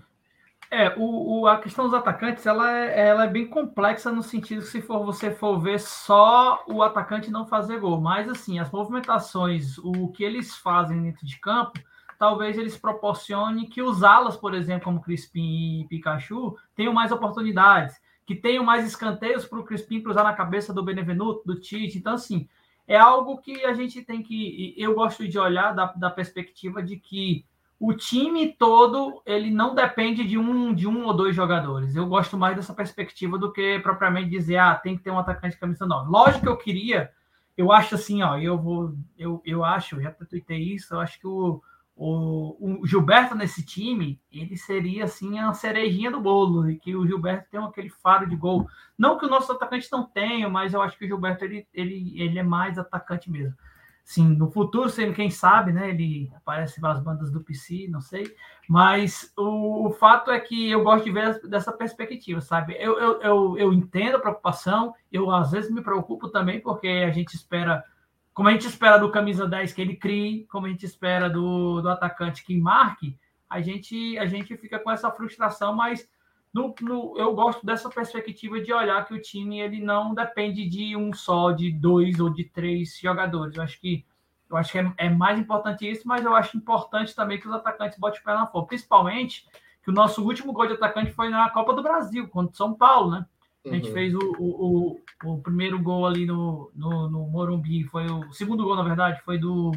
É, 0.70 0.94
o, 0.98 1.40
o, 1.40 1.46
a 1.46 1.58
questão 1.58 1.86
dos 1.86 1.94
atacantes 1.94 2.44
ela 2.44 2.70
é, 2.70 3.08
ela 3.08 3.24
é 3.24 3.28
bem 3.28 3.46
complexa 3.46 4.12
no 4.12 4.22
sentido 4.22 4.60
que 4.60 4.66
se 4.66 4.82
for 4.82 5.02
você 5.02 5.30
for 5.30 5.58
ver 5.58 5.80
só 5.80 6.62
o 6.68 6.82
atacante 6.82 7.30
não 7.30 7.46
fazer 7.46 7.80
gol, 7.80 7.98
mas 7.98 8.28
assim, 8.28 8.58
as 8.58 8.70
movimentações, 8.70 9.78
o 9.78 10.08
que 10.08 10.22
eles 10.22 10.56
fazem 10.56 11.02
dentro 11.02 11.24
de 11.24 11.40
campo, 11.40 11.80
talvez 12.18 12.58
eles 12.58 12.76
proporcionem 12.76 13.66
que 13.66 13.80
os 13.80 14.02
alas, 14.02 14.36
por 14.36 14.52
exemplo, 14.52 14.84
como 14.84 15.00
Crispim 15.00 15.80
e 15.80 15.88
Pikachu, 15.88 16.54
tenham 16.74 16.92
mais 16.92 17.12
oportunidades, 17.12 17.96
que 18.28 18.34
tenham 18.34 18.62
mais 18.62 18.86
escanteios 18.86 19.46
para 19.46 19.58
o 19.58 19.64
Crispim 19.64 20.02
cruzar 20.02 20.22
na 20.22 20.34
cabeça 20.34 20.70
do 20.70 20.84
Benevenuto, 20.84 21.40
do 21.46 21.58
Tite. 21.58 21.96
Então, 21.96 22.12
assim, 22.12 22.46
é 22.86 22.94
algo 22.94 23.38
que 23.38 23.64
a 23.64 23.72
gente 23.72 24.02
tem 24.02 24.22
que. 24.22 24.74
Eu 24.76 24.94
gosto 24.94 25.26
de 25.26 25.38
olhar 25.38 25.72
da, 25.74 25.86
da 25.92 26.10
perspectiva 26.10 26.82
de 26.82 26.98
que 26.98 27.46
o 27.80 27.94
time 27.94 28.52
todo 28.52 29.22
ele 29.24 29.50
não 29.50 29.74
depende 29.74 30.24
de 30.24 30.36
um 30.36 30.74
de 30.74 30.86
um 30.86 31.06
ou 31.06 31.14
dois 31.14 31.34
jogadores. 31.34 31.96
Eu 31.96 32.06
gosto 32.06 32.36
mais 32.36 32.54
dessa 32.54 32.74
perspectiva 32.74 33.38
do 33.38 33.50
que 33.50 33.78
propriamente 33.78 34.28
dizer 34.28 34.58
ah 34.58 34.74
tem 34.74 34.94
que 34.94 35.04
ter 35.04 35.10
um 35.10 35.18
atacante 35.18 35.54
de 35.54 35.60
camisa 35.60 35.86
9. 35.86 36.10
Lógico 36.10 36.42
que 36.42 36.48
eu 36.48 36.56
queria, 36.58 37.10
eu 37.56 37.72
acho 37.72 37.94
assim, 37.94 38.22
ó, 38.22 38.36
eu 38.36 38.58
vou 38.58 38.94
eu, 39.18 39.40
eu 39.42 39.64
acho, 39.64 40.02
já 40.02 40.10
tuitei 40.10 40.74
isso, 40.74 40.92
eu 40.92 41.00
acho 41.00 41.18
que 41.18 41.26
o, 41.26 41.62
o, 42.00 42.80
o 42.80 42.86
Gilberto 42.86 43.34
nesse 43.34 43.66
time, 43.66 44.20
ele 44.30 44.56
seria 44.56 45.04
assim 45.04 45.40
a 45.40 45.52
cerejinha 45.52 46.12
do 46.12 46.20
bolo, 46.20 46.70
e 46.70 46.78
que 46.78 46.94
o 46.94 47.04
Gilberto 47.04 47.50
tem 47.50 47.60
aquele 47.60 47.90
faro 47.90 48.28
de 48.28 48.36
gol. 48.36 48.68
Não 48.96 49.18
que 49.18 49.26
o 49.26 49.28
nosso 49.28 49.50
atacante 49.50 49.88
não 49.90 50.04
tenha, 50.04 50.48
mas 50.48 50.72
eu 50.72 50.80
acho 50.80 50.96
que 50.96 51.04
o 51.04 51.08
Gilberto 51.08 51.44
ele, 51.44 51.66
ele, 51.74 52.14
ele 52.20 52.38
é 52.38 52.42
mais 52.44 52.78
atacante 52.78 53.28
mesmo. 53.28 53.52
Sim, 54.04 54.28
no 54.28 54.50
futuro, 54.50 54.90
quem 55.12 55.28
sabe, 55.28 55.72
né? 55.72 55.90
Ele 55.90 56.32
aparece 56.34 56.80
pelas 56.80 56.98
bandas 56.98 57.30
do 57.30 57.42
PC, 57.42 57.88
não 57.90 58.00
sei. 58.00 58.32
Mas 58.66 59.32
o, 59.36 59.88
o, 59.88 59.90
fato 59.90 60.30
é 60.30 60.40
que 60.40 60.70
eu 60.70 60.82
gosto 60.82 61.04
de 61.04 61.12
ver 61.12 61.40
dessa 61.48 61.72
perspectiva, 61.72 62.40
sabe? 62.40 62.74
Eu, 62.78 62.98
eu, 62.98 63.20
eu, 63.20 63.58
eu, 63.58 63.72
entendo 63.72 64.16
a 64.16 64.20
preocupação, 64.20 64.94
eu 65.12 65.30
às 65.30 65.50
vezes 65.50 65.70
me 65.70 65.82
preocupo 65.82 66.28
também, 66.30 66.58
porque 66.58 66.86
a 66.88 67.10
gente 67.10 67.34
espera, 67.34 67.84
como 68.38 68.48
a 68.48 68.52
gente 68.52 68.68
espera 68.68 68.98
do 68.98 69.10
camisa 69.10 69.48
10 69.48 69.72
que 69.72 69.82
ele 69.82 69.96
crie, 69.96 70.46
como 70.46 70.66
a 70.66 70.68
gente 70.68 70.86
espera 70.86 71.28
do, 71.28 71.80
do 71.80 71.90
atacante 71.90 72.44
que 72.44 72.56
marque, 72.56 73.18
a 73.50 73.60
gente, 73.60 74.16
a 74.16 74.26
gente 74.26 74.56
fica 74.56 74.78
com 74.78 74.92
essa 74.92 75.10
frustração, 75.10 75.74
mas 75.74 76.08
no, 76.54 76.72
no, 76.80 77.18
eu 77.18 77.34
gosto 77.34 77.66
dessa 77.66 77.90
perspectiva 77.90 78.60
de 78.60 78.72
olhar 78.72 79.04
que 79.06 79.12
o 79.12 79.20
time 79.20 79.58
ele 79.58 79.80
não 79.80 80.14
depende 80.14 80.68
de 80.68 80.94
um 80.94 81.12
só, 81.12 81.50
de 81.50 81.72
dois 81.72 82.20
ou 82.20 82.30
de 82.30 82.44
três 82.44 82.96
jogadores. 83.00 83.56
Eu 83.56 83.62
acho 83.64 83.80
que 83.80 84.06
eu 84.48 84.56
acho 84.56 84.70
que 84.70 84.78
é, 84.78 84.92
é 84.98 85.10
mais 85.10 85.36
importante 85.36 85.90
isso, 85.90 86.06
mas 86.06 86.24
eu 86.24 86.32
acho 86.32 86.56
importante 86.56 87.16
também 87.16 87.40
que 87.40 87.48
os 87.48 87.52
atacantes 87.52 87.98
botem 87.98 88.20
o 88.20 88.24
pé 88.24 88.34
na 88.34 88.46
fogo. 88.46 88.68
Principalmente 88.68 89.48
que 89.82 89.90
o 89.90 89.92
nosso 89.92 90.24
último 90.24 90.52
gol 90.52 90.68
de 90.68 90.74
atacante 90.74 91.10
foi 91.10 91.28
na 91.28 91.50
Copa 91.50 91.74
do 91.74 91.82
Brasil, 91.82 92.28
contra 92.28 92.52
o 92.52 92.56
São 92.56 92.72
Paulo, 92.72 93.10
né? 93.10 93.26
A 93.70 93.74
gente 93.74 93.88
uhum. 93.88 93.94
fez 93.94 94.14
o, 94.14 94.18
o, 94.38 94.98
o, 95.24 95.32
o, 95.32 95.42
primeiro 95.42 95.80
gol 95.80 96.06
ali 96.06 96.26
no, 96.26 96.70
no, 96.74 97.10
no 97.10 97.26
Morumbi, 97.28 97.84
foi 97.84 98.06
o, 98.06 98.20
o 98.20 98.32
segundo 98.32 98.64
gol, 98.64 98.76
na 98.76 98.82
verdade, 98.82 99.20
foi 99.24 99.38
do, 99.38 99.72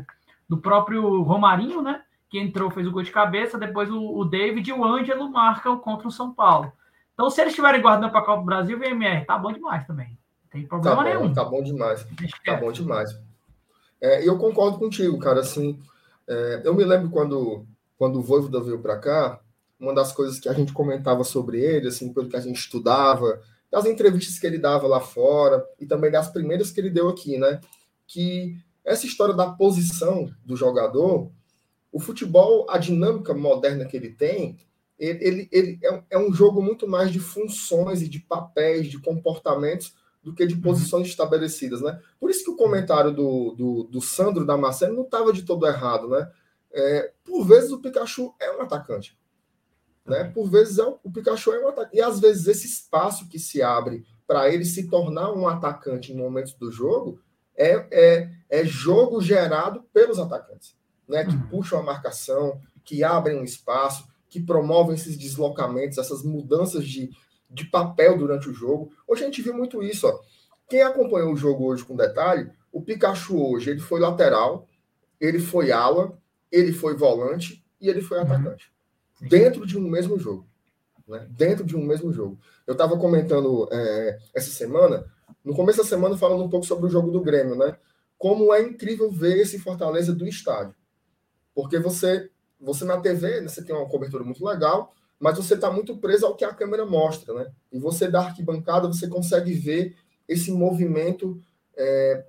do 0.47 0.57
próprio 0.57 1.21
Romarinho, 1.21 1.81
né? 1.81 2.01
que 2.31 2.39
entrou, 2.39 2.71
fez 2.71 2.87
o 2.87 2.91
gol 2.91 3.03
de 3.03 3.11
cabeça, 3.11 3.57
depois 3.57 3.91
o, 3.91 4.17
o 4.17 4.23
David 4.23 4.69
e 4.69 4.73
o 4.73 4.85
Ângelo 4.85 5.29
marcam 5.29 5.77
contra 5.77 6.07
o 6.07 6.11
São 6.11 6.33
Paulo. 6.33 6.71
Então, 7.13 7.29
se 7.29 7.41
eles 7.41 7.51
estiverem 7.51 7.81
guardando 7.81 8.09
para 8.09 8.21
a 8.21 8.25
Copa 8.25 8.39
do 8.39 8.45
Brasil, 8.45 8.79
VMR 8.79 9.25
tá 9.25 9.37
bom 9.37 9.51
demais 9.51 9.85
também. 9.85 10.17
Não 10.43 10.49
tem 10.49 10.65
problema 10.65 10.95
tá 10.95 11.03
bom, 11.03 11.09
nenhum. 11.09 11.33
Tá 11.33 11.43
bom 11.43 11.61
demais. 11.61 12.07
Tá 12.45 12.55
bom 12.55 12.71
demais. 12.71 13.19
É, 13.99 14.27
eu 14.27 14.37
concordo 14.37 14.79
contigo, 14.79 15.19
cara. 15.19 15.41
Assim, 15.41 15.77
é, 16.25 16.61
eu 16.63 16.73
me 16.73 16.85
lembro 16.85 17.09
quando, 17.09 17.65
quando 17.97 18.17
o 18.17 18.23
Voivoda 18.23 18.61
veio 18.61 18.79
para 18.79 18.97
cá, 18.97 19.41
uma 19.77 19.93
das 19.93 20.13
coisas 20.13 20.39
que 20.39 20.47
a 20.47 20.53
gente 20.53 20.71
comentava 20.71 21.25
sobre 21.25 21.59
ele, 21.59 21.89
assim, 21.89 22.13
pelo 22.13 22.29
que 22.29 22.37
a 22.37 22.41
gente 22.41 22.57
estudava, 22.57 23.41
das 23.71 23.85
entrevistas 23.85 24.37
que 24.37 24.45
ele 24.45 24.57
dava 24.57 24.87
lá 24.87 24.99
fora 24.99 25.65
e 25.79 25.85
também 25.85 26.11
das 26.11 26.29
primeiras 26.29 26.71
que 26.71 26.79
ele 26.79 26.89
deu 26.89 27.07
aqui, 27.07 27.37
né? 27.37 27.59
Que 28.05 28.57
essa 28.83 29.05
história 29.05 29.33
da 29.33 29.51
posição 29.51 30.29
do 30.43 30.55
jogador 30.55 31.31
o 31.91 31.99
futebol, 31.99 32.65
a 32.69 32.77
dinâmica 32.77 33.33
moderna 33.33 33.85
que 33.85 33.97
ele 33.97 34.11
tem, 34.11 34.57
ele, 34.97 35.27
ele, 35.27 35.49
ele 35.51 35.79
é, 35.83 36.03
é, 36.11 36.17
um 36.17 36.33
jogo 36.33 36.61
muito 36.61 36.87
mais 36.87 37.11
de 37.11 37.19
funções 37.19 38.01
e 38.01 38.07
de 38.07 38.19
papéis, 38.19 38.87
de 38.87 38.99
comportamentos, 38.99 39.93
do 40.23 40.33
que 40.33 40.45
de 40.45 40.53
uhum. 40.53 40.61
posições 40.61 41.07
estabelecidas, 41.07 41.81
né? 41.81 41.99
Por 42.19 42.29
isso 42.29 42.45
que 42.45 42.51
o 42.51 42.55
comentário 42.55 43.11
do, 43.11 43.55
do, 43.57 43.83
do 43.85 44.01
Sandro 44.01 44.45
Damasceno 44.45 44.93
não 44.93 45.03
estava 45.03 45.33
de 45.33 45.41
todo 45.41 45.65
errado, 45.65 46.07
né? 46.07 46.31
É, 46.71 47.11
por 47.25 47.43
vezes 47.43 47.71
o 47.71 47.79
Pikachu 47.79 48.33
é 48.39 48.55
um 48.55 48.61
atacante, 48.61 49.17
né? 50.11 50.25
Por 50.25 50.49
vezes 50.49 50.77
é, 50.77 50.83
o 50.83 51.11
Pikachu 51.11 51.51
é 51.53 51.63
um 51.63 51.69
atacante. 51.69 51.97
E 51.97 52.01
às 52.01 52.19
vezes 52.19 52.47
esse 52.47 52.67
espaço 52.67 53.27
que 53.27 53.39
se 53.39 53.61
abre 53.63 54.05
para 54.27 54.49
ele 54.49 54.65
se 54.65 54.87
tornar 54.87 55.33
um 55.33 55.47
atacante 55.47 56.13
em 56.13 56.17
momentos 56.17 56.53
do 56.53 56.71
jogo 56.71 57.19
é, 57.57 57.87
é, 57.91 58.29
é 58.49 58.65
jogo 58.65 59.21
gerado 59.21 59.83
pelos 59.93 60.19
atacantes 60.19 60.75
né, 61.11 61.25
que 61.25 61.35
uhum. 61.35 61.47
puxam 61.47 61.79
a 61.79 61.83
marcação, 61.83 62.59
que 62.85 63.03
abrem 63.03 63.37
um 63.37 63.43
espaço, 63.43 64.07
que 64.29 64.39
promovem 64.39 64.95
esses 64.95 65.17
deslocamentos, 65.17 65.97
essas 65.97 66.23
mudanças 66.23 66.87
de, 66.87 67.11
de 67.49 67.65
papel 67.65 68.17
durante 68.17 68.49
o 68.49 68.53
jogo. 68.53 68.93
Hoje 69.05 69.23
a 69.23 69.25
gente 69.25 69.41
viu 69.41 69.53
muito 69.53 69.83
isso. 69.83 70.07
Ó. 70.07 70.19
Quem 70.69 70.81
acompanhou 70.81 71.33
o 71.33 71.37
jogo 71.37 71.65
hoje 71.65 71.83
com 71.83 71.97
detalhe, 71.97 72.49
o 72.71 72.81
Pikachu 72.81 73.37
hoje 73.37 73.71
ele 73.71 73.81
foi 73.81 73.99
lateral, 73.99 74.65
ele 75.19 75.39
foi 75.39 75.71
ala, 75.71 76.17
ele 76.49 76.71
foi 76.71 76.95
volante 76.95 77.61
e 77.79 77.89
ele 77.89 78.01
foi 78.01 78.17
uhum. 78.17 78.23
atacante. 78.23 78.71
Dentro 79.29 79.65
de 79.65 79.77
um 79.77 79.89
mesmo 79.89 80.17
jogo. 80.17 80.47
Né? 81.07 81.27
Dentro 81.29 81.63
de 81.63 81.75
um 81.75 81.83
mesmo 81.83 82.11
jogo. 82.11 82.39
Eu 82.65 82.73
estava 82.73 82.97
comentando 82.97 83.67
é, 83.71 84.19
essa 84.33 84.49
semana, 84.49 85.05
no 85.43 85.55
começo 85.55 85.79
da 85.79 85.83
semana, 85.83 86.17
falando 86.17 86.43
um 86.43 86.49
pouco 86.49 86.65
sobre 86.65 86.87
o 86.87 86.89
jogo 86.89 87.11
do 87.11 87.21
Grêmio, 87.21 87.55
né? 87.55 87.75
Como 88.17 88.53
é 88.53 88.61
incrível 88.61 89.11
ver 89.11 89.39
esse 89.39 89.59
Fortaleza 89.59 90.13
do 90.13 90.27
estádio. 90.27 90.75
Porque 91.53 91.79
você, 91.79 92.29
você 92.59 92.85
na 92.85 92.99
TV, 92.99 93.41
né, 93.41 93.47
você 93.47 93.63
tem 93.63 93.75
uma 93.75 93.89
cobertura 93.89 94.23
muito 94.23 94.45
legal, 94.45 94.93
mas 95.19 95.37
você 95.37 95.55
está 95.55 95.71
muito 95.71 95.97
preso 95.97 96.25
ao 96.25 96.35
que 96.35 96.45
a 96.45 96.53
câmera 96.53 96.85
mostra, 96.85 97.33
né? 97.33 97.51
E 97.71 97.79
você 97.79 98.07
da 98.07 98.21
arquibancada, 98.21 98.87
você 98.87 99.07
consegue 99.07 99.53
ver 99.53 99.95
esse 100.27 100.51
movimento 100.51 101.41
É, 101.75 102.25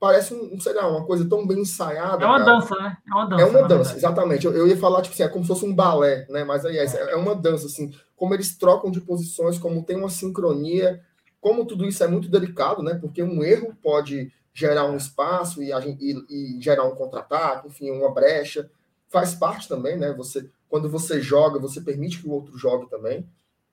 parece, 0.00 0.32
um, 0.32 0.58
sei 0.58 0.72
lá, 0.72 0.88
uma 0.88 1.04
coisa 1.04 1.28
tão 1.28 1.46
bem 1.46 1.60
ensaiada. 1.60 2.24
É 2.24 2.26
uma 2.26 2.42
cara. 2.42 2.54
dança, 2.54 2.74
né? 2.76 2.96
É 3.06 3.12
uma 3.12 3.26
dança. 3.26 3.42
É 3.42 3.46
uma 3.46 3.68
dança, 3.68 3.96
exatamente. 3.96 4.46
Eu, 4.46 4.52
eu, 4.54 4.66
ia 4.66 4.76
falar, 4.76 5.02
tipo 5.02 5.12
assim, 5.12 5.22
é 5.22 5.28
como 5.28 5.44
se 5.44 5.48
fosse 5.48 5.66
um 5.66 5.74
balé, 5.74 6.26
né? 6.30 6.42
Mas 6.42 6.64
aí 6.64 6.78
é, 6.78 6.84
é 6.84 7.16
uma 7.16 7.34
dança, 7.34 7.66
assim, 7.66 7.92
como 8.16 8.32
eles 8.32 8.56
trocam 8.56 8.90
de 8.90 9.02
posições, 9.02 9.58
como 9.58 9.84
tem 9.84 9.96
uma 9.96 10.08
sincronia, 10.08 11.02
como 11.38 11.66
tudo 11.66 11.86
isso 11.86 12.02
é 12.02 12.08
muito 12.08 12.30
delicado, 12.30 12.82
né? 12.82 12.94
Porque 12.94 13.22
um 13.22 13.44
erro 13.44 13.76
pode 13.82 14.32
gerar 14.54 14.86
um 14.86 14.96
espaço 14.96 15.62
e, 15.62 15.70
e, 15.70 16.56
e 16.56 16.62
gerar 16.62 16.84
um 16.84 16.94
contra-ataque, 16.94 17.68
enfim, 17.68 17.90
uma 17.90 18.10
brecha. 18.10 18.70
Faz 19.10 19.34
parte 19.34 19.68
também, 19.68 19.98
né? 19.98 20.14
Você, 20.14 20.48
quando 20.66 20.88
você 20.88 21.20
joga, 21.20 21.60
você 21.60 21.78
permite 21.78 22.22
que 22.22 22.28
o 22.28 22.32
outro 22.32 22.56
jogue 22.56 22.88
também. 22.88 23.28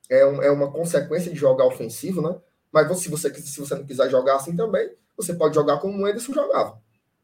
É, 0.10 0.26
um, 0.26 0.42
é 0.44 0.52
uma 0.52 0.70
consequência 0.72 1.32
de 1.32 1.40
jogar 1.40 1.66
ofensivo, 1.66 2.22
né? 2.22 2.36
Mas 2.70 3.00
se 3.00 3.10
você, 3.10 3.34
se 3.34 3.60
você 3.60 3.76
não 3.76 3.86
quiser 3.86 4.10
jogar 4.10 4.36
assim 4.36 4.56
também, 4.56 4.92
você 5.18 5.34
pode 5.34 5.56
jogar 5.56 5.80
como 5.80 5.98
o 5.98 6.08
Ederson 6.08 6.32
jogava. 6.32 6.80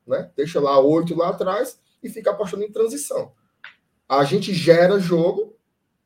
Né? 0.05 0.31
Deixa 0.35 0.59
lá 0.59 0.79
oito 0.79 1.15
lá 1.15 1.29
atrás 1.29 1.79
e 2.01 2.09
fica 2.09 2.31
apostando 2.31 2.63
em 2.63 2.71
transição. 2.71 3.31
A 4.09 4.23
gente 4.23 4.53
gera 4.53 4.99
jogo 4.99 5.55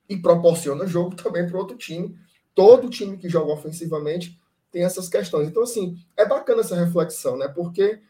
e 0.07 0.17
proporciona 0.17 0.85
jogo 0.85 1.15
também 1.15 1.47
para 1.47 1.57
outro 1.57 1.77
time. 1.77 2.17
Todo 2.53 2.89
time 2.89 3.17
que 3.17 3.29
joga 3.29 3.53
ofensivamente 3.53 4.39
tem 4.71 4.83
essas 4.83 5.09
questões. 5.09 5.47
Então, 5.47 5.63
assim, 5.63 5.97
é 6.15 6.25
bacana 6.25 6.61
essa 6.61 6.75
reflexão, 6.75 7.37
né? 7.37 7.47
Porque 7.47 8.01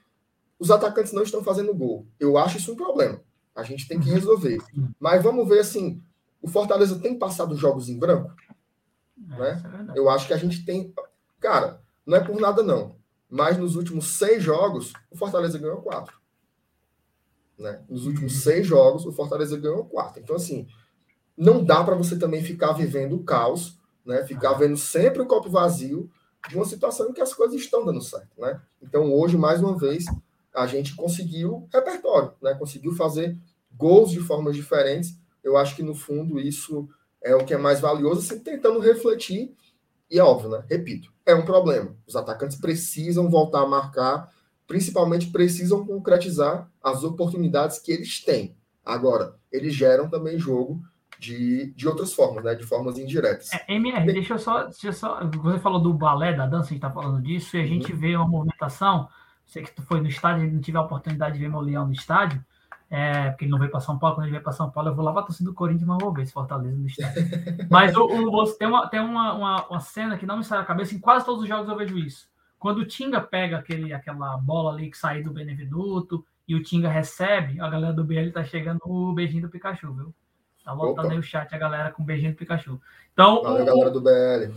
os 0.59 0.71
atacantes 0.71 1.13
não 1.13 1.23
estão 1.23 1.43
fazendo 1.43 1.73
gol. 1.73 2.07
Eu 2.19 2.37
acho 2.37 2.57
isso 2.57 2.73
um 2.73 2.75
problema. 2.75 3.21
A 3.55 3.63
gente 3.63 3.87
tem 3.87 3.99
que 3.99 4.09
resolver. 4.09 4.57
Mas 4.99 5.23
vamos 5.23 5.47
ver, 5.47 5.59
assim, 5.59 6.01
o 6.41 6.47
Fortaleza 6.47 6.99
tem 6.99 7.17
passado 7.17 7.55
jogos 7.55 7.89
em 7.89 7.97
branco? 7.97 8.33
É, 9.31 9.37
né? 9.37 9.93
É 9.95 9.99
Eu 9.99 10.09
acho 10.09 10.27
que 10.27 10.33
a 10.33 10.37
gente 10.37 10.63
tem. 10.63 10.93
Cara, 11.39 11.81
não 12.05 12.17
é 12.17 12.23
por 12.23 12.39
nada, 12.39 12.61
não. 12.61 12.95
Mas 13.29 13.57
nos 13.57 13.75
últimos 13.75 14.17
seis 14.17 14.41
jogos, 14.41 14.93
o 15.11 15.17
Fortaleza 15.17 15.57
ganhou 15.57 15.81
quatro. 15.81 16.17
Né? 17.57 17.83
Nos 17.89 18.05
últimos 18.05 18.33
uhum. 18.33 18.39
seis 18.39 18.67
jogos, 18.67 19.05
o 19.05 19.11
Fortaleza 19.11 19.57
ganhou 19.57 19.85
quatro. 19.85 20.21
Então, 20.21 20.35
assim, 20.35 20.67
não 21.35 21.63
dá 21.63 21.83
para 21.83 21.95
você 21.95 22.17
também 22.17 22.43
ficar 22.43 22.73
vivendo 22.73 23.15
o 23.15 23.23
caos, 23.23 23.77
né? 24.05 24.23
ficar 24.25 24.53
vendo 24.53 24.77
sempre 24.77 25.21
o 25.21 25.25
copo 25.25 25.49
vazio 25.49 26.09
de 26.47 26.55
uma 26.55 26.65
situação 26.65 27.09
em 27.09 27.13
que 27.13 27.21
as 27.21 27.33
coisas 27.33 27.59
estão 27.59 27.83
dando 27.83 28.01
certo. 28.01 28.39
Né? 28.39 28.61
Então, 28.81 29.13
hoje, 29.13 29.37
mais 29.37 29.61
uma 29.61 29.77
vez, 29.77 30.05
a 30.53 30.65
gente 30.67 30.95
conseguiu 30.95 31.67
repertório, 31.73 32.31
né? 32.41 32.53
conseguiu 32.53 32.93
fazer 32.93 33.37
gols 33.75 34.11
de 34.11 34.19
formas 34.19 34.55
diferentes. 34.55 35.17
Eu 35.43 35.57
acho 35.57 35.75
que, 35.75 35.83
no 35.83 35.95
fundo, 35.95 36.39
isso 36.39 36.87
é 37.21 37.35
o 37.35 37.43
que 37.43 37.53
é 37.53 37.57
mais 37.57 37.79
valioso, 37.79 38.21
assim, 38.21 38.39
tentando 38.39 38.79
refletir 38.79 39.55
e 40.09 40.19
é 40.19 40.23
óbvio, 40.23 40.49
né? 40.49 40.63
Repito, 40.69 41.11
é 41.25 41.35
um 41.35 41.45
problema. 41.45 41.95
Os 42.07 42.15
atacantes 42.15 42.57
precisam 42.57 43.29
voltar 43.29 43.61
a 43.61 43.67
marcar, 43.67 44.29
principalmente 44.65 45.31
precisam 45.31 45.85
concretizar 45.85 46.69
as 46.81 47.03
oportunidades 47.03 47.79
que 47.79 47.91
eles 47.91 48.23
têm. 48.23 48.55
Agora, 48.85 49.35
eles 49.51 49.73
geram 49.73 50.09
também 50.09 50.39
jogo 50.39 50.81
de, 51.19 51.73
de 51.75 51.87
outras 51.87 52.13
formas, 52.13 52.43
né? 52.43 52.55
De 52.55 52.63
formas 52.63 52.97
indiretas. 52.97 53.51
É, 53.53 53.73
MR, 53.73 54.05
deixa 54.05 54.35
eu, 54.35 54.39
só, 54.39 54.63
deixa 54.63 54.87
eu 54.87 54.93
só. 54.93 55.19
Você 55.25 55.59
falou 55.59 55.81
do 55.81 55.93
balé, 55.93 56.33
da 56.33 56.45
dança, 56.45 56.67
a 56.67 56.69
gente 56.69 56.77
está 56.77 56.91
falando 56.91 57.21
disso, 57.21 57.57
e 57.57 57.59
a 57.59 57.63
uhum. 57.63 57.67
gente 57.67 57.93
vê 57.93 58.15
uma 58.15 58.27
movimentação. 58.27 59.09
Sei 59.45 59.63
que 59.63 59.71
tu 59.71 59.81
foi 59.83 59.99
no 60.01 60.07
estádio, 60.07 60.51
não 60.51 60.61
tive 60.61 60.77
a 60.77 60.81
oportunidade 60.81 61.33
de 61.33 61.39
ver 61.39 61.49
meu 61.49 61.61
leão 61.61 61.85
no 61.85 61.93
estádio. 61.93 62.43
É, 62.89 63.29
porque 63.29 63.43
ele 63.43 63.51
não 63.51 63.59
veio 63.59 63.69
para 63.69 63.81
São 63.81 63.99
Paulo, 63.99 64.15
quando 64.15 64.25
ele 64.25 64.31
veio 64.31 64.43
para 64.43 64.53
São 64.53 64.69
Paulo, 64.69 64.89
eu 64.89 64.95
vou 64.95 65.03
lá 65.03 65.11
para 65.11 65.21
a 65.21 65.25
torcida 65.25 65.49
do 65.49 65.55
Corinthians, 65.55 65.87
mas 65.87 65.97
vou 65.99 66.13
ver 66.13 66.25
se 66.25 66.31
Fortaleza 66.31 66.77
no 66.77 66.87
estádio. 66.87 67.21
mas 67.69 67.95
o, 67.95 68.03
o, 68.03 68.53
tem, 68.53 68.67
uma, 68.67 68.87
tem 68.87 68.99
uma, 69.01 69.33
uma, 69.33 69.67
uma, 69.67 69.79
cena 69.81 70.17
que 70.17 70.25
não 70.25 70.37
me 70.37 70.43
sai 70.43 70.59
da 70.59 70.65
cabeça, 70.65 70.95
em 70.95 70.99
quase 70.99 71.25
todos 71.25 71.41
os 71.43 71.47
jogos 71.49 71.67
eu 71.67 71.75
vejo 71.75 71.97
isso. 71.97 72.29
Quando 72.57 72.79
o 72.79 72.85
Tinga 72.85 73.19
pega 73.19 73.57
aquele, 73.57 73.93
aquela 73.93 74.37
bola 74.37 74.71
ali 74.71 74.89
que 74.89 74.97
sai 74.97 75.21
do 75.21 75.33
Benevenuto 75.33 76.25
e 76.47 76.55
o 76.55 76.63
Tinga 76.63 76.89
recebe, 76.89 77.59
a 77.59 77.69
galera 77.69 77.93
do 77.93 78.05
BL 78.05 78.31
tá 78.33 78.43
chegando 78.43 78.79
o 78.85 79.13
beijinho 79.13 79.43
do 79.43 79.49
Pikachu, 79.49 79.93
viu? 79.93 80.13
Tá 80.63 80.73
voltando 80.73 81.05
Opa. 81.05 81.13
aí 81.13 81.19
o 81.19 81.23
chat, 81.23 81.53
a 81.53 81.57
galera 81.57 81.91
com 81.91 82.03
o 82.03 82.05
beijinho 82.05 82.31
do 82.31 82.37
Pikachu. 82.37 82.79
Então, 83.13 83.43
Valeu, 83.43 83.63
o, 83.63 83.65
galera 83.65 83.91
do 83.91 84.01
BL. 84.01 84.53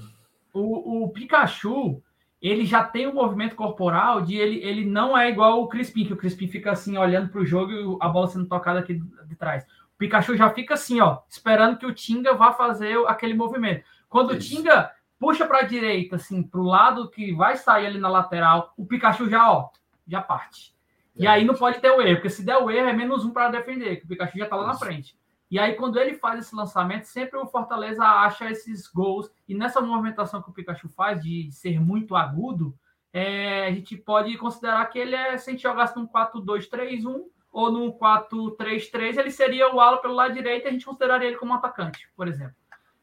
O, 0.52 1.04
o 1.04 1.08
Pikachu, 1.10 2.00
ele 2.40 2.64
já 2.64 2.82
tem 2.82 3.06
um 3.06 3.14
movimento 3.14 3.54
corporal 3.54 4.22
de 4.22 4.36
ele, 4.36 4.62
ele 4.64 4.84
não 4.84 5.16
é 5.16 5.28
igual 5.28 5.62
o 5.62 5.68
Crispim, 5.68 6.06
que 6.06 6.12
o 6.12 6.16
Crispim 6.16 6.48
fica 6.48 6.72
assim 6.72 6.96
olhando 6.96 7.28
para 7.28 7.40
o 7.40 7.46
jogo 7.46 7.70
e 7.70 7.96
a 8.00 8.08
bola 8.08 8.28
sendo 8.28 8.46
tocada 8.46 8.80
aqui 8.80 8.94
de 8.94 9.36
trás. 9.36 9.64
O 9.64 9.98
Pikachu 9.98 10.36
já 10.36 10.48
fica 10.50 10.74
assim, 10.74 11.00
ó, 11.00 11.18
esperando 11.28 11.76
que 11.76 11.84
o 11.84 11.92
Tinga 11.92 12.34
vá 12.34 12.52
fazer 12.52 12.96
aquele 13.06 13.34
movimento. 13.34 13.84
Quando 14.08 14.34
Isso. 14.34 14.54
o 14.54 14.56
Tinga 14.56 14.90
puxa 15.18 15.46
para 15.46 15.58
a 15.58 15.64
direita, 15.64 16.16
assim, 16.16 16.42
para 16.42 16.60
o 16.60 16.64
lado 16.64 17.10
que 17.10 17.32
vai 17.34 17.56
sair 17.56 17.86
ali 17.86 17.98
na 17.98 18.08
lateral, 18.08 18.72
o 18.74 18.86
Pikachu 18.86 19.28
já, 19.28 19.52
ó, 19.52 19.68
já 20.08 20.22
parte. 20.22 20.74
É. 21.18 21.24
E 21.24 21.26
aí 21.26 21.44
não 21.44 21.54
pode 21.54 21.78
ter 21.78 21.90
o 21.90 22.00
erro, 22.00 22.16
porque 22.16 22.30
se 22.30 22.42
der 22.42 22.56
o 22.56 22.70
erro 22.70 22.88
é 22.88 22.92
menos 22.94 23.22
um 23.22 23.30
para 23.30 23.50
defender, 23.50 23.96
que 23.96 24.06
o 24.06 24.08
Pikachu 24.08 24.38
já 24.38 24.44
está 24.44 24.56
lá 24.56 24.66
na 24.66 24.74
frente. 24.74 25.14
E 25.50 25.58
aí, 25.58 25.74
quando 25.74 25.98
ele 25.98 26.14
faz 26.14 26.38
esse 26.38 26.54
lançamento, 26.54 27.04
sempre 27.04 27.36
o 27.38 27.46
Fortaleza 27.46 28.04
acha 28.04 28.48
esses 28.48 28.86
gols. 28.86 29.30
E 29.48 29.54
nessa 29.54 29.80
movimentação 29.80 30.40
que 30.40 30.48
o 30.48 30.52
Pikachu 30.52 30.88
faz, 30.88 31.20
de 31.20 31.50
ser 31.50 31.80
muito 31.80 32.14
agudo, 32.14 32.74
é, 33.12 33.66
a 33.66 33.72
gente 33.72 33.96
pode 33.96 34.36
considerar 34.38 34.86
que 34.86 34.98
ele 34.98 35.16
é, 35.16 35.36
se 35.36 35.50
a 35.50 35.52
gente 35.52 35.62
jogasse 35.62 35.96
num 35.96 36.06
4-2-3-1 36.06 37.24
ou 37.52 37.72
num 37.72 37.90
4-3-3, 37.90 39.18
ele 39.18 39.30
seria 39.32 39.74
o 39.74 39.80
ala 39.80 39.98
pelo 39.98 40.14
lado 40.14 40.32
direito 40.34 40.66
e 40.66 40.68
a 40.68 40.70
gente 40.70 40.86
consideraria 40.86 41.26
ele 41.26 41.36
como 41.36 41.52
atacante, 41.52 42.08
por 42.16 42.28
exemplo. 42.28 42.54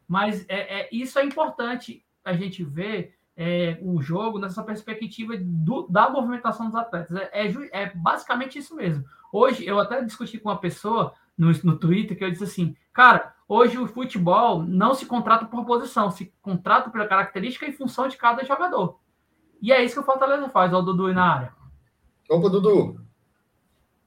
Mas 0.08 0.46
é, 0.48 0.82
é 0.82 0.90
isso 0.90 1.20
é 1.20 1.26
importante 1.26 2.06
a 2.24 2.32
gente 2.32 2.64
ver 2.64 3.18
é, 3.36 3.78
o 3.82 4.02
jogo 4.02 4.40
nessa 4.40 4.64
perspectiva 4.64 5.34
do, 5.38 5.86
da 5.90 6.10
movimentação 6.10 6.68
dos 6.68 6.76
atletas. 6.76 7.16
É, 7.18 7.30
é, 7.34 7.84
é 7.84 7.92
basicamente 7.94 8.58
isso 8.58 8.74
mesmo. 8.74 9.04
Hoje, 9.34 9.66
eu 9.66 9.78
até 9.80 10.02
discuti 10.02 10.40
com 10.40 10.48
uma 10.48 10.60
pessoa 10.60 11.14
no, 11.38 11.52
no 11.64 11.78
Twitter 11.78 12.18
que 12.18 12.24
eu 12.24 12.32
disse 12.32 12.44
assim, 12.44 12.76
cara, 12.92 13.34
hoje 13.48 13.78
o 13.78 13.88
futebol 13.88 14.64
não 14.64 14.94
se 14.94 15.06
contrata 15.06 15.46
por 15.46 15.66
posição, 15.66 16.10
se 16.10 16.34
contrata 16.42 16.90
pela 16.90 17.08
característica 17.08 17.68
e 17.68 17.72
função 17.72 18.08
de 18.08 18.18
cada 18.18 18.44
jogador. 18.44 19.00
E 19.62 19.72
é 19.72 19.84
isso 19.84 19.96
que 19.96 20.02
o 20.02 20.06
Fortaleza 20.06 20.50
faz, 20.50 20.74
ó, 20.74 20.80
o 20.80 20.82
Dudu 20.82 21.08
aí 21.08 21.14
na 21.14 21.34
área. 21.34 21.54
Opa, 22.30 22.50
Dudu. 22.50 23.00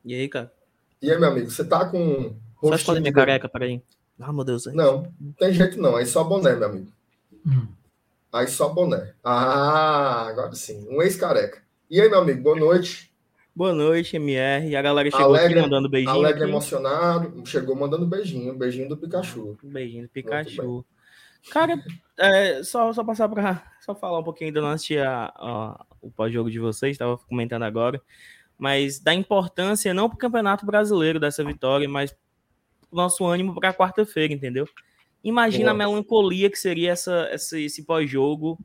E 0.04 0.14
aí, 0.14 0.28
cara? 0.28 0.52
E 1.00 1.10
aí, 1.10 1.18
meu 1.18 1.30
amigo, 1.30 1.50
você 1.50 1.64
tá 1.64 1.88
com. 1.88 2.36
Só 2.62 2.74
escolhe 2.74 3.00
minha 3.00 3.12
careca, 3.12 3.48
peraí. 3.48 3.82
Ah, 4.18 4.32
meu 4.32 4.44
Deus. 4.44 4.66
Aí. 4.66 4.74
Não, 4.74 5.10
não 5.18 5.32
tem 5.32 5.52
jeito 5.52 5.80
não. 5.80 5.96
Aí 5.96 6.04
só 6.04 6.22
boné, 6.22 6.54
meu 6.54 6.68
amigo. 6.68 6.92
Hum. 7.46 7.66
Aí 8.32 8.46
só 8.46 8.68
boné. 8.68 9.14
Ah, 9.24 10.26
agora 10.28 10.54
sim. 10.54 10.86
Um 10.90 11.00
ex-careca. 11.00 11.62
E 11.88 12.00
aí, 12.00 12.08
meu 12.08 12.20
amigo, 12.20 12.42
boa 12.42 12.56
noite. 12.56 13.09
Boa 13.60 13.74
noite, 13.74 14.16
MR. 14.16 14.70
E 14.70 14.74
a 14.74 14.80
galera 14.80 15.10
chegou 15.10 15.26
alegre, 15.26 15.52
aqui 15.52 15.60
mandando 15.60 15.86
beijinho. 15.86 16.14
Alegre, 16.14 16.44
aqui. 16.44 16.50
emocionado. 16.50 17.46
Chegou 17.46 17.76
mandando 17.76 18.06
beijinho. 18.06 18.54
Beijinho 18.54 18.88
do 18.88 18.96
Pikachu. 18.96 19.58
Beijinho 19.62 20.04
do 20.04 20.08
Pikachu. 20.08 20.82
Cara, 21.50 21.78
é, 22.18 22.62
só, 22.62 22.90
só 22.94 23.04
passar 23.04 23.28
para 23.28 23.62
só 23.82 23.94
falar 23.94 24.20
um 24.20 24.24
pouquinho, 24.24 24.48
ainda 24.48 24.62
não 24.62 24.70
assisti 24.70 24.96
a, 24.96 25.30
a, 25.36 25.84
o 26.00 26.10
pós-jogo 26.10 26.50
de 26.50 26.58
vocês, 26.58 26.92
estava 26.92 27.18
comentando 27.18 27.64
agora, 27.64 28.00
mas 28.56 28.98
da 28.98 29.12
importância 29.12 29.92
não 29.92 30.08
para 30.08 30.16
o 30.16 30.18
Campeonato 30.18 30.64
Brasileiro 30.64 31.20
dessa 31.20 31.44
vitória, 31.44 31.86
mas 31.86 32.16
o 32.90 32.96
nosso 32.96 33.26
ânimo 33.26 33.54
para 33.54 33.74
quarta-feira, 33.74 34.32
entendeu? 34.32 34.66
Imagina 35.22 35.74
Boa. 35.74 35.84
a 35.84 35.86
melancolia 35.86 36.48
que 36.50 36.58
seria 36.58 36.92
essa, 36.92 37.28
essa 37.30 37.60
esse 37.60 37.84
pós-jogo 37.84 38.58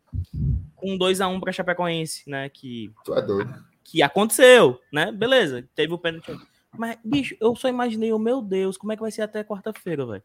com 0.74 0.98
2 0.98 1.20
a 1.20 1.28
1 1.28 1.34
um 1.34 1.40
para 1.42 1.52
Chapecoense, 1.52 2.30
né? 2.30 2.48
Que 2.48 2.94
tu 3.04 3.14
é 3.14 3.22
doido 3.22 3.74
que 3.86 4.02
aconteceu, 4.02 4.82
né? 4.91 5.12
Beleza, 5.12 5.70
teve 5.76 5.94
o 5.94 5.98
pênalti. 5.99 6.36
Mas, 6.76 6.98
bicho, 7.06 7.38
eu 7.40 7.56
só 7.56 7.70
imaginei, 7.70 8.12
oh, 8.12 8.20
meu 8.20 8.41
Deus, 8.41 8.78
como 8.78 8.91
é 8.91 8.95
que 8.95 9.02
vai 9.02 9.12
ser 9.12 9.22
até 9.22 9.44
quarta-feira, 9.44 10.06
velho? 10.06 10.24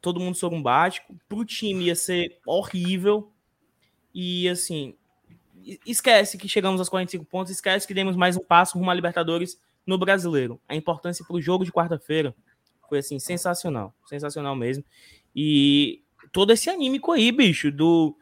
Todo 0.00 0.20
mundo 0.20 0.36
sorumbático. 0.36 1.16
Pro 1.28 1.44
time 1.44 1.84
ia 1.84 1.94
ser 1.94 2.40
horrível. 2.44 3.32
E, 4.12 4.48
assim, 4.48 4.96
esquece 5.86 6.36
que 6.36 6.48
chegamos 6.48 6.80
aos 6.80 6.88
45 6.88 7.24
pontos, 7.24 7.52
esquece 7.52 7.86
que 7.86 7.94
demos 7.94 8.16
mais 8.16 8.36
um 8.36 8.44
passo 8.44 8.76
rumo 8.76 8.90
à 8.90 8.94
Libertadores 8.94 9.58
no 9.86 9.96
Brasileiro. 9.96 10.60
A 10.68 10.74
importância 10.74 11.24
pro 11.24 11.40
jogo 11.40 11.64
de 11.64 11.72
quarta-feira 11.72 12.34
foi, 12.88 12.98
assim, 12.98 13.20
sensacional. 13.20 13.94
Sensacional 14.06 14.56
mesmo. 14.56 14.84
E 15.34 16.02
todo 16.32 16.52
esse 16.52 16.68
anímico 16.68 17.12
aí, 17.12 17.30
bicho, 17.30 17.70
do 17.70 18.16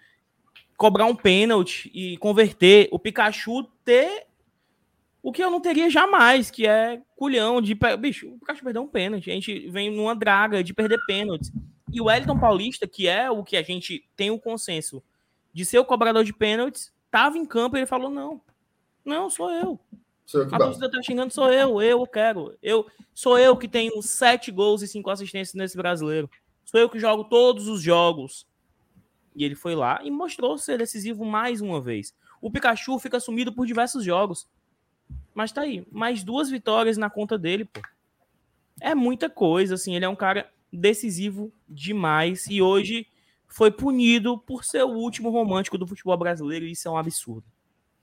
cobrar 0.83 1.07
um 1.07 1.15
pênalti 1.15 1.89
e 1.95 2.17
converter, 2.17 2.89
o 2.91 2.99
Pikachu 2.99 3.63
ter 3.85 4.27
o 5.23 5.31
que 5.31 5.41
eu 5.41 5.49
não 5.49 5.61
teria 5.61 5.89
jamais, 5.89 6.51
que 6.51 6.67
é 6.67 7.01
culhão 7.15 7.63
de. 7.63 7.79
Bicho, 8.01 8.31
o 8.31 8.39
Pikachu 8.41 8.65
perdeu 8.65 8.83
um 8.83 8.89
pênalti. 8.89 9.31
A 9.31 9.35
gente 9.35 9.71
vem 9.71 9.93
numa 9.93 10.13
draga 10.13 10.65
de 10.65 10.75
perder 10.75 10.99
pênaltis. 11.07 11.53
E 11.93 12.01
o 12.01 12.07
Wellington 12.07 12.37
Paulista, 12.37 12.89
que 12.89 13.07
é 13.07 13.31
o 13.31 13.45
que 13.45 13.57
a 13.57 13.63
gente 13.63 14.05
tem 14.17 14.33
o 14.33 14.41
consenso 14.41 15.01
de 15.53 15.65
ser 15.65 15.79
o 15.79 15.85
cobrador 15.85 16.25
de 16.25 16.33
pênaltis, 16.33 16.93
tava 17.13 17.39
em 17.39 17.47
campo 17.47 17.77
e 17.77 17.81
ele 17.81 17.87
falou: 17.87 18.11
não. 18.11 18.41
Não, 19.05 19.31
sou 19.31 19.53
eu. 19.53 19.79
Sou 20.27 20.43
a 20.51 20.59
torcida 20.59 20.91
tá 20.91 21.01
xingando, 21.01 21.33
sou 21.33 21.53
eu, 21.53 21.81
eu 21.81 22.05
quero. 22.09 22.59
Eu 22.61 22.89
sou 23.15 23.39
eu 23.39 23.57
que 23.57 23.69
tenho 23.69 24.03
sete 24.03 24.51
gols 24.51 24.83
e 24.83 24.89
cinco 24.89 25.11
assistências 25.11 25.55
nesse 25.55 25.77
brasileiro. 25.77 26.29
Sou 26.65 26.81
eu 26.81 26.91
que 26.91 26.99
jogo 26.99 27.23
todos 27.23 27.69
os 27.69 27.81
jogos. 27.81 28.51
E 29.35 29.45
ele 29.45 29.55
foi 29.55 29.75
lá 29.75 30.01
e 30.03 30.11
mostrou 30.11 30.59
ser 30.59 30.79
decisivo 30.79 31.25
mais 31.25 31.61
uma 31.61 31.81
vez. 31.81 32.15
O 32.41 32.51
Pikachu 32.51 32.99
fica 32.99 33.21
sumido 33.21 33.53
por 33.53 33.67
diversos 33.67 34.05
jogos. 34.05 34.49
Mas 35.35 35.53
tá 35.53 35.63
aí, 35.63 35.87
mais 35.91 36.23
duas 36.23 36.51
vitórias 36.51 36.97
na 36.97 37.09
conta 37.09 37.39
dele, 37.39 37.65
pô. 37.65 37.81
É 38.81 38.95
muita 38.95 39.31
coisa, 39.31 39.75
assim, 39.75 39.95
ele 39.95 40.05
é 40.05 40.09
um 40.09 40.17
cara 40.17 40.51
decisivo 40.73 41.53
demais 41.69 42.47
e 42.49 42.63
hoje 42.63 43.07
foi 43.47 43.71
punido 43.71 44.39
por 44.39 44.65
ser 44.65 44.83
o 44.83 44.95
último 44.95 45.31
romântico 45.31 45.77
do 45.77 45.87
futebol 45.87 46.17
brasileiro 46.17 46.65
e 46.65 46.73
isso 46.73 46.89
é 46.89 46.91
um 46.91 46.97
absurdo. 46.97 47.45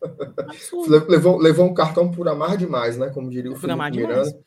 absurdo. 0.38 1.08
levou, 1.10 1.38
levou 1.38 1.66
um 1.66 1.74
cartão 1.74 2.12
por 2.12 2.28
amar 2.28 2.56
demais, 2.56 2.98
né? 2.98 3.10
Como 3.10 3.30
diria 3.30 3.52
o 3.52 3.56
por 3.56 3.62
Felipe 3.62 3.92
Miranda. 3.92 4.40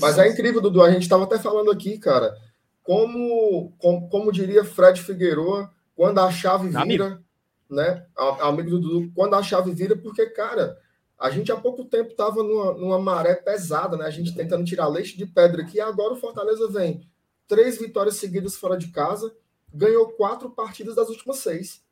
Mas 0.00 0.18
é 0.18 0.28
incrível, 0.28 0.60
Dudu, 0.60 0.82
a 0.82 0.90
gente 0.90 1.02
estava 1.02 1.24
até 1.24 1.38
falando 1.38 1.70
aqui, 1.70 1.96
cara, 1.96 2.36
como, 2.82 3.72
como, 3.78 4.08
como 4.08 4.32
diria 4.32 4.64
Fred 4.64 5.00
Figueroa, 5.00 5.72
quando 5.94 6.18
a 6.18 6.30
chave 6.30 6.68
vira, 6.68 6.80
amigo. 6.80 7.24
né? 7.68 8.06
Amigo 8.40 8.70
do 8.70 8.80
Dudu, 8.80 9.12
quando 9.14 9.34
a 9.34 9.42
chave 9.42 9.72
vira, 9.72 9.96
porque, 9.96 10.26
cara, 10.26 10.78
a 11.18 11.30
gente 11.30 11.52
há 11.52 11.56
pouco 11.56 11.84
tempo 11.84 12.10
estava 12.10 12.42
numa, 12.42 12.72
numa 12.74 12.98
maré 12.98 13.34
pesada, 13.34 13.96
né? 13.96 14.04
A 14.06 14.10
gente 14.10 14.34
tentando 14.34 14.64
tirar 14.64 14.88
leite 14.88 15.16
de 15.16 15.26
pedra 15.26 15.62
aqui, 15.62 15.76
e 15.76 15.80
agora 15.80 16.14
o 16.14 16.16
Fortaleza 16.16 16.68
vem 16.68 17.06
três 17.46 17.78
vitórias 17.78 18.16
seguidas 18.16 18.56
fora 18.56 18.76
de 18.76 18.88
casa, 18.88 19.34
ganhou 19.72 20.08
quatro 20.12 20.50
partidas 20.50 20.96
das 20.96 21.08
últimas 21.08 21.38
seis. 21.38 21.82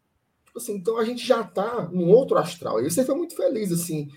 Tipo 0.45 0.59
assim, 0.59 0.75
então 0.75 0.99
a 0.99 1.05
gente 1.05 1.25
já 1.25 1.43
está 1.43 1.83
num 1.93 2.09
outro 2.09 2.37
astral. 2.39 2.81
E 2.81 2.91
você 2.91 3.05
foi 3.05 3.15
muito 3.15 3.37
feliz, 3.37 3.71
assim. 3.71 4.11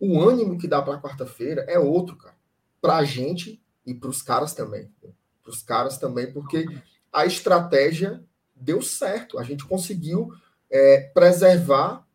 O 0.00 0.20
ânimo 0.20 0.58
que 0.58 0.66
dá 0.66 0.82
para 0.82 1.00
quarta-feira 1.00 1.62
é 1.68 1.78
outro, 1.78 2.16
cara. 2.16 2.34
Para 2.80 2.96
a 2.96 3.04
gente 3.04 3.62
e 3.86 3.94
para 3.94 4.10
os 4.10 4.22
caras 4.22 4.54
também. 4.54 4.90
Para 5.42 5.50
os 5.50 5.62
caras 5.62 5.98
também, 5.98 6.32
porque 6.32 6.66
a 7.12 7.24
estratégia 7.26 8.24
deu 8.62 8.80
certo. 8.80 9.38
A 9.38 9.42
gente 9.42 9.64
conseguiu 9.64 10.32
é, 10.70 11.10
preservar 11.14 12.06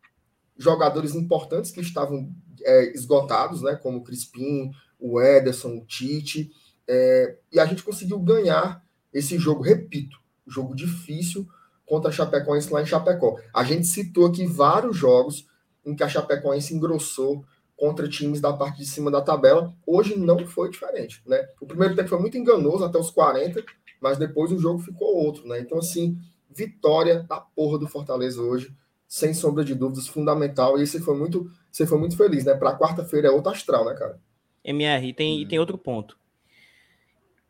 jogadores 0.56 1.14
importantes 1.14 1.70
que 1.70 1.80
estavam 1.80 2.32
é, 2.62 2.92
esgotados, 2.92 3.62
né, 3.62 3.76
como 3.76 3.98
o 3.98 4.02
Crispim, 4.02 4.72
o 4.98 5.20
Ederson, 5.20 5.76
o 5.76 5.86
Tite, 5.86 6.50
é, 6.88 7.36
e 7.52 7.60
a 7.60 7.66
gente 7.66 7.82
conseguiu 7.82 8.18
ganhar 8.18 8.82
esse 9.12 9.38
jogo, 9.38 9.62
repito, 9.62 10.18
jogo 10.46 10.74
difícil 10.74 11.46
contra 11.86 12.10
a 12.10 12.12
Chapecoense 12.12 12.72
lá 12.72 12.82
em 12.82 12.86
Chapecó. 12.86 13.38
A 13.54 13.62
gente 13.62 13.86
citou 13.86 14.26
aqui 14.26 14.46
vários 14.46 14.96
jogos 14.96 15.46
em 15.84 15.94
que 15.94 16.02
a 16.02 16.08
Chapecoense 16.08 16.74
engrossou 16.74 17.44
contra 17.76 18.08
times 18.08 18.40
da 18.40 18.52
parte 18.52 18.78
de 18.78 18.86
cima 18.86 19.10
da 19.10 19.22
tabela. 19.22 19.72
Hoje 19.86 20.18
não 20.18 20.46
foi 20.46 20.70
diferente, 20.70 21.22
né? 21.26 21.48
O 21.60 21.66
primeiro 21.66 21.94
tempo 21.94 22.08
foi 22.08 22.18
muito 22.18 22.36
enganoso 22.36 22.84
até 22.84 22.98
os 22.98 23.10
40, 23.10 23.64
mas 24.00 24.18
depois 24.18 24.50
o 24.50 24.58
jogo 24.58 24.80
ficou 24.80 25.14
outro, 25.16 25.46
né? 25.46 25.60
Então 25.60 25.78
assim, 25.78 26.18
vitória 26.58 27.22
da 27.22 27.40
porra 27.40 27.78
do 27.78 27.86
Fortaleza 27.86 28.42
hoje 28.42 28.74
sem 29.06 29.32
sombra 29.32 29.64
de 29.64 29.74
dúvidas, 29.74 30.06
fundamental. 30.08 30.78
E 30.78 30.86
você 30.86 31.00
foi 31.00 31.16
muito, 31.16 31.50
você 31.70 31.86
foi 31.86 31.98
muito 31.98 32.16
feliz, 32.16 32.44
né? 32.44 32.54
Para 32.54 32.76
quarta-feira 32.76 33.28
é 33.28 33.30
outro 33.30 33.52
astral, 33.52 33.86
né, 33.86 33.94
cara? 33.94 34.20
MR, 34.62 35.08
e 35.08 35.14
tem, 35.14 35.40
e 35.40 35.46
tem 35.46 35.58
outro 35.58 35.78
ponto. 35.78 36.18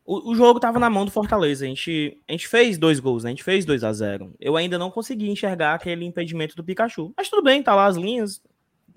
O, 0.05 0.31
o 0.31 0.35
jogo 0.35 0.59
tava 0.59 0.79
na 0.79 0.89
mão 0.89 1.03
do 1.03 1.11
Fortaleza. 1.11 1.65
A 1.65 1.67
gente, 1.67 2.17
a 2.27 2.31
gente 2.31 2.47
fez 2.47 2.77
dois 2.77 2.99
gols, 2.99 3.23
né? 3.23 3.31
A 3.31 3.33
gente 3.33 3.43
fez 3.43 3.65
2 3.65 3.83
a 3.83 3.91
0 3.91 4.33
Eu 4.39 4.55
ainda 4.55 4.77
não 4.77 4.89
consegui 4.89 5.29
enxergar 5.29 5.73
aquele 5.73 6.05
impedimento 6.05 6.55
do 6.55 6.63
Pikachu. 6.63 7.13
Mas 7.17 7.29
tudo 7.29 7.43
bem, 7.43 7.61
tá 7.61 7.75
lá 7.75 7.87
as 7.87 7.97
linhas. 7.97 8.41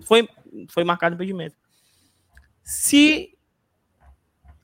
Foi, 0.05 0.27
foi 0.69 0.83
marcado 0.85 1.15
impedimento. 1.15 1.55
Se 2.63 3.31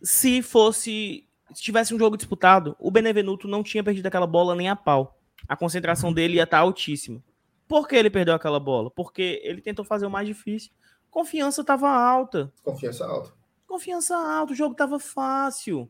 se 0.01 0.41
fosse 0.41 1.27
se 1.53 1.61
tivesse 1.61 1.93
um 1.93 1.99
jogo 1.99 2.15
disputado, 2.15 2.75
o 2.79 2.91
Benevenuto 2.91 3.47
não 3.47 3.63
tinha 3.63 3.83
perdido 3.83 4.05
aquela 4.05 4.27
bola 4.27 4.55
nem 4.55 4.69
a 4.69 4.75
pau. 4.75 5.18
A 5.49 5.57
concentração 5.57 6.13
dele 6.13 6.35
ia 6.35 6.43
estar 6.43 6.57
tá 6.57 6.61
altíssima. 6.61 7.23
Por 7.67 7.87
que 7.87 7.95
ele 7.95 8.11
perdeu 8.11 8.35
aquela 8.35 8.59
bola? 8.59 8.91
Porque 8.91 9.41
ele 9.43 9.61
tentou 9.61 9.83
fazer 9.83 10.05
o 10.05 10.09
mais 10.09 10.27
difícil. 10.27 10.71
Confiança 11.09 11.61
estava 11.61 11.89
alta. 11.89 12.53
Confiança 12.63 13.05
alta. 13.05 13.33
Confiança 13.65 14.15
alta. 14.15 14.53
O 14.53 14.55
jogo 14.55 14.73
estava 14.73 14.99
fácil. 14.99 15.89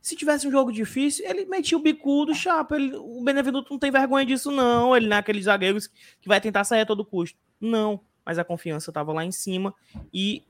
Se 0.00 0.14
tivesse 0.14 0.46
um 0.46 0.50
jogo 0.50 0.72
difícil, 0.72 1.28
ele 1.28 1.44
metia 1.44 1.76
o 1.76 1.82
bicudo, 1.82 2.34
chapa. 2.34 2.76
Ele, 2.76 2.94
o 2.96 3.22
Benevenuto 3.22 3.72
não 3.72 3.78
tem 3.78 3.90
vergonha 3.90 4.24
disso, 4.24 4.50
não. 4.50 4.96
Ele 4.96 5.08
não 5.08 5.16
é 5.16 5.20
aqueles 5.20 5.44
zagueiros 5.44 5.88
que 6.20 6.28
vai 6.28 6.40
tentar 6.40 6.64
sair 6.64 6.82
a 6.82 6.86
todo 6.86 7.04
custo. 7.04 7.38
Não. 7.60 8.00
Mas 8.24 8.38
a 8.38 8.44
confiança 8.44 8.90
estava 8.90 9.12
lá 9.12 9.24
em 9.24 9.32
cima 9.32 9.74
e 10.14 10.44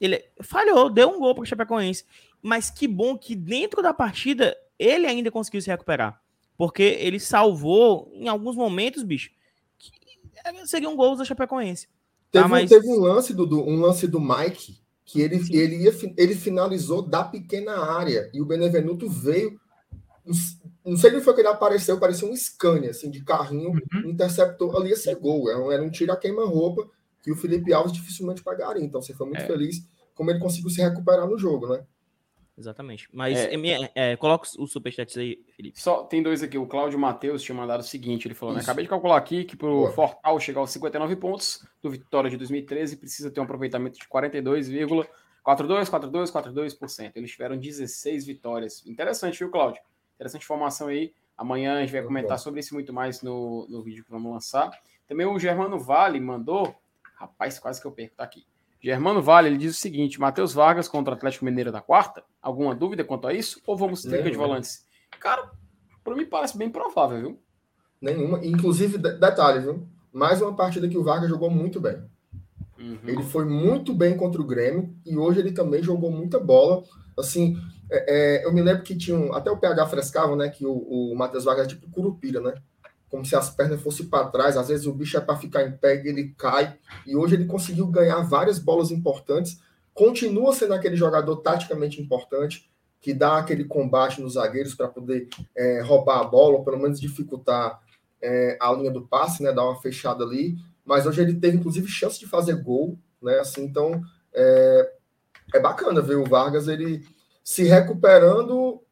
ele 0.00 0.24
falhou, 0.42 0.90
deu 0.90 1.08
um 1.08 1.20
gol 1.20 1.34
para 1.34 1.42
o 1.42 1.46
Chapecoense. 1.46 2.04
Mas 2.42 2.68
que 2.70 2.88
bom 2.88 3.16
que 3.16 3.36
dentro 3.36 3.80
da 3.80 3.94
partida 3.94 4.56
ele 4.76 5.06
ainda 5.06 5.30
conseguiu 5.30 5.62
se 5.62 5.70
recuperar. 5.70 6.20
Porque 6.56 6.82
ele 6.82 7.18
salvou, 7.18 8.10
em 8.14 8.28
alguns 8.28 8.56
momentos, 8.56 9.02
bicho, 9.02 9.30
seria 10.66 10.88
um 10.88 10.96
gol 10.96 11.16
da 11.16 11.24
Chapecoense. 11.24 11.88
Teve, 12.30 12.44
tá, 12.44 12.48
mas... 12.48 12.68
teve 12.68 12.88
um 12.88 13.00
lance 13.00 13.32
do, 13.32 13.62
um 13.62 13.80
lance 13.80 14.06
do 14.06 14.20
Mike 14.20 14.78
que 15.04 15.20
ele, 15.20 15.36
ele, 15.50 15.76
ia, 15.84 15.92
ele 16.16 16.34
finalizou 16.34 17.02
da 17.02 17.24
pequena 17.24 17.76
área 17.76 18.30
e 18.32 18.40
o 18.40 18.46
Benevenuto 18.46 19.08
veio. 19.08 19.60
Não 20.84 20.96
sei 20.96 21.10
nem 21.10 21.20
foi 21.20 21.34
que 21.34 21.40
ele 21.40 21.48
apareceu, 21.48 22.00
parecia 22.00 22.26
um 22.26 22.34
Scania, 22.34 22.90
assim, 22.90 23.10
de 23.10 23.22
carrinho, 23.22 23.70
uhum. 23.70 24.10
interceptou. 24.10 24.76
Ali 24.76 24.90
ia 24.90 24.96
ser 24.96 25.16
gol. 25.16 25.50
Era 25.50 25.58
um, 25.60 25.72
era 25.72 25.82
um 25.82 25.90
tiro 25.90 26.12
a 26.12 26.16
queima-roupa 26.16 26.88
que 27.22 27.30
o 27.30 27.36
Felipe 27.36 27.72
Alves 27.72 27.92
dificilmente 27.92 28.42
pagaria. 28.42 28.82
Então 28.82 29.02
você 29.02 29.12
foi 29.12 29.26
muito 29.26 29.42
é. 29.42 29.46
feliz 29.46 29.86
como 30.14 30.30
ele 30.30 30.38
conseguiu 30.38 30.70
se 30.70 30.80
recuperar 30.80 31.28
no 31.28 31.36
jogo, 31.36 31.68
né? 31.68 31.84
Exatamente. 32.56 33.08
Mas 33.12 33.36
é, 33.36 33.54
é, 33.54 33.90
é, 33.94 34.16
coloca 34.16 34.48
o 34.58 34.66
superchat 34.66 35.18
aí, 35.18 35.44
Felipe. 35.56 35.80
Só 35.80 36.04
tem 36.04 36.22
dois 36.22 36.42
aqui. 36.42 36.56
O 36.56 36.66
Cláudio 36.66 36.98
Matheus 36.98 37.42
tinha 37.42 37.54
mandado 37.54 37.80
o 37.80 37.84
seguinte: 37.84 38.28
ele 38.28 38.34
falou, 38.34 38.54
né, 38.54 38.60
acabei 38.60 38.84
de 38.84 38.88
calcular 38.88 39.16
aqui 39.16 39.44
que 39.44 39.56
para 39.56 39.68
o 39.68 39.90
Fortal 39.92 40.38
chegar 40.38 40.60
aos 40.60 40.70
59 40.70 41.16
pontos 41.16 41.66
do 41.82 41.90
Vitória 41.90 42.30
de 42.30 42.36
2013 42.36 42.96
precisa 42.96 43.30
ter 43.30 43.40
um 43.40 43.44
aproveitamento 43.44 43.98
de 43.98 44.06
42,42, 44.06 45.90
42, 45.90 46.30
42%. 46.30 47.12
Eles 47.16 47.30
tiveram 47.32 47.56
16 47.56 48.24
vitórias. 48.24 48.86
Interessante, 48.86 49.38
viu, 49.40 49.50
Cláudio? 49.50 49.82
Interessante 50.14 50.42
informação 50.42 50.86
aí. 50.88 51.12
Amanhã 51.36 51.78
a 51.78 51.80
gente 51.80 51.90
vai 51.90 52.02
muito 52.02 52.08
comentar 52.08 52.36
bom. 52.36 52.42
sobre 52.42 52.60
isso 52.60 52.72
muito 52.72 52.92
mais 52.92 53.20
no, 53.20 53.66
no 53.68 53.82
vídeo 53.82 54.04
que 54.04 54.10
vamos 54.10 54.32
lançar. 54.32 54.70
Também 55.08 55.26
o 55.26 55.38
Germano 55.40 55.78
Vale 55.78 56.20
mandou. 56.20 56.72
Rapaz, 57.16 57.58
quase 57.58 57.80
que 57.80 57.86
eu 57.86 57.92
perco. 57.92 58.14
Tá 58.16 58.24
aqui. 58.24 58.46
Germano 58.84 59.22
Vale, 59.22 59.48
ele 59.48 59.56
diz 59.56 59.74
o 59.74 59.80
seguinte: 59.80 60.20
Matheus 60.20 60.52
Vargas 60.52 60.86
contra 60.86 61.14
o 61.14 61.16
Atlético 61.16 61.46
Mineiro 61.46 61.72
da 61.72 61.80
quarta? 61.80 62.22
Alguma 62.42 62.74
dúvida 62.74 63.02
quanto 63.02 63.26
a 63.26 63.32
isso? 63.32 63.62
Ou 63.66 63.78
vamos 63.78 64.02
trinca 64.02 64.30
de 64.30 64.36
volantes? 64.36 64.84
Cara, 65.18 65.50
para 66.04 66.14
mim 66.14 66.26
parece 66.26 66.58
bem 66.58 66.68
provável, 66.68 67.18
viu? 67.18 67.42
Nenhuma. 67.98 68.44
Inclusive, 68.44 68.98
detalhe, 68.98 69.60
viu? 69.60 69.88
Mais 70.12 70.42
uma 70.42 70.54
partida 70.54 70.86
que 70.86 70.98
o 70.98 71.02
Vargas 71.02 71.30
jogou 71.30 71.48
muito 71.48 71.80
bem. 71.80 71.96
Uhum. 72.78 72.98
Ele 73.06 73.22
foi 73.22 73.46
muito 73.46 73.94
bem 73.94 74.18
contra 74.18 74.38
o 74.38 74.46
Grêmio 74.46 74.94
e 75.06 75.16
hoje 75.16 75.40
ele 75.40 75.52
também 75.52 75.82
jogou 75.82 76.10
muita 76.10 76.38
bola. 76.38 76.84
Assim, 77.18 77.56
é, 77.90 78.42
é, 78.42 78.46
eu 78.46 78.52
me 78.52 78.60
lembro 78.60 78.82
que 78.82 78.94
tinha 78.94 79.16
um, 79.16 79.32
até 79.32 79.50
o 79.50 79.56
PH 79.56 79.86
frescava, 79.86 80.36
né? 80.36 80.50
Que 80.50 80.66
o, 80.66 80.74
o 80.74 81.16
Matheus 81.16 81.44
Vargas 81.44 81.64
é 81.64 81.70
tipo 81.70 81.90
curupira, 81.90 82.38
né? 82.38 82.52
Como 83.14 83.24
se 83.24 83.36
as 83.36 83.48
pernas 83.48 83.80
fossem 83.80 84.06
para 84.06 84.26
trás. 84.26 84.56
Às 84.56 84.66
vezes 84.66 84.86
o 84.86 84.92
bicho 84.92 85.16
é 85.16 85.20
para 85.20 85.36
ficar 85.36 85.62
em 85.62 85.70
pé 85.70 86.02
e 86.02 86.08
ele 86.08 86.34
cai. 86.36 86.76
E 87.06 87.14
hoje 87.14 87.36
ele 87.36 87.44
conseguiu 87.44 87.86
ganhar 87.86 88.20
várias 88.22 88.58
bolas 88.58 88.90
importantes. 88.90 89.60
Continua 89.94 90.52
sendo 90.52 90.74
aquele 90.74 90.96
jogador 90.96 91.36
taticamente 91.36 92.02
importante, 92.02 92.68
que 93.00 93.14
dá 93.14 93.38
aquele 93.38 93.66
combate 93.66 94.20
nos 94.20 94.32
zagueiros 94.32 94.74
para 94.74 94.88
poder 94.88 95.28
é, 95.56 95.80
roubar 95.82 96.22
a 96.22 96.24
bola, 96.24 96.56
ou 96.56 96.64
pelo 96.64 96.76
menos 96.76 97.00
dificultar 97.00 97.80
é, 98.20 98.58
a 98.60 98.72
linha 98.72 98.90
do 98.90 99.06
passe, 99.06 99.44
né? 99.44 99.52
Dar 99.52 99.64
uma 99.64 99.80
fechada 99.80 100.24
ali. 100.24 100.56
Mas 100.84 101.06
hoje 101.06 101.22
ele 101.22 101.34
teve, 101.34 101.56
inclusive, 101.56 101.86
chance 101.86 102.18
de 102.18 102.26
fazer 102.26 102.56
gol, 102.64 102.98
né? 103.22 103.38
Assim, 103.38 103.62
então 103.62 104.02
é, 104.34 104.92
é 105.54 105.60
bacana 105.60 106.02
ver 106.02 106.16
o 106.16 106.24
Vargas 106.24 106.66
ele 106.66 107.06
se 107.44 107.62
recuperando 107.62 108.82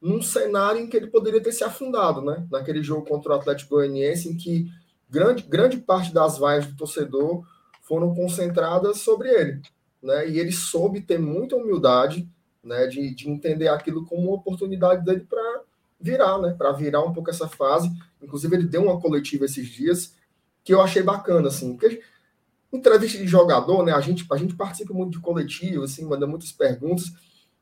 num 0.00 0.22
cenário 0.22 0.80
em 0.80 0.86
que 0.86 0.96
ele 0.96 1.08
poderia 1.08 1.42
ter 1.42 1.52
se 1.52 1.62
afundado, 1.62 2.22
né? 2.22 2.46
Naquele 2.50 2.82
jogo 2.82 3.06
contra 3.06 3.32
o 3.32 3.34
Atlético 3.34 3.76
Goianiense, 3.76 4.28
em 4.28 4.36
que 4.36 4.70
grande, 5.08 5.42
grande 5.42 5.76
parte 5.76 6.12
das 6.12 6.38
vaias 6.38 6.66
do 6.66 6.76
torcedor 6.76 7.44
foram 7.82 8.14
concentradas 8.14 8.98
sobre 8.98 9.28
ele, 9.28 9.60
né? 10.02 10.28
E 10.28 10.38
ele 10.38 10.52
soube 10.52 11.00
ter 11.00 11.18
muita 11.18 11.56
humildade, 11.56 12.26
né? 12.64 12.86
De, 12.86 13.14
de 13.14 13.28
entender 13.28 13.68
aquilo 13.68 14.06
como 14.06 14.28
uma 14.28 14.36
oportunidade 14.36 15.04
dele 15.04 15.26
para 15.28 15.62
virar, 16.00 16.38
né? 16.38 16.54
Para 16.56 16.72
virar 16.72 17.02
um 17.02 17.12
pouco 17.12 17.28
essa 17.28 17.48
fase. 17.48 17.90
Inclusive, 18.22 18.56
ele 18.56 18.66
deu 18.66 18.82
uma 18.82 19.00
coletiva 19.00 19.44
esses 19.44 19.68
dias 19.68 20.14
que 20.64 20.72
eu 20.72 20.80
achei 20.80 21.02
bacana, 21.02 21.48
assim, 21.48 21.76
porque 21.76 22.00
entrevista 22.72 23.18
de 23.18 23.26
jogador, 23.26 23.84
né? 23.84 23.92
A 23.92 24.00
gente, 24.00 24.26
a 24.30 24.36
gente 24.36 24.54
participa 24.54 24.94
muito 24.94 25.12
de 25.12 25.20
coletivo, 25.20 25.84
assim, 25.84 26.06
manda 26.06 26.26
muitas 26.26 26.52
perguntas. 26.52 27.12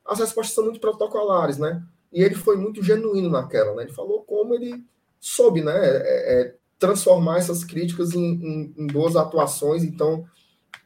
As 0.05 0.21
respostas 0.21 0.55
são 0.55 0.65
muito 0.65 0.81
protocolares, 0.81 1.59
né? 1.59 1.83
E 2.13 2.23
ele 2.23 2.35
foi 2.35 2.57
muito 2.57 2.83
genuíno 2.83 3.29
naquela, 3.29 3.75
né? 3.75 3.85
Ele 3.85 3.93
falou 3.93 4.23
como 4.23 4.55
ele 4.55 4.85
soube, 5.21 5.63
né? 5.63 5.75
É, 5.75 6.41
é, 6.41 6.55
transformar 6.79 7.39
essas 7.39 7.65
críticas 7.65 8.15
em, 8.15 8.25
em, 8.25 8.75
em, 8.77 8.87
boas 8.87 9.17
atuações. 9.17 9.83
Então, 9.83 10.25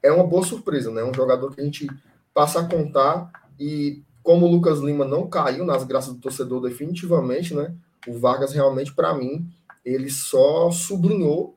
é 0.03 0.11
uma 0.11 0.27
boa 0.27 0.44
surpresa, 0.44 0.90
né? 0.90 1.05
Um 1.05 1.15
jogador 1.15 1.55
que 1.55 1.61
a 1.61 1.65
gente 1.65 1.86
passa 2.35 2.61
a 2.61 2.69
contar 2.69 3.31
e 3.59 4.03
como 4.23 4.47
o 4.47 4.51
Lucas 4.51 4.81
Lima 4.81 5.05
não 5.05 5.28
caiu 5.28 5.65
nas 5.65 5.85
graças 5.85 6.15
do 6.15 6.20
torcedor 6.20 6.62
definitivamente, 6.62 7.55
né? 7.55 7.74
O 8.07 8.19
Vargas 8.19 8.53
realmente, 8.53 8.93
para 8.93 9.15
mim, 9.15 9.47
ele 9.85 10.11
só 10.11 10.70
sublinhou 10.70 11.57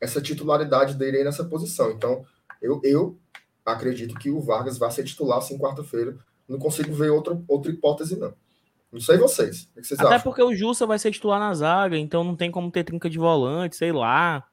essa 0.00 0.20
titularidade 0.20 0.94
dele 0.94 1.18
aí 1.18 1.24
nessa 1.24 1.44
posição. 1.44 1.90
Então, 1.90 2.24
eu, 2.60 2.80
eu 2.82 3.16
acredito 3.64 4.14
que 4.16 4.30
o 4.30 4.40
Vargas 4.40 4.78
vai 4.78 4.90
ser 4.90 5.04
titular 5.04 5.38
assim 5.38 5.58
quarta-feira. 5.58 6.16
Não 6.48 6.58
consigo 6.58 6.92
ver 6.92 7.10
outra, 7.10 7.40
outra 7.48 7.70
hipótese, 7.70 8.16
não. 8.16 8.32
Não 8.92 9.00
sei 9.00 9.16
vocês. 9.18 9.68
O 9.76 9.80
que 9.80 9.86
vocês 9.86 9.98
Até 10.00 10.14
acham? 10.14 10.22
porque 10.22 10.42
o 10.42 10.54
Jussa 10.54 10.86
vai 10.86 10.98
ser 10.98 11.10
titular 11.10 11.38
na 11.40 11.52
zaga, 11.54 11.96
então 11.98 12.22
não 12.24 12.36
tem 12.36 12.50
como 12.50 12.70
ter 12.70 12.84
trinca 12.84 13.10
de 13.10 13.18
volante, 13.18 13.76
sei 13.76 13.92
lá. 13.92 14.46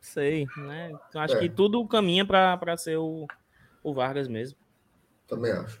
Sei, 0.00 0.46
né? 0.56 0.92
Então, 1.08 1.20
acho 1.20 1.34
É. 1.34 1.38
que 1.40 1.48
tudo 1.48 1.86
caminha 1.86 2.24
para 2.24 2.76
ser 2.76 2.96
o, 2.96 3.26
o 3.82 3.92
Vargas 3.92 4.28
mesmo. 4.28 4.56
Também 5.26 5.52
acho. 5.52 5.80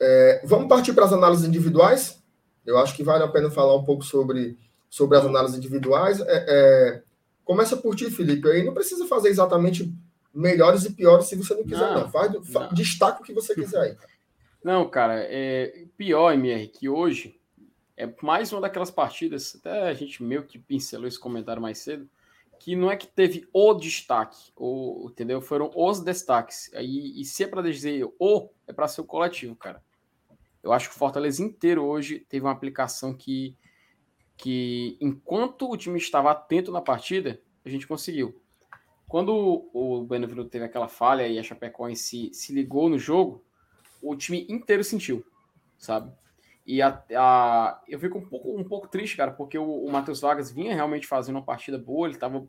É, 0.00 0.42
vamos 0.44 0.68
partir 0.68 0.92
para 0.92 1.04
as 1.04 1.12
análises 1.12 1.46
individuais? 1.46 2.22
Eu 2.64 2.78
acho 2.78 2.94
que 2.96 3.02
vale 3.04 3.22
a 3.22 3.28
pena 3.28 3.50
falar 3.50 3.76
um 3.76 3.84
pouco 3.84 4.02
sobre, 4.02 4.58
sobre 4.90 5.16
as 5.18 5.24
análises 5.24 5.56
individuais. 5.56 6.20
É, 6.20 6.24
é, 6.48 7.02
começa 7.44 7.76
por 7.76 7.94
ti, 7.94 8.10
Felipe. 8.10 8.48
Aí 8.50 8.64
não 8.64 8.74
precisa 8.74 9.06
fazer 9.06 9.28
exatamente 9.28 9.92
melhores 10.34 10.84
e 10.84 10.92
piores 10.92 11.26
se 11.26 11.36
você 11.36 11.54
não 11.54 11.62
quiser, 11.62 11.90
não. 11.92 12.00
Não, 12.02 12.10
Faz, 12.10 12.32
fa- 12.48 12.60
não. 12.66 12.72
Destaca 12.74 13.20
o 13.20 13.24
que 13.24 13.32
você 13.32 13.54
quiser 13.54 13.80
aí. 13.80 13.96
Não, 14.66 14.90
cara, 14.90 15.24
é 15.30 15.86
pior, 15.96 16.32
MR, 16.32 16.66
que 16.66 16.88
hoje 16.88 17.40
é 17.96 18.12
mais 18.20 18.50
uma 18.50 18.62
daquelas 18.62 18.90
partidas, 18.90 19.54
até 19.54 19.82
a 19.82 19.94
gente 19.94 20.24
meio 20.24 20.42
que 20.42 20.58
pincelou 20.58 21.06
esse 21.06 21.20
comentário 21.20 21.62
mais 21.62 21.78
cedo, 21.78 22.10
que 22.58 22.74
não 22.74 22.90
é 22.90 22.96
que 22.96 23.06
teve 23.06 23.48
o 23.52 23.72
destaque, 23.74 24.52
entendeu? 25.04 25.40
Foram 25.40 25.70
os 25.72 26.00
destaques. 26.00 26.68
Aí, 26.74 27.12
e 27.14 27.24
se 27.24 27.44
é 27.44 27.46
para 27.46 27.62
dizer 27.62 28.12
o, 28.18 28.48
é 28.66 28.72
para 28.72 28.88
ser 28.88 29.02
o 29.02 29.04
coletivo, 29.04 29.54
cara. 29.54 29.80
Eu 30.64 30.72
acho 30.72 30.88
que 30.88 30.96
o 30.96 30.98
Fortaleza 30.98 31.44
inteiro 31.44 31.84
hoje 31.84 32.26
teve 32.28 32.44
uma 32.44 32.50
aplicação 32.50 33.14
que, 33.14 33.56
que 34.36 34.98
enquanto 35.00 35.70
o 35.70 35.76
time 35.76 35.96
estava 35.96 36.32
atento 36.32 36.72
na 36.72 36.80
partida, 36.80 37.40
a 37.64 37.68
gente 37.68 37.86
conseguiu. 37.86 38.42
Quando 39.06 39.70
o 39.72 40.02
Benevenuto 40.02 40.50
teve 40.50 40.64
aquela 40.64 40.88
falha 40.88 41.28
e 41.28 41.38
a 41.38 41.42
Chapecoense 41.44 42.02
se, 42.02 42.34
se 42.34 42.52
ligou 42.52 42.88
no 42.88 42.98
jogo, 42.98 43.45
o 44.10 44.16
time 44.16 44.46
inteiro 44.48 44.82
sentiu, 44.84 45.24
sabe? 45.78 46.12
E 46.66 46.82
a, 46.82 47.02
a- 47.16 47.80
eu 47.86 47.98
fico 47.98 48.18
um 48.18 48.26
pouco, 48.28 48.58
um 48.58 48.64
pouco 48.64 48.88
triste, 48.88 49.16
cara, 49.16 49.30
porque 49.30 49.56
o, 49.56 49.84
o 49.84 49.90
Matheus 49.90 50.20
Vargas 50.20 50.50
vinha 50.50 50.74
realmente 50.74 51.06
fazendo 51.06 51.36
uma 51.36 51.44
partida 51.44 51.78
boa, 51.78 52.08
ele 52.08 52.18
tava 52.18 52.46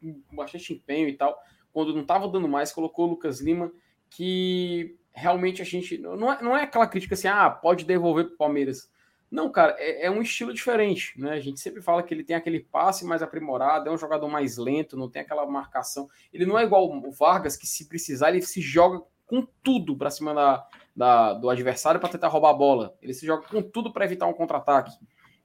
com 0.00 0.22
bastante 0.32 0.72
empenho 0.72 1.08
e 1.08 1.16
tal. 1.16 1.38
Quando 1.72 1.94
não 1.94 2.04
tava 2.04 2.26
dando 2.28 2.48
mais, 2.48 2.72
colocou 2.72 3.06
o 3.06 3.10
Lucas 3.10 3.40
Lima, 3.40 3.70
que 4.08 4.96
realmente 5.12 5.60
a 5.60 5.64
gente. 5.64 5.98
Não 5.98 6.32
é, 6.32 6.42
não 6.42 6.56
é 6.56 6.62
aquela 6.62 6.86
crítica 6.86 7.14
assim, 7.14 7.28
ah, 7.28 7.50
pode 7.50 7.84
devolver 7.84 8.26
pro 8.28 8.36
Palmeiras. 8.36 8.90
Não, 9.30 9.48
cara, 9.52 9.76
é, 9.78 10.06
é 10.06 10.10
um 10.10 10.22
estilo 10.22 10.52
diferente, 10.52 11.12
né? 11.20 11.32
A 11.32 11.40
gente 11.40 11.60
sempre 11.60 11.80
fala 11.80 12.02
que 12.02 12.12
ele 12.12 12.24
tem 12.24 12.34
aquele 12.34 12.60
passe 12.60 13.04
mais 13.04 13.22
aprimorado, 13.22 13.88
é 13.88 13.92
um 13.92 13.98
jogador 13.98 14.28
mais 14.28 14.56
lento, 14.56 14.96
não 14.96 15.08
tem 15.08 15.22
aquela 15.22 15.46
marcação. 15.46 16.08
Ele 16.32 16.44
não 16.46 16.58
é 16.58 16.64
igual 16.64 16.90
o 16.90 17.12
Vargas, 17.12 17.56
que 17.56 17.66
se 17.66 17.86
precisar, 17.88 18.30
ele 18.30 18.42
se 18.42 18.60
joga 18.60 19.00
com 19.26 19.46
tudo 19.62 19.96
para 19.96 20.10
cima 20.10 20.34
da, 20.34 20.66
da- 20.94 21.34
do 21.34 21.48
adversário 21.48 22.00
para 22.00 22.08
tentar 22.08 22.28
roubar 22.28 22.50
a 22.50 22.54
bola. 22.54 22.96
Ele 23.00 23.14
se 23.14 23.24
joga 23.26 23.46
com 23.46 23.62
tudo 23.62 23.92
para 23.92 24.04
evitar 24.04 24.26
um 24.26 24.32
contra-ataque. 24.32 24.92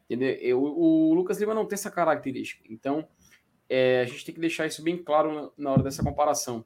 Entendeu? 0.05 0.35
Eu- 0.35 0.61
o 0.61 1.13
Lucas 1.13 1.39
Lima 1.39 1.53
não 1.53 1.65
tem 1.65 1.75
essa 1.75 1.89
característica. 1.89 2.63
Então, 2.69 3.07
é, 3.69 4.01
a 4.01 4.05
gente 4.05 4.25
tem 4.25 4.35
que 4.35 4.41
deixar 4.41 4.67
isso 4.67 4.83
bem 4.83 4.97
claro 4.97 5.51
na, 5.57 5.71
hora 5.71 5.83
dessa 5.83 6.03
comparação. 6.03 6.63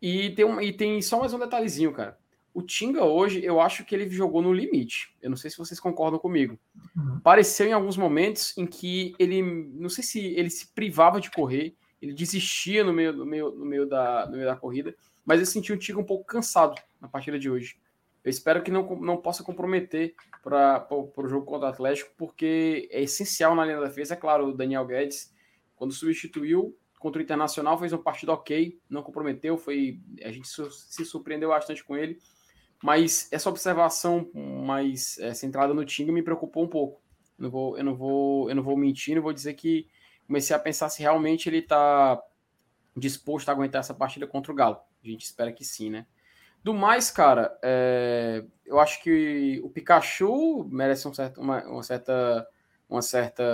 E 0.00 0.30
tem, 0.30 0.44
um, 0.44 0.60
e 0.60 0.72
tem 0.72 1.00
só 1.00 1.18
mais 1.18 1.32
um 1.32 1.38
detalhezinho, 1.38 1.92
cara. 1.92 2.18
O 2.52 2.62
Tinga 2.62 3.04
hoje, 3.04 3.42
eu 3.42 3.60
acho 3.60 3.84
que 3.84 3.94
ele 3.94 4.08
jogou 4.10 4.40
no 4.42 4.52
limite. 4.52 5.16
Eu 5.20 5.30
não 5.30 5.36
sei 5.36 5.50
se 5.50 5.58
vocês 5.58 5.80
concordam 5.80 6.20
comigo. 6.20 6.58
Uhum. 6.96 7.18
Pareceu 7.20 7.66
em 7.66 7.72
alguns 7.72 7.96
momentos 7.96 8.56
em 8.56 8.66
que 8.66 9.14
ele, 9.18 9.42
não 9.42 9.88
sei 9.88 10.04
se 10.04 10.20
ele 10.20 10.50
se 10.50 10.68
privava 10.72 11.20
de 11.20 11.30
correr, 11.30 11.74
ele 12.00 12.12
desistia 12.12 12.84
no 12.84 12.92
meio, 12.92 13.12
no 13.12 13.26
meio, 13.26 13.50
no 13.50 13.64
meio, 13.64 13.86
da, 13.86 14.26
no 14.26 14.32
meio 14.32 14.44
da 14.44 14.54
corrida, 14.54 14.94
mas 15.24 15.40
eu 15.40 15.46
senti 15.46 15.72
o 15.72 15.78
Tinga 15.78 15.98
um 15.98 16.04
pouco 16.04 16.24
cansado 16.24 16.80
na 17.00 17.08
partida 17.08 17.38
de 17.38 17.50
hoje. 17.50 17.78
Eu 18.22 18.30
espero 18.30 18.62
que 18.62 18.70
não, 18.70 18.96
não 18.96 19.18
possa 19.18 19.44
comprometer 19.44 20.14
para 20.42 20.86
o 20.90 21.28
jogo 21.28 21.44
contra 21.44 21.68
o 21.68 21.70
Atlético, 21.70 22.10
porque 22.16 22.88
é 22.90 23.02
essencial 23.02 23.54
na 23.54 23.64
linha 23.64 23.80
da 23.80 23.86
defesa. 23.86 24.14
É 24.14 24.16
claro, 24.16 24.48
o 24.48 24.52
Daniel 24.52 24.86
Guedes, 24.86 25.32
quando 25.76 25.92
substituiu 25.92 26.76
contra 26.98 27.20
o 27.20 27.22
Internacional, 27.22 27.78
fez 27.78 27.92
uma 27.92 28.02
partida 28.02 28.32
ok, 28.32 28.80
não 28.88 29.02
comprometeu, 29.02 29.58
foi 29.58 30.00
a 30.22 30.32
gente 30.32 30.48
se 30.48 31.04
surpreendeu 31.04 31.50
bastante 31.50 31.84
com 31.84 31.94
ele, 31.94 32.18
mas 32.82 33.28
essa 33.30 33.50
observação 33.50 34.30
mais 34.34 35.18
é, 35.18 35.34
centrada 35.34 35.74
no 35.74 35.84
Tinga 35.84 36.10
me 36.10 36.22
preocupou 36.22 36.64
um 36.64 36.68
pouco. 36.68 37.02
Eu 37.38 37.44
não 37.44 37.50
vou, 37.50 37.78
eu 37.78 37.84
não 37.84 37.94
vou, 37.94 38.48
eu 38.48 38.54
não 38.54 38.62
vou 38.62 38.76
mentir, 38.76 39.14
não 39.14 39.22
vou 39.22 39.34
dizer 39.34 39.52
que 39.52 39.86
comecei 40.26 40.56
a 40.56 40.58
pensar 40.58 40.88
se 40.88 41.02
realmente 41.02 41.46
ele 41.48 41.58
está 41.58 42.22
disposto 42.96 43.48
a 43.48 43.52
aguentar 43.52 43.80
essa 43.80 43.92
partida 43.92 44.26
contra 44.26 44.50
o 44.50 44.54
Galo. 44.54 44.78
A 45.04 45.08
gente 45.08 45.24
espera 45.24 45.52
que 45.52 45.64
sim, 45.64 45.90
né? 45.90 46.06
Do 46.62 46.72
mais, 46.74 47.10
cara, 47.10 47.58
é, 47.62 48.44
eu 48.64 48.80
acho 48.80 49.02
que 49.02 49.60
o 49.62 49.70
Pikachu 49.70 50.64
merece 50.70 51.06
um 51.06 51.12
certo- 51.14 51.40
uma, 51.40 51.62
uma 51.64 51.82
certa, 51.82 52.46
uma 52.88 53.02
certa 53.02 53.44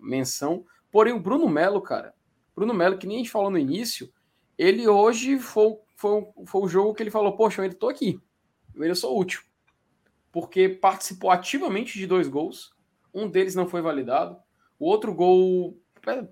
menção. 0.00 0.64
Porém, 0.90 1.12
o 1.12 1.20
Bruno 1.20 1.48
Melo, 1.48 1.82
cara, 1.82 2.14
Bruno 2.54 2.72
Melo, 2.74 2.98
que 2.98 3.06
nem 3.06 3.16
a 3.18 3.20
gente 3.20 3.30
falou 3.30 3.50
no 3.50 3.58
início, 3.58 4.10
ele 4.56 4.88
hoje 4.88 5.38
foi, 5.38 5.76
foi, 5.96 6.26
foi 6.46 6.62
o 6.62 6.68
jogo 6.68 6.94
que 6.94 7.02
ele 7.02 7.10
falou: 7.10 7.36
Poxa, 7.36 7.60
eu 7.60 7.64
ainda 7.64 7.76
tô 7.76 7.88
aqui, 7.88 8.18
eu 8.74 8.82
ainda 8.82 8.94
sou 8.94 9.18
útil. 9.18 9.42
Porque 10.32 10.68
participou 10.68 11.30
ativamente 11.30 11.98
de 11.98 12.06
dois 12.06 12.28
gols, 12.28 12.72
um 13.14 13.28
deles 13.28 13.54
não 13.54 13.68
foi 13.68 13.80
validado, 13.80 14.36
o 14.78 14.86
outro 14.86 15.14
gol 15.14 15.78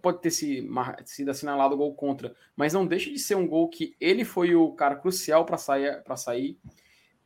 pode 0.00 0.20
ter 0.20 0.30
se- 0.30 0.68
sido 1.04 1.30
assinalado 1.30 1.76
gol 1.76 1.94
contra, 1.94 2.34
mas 2.56 2.72
não 2.72 2.86
deixa 2.86 3.10
de 3.10 3.18
ser 3.18 3.34
um 3.34 3.46
gol 3.46 3.68
que 3.68 3.96
ele 4.00 4.24
foi 4.24 4.54
o 4.54 4.72
cara 4.72 4.96
crucial 4.96 5.44
para 5.44 5.56
sair, 5.58 6.02
para 6.04 6.16
sair. 6.16 6.58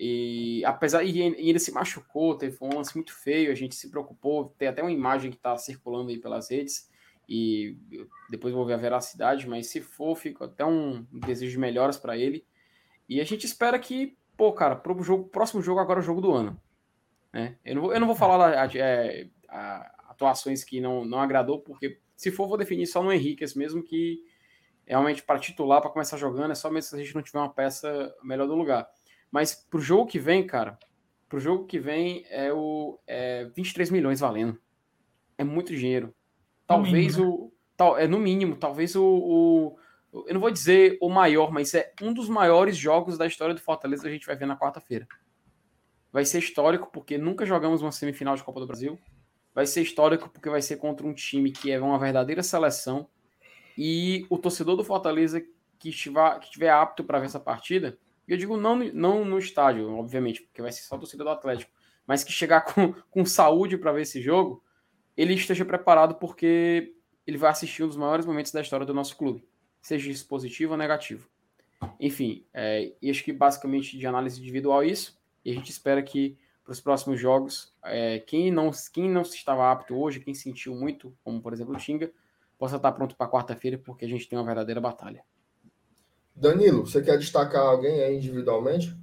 E 0.00 0.62
apesar 0.64 1.02
e 1.02 1.20
ele 1.20 1.58
se 1.58 1.72
machucou, 1.72 2.36
teve 2.36 2.56
um 2.60 2.74
lance 2.76 2.94
muito 2.94 3.12
feio, 3.12 3.50
a 3.50 3.54
gente 3.54 3.74
se 3.74 3.90
preocupou, 3.90 4.54
tem 4.56 4.68
até 4.68 4.80
uma 4.80 4.92
imagem 4.92 5.30
que 5.30 5.36
está 5.36 5.56
circulando 5.58 6.10
aí 6.10 6.18
pelas 6.18 6.50
redes 6.50 6.88
e 7.28 7.76
depois 8.30 8.54
vou 8.54 8.64
ver 8.64 8.74
a 8.74 8.78
veracidade, 8.78 9.48
mas 9.48 9.66
se 9.66 9.80
for, 9.80 10.14
fica 10.16 10.44
até 10.44 10.64
um 10.64 11.04
desejo 11.12 11.50
de 11.50 11.58
melhoras 11.58 11.96
para 11.98 12.16
ele. 12.16 12.46
E 13.08 13.20
a 13.20 13.24
gente 13.24 13.44
espera 13.44 13.78
que, 13.78 14.16
pô, 14.36 14.52
cara, 14.52 14.76
pro 14.76 15.02
jogo, 15.02 15.28
próximo 15.28 15.60
jogo 15.60 15.80
agora 15.80 15.98
é 15.98 16.02
o 16.02 16.06
jogo 16.06 16.20
do 16.20 16.32
ano. 16.32 16.60
Né? 17.32 17.56
Eu, 17.64 17.74
não 17.74 17.82
vou, 17.82 17.92
eu 17.92 18.00
não 18.00 18.06
vou 18.06 18.16
falar 18.16 18.36
lá, 18.36 18.66
é, 18.76 19.28
a- 19.48 19.94
atuações 20.10 20.62
que 20.62 20.80
não, 20.80 21.04
não 21.04 21.20
agradou, 21.20 21.60
porque 21.60 21.98
se 22.18 22.32
for, 22.32 22.48
vou 22.48 22.58
definir 22.58 22.86
só 22.88 23.00
no 23.02 23.12
Henriquez 23.12 23.54
mesmo, 23.54 23.80
que 23.82 24.18
realmente 24.84 25.22
para 25.22 25.38
titular, 25.38 25.80
para 25.80 25.90
começar 25.90 26.16
jogando, 26.16 26.50
é 26.50 26.54
só 26.56 26.68
mesmo 26.68 26.90
se 26.90 26.96
a 26.96 26.98
gente 26.98 27.14
não 27.14 27.22
tiver 27.22 27.38
uma 27.38 27.52
peça 27.52 28.12
melhor 28.22 28.48
do 28.48 28.54
lugar. 28.56 28.88
Mas 29.30 29.54
pro 29.54 29.78
jogo 29.80 30.06
que 30.06 30.18
vem, 30.18 30.44
cara, 30.44 30.76
pro 31.28 31.38
jogo 31.38 31.66
que 31.66 31.78
vem 31.78 32.24
é 32.28 32.52
o 32.52 32.98
é 33.06 33.44
23 33.54 33.90
milhões 33.90 34.18
valendo. 34.20 34.58
É 35.36 35.44
muito 35.44 35.74
dinheiro. 35.76 36.12
Talvez 36.66 37.16
mínimo, 37.16 37.32
o. 37.32 37.52
Tal, 37.76 37.96
é 37.96 38.08
no 38.08 38.18
mínimo, 38.18 38.56
talvez 38.56 38.96
o, 38.96 39.04
o- 39.04 40.24
Eu 40.26 40.34
não 40.34 40.40
vou 40.40 40.50
dizer 40.50 40.98
o 41.00 41.08
maior, 41.08 41.52
mas 41.52 41.72
é 41.74 41.92
um 42.02 42.12
dos 42.12 42.28
maiores 42.28 42.76
jogos 42.76 43.16
da 43.16 43.26
história 43.26 43.54
do 43.54 43.60
Fortaleza 43.60 44.02
que 44.02 44.08
a 44.08 44.12
gente 44.12 44.26
vai 44.26 44.34
ver 44.34 44.46
na 44.46 44.58
quarta-feira. 44.58 45.06
Vai 46.10 46.24
ser 46.24 46.38
histórico, 46.40 46.90
porque 46.92 47.16
nunca 47.18 47.46
jogamos 47.46 47.80
uma 47.82 47.92
semifinal 47.92 48.34
de 48.34 48.42
Copa 48.42 48.58
do 48.58 48.66
Brasil. 48.66 48.98
Vai 49.58 49.66
ser 49.66 49.82
histórico, 49.82 50.28
porque 50.28 50.48
vai 50.48 50.62
ser 50.62 50.76
contra 50.76 51.04
um 51.04 51.12
time 51.12 51.50
que 51.50 51.72
é 51.72 51.80
uma 51.80 51.98
verdadeira 51.98 52.44
seleção. 52.44 53.08
E 53.76 54.24
o 54.30 54.38
torcedor 54.38 54.76
do 54.76 54.84
Fortaleza 54.84 55.44
que 55.80 55.88
estiver, 55.88 56.38
que 56.38 56.44
estiver 56.44 56.70
apto 56.70 57.02
para 57.02 57.18
ver 57.18 57.26
essa 57.26 57.40
partida, 57.40 57.98
eu 58.28 58.36
digo 58.36 58.56
não, 58.56 58.76
não 58.76 59.24
no 59.24 59.36
estádio, 59.36 59.90
obviamente, 59.94 60.42
porque 60.42 60.62
vai 60.62 60.70
ser 60.70 60.82
só 60.82 60.94
a 60.94 60.98
torcida 61.00 61.24
do 61.24 61.30
Atlético, 61.30 61.72
mas 62.06 62.22
que 62.22 62.30
chegar 62.30 62.60
com, 62.72 62.92
com 63.10 63.26
saúde 63.26 63.76
para 63.76 63.90
ver 63.90 64.02
esse 64.02 64.22
jogo, 64.22 64.62
ele 65.16 65.34
esteja 65.34 65.64
preparado 65.64 66.14
porque 66.14 66.94
ele 67.26 67.36
vai 67.36 67.50
assistir 67.50 67.82
um 67.82 67.88
dos 67.88 67.96
maiores 67.96 68.26
momentos 68.26 68.52
da 68.52 68.60
história 68.60 68.86
do 68.86 68.94
nosso 68.94 69.16
clube, 69.16 69.44
seja 69.82 70.08
isso 70.08 70.28
positivo 70.28 70.74
ou 70.74 70.78
negativo. 70.78 71.28
Enfim, 71.98 72.46
é, 72.54 72.92
e 73.02 73.10
acho 73.10 73.24
que 73.24 73.32
basicamente 73.32 73.98
de 73.98 74.06
análise 74.06 74.40
individual 74.40 74.84
é 74.84 74.86
isso, 74.86 75.20
e 75.44 75.50
a 75.50 75.54
gente 75.54 75.72
espera 75.72 76.00
que 76.00 76.38
para 76.68 76.74
os 76.74 76.80
próximos 76.82 77.18
jogos, 77.18 77.72
é, 77.82 78.18
quem, 78.18 78.50
não, 78.50 78.70
quem 78.92 79.08
não 79.08 79.22
estava 79.22 79.72
apto 79.72 79.98
hoje, 79.98 80.20
quem 80.20 80.34
sentiu 80.34 80.74
muito, 80.74 81.16
como 81.24 81.40
por 81.40 81.54
exemplo 81.54 81.74
o 81.74 81.78
Tinga, 81.78 82.12
possa 82.58 82.76
estar 82.76 82.92
pronto 82.92 83.16
para 83.16 83.26
quarta-feira, 83.26 83.78
porque 83.78 84.04
a 84.04 84.08
gente 84.08 84.28
tem 84.28 84.38
uma 84.38 84.44
verdadeira 84.44 84.78
batalha. 84.78 85.24
Danilo, 86.36 86.86
você 86.86 87.00
quer 87.00 87.16
destacar 87.16 87.62
alguém 87.62 88.02
aí 88.02 88.18
individualmente? 88.18 88.94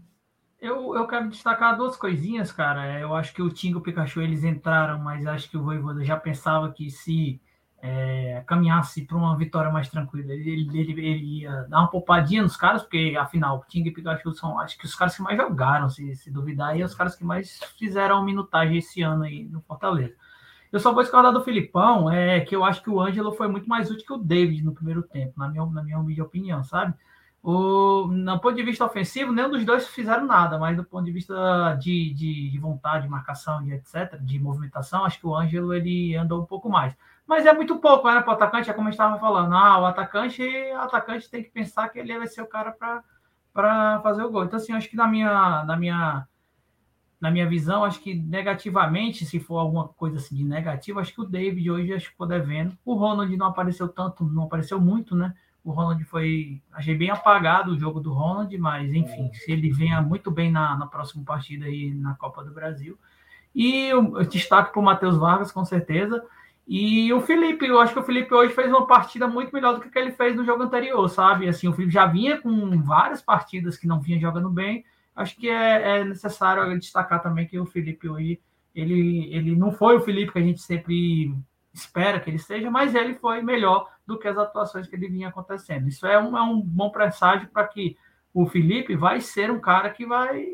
Eu, 0.61 0.93
eu 0.93 1.07
quero 1.07 1.27
destacar 1.27 1.75
duas 1.75 1.97
coisinhas, 1.97 2.51
cara. 2.51 2.99
Eu 2.99 3.15
acho 3.15 3.33
que 3.33 3.41
o 3.41 3.49
Tinga 3.49 3.77
e 3.77 3.79
o 3.79 3.81
Pikachu 3.81 4.21
eles 4.21 4.43
entraram, 4.43 4.99
mas 4.99 5.25
acho 5.25 5.49
que 5.49 5.57
o 5.57 5.63
Voivoda 5.63 6.03
já 6.03 6.17
pensava 6.17 6.71
que 6.71 6.91
se 6.91 7.41
é, 7.85 8.43
caminhasse 8.47 9.03
para 9.05 9.15
uma 9.17 9.37
vitória 9.37 9.71
mais 9.71 9.89
tranquila, 9.89 10.31
ele, 10.33 10.49
ele, 10.51 10.91
ele- 10.91 11.39
ia 11.41 11.63
dar 11.69 11.79
uma 11.81 11.87
poupadinha 11.89 12.41
nos 12.43 12.57
caras, 12.57 12.81
porque 12.81 13.15
afinal, 13.19 13.57
o 13.59 13.65
Tinga 13.67 13.89
e 13.89 13.91
Pikachu 13.93 14.33
são, 14.33 14.59
acho 14.59 14.77
que 14.77 14.85
os 14.85 14.95
caras 14.95 15.15
que 15.15 15.21
mais 15.21 15.37
jogaram, 15.37 15.89
se, 15.89 16.15
se 16.15 16.31
duvidar, 16.31 16.77
e 16.77 16.83
os 16.83 16.95
caras 16.95 17.15
que 17.15 17.23
mais 17.23 17.59
fizeram 17.77 18.23
minutagem 18.25 18.77
esse 18.77 19.01
ano 19.01 19.23
aí 19.23 19.43
no 19.45 19.61
Fortaleza. 19.61 20.15
Eu 20.71 20.79
só 20.79 20.93
vou 20.93 21.03
discordar 21.03 21.31
do 21.31 21.43
Filipão, 21.43 22.09
é 22.11 22.41
que 22.41 22.55
eu 22.55 22.63
acho 22.65 22.81
que 22.83 22.89
o 22.89 22.99
Ângelo 22.99 23.33
foi 23.33 23.47
muito 23.47 23.67
mais 23.69 23.89
útil 23.89 24.05
que 24.05 24.13
o 24.13 24.17
David 24.17 24.63
no 24.63 24.73
primeiro 24.73 25.03
tempo, 25.03 25.33
na 25.37 25.47
minha, 25.47 25.65
na 25.65 25.83
minha 25.83 25.99
humilde 25.99 26.21
opinião, 26.21 26.63
sabe? 26.63 26.93
O, 27.41 28.07
no 28.07 28.39
ponto 28.39 28.55
de 28.55 28.63
vista 28.63 28.83
ofensivo, 28.85 29.31
nenhum 29.31 29.51
dos 29.51 29.63
dois 29.63 29.87
fizeram 29.87 30.25
nada, 30.25 30.57
mas 30.57 30.75
do 30.75 30.83
ponto 30.83 31.05
de 31.05 31.11
vista 31.11 31.75
de, 31.79 32.11
de, 32.13 32.49
de 32.49 32.59
vontade, 32.59 33.03
de 33.03 33.09
marcação, 33.09 33.63
de 33.63 33.71
etc., 33.71 34.17
de 34.19 34.39
movimentação, 34.39 35.05
acho 35.05 35.19
que 35.19 35.27
o 35.27 35.35
Ângelo 35.35 35.73
ele 35.73 36.15
andou 36.15 36.41
um 36.41 36.45
pouco 36.45 36.67
mais. 36.69 36.95
Mas 37.27 37.45
é 37.45 37.53
muito 37.53 37.77
pouco, 37.77 38.07
né, 38.07 38.21
para 38.21 38.31
o 38.31 38.33
atacante, 38.33 38.69
é 38.69 38.73
como 38.73 38.87
a 38.87 38.91
gente 38.91 38.99
estava 38.99 39.19
falando. 39.19 39.53
Ah, 39.55 39.79
o 39.79 39.85
atacante, 39.85 40.43
o 40.43 40.77
atacante 40.77 41.29
tem 41.29 41.43
que 41.43 41.49
pensar 41.49 41.89
que 41.89 41.99
ele 41.99 42.17
vai 42.17 42.27
ser 42.27 42.41
o 42.41 42.47
cara 42.47 42.71
para 43.51 43.99
fazer 44.01 44.23
o 44.23 44.29
gol. 44.29 44.45
Então, 44.45 44.57
assim, 44.57 44.73
acho 44.73 44.89
que 44.89 44.95
na 44.95 45.07
minha, 45.07 45.63
na 45.63 45.75
minha 45.75 46.27
na 47.19 47.31
minha 47.31 47.47
visão, 47.47 47.83
acho 47.83 47.99
que 48.01 48.13
negativamente, 48.13 49.25
se 49.25 49.39
for 49.39 49.57
alguma 49.57 49.87
coisa 49.87 50.17
assim 50.17 50.35
de 50.35 50.43
negativo, 50.43 50.99
acho 50.99 51.13
que 51.13 51.21
o 51.21 51.25
David 51.25 51.71
hoje 51.71 51.93
acho 51.93 52.05
que 52.05 52.11
ficou 52.11 52.27
devendo. 52.27 52.77
O 52.85 52.93
Ronald 52.93 53.35
não 53.35 53.47
apareceu 53.47 53.87
tanto, 53.87 54.23
não 54.25 54.43
apareceu 54.43 54.79
muito, 54.79 55.15
né? 55.15 55.33
O 55.63 55.71
Ronald 55.71 56.03
foi. 56.03 56.61
Achei 56.71 56.93
bem 56.93 57.09
apagado 57.09 57.71
o 57.71 57.79
jogo 57.79 57.99
do 57.99 58.13
Ronald, 58.13 58.55
mas 58.59 58.93
enfim, 58.93 59.31
se 59.33 59.51
ele 59.51 59.71
venha 59.71 60.01
muito 60.01 60.29
bem 60.29 60.51
na, 60.51 60.77
na 60.77 60.85
próxima 60.85 61.23
partida 61.23 61.65
aí 61.65 61.91
na 61.95 62.13
Copa 62.13 62.43
do 62.43 62.51
Brasil. 62.51 62.95
E 63.55 63.87
eu, 63.87 64.19
eu 64.19 64.25
destaque 64.25 64.71
para 64.71 64.79
o 64.79 64.83
Matheus 64.83 65.17
Vargas, 65.17 65.51
com 65.51 65.65
certeza. 65.65 66.23
E 66.67 67.13
o 67.13 67.21
Felipe, 67.21 67.67
eu 67.67 67.79
acho 67.79 67.93
que 67.93 67.99
o 67.99 68.03
Felipe 68.03 68.33
hoje 68.33 68.53
fez 68.53 68.67
uma 68.69 68.87
partida 68.87 69.27
muito 69.27 69.53
melhor 69.53 69.75
do 69.75 69.81
que 69.81 69.99
ele 69.99 70.11
fez 70.11 70.35
no 70.35 70.43
jogo 70.43 70.63
anterior, 70.63 71.07
sabe? 71.07 71.47
Assim, 71.47 71.67
o 71.67 71.73
Felipe 71.73 71.93
já 71.93 72.07
vinha 72.07 72.41
com 72.41 72.81
várias 72.81 73.21
partidas 73.21 73.77
que 73.77 73.87
não 73.87 74.01
vinha 74.01 74.19
jogando 74.19 74.49
bem. 74.49 74.83
Acho 75.15 75.35
que 75.35 75.47
é, 75.47 75.99
é 75.99 76.03
necessário 76.03 76.77
destacar 76.79 77.21
também 77.21 77.47
que 77.47 77.59
o 77.59 77.65
Felipe 77.65 78.09
hoje, 78.09 78.41
ele, 78.73 79.29
ele 79.31 79.55
não 79.55 79.71
foi 79.71 79.95
o 79.95 80.01
Felipe 80.01 80.33
que 80.33 80.39
a 80.39 80.43
gente 80.43 80.61
sempre 80.61 81.33
espera 81.71 82.19
que 82.19 82.29
ele 82.29 82.39
seja, 82.39 82.71
mas 82.71 82.95
ele 82.95 83.13
foi 83.13 83.41
melhor 83.41 83.87
do 84.07 84.17
que 84.17 84.27
as 84.27 84.37
atuações 84.37 84.87
que 84.87 84.95
ele 84.95 85.09
vinha 85.09 85.27
acontecendo. 85.27 85.87
Isso 85.87 86.07
é 86.07 86.19
um, 86.19 86.37
é 86.37 86.41
um 86.41 86.59
bom 86.61 86.89
presságio 86.89 87.47
para 87.49 87.67
que 87.67 87.95
o 88.33 88.47
Felipe 88.47 88.95
vai 88.95 89.21
ser 89.21 89.51
um 89.51 89.59
cara 89.59 89.89
que 89.89 90.05
vai 90.05 90.45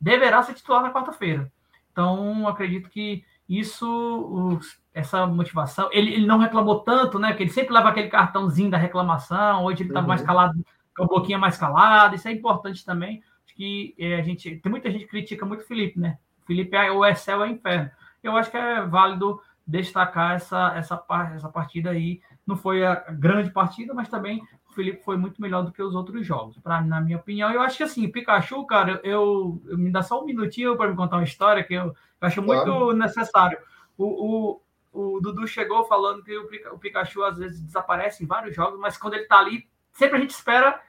deverá 0.00 0.42
ser 0.42 0.54
titular 0.54 0.82
na 0.82 0.92
quarta-feira. 0.92 1.52
Então, 1.92 2.48
acredito 2.48 2.88
que 2.88 3.24
isso, 3.48 4.58
essa 4.94 5.26
motivação, 5.26 5.88
ele, 5.92 6.12
ele, 6.12 6.26
não 6.26 6.38
reclamou 6.38 6.80
tanto, 6.80 7.18
né? 7.18 7.32
Que 7.32 7.42
ele 7.42 7.50
sempre 7.50 7.72
leva 7.72 7.88
aquele 7.88 8.08
cartãozinho 8.08 8.70
da 8.70 8.76
reclamação, 8.76 9.64
hoje 9.64 9.82
ele 9.82 9.90
estava 9.90 10.04
uhum. 10.04 10.08
mais 10.08 10.22
calado, 10.22 10.64
com 10.96 11.04
a 11.04 11.06
boquinha 11.06 11.38
mais 11.38 11.56
calada, 11.56 12.14
isso 12.14 12.28
é 12.28 12.32
importante 12.32 12.84
também. 12.84 13.22
Acho 13.46 13.54
que 13.54 13.94
é, 13.98 14.16
a 14.16 14.22
gente 14.22 14.56
tem 14.56 14.70
muita 14.70 14.90
gente 14.90 15.04
que 15.04 15.10
critica 15.10 15.46
muito 15.46 15.62
o 15.62 15.66
Felipe, 15.66 15.98
né? 15.98 16.18
O 16.42 16.46
Felipe 16.46 16.76
é 16.76 16.90
o 16.90 17.04
Excel 17.04 17.42
é 17.42 17.48
inferno. 17.48 17.90
Eu 18.22 18.36
acho 18.36 18.50
que 18.50 18.56
é 18.56 18.82
válido 18.82 19.40
destacar 19.66 20.34
essa, 20.34 20.74
essa, 20.76 21.02
essa 21.34 21.48
partida 21.48 21.90
aí. 21.90 22.20
Não 22.46 22.56
foi 22.56 22.84
a 22.84 22.94
grande 23.10 23.50
partida, 23.50 23.94
mas 23.94 24.08
também 24.08 24.42
o 24.68 24.74
Felipe 24.74 25.04
foi 25.04 25.16
muito 25.16 25.40
melhor 25.40 25.62
do 25.62 25.72
que 25.72 25.82
os 25.82 25.94
outros 25.94 26.26
jogos, 26.26 26.58
pra, 26.58 26.80
na 26.80 27.00
minha 27.00 27.18
opinião. 27.18 27.50
Eu 27.50 27.60
acho 27.60 27.76
que 27.76 27.82
assim, 27.82 28.10
Pikachu, 28.10 28.66
cara, 28.66 29.00
eu, 29.04 29.62
eu 29.66 29.78
me 29.78 29.90
dá 29.90 30.02
só 30.02 30.20
um 30.20 30.24
minutinho 30.24 30.76
para 30.76 30.90
me 30.90 30.96
contar 30.96 31.16
uma 31.16 31.24
história 31.24 31.62
que 31.62 31.74
eu, 31.74 31.86
eu 31.86 31.94
acho 32.20 32.42
claro. 32.42 32.70
muito 32.70 32.92
necessário. 32.96 33.58
O, 33.96 34.04
o, 34.06 34.61
o, 34.92 35.20
Dudu 35.20 35.46
chegou 35.46 35.84
falando 35.84 36.22
que 36.22 36.36
o, 36.36 36.78
Pikachu 36.78 37.22
às 37.22 37.38
vezes 37.38 37.60
desaparece 37.60 38.22
em 38.22 38.26
vários 38.26 38.54
jogos, 38.54 38.78
mas 38.78 38.96
quando 38.96 39.14
ele 39.14 39.24
tá 39.24 39.38
ali, 39.38 39.68
sempre 39.92 40.18
a 40.18 40.20
gente 40.20 40.30
espera 40.30 40.80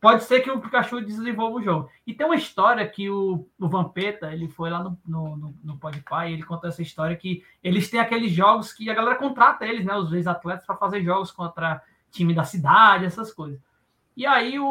pode 0.00 0.24
ser 0.24 0.40
que 0.40 0.50
o 0.50 0.58
Pikachu 0.58 1.02
desenvolva 1.02 1.58
o 1.58 1.62
jogo. 1.62 1.90
E 2.06 2.14
tem 2.14 2.26
uma 2.26 2.34
história 2.34 2.88
que 2.88 3.10
o, 3.10 3.46
o 3.58 3.68
Vampeta, 3.68 4.32
ele 4.32 4.48
foi 4.48 4.70
lá 4.70 4.82
no, 4.82 4.98
no, 5.06 5.36
no, 5.36 5.54
no 5.62 5.78
Podpah 5.78 6.28
ele 6.28 6.42
conta 6.42 6.68
essa 6.68 6.80
história 6.80 7.14
que 7.14 7.44
eles 7.62 7.90
têm 7.90 8.00
aqueles 8.00 8.32
jogos 8.32 8.72
que 8.72 8.88
a 8.88 8.94
galera 8.94 9.16
contrata 9.16 9.66
eles, 9.66 9.84
né, 9.84 9.94
os 9.94 10.12
ex-atletas, 10.12 10.64
para 10.64 10.76
fazer 10.76 11.04
jogos 11.04 11.30
contra 11.30 11.82
time 12.10 12.32
da 12.32 12.44
cidade, 12.44 13.04
essas 13.04 13.32
coisas. 13.32 13.60
E 14.16 14.26
aí 14.26 14.58
o, 14.58 14.64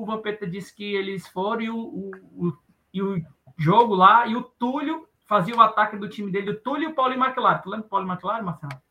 o 0.00 0.04
Vampeta 0.06 0.46
disse 0.46 0.74
que 0.74 0.94
eles 0.94 1.28
foram 1.28 1.60
e 1.60 1.70
o, 1.70 1.76
o, 1.76 2.10
o, 2.48 2.58
e 2.92 3.02
o 3.02 3.22
jogo 3.58 3.94
lá, 3.94 4.26
e 4.26 4.34
o 4.34 4.42
Túlio 4.42 5.06
fazia 5.30 5.54
o 5.54 5.60
ataque 5.60 5.96
do 5.96 6.08
time 6.08 6.28
dele, 6.32 6.50
o 6.50 6.60
Túlio 6.60 6.90
e 6.90 6.92
o 6.92 7.12
McLaren. 7.12 7.58
Tu 7.58 7.70
lembra 7.70 7.86
do 7.86 7.88
Paulinho 7.88 8.12
McLaren, 8.12 8.42
Marcelo? 8.42 8.82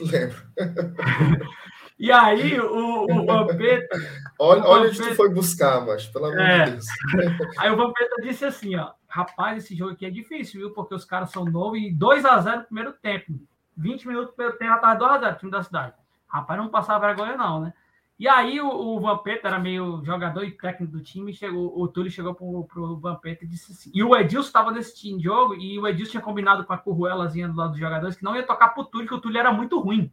Lembro. 0.00 0.36
E 1.98 2.10
aí, 2.10 2.58
o, 2.58 3.04
o 3.04 3.26
Vampeta. 3.26 3.96
olha, 4.36 4.64
olha 4.64 4.88
onde 4.88 4.98
tu 4.98 5.14
foi 5.14 5.28
buscar, 5.28 5.86
mas 5.86 6.04
pelo 6.06 6.24
amor 6.24 6.40
é. 6.40 6.64
de 6.64 6.70
Deus. 6.72 6.86
Aí 7.58 7.70
o 7.70 7.76
Vampeta 7.76 8.16
disse 8.22 8.44
assim: 8.44 8.74
ó, 8.74 8.90
rapaz, 9.06 9.62
esse 9.62 9.76
jogo 9.76 9.92
aqui 9.92 10.06
é 10.06 10.10
difícil, 10.10 10.62
viu? 10.62 10.70
Porque 10.72 10.96
os 10.96 11.04
caras 11.04 11.30
são 11.30 11.44
novos 11.44 11.78
e 11.78 11.94
2x0 11.94 12.56
no 12.56 12.64
primeiro 12.64 12.92
tempo. 12.94 13.38
20 13.76 14.08
minutos 14.08 14.34
primeiro 14.34 14.58
tempo, 14.58 14.80
tava 14.80 14.98
2x0 14.98 15.38
time 15.38 15.52
da 15.52 15.62
cidade. 15.62 15.94
Rapaz, 16.26 16.58
não 16.58 16.70
passava 16.70 17.06
vergonha, 17.06 17.36
não, 17.36 17.60
né? 17.60 17.72
E 18.22 18.28
aí 18.28 18.60
o, 18.60 18.68
o 18.68 19.00
Vampeta 19.00 19.48
era 19.48 19.58
meio 19.58 20.00
jogador 20.04 20.44
e 20.44 20.52
técnico 20.52 20.92
do 20.92 21.02
time, 21.02 21.34
chegou, 21.34 21.76
o 21.76 21.88
Túlio 21.88 22.08
chegou 22.08 22.32
pro, 22.32 22.62
pro 22.66 22.96
Vampeta 22.96 23.44
e 23.44 23.48
disse 23.48 23.72
assim. 23.72 23.90
E 23.92 24.00
o 24.00 24.14
Edilson 24.14 24.46
estava 24.46 24.70
nesse 24.70 24.94
time 24.94 25.18
de 25.18 25.24
jogo, 25.24 25.56
e 25.56 25.76
o 25.76 25.88
Edilson 25.88 26.12
tinha 26.12 26.22
combinado 26.22 26.64
com 26.64 26.72
a 26.72 26.78
curruelazinha 26.78 27.48
do 27.48 27.56
lado 27.56 27.70
dos 27.70 27.80
jogadores 27.80 28.14
que 28.14 28.22
não 28.22 28.36
ia 28.36 28.46
tocar 28.46 28.68
pro 28.68 28.84
Túlio, 28.84 29.08
que 29.08 29.14
o 29.14 29.20
Túlio 29.20 29.40
era 29.40 29.52
muito 29.52 29.76
ruim. 29.80 30.08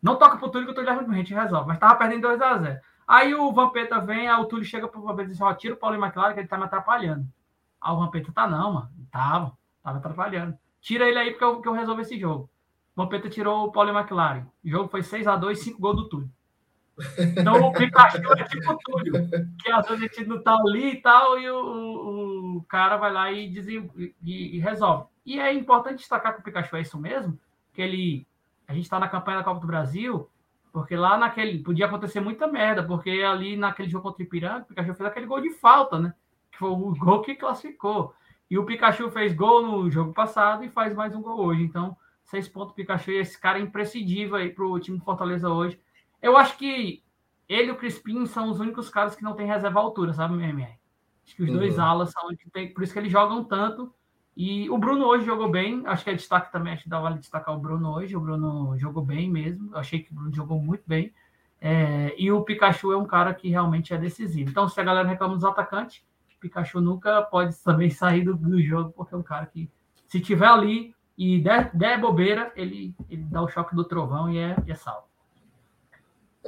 Não 0.00 0.16
toca 0.16 0.38
pro 0.38 0.48
Túlio 0.48 0.68
que 0.68 0.72
o 0.72 0.74
Túlio 0.74 0.88
é 0.88 0.94
ruim, 0.94 1.16
a 1.16 1.18
gente 1.18 1.34
resolve. 1.34 1.68
Mas 1.68 1.78
tava 1.78 1.96
perdendo 1.96 2.26
2x0. 2.26 2.80
Aí 3.06 3.34
o 3.34 3.52
Vampeta 3.52 4.00
vem, 4.00 4.26
aí 4.26 4.40
o 4.40 4.46
Túlio 4.46 4.64
chega 4.64 4.88
pro 4.88 5.02
Vampeta 5.02 5.28
e 5.28 5.32
diz: 5.32 5.40
Ó, 5.42 5.52
tira 5.52 5.74
o 5.74 5.76
Paulinho 5.76 6.02
McLaren 6.02 6.32
que 6.32 6.40
ele 6.40 6.48
tá 6.48 6.56
me 6.56 6.64
atrapalhando. 6.64 7.26
Aí 7.78 7.92
o 7.92 7.98
Vampeta 7.98 8.32
tá, 8.32 8.46
não, 8.46 8.72
mano. 8.72 8.90
Tava, 9.10 9.52
tava 9.82 9.98
atrapalhando. 9.98 10.56
Tira 10.80 11.06
ele 11.06 11.18
aí 11.18 11.32
porque 11.32 11.44
eu, 11.44 11.60
que 11.60 11.68
eu 11.68 11.74
resolvo 11.74 12.00
esse 12.00 12.18
jogo. 12.18 12.48
O 12.96 13.02
Vampeta 13.02 13.28
tirou 13.28 13.66
o 13.66 13.70
Paulinho 13.70 13.98
McLaren. 13.98 14.46
O 14.64 14.70
jogo 14.70 14.88
foi 14.88 15.02
6x2, 15.02 15.56
5 15.56 15.78
gols 15.78 15.96
do 15.96 16.08
Túlio. 16.08 16.37
Então 17.36 17.54
o 17.62 17.72
Pikachu 17.72 18.32
é 18.36 18.44
tipo 18.44 18.76
Túlio, 18.84 19.12
que 19.60 19.70
às 19.70 19.86
vezes 19.88 20.04
a 20.04 20.06
gente 20.06 20.28
não 20.28 20.42
tá 20.42 20.54
ali 20.54 20.94
e 20.94 21.00
tal, 21.00 21.38
e 21.38 21.48
o, 21.48 21.56
o, 21.56 22.56
o 22.56 22.62
cara 22.64 22.96
vai 22.96 23.12
lá 23.12 23.30
e, 23.30 23.48
diz, 23.48 23.66
e, 23.68 24.14
e, 24.22 24.58
resolve. 24.58 25.06
E 25.24 25.38
é 25.38 25.52
importante 25.52 25.98
destacar 25.98 26.34
que 26.34 26.40
o 26.40 26.42
Pikachu 26.42 26.76
é 26.76 26.80
isso 26.80 26.98
mesmo, 26.98 27.38
que 27.72 27.82
ele 27.82 28.26
a 28.68 28.74
gente 28.74 28.84
está 28.84 29.00
na 29.00 29.08
campanha 29.08 29.38
da 29.38 29.44
Copa 29.44 29.60
do 29.60 29.66
Brasil, 29.66 30.28
porque 30.70 30.94
lá 30.94 31.16
naquele. 31.16 31.58
Podia 31.60 31.86
acontecer 31.86 32.20
muita 32.20 32.46
merda, 32.46 32.82
porque 32.82 33.10
ali 33.10 33.56
naquele 33.56 33.88
jogo 33.88 34.04
contra 34.04 34.22
o 34.22 34.26
Ipiranga, 34.26 34.60
o 34.60 34.66
Pikachu 34.66 34.94
fez 34.94 35.08
aquele 35.08 35.26
gol 35.26 35.40
de 35.40 35.50
falta, 35.54 35.98
né? 35.98 36.12
Que 36.52 36.58
foi 36.58 36.68
o 36.68 36.94
gol 36.94 37.22
que 37.22 37.34
classificou. 37.34 38.14
E 38.50 38.58
o 38.58 38.64
Pikachu 38.64 39.10
fez 39.10 39.34
gol 39.34 39.62
no 39.62 39.90
jogo 39.90 40.12
passado 40.12 40.64
e 40.64 40.68
faz 40.68 40.94
mais 40.94 41.14
um 41.14 41.22
gol 41.22 41.40
hoje. 41.40 41.62
Então, 41.62 41.96
seis 42.24 42.46
pontos 42.46 42.74
Pikachu 42.74 43.10
e 43.10 43.18
esse 43.18 43.40
cara 43.40 43.58
é 43.58 43.62
imprescindível 43.62 44.36
aí 44.36 44.50
pro 44.50 44.78
time 44.78 44.98
do 44.98 45.04
Fortaleza 45.04 45.48
hoje. 45.48 45.80
Eu 46.20 46.36
acho 46.36 46.56
que 46.56 47.02
ele 47.48 47.68
e 47.68 47.70
o 47.70 47.76
Crispim 47.76 48.26
são 48.26 48.50
os 48.50 48.60
únicos 48.60 48.90
caras 48.90 49.14
que 49.14 49.22
não 49.22 49.34
tem 49.34 49.46
reserva 49.46 49.80
altura, 49.80 50.12
sabe, 50.12 50.34
MMR? 50.34 50.78
Acho 51.24 51.36
que 51.36 51.42
os 51.42 51.50
uhum. 51.50 51.56
dois 51.56 51.78
alas 51.78 52.10
são 52.10 52.28
que 52.36 52.50
tem, 52.50 52.72
por 52.72 52.82
isso 52.82 52.92
que 52.92 52.98
eles 52.98 53.12
jogam 53.12 53.44
tanto 53.44 53.92
e 54.40 54.70
o 54.70 54.78
Bruno 54.78 55.04
hoje 55.04 55.26
jogou 55.26 55.50
bem, 55.50 55.82
acho 55.84 56.04
que 56.04 56.10
é 56.10 56.14
destaque 56.14 56.52
também, 56.52 56.72
acho 56.72 56.84
que 56.84 56.88
dá 56.88 57.00
vale 57.00 57.18
destacar 57.18 57.52
o 57.52 57.58
Bruno 57.58 57.92
hoje. 57.92 58.16
O 58.16 58.20
Bruno 58.20 58.78
jogou 58.78 59.04
bem 59.04 59.28
mesmo, 59.28 59.72
eu 59.72 59.78
achei 59.78 59.98
que 59.98 60.12
o 60.12 60.14
Bruno 60.14 60.32
jogou 60.32 60.60
muito 60.60 60.84
bem. 60.86 61.12
É, 61.60 62.14
e 62.16 62.30
o 62.30 62.44
Pikachu 62.44 62.92
é 62.92 62.96
um 62.96 63.04
cara 63.04 63.34
que 63.34 63.48
realmente 63.48 63.92
é 63.92 63.98
decisivo. 63.98 64.48
Então, 64.48 64.68
se 64.68 64.80
a 64.80 64.84
galera 64.84 65.08
reclama 65.08 65.34
dos 65.34 65.42
atacantes, 65.44 66.04
o 66.36 66.38
Pikachu 66.38 66.80
nunca 66.80 67.20
pode 67.22 67.56
também 67.64 67.90
sair 67.90 68.22
do, 68.22 68.36
do, 68.36 68.62
jogo, 68.62 68.92
porque 68.92 69.12
é 69.12 69.18
um 69.18 69.24
cara 69.24 69.44
que, 69.44 69.68
se 70.06 70.20
tiver 70.20 70.46
ali 70.46 70.94
e 71.16 71.40
der, 71.40 71.76
der 71.76 72.00
bobeira, 72.00 72.52
ele, 72.54 72.94
ele 73.10 73.24
dá 73.24 73.42
o 73.42 73.48
choque 73.48 73.74
do 73.74 73.82
trovão 73.82 74.32
e 74.32 74.38
é, 74.38 74.56
e 74.64 74.70
é 74.70 74.74
salvo. 74.76 75.08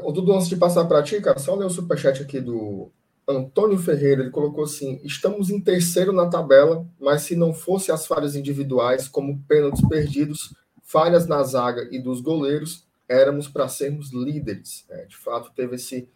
O 0.05 0.13
Dudu, 0.13 0.33
antes 0.35 0.49
de 0.49 0.57
passar 0.57 0.85
para 0.85 1.03
ti, 1.03 1.21
cara, 1.21 1.39
só 1.39 1.55
ler 1.55 1.67
o 1.67 1.71
superchat 1.71 2.23
aqui 2.23 2.41
do 2.41 2.91
Antônio 3.27 3.79
Ferreira, 3.79 4.23
ele 4.23 4.31
colocou 4.31 4.65
assim: 4.65 5.01
estamos 5.05 5.51
em 5.51 5.61
terceiro 5.61 6.13
na 6.13 6.29
tabela, 6.29 6.87
mas 6.99 7.23
se 7.23 7.37
não 7.37 7.53
fosse 7.53 7.93
as 7.93 8.07
falhas 8.07 8.35
individuais, 8.35 9.09
como 9.09 9.43
pênaltis 9.49 9.87
perdidos, 9.89 10.55
falhas 10.83 11.27
na 11.27 11.43
zaga 11.43 11.89
e 11.91 11.99
dos 11.99 12.21
goleiros, 12.21 12.85
éramos 13.09 13.49
para 13.49 13.69
sermos 13.69 14.13
líderes. 14.13 14.85
É, 14.91 15.05
de 15.05 15.17
fato, 15.17 15.53
teve 15.55 15.77
esse 15.77 16.09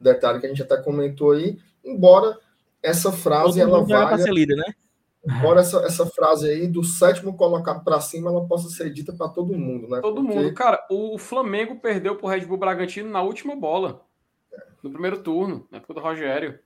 detalhe 0.00 0.40
que 0.40 0.46
a 0.46 0.48
gente 0.48 0.62
até 0.62 0.76
comentou 0.76 1.32
aí, 1.32 1.58
embora 1.84 2.38
essa 2.82 3.12
frase 3.12 3.60
ela 3.60 3.84
valha. 3.84 4.18
Ser 4.18 4.32
líder, 4.32 4.56
né? 4.56 4.74
Embora 5.24 5.60
essa, 5.60 5.78
essa 5.84 6.04
frase 6.06 6.50
aí 6.50 6.66
do 6.66 6.82
sétimo 6.82 7.36
colocado 7.36 7.84
para 7.84 8.00
cima 8.00 8.30
ela 8.30 8.46
possa 8.46 8.68
ser 8.68 8.92
dita 8.92 9.12
para 9.12 9.28
todo 9.28 9.56
mundo, 9.56 9.88
né? 9.88 10.00
Todo 10.00 10.22
Porque... 10.22 10.36
mundo, 10.36 10.54
cara. 10.54 10.84
O 10.90 11.16
Flamengo 11.18 11.76
perdeu 11.76 12.16
para 12.16 12.26
o 12.26 12.28
Red 12.28 12.44
Bull 12.44 12.58
Bragantino 12.58 13.08
na 13.08 13.22
última 13.22 13.54
bola 13.54 14.04
no 14.82 14.90
primeiro 14.90 15.22
turno, 15.22 15.66
na 15.70 15.78
época 15.78 15.94
do 15.94 16.00
Rogério. 16.00 16.58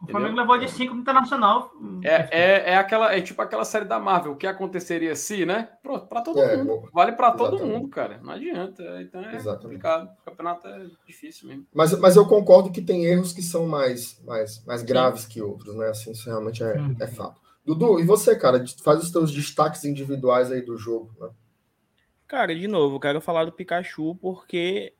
O 0.00 0.06
Flamengo 0.10 0.36
levou 0.36 0.58
de 0.58 0.70
5 0.70 0.94
no 0.94 1.00
Internacional. 1.00 1.72
É, 2.04 2.28
é, 2.30 2.70
é, 2.72 2.76
aquela, 2.76 3.14
é 3.14 3.20
tipo 3.20 3.40
aquela 3.40 3.64
série 3.64 3.86
da 3.86 3.98
Marvel, 3.98 4.32
o 4.32 4.36
que 4.36 4.46
aconteceria 4.46 5.16
se, 5.16 5.46
né? 5.46 5.70
Para 5.82 6.20
todo 6.20 6.38
é, 6.38 6.56
mundo. 6.56 6.88
Vale 6.92 7.12
para 7.12 7.32
todo 7.32 7.64
mundo, 7.64 7.88
cara. 7.88 8.20
Não 8.22 8.34
adianta. 8.34 8.82
Então 9.00 9.22
é 9.22 9.34
exatamente. 9.34 9.62
complicado. 9.62 10.10
O 10.20 10.24
campeonato 10.24 10.68
é 10.68 10.86
difícil 11.06 11.48
mesmo. 11.48 11.66
Mas, 11.74 11.98
mas 11.98 12.14
eu 12.14 12.26
concordo 12.26 12.70
que 12.70 12.82
tem 12.82 13.06
erros 13.06 13.32
que 13.32 13.42
são 13.42 13.66
mais, 13.66 14.22
mais, 14.22 14.62
mais 14.66 14.82
graves 14.82 15.24
que 15.24 15.40
outros, 15.40 15.74
né? 15.74 15.88
Assim, 15.88 16.12
isso 16.12 16.28
realmente 16.28 16.62
é, 16.62 16.76
é 17.00 17.06
fato. 17.06 17.40
Dudu, 17.66 17.98
e 18.00 18.04
você, 18.04 18.36
cara? 18.36 18.64
Faz 18.82 19.02
os 19.02 19.10
teus 19.10 19.32
destaques 19.32 19.84
individuais 19.84 20.52
aí 20.52 20.62
do 20.62 20.78
jogo, 20.78 21.10
né? 21.20 21.28
Cara, 22.28 22.54
de 22.54 22.66
novo, 22.66 22.96
eu 22.96 23.00
quero 23.00 23.20
falar 23.20 23.44
do 23.44 23.52
Pikachu 23.52 24.14
porque 24.16 24.94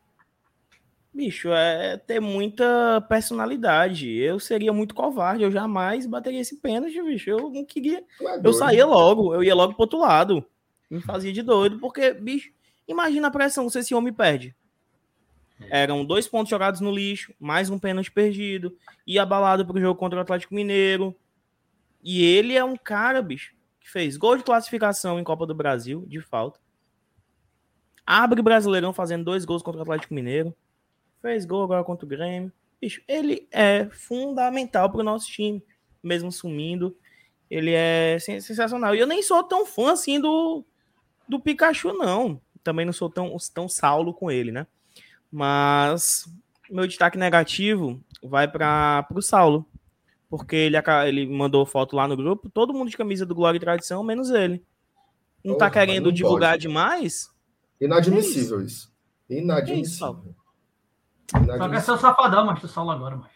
bicho, 1.17 1.49
é 1.51 1.97
ter 1.97 2.21
muita 2.21 3.01
personalidade. 3.09 4.15
Eu 4.19 4.39
seria 4.39 4.73
muito 4.73 4.95
covarde, 4.95 5.43
eu 5.43 5.51
jamais 5.51 6.07
bateria 6.07 6.41
esse 6.41 6.57
pênalti, 6.57 7.03
bicho. 7.03 7.31
Eu 7.31 7.51
não 7.51 7.65
queria. 7.65 8.05
É 8.21 8.41
eu 8.45 8.53
saía 8.53 8.85
logo, 8.85 9.35
eu 9.35 9.43
ia 9.43 9.55
logo 9.55 9.73
pro 9.73 9.85
outro 9.85 9.99
lado. 9.99 10.45
Me 10.91 11.01
fazia 11.01 11.33
de 11.33 11.43
doido, 11.43 11.79
porque, 11.81 12.13
bicho, 12.13 12.51
imagina 12.87 13.29
a 13.29 13.31
pressão 13.31 13.69
se 13.71 13.79
esse 13.79 13.95
homem 13.95 14.13
perde. 14.13 14.55
Eram 15.71 16.05
dois 16.05 16.29
pontos 16.29 16.51
jogados 16.51 16.83
no 16.83 16.93
lixo, 16.93 17.33
mais 17.41 17.71
um 17.71 17.79
pênalti 17.79 18.13
perdido, 18.13 18.77
e 19.07 19.19
abalado 19.19 19.65
pro 19.65 19.81
jogo 19.81 19.99
contra 19.99 20.19
o 20.19 20.23
Atlético 20.23 20.55
Mineiro. 20.55 21.17
E 22.09 22.23
ele 22.23 22.55
é 22.57 22.65
um 22.65 22.77
cara, 22.77 23.21
bicho, 23.21 23.53
que 23.81 23.91
fez 23.91 24.17
gol 24.17 24.37
de 24.37 24.45
classificação 24.45 25.19
em 25.19 25.25
Copa 25.25 25.45
do 25.45 25.57
Brasil, 25.57 26.05
de 26.07 26.21
falta. 26.21 26.61
Abre 28.07 28.39
o 28.39 28.45
Brasileirão 28.45 28.93
fazendo 28.93 29.25
dois 29.25 29.45
gols 29.45 29.61
contra 29.61 29.81
o 29.81 29.83
Atlético 29.83 30.15
Mineiro. 30.15 30.55
Fez 31.21 31.45
gol 31.45 31.65
agora 31.65 31.83
contra 31.83 32.07
o 32.07 32.09
Grêmio. 32.09 32.53
Bicho, 32.81 33.03
ele 33.09 33.49
é 33.51 33.89
fundamental 33.91 34.89
pro 34.89 35.03
nosso 35.03 35.27
time, 35.27 35.61
mesmo 36.01 36.31
sumindo. 36.31 36.97
Ele 37.51 37.73
é 37.73 38.17
sensacional. 38.21 38.95
E 38.95 39.01
eu 39.01 39.07
nem 39.09 39.21
sou 39.21 39.43
tão 39.43 39.67
fã 39.67 39.91
assim 39.91 40.21
do, 40.21 40.65
do 41.29 41.41
Pikachu, 41.41 41.93
não. 41.93 42.41
Também 42.63 42.87
não 42.87 42.93
sou 42.93 43.11
tão, 43.11 43.37
tão 43.53 43.69
saulo 43.69 44.15
com 44.15 44.31
ele, 44.31 44.53
né? 44.53 44.65
Mas 45.29 46.33
meu 46.71 46.87
destaque 46.87 47.19
negativo 47.19 48.01
vai 48.23 48.47
para 48.47 49.05
o 49.13 49.21
Saulo. 49.21 49.67
Porque 50.37 50.57
ele, 50.57 50.77
ele 51.07 51.27
mandou 51.27 51.65
foto 51.65 51.97
lá 51.97 52.07
no 52.07 52.17
grupo, 52.17 52.49
todo 52.49 52.75
mundo 52.75 52.91
de 52.91 52.97
camisa 52.97 53.25
do 53.25 53.35
Glória 53.35 53.57
e 53.57 53.61
Tradição, 53.61 54.03
menos 54.03 54.31
ele. 54.31 54.63
Não 55.45 55.55
oh, 55.55 55.59
tá 55.59 55.71
querendo 55.71 56.07
não 56.07 56.13
divulgar 56.13 56.53
pode. 56.53 56.63
demais? 56.63 57.31
Inadmissível 57.81 58.61
é 58.61 58.65
isso. 58.65 58.93
Inadmissível. 59.29 60.35
É 61.35 61.41
isso, 61.41 61.59
Só 61.59 61.69
quer 61.69 61.83
ser 61.83 61.93
o 61.93 61.97
safadão, 61.99 62.47
mas 62.47 62.61
tu 62.61 62.69
Saulo 62.69 62.91
agora, 62.91 63.17
mas. 63.17 63.31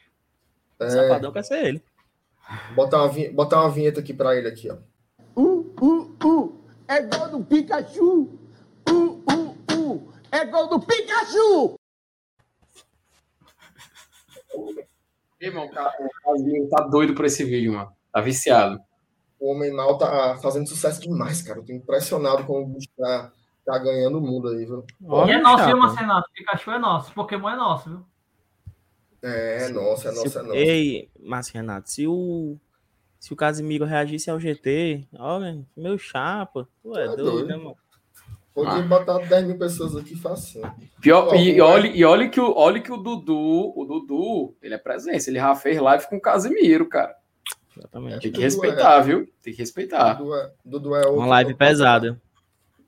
É... 0.81 0.87
O 0.87 0.91
safadão 0.91 1.33
quer 1.33 1.45
ser 1.45 1.67
ele. 1.67 1.83
Botar 2.75 3.05
uma, 3.05 3.31
botar 3.33 3.61
uma 3.61 3.71
vinheta 3.71 4.01
aqui 4.01 4.13
para 4.13 4.37
ele 4.37 4.49
aqui, 4.49 4.71
ó. 4.71 4.77
Uh, 5.37 5.73
uh, 5.81 6.27
uh. 6.27 6.61
É 6.89 7.03
gol 7.03 7.29
do 7.29 7.45
Pikachu. 7.45 8.39
Uh, 8.89 9.23
uh, 9.31 9.57
uh. 9.73 10.13
É 10.33 10.45
gol 10.45 10.69
do 10.69 10.81
Pikachu. 10.81 11.80
Irmão, 15.41 15.67
o 15.67 16.23
Casimiro 16.23 16.69
tá 16.69 16.83
doido 16.83 17.15
por 17.15 17.25
esse 17.25 17.43
vídeo, 17.45 17.73
mano. 17.73 17.93
Tá 18.13 18.21
viciado. 18.21 18.79
O 19.39 19.53
Homem 19.53 19.73
Mal 19.73 19.97
tá 19.97 20.39
fazendo 20.43 20.69
sucesso 20.69 21.01
demais, 21.01 21.41
cara. 21.41 21.61
Eu 21.61 21.65
tô 21.65 21.73
impressionado 21.73 22.45
com 22.45 22.63
o 22.63 22.67
bicho 22.67 22.89
tá, 22.97 23.33
tá 23.65 23.79
ganhando 23.79 24.19
o 24.19 24.21
mundo 24.21 24.49
aí, 24.49 24.67
viu? 24.67 24.85
e 25.27 25.31
é 25.31 25.41
nosso, 25.41 25.65
viu, 25.65 25.79
Marcenato? 25.79 26.29
Pikachu 26.35 26.71
é 26.73 26.79
nosso. 26.79 27.15
Pokémon 27.15 27.49
é 27.49 27.57
nosso, 27.57 27.89
viu? 27.89 28.05
É, 29.23 29.65
é 29.65 29.69
nosso, 29.71 30.09
é 30.09 30.13
nosso, 30.13 30.39
é 30.39 30.43
nosso. 30.43 30.55
Ei, 30.55 31.11
Márcio 31.19 31.55
Renato, 31.55 31.91
se 31.91 32.07
o, 32.07 32.59
se 33.19 33.33
o 33.33 33.37
Casimiro 33.37 33.87
reagisse 33.87 34.31
ao 34.31 34.41
GT, 34.41 35.07
olha, 35.19 35.65
meu 35.75 35.97
chapa, 35.97 36.69
tu 36.83 36.97
é, 36.99 37.05
é 37.05 37.07
doido, 37.09 37.25
doido, 37.25 37.49
né, 37.49 37.57
mano? 37.57 37.77
Podia 38.55 38.73
ah. 38.73 38.83
botar 38.83 39.19
10 39.19 39.47
mil 39.47 39.59
pessoas 39.59 39.97
aqui 39.97 40.17
fácil. 40.17 40.63
Pior, 41.01 41.35
e, 41.37 41.61
olhe, 41.61 41.91
e 41.91 42.05
olhe, 42.05 42.29
que 42.29 42.41
o, 42.41 42.53
olhe 42.57 42.81
que 42.81 42.93
o 42.93 42.97
Dudu, 42.97 43.73
o 43.77 43.85
Dudu, 43.85 44.57
ele 44.61 44.75
é 44.75 44.79
presença. 44.79 45.31
Ele 45.31 45.39
já 45.39 45.55
fez 45.55 45.79
live 45.79 46.09
com 46.09 46.17
o 46.17 46.21
Casimiro, 46.21 46.89
cara. 46.89 47.15
Exatamente. 47.77 48.23
Tem 48.23 48.33
que 48.33 48.41
respeitar, 48.41 48.99
é, 48.99 49.03
viu? 49.03 49.29
Tem 49.43 49.53
que 49.53 49.61
respeitar. 49.61 50.15
Dudu 50.15 50.35
é, 50.35 50.51
Dudu 50.65 50.95
é 50.97 51.09
Uma 51.09 51.27
live 51.27 51.55
pesada. 51.55 52.21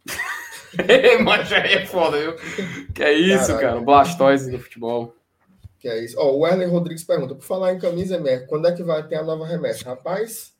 Mas 1.24 1.48
já 1.48 1.58
é 1.58 1.86
foda, 1.86 2.18
viu? 2.18 2.34
Que 2.92 3.02
é 3.02 3.12
isso, 3.12 3.48
Caralho. 3.48 3.60
cara. 3.60 3.78
O 3.78 3.84
Blastoise 3.84 4.50
do 4.50 4.58
futebol. 4.58 5.14
Que 5.78 5.88
é 5.88 6.04
isso. 6.04 6.16
Ó, 6.18 6.32
o 6.32 6.40
Werner 6.40 6.70
Rodrigues 6.70 7.04
pergunta: 7.04 7.34
por 7.34 7.44
falar 7.44 7.72
em 7.72 7.78
camisa, 7.78 8.16
MR, 8.16 8.46
quando 8.46 8.66
é 8.66 8.72
que 8.72 8.82
vai 8.82 9.06
ter 9.06 9.16
a 9.16 9.22
nova 9.22 9.46
remessa? 9.46 9.84
Rapaz, 9.84 10.51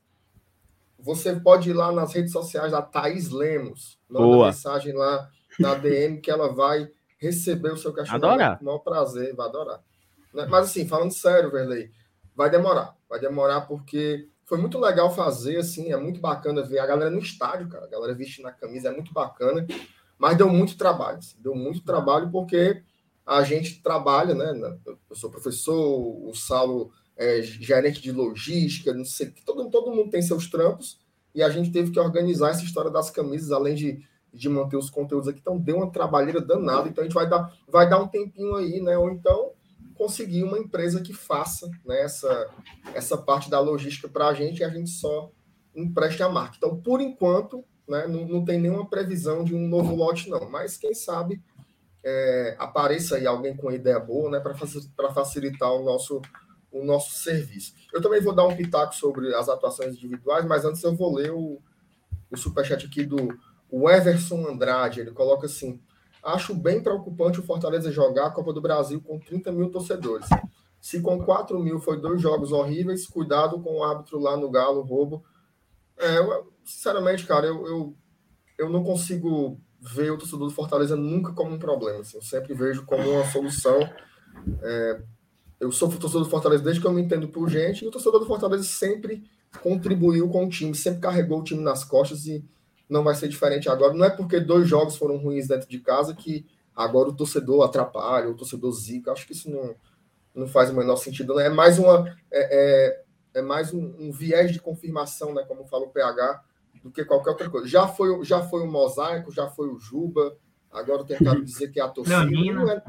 você 1.02 1.34
pode 1.34 1.70
ir 1.70 1.74
lá 1.74 1.90
nas 1.90 2.12
redes 2.14 2.32
sociais 2.32 2.72
da 2.72 2.80
Thaís 2.80 3.30
Lemos, 3.30 3.98
manda 4.08 4.24
Boa. 4.24 4.46
mensagem 4.46 4.92
lá 4.92 5.28
na 5.58 5.74
DM 5.74 6.20
que 6.20 6.30
ela 6.30 6.52
vai 6.52 6.88
receber 7.18 7.72
o 7.72 7.76
seu 7.76 7.92
questionamento 7.92 8.58
com 8.58 8.62
o 8.62 8.66
maior 8.66 8.78
prazer, 8.78 9.34
vai 9.34 9.48
adorar. 9.48 9.80
Né? 10.32 10.46
Mas 10.48 10.70
assim, 10.70 10.86
falando 10.86 11.12
sério, 11.12 11.50
Verley, 11.50 11.90
vai 12.34 12.48
demorar, 12.48 12.96
vai 13.08 13.20
demorar 13.20 13.62
porque 13.62 14.28
foi 14.44 14.58
muito 14.58 14.78
legal 14.78 15.12
fazer, 15.14 15.58
assim, 15.58 15.92
é 15.92 15.96
muito 15.96 16.20
bacana 16.20 16.62
ver 16.62 16.78
a 16.78 16.86
galera 16.86 17.10
no 17.10 17.18
estádio, 17.18 17.68
cara, 17.68 17.84
a 17.84 17.88
galera 17.88 18.14
vestindo 18.14 18.46
a 18.46 18.52
camisa, 18.52 18.88
é 18.88 18.92
muito 18.92 19.12
bacana, 19.12 19.66
mas 20.18 20.36
deu 20.36 20.48
muito 20.48 20.76
trabalho, 20.76 21.18
assim, 21.18 21.36
deu 21.40 21.54
muito 21.54 21.82
trabalho 21.84 22.30
porque 22.30 22.82
a 23.24 23.42
gente 23.42 23.82
trabalha, 23.82 24.34
né, 24.34 24.78
eu 24.86 25.16
sou 25.16 25.30
professor, 25.30 26.28
o 26.28 26.34
Saulo 26.34 26.92
é, 27.16 27.42
gerente 27.42 28.00
de 28.00 28.12
logística, 28.12 28.92
não 28.92 29.04
sei, 29.04 29.32
todo, 29.44 29.70
todo 29.70 29.94
mundo 29.94 30.10
tem 30.10 30.22
seus 30.22 30.48
trampos, 30.48 31.00
e 31.34 31.42
a 31.42 31.48
gente 31.48 31.70
teve 31.70 31.90
que 31.90 31.98
organizar 31.98 32.50
essa 32.50 32.64
história 32.64 32.90
das 32.90 33.10
camisas, 33.10 33.50
além 33.50 33.74
de, 33.74 34.04
de 34.32 34.48
manter 34.48 34.76
os 34.76 34.90
conteúdos 34.90 35.28
aqui. 35.28 35.40
Então, 35.40 35.58
deu 35.58 35.76
uma 35.76 35.90
trabalheira 35.90 36.40
danada. 36.40 36.88
Então, 36.88 37.02
a 37.02 37.06
gente 37.06 37.14
vai 37.14 37.28
dar, 37.28 37.52
vai 37.66 37.88
dar 37.88 38.00
um 38.00 38.08
tempinho 38.08 38.54
aí, 38.56 38.80
né? 38.80 38.98
Ou 38.98 39.10
então 39.10 39.52
conseguir 39.94 40.42
uma 40.42 40.58
empresa 40.58 41.00
que 41.00 41.12
faça 41.12 41.70
né, 41.84 42.02
essa, 42.02 42.50
essa 42.92 43.16
parte 43.16 43.48
da 43.48 43.60
logística 43.60 44.08
para 44.08 44.28
a 44.28 44.34
gente 44.34 44.58
e 44.58 44.64
a 44.64 44.68
gente 44.68 44.90
só 44.90 45.30
empreste 45.74 46.22
a 46.22 46.28
marca. 46.28 46.56
Então, 46.56 46.76
por 46.80 47.00
enquanto, 47.00 47.64
né, 47.88 48.06
não, 48.06 48.26
não 48.26 48.44
tem 48.44 48.60
nenhuma 48.60 48.88
previsão 48.88 49.44
de 49.44 49.54
um 49.54 49.68
novo 49.68 49.94
lote, 49.94 50.28
não. 50.28 50.50
Mas 50.50 50.76
quem 50.76 50.92
sabe 50.92 51.40
é, 52.04 52.56
apareça 52.58 53.16
aí 53.16 53.26
alguém 53.26 53.56
com 53.56 53.70
ideia 53.70 54.00
boa 54.00 54.30
né, 54.30 54.40
para 54.40 55.12
facilitar 55.14 55.72
o 55.72 55.84
nosso 55.84 56.20
o 56.72 56.84
nosso 56.84 57.12
serviço. 57.12 57.74
Eu 57.92 58.00
também 58.00 58.20
vou 58.20 58.34
dar 58.34 58.46
um 58.46 58.56
pitaco 58.56 58.94
sobre 58.94 59.34
as 59.34 59.48
atuações 59.48 59.94
individuais, 59.94 60.44
mas 60.44 60.64
antes 60.64 60.82
eu 60.82 60.94
vou 60.94 61.14
ler 61.14 61.30
o, 61.30 61.60
o 62.30 62.36
superchat 62.36 62.86
aqui 62.86 63.04
do 63.04 63.16
Everson 63.70 64.46
Andrade. 64.48 65.00
Ele 65.00 65.10
coloca 65.10 65.46
assim: 65.46 65.80
Acho 66.22 66.54
bem 66.54 66.80
preocupante 66.80 67.40
o 67.40 67.42
Fortaleza 67.42 67.90
jogar 67.90 68.26
a 68.26 68.30
Copa 68.30 68.52
do 68.52 68.60
Brasil 68.60 69.00
com 69.00 69.18
30 69.18 69.50
mil 69.50 69.70
torcedores. 69.70 70.28
Se 70.80 71.00
com 71.00 71.24
4 71.24 71.58
mil 71.58 71.80
foi 71.80 72.00
dois 72.00 72.20
jogos 72.20 72.52
horríveis, 72.52 73.06
cuidado 73.06 73.60
com 73.60 73.78
o 73.78 73.84
árbitro 73.84 74.20
lá 74.20 74.36
no 74.36 74.50
Galo, 74.50 74.82
roubo. 74.82 75.24
É, 75.98 76.18
eu, 76.18 76.52
sinceramente, 76.64 77.26
cara, 77.26 77.46
eu, 77.46 77.66
eu, 77.66 77.96
eu 78.58 78.68
não 78.68 78.84
consigo 78.84 79.60
ver 79.80 80.12
o 80.12 80.18
torcedor 80.18 80.48
do 80.48 80.54
Fortaleza 80.54 80.94
nunca 80.94 81.32
como 81.32 81.52
um 81.52 81.58
problema. 81.58 82.00
Assim, 82.00 82.16
eu 82.16 82.22
sempre 82.22 82.54
vejo 82.54 82.84
como 82.84 83.08
uma 83.10 83.24
solução. 83.26 83.80
É, 84.62 85.02
eu 85.62 85.70
sou 85.70 85.88
torcedor 85.88 86.24
do 86.24 86.28
Fortaleza 86.28 86.64
desde 86.64 86.80
que 86.80 86.86
eu 86.86 86.92
me 86.92 87.00
entendo 87.00 87.28
por 87.28 87.48
gente, 87.48 87.84
e 87.84 87.88
o 87.88 87.90
torcedor 87.90 88.18
do 88.18 88.26
Fortaleza 88.26 88.64
sempre 88.64 89.22
contribuiu 89.62 90.28
com 90.28 90.44
o 90.44 90.48
time, 90.48 90.74
sempre 90.74 91.00
carregou 91.00 91.38
o 91.38 91.44
time 91.44 91.62
nas 91.62 91.84
costas 91.84 92.26
e 92.26 92.44
não 92.88 93.04
vai 93.04 93.14
ser 93.14 93.28
diferente 93.28 93.68
agora. 93.68 93.94
Não 93.94 94.04
é 94.04 94.10
porque 94.10 94.40
dois 94.40 94.68
jogos 94.68 94.96
foram 94.96 95.16
ruins 95.18 95.46
dentro 95.46 95.68
de 95.68 95.78
casa 95.78 96.14
que 96.14 96.44
agora 96.74 97.10
o 97.10 97.14
torcedor 97.14 97.64
atrapalha, 97.64 98.28
o 98.28 98.34
torcedor 98.34 98.72
zica. 98.72 99.12
Acho 99.12 99.24
que 99.24 99.32
isso 99.32 99.48
não, 99.48 99.76
não 100.34 100.48
faz 100.48 100.68
o 100.68 100.74
menor 100.74 100.96
sentido. 100.96 101.36
Né? 101.36 101.46
É 101.46 101.48
mais 101.48 101.78
uma 101.78 102.12
é, 102.30 102.96
é, 103.36 103.38
é 103.38 103.42
mais 103.42 103.72
um, 103.72 103.94
um, 104.00 104.10
viés 104.10 104.50
de 104.50 104.60
confirmação, 104.60 105.32
né? 105.32 105.44
Como 105.46 105.64
fala 105.64 105.84
o 105.84 105.90
PH, 105.90 106.42
do 106.82 106.90
que 106.90 107.04
qualquer 107.04 107.30
outra 107.30 107.48
coisa. 107.48 107.68
Já 107.68 107.86
foi, 107.86 108.24
já 108.24 108.42
foi 108.42 108.62
o 108.62 108.70
mosaico, 108.70 109.30
já 109.30 109.48
foi 109.48 109.68
o 109.68 109.78
Juba. 109.78 110.36
Agora 110.72 111.04
tentaram 111.04 111.44
dizer 111.44 111.70
que 111.70 111.78
é 111.78 111.84
a 111.84 111.88
torcida. 111.88 112.24
Não 112.24 112.68
é, 112.68 112.82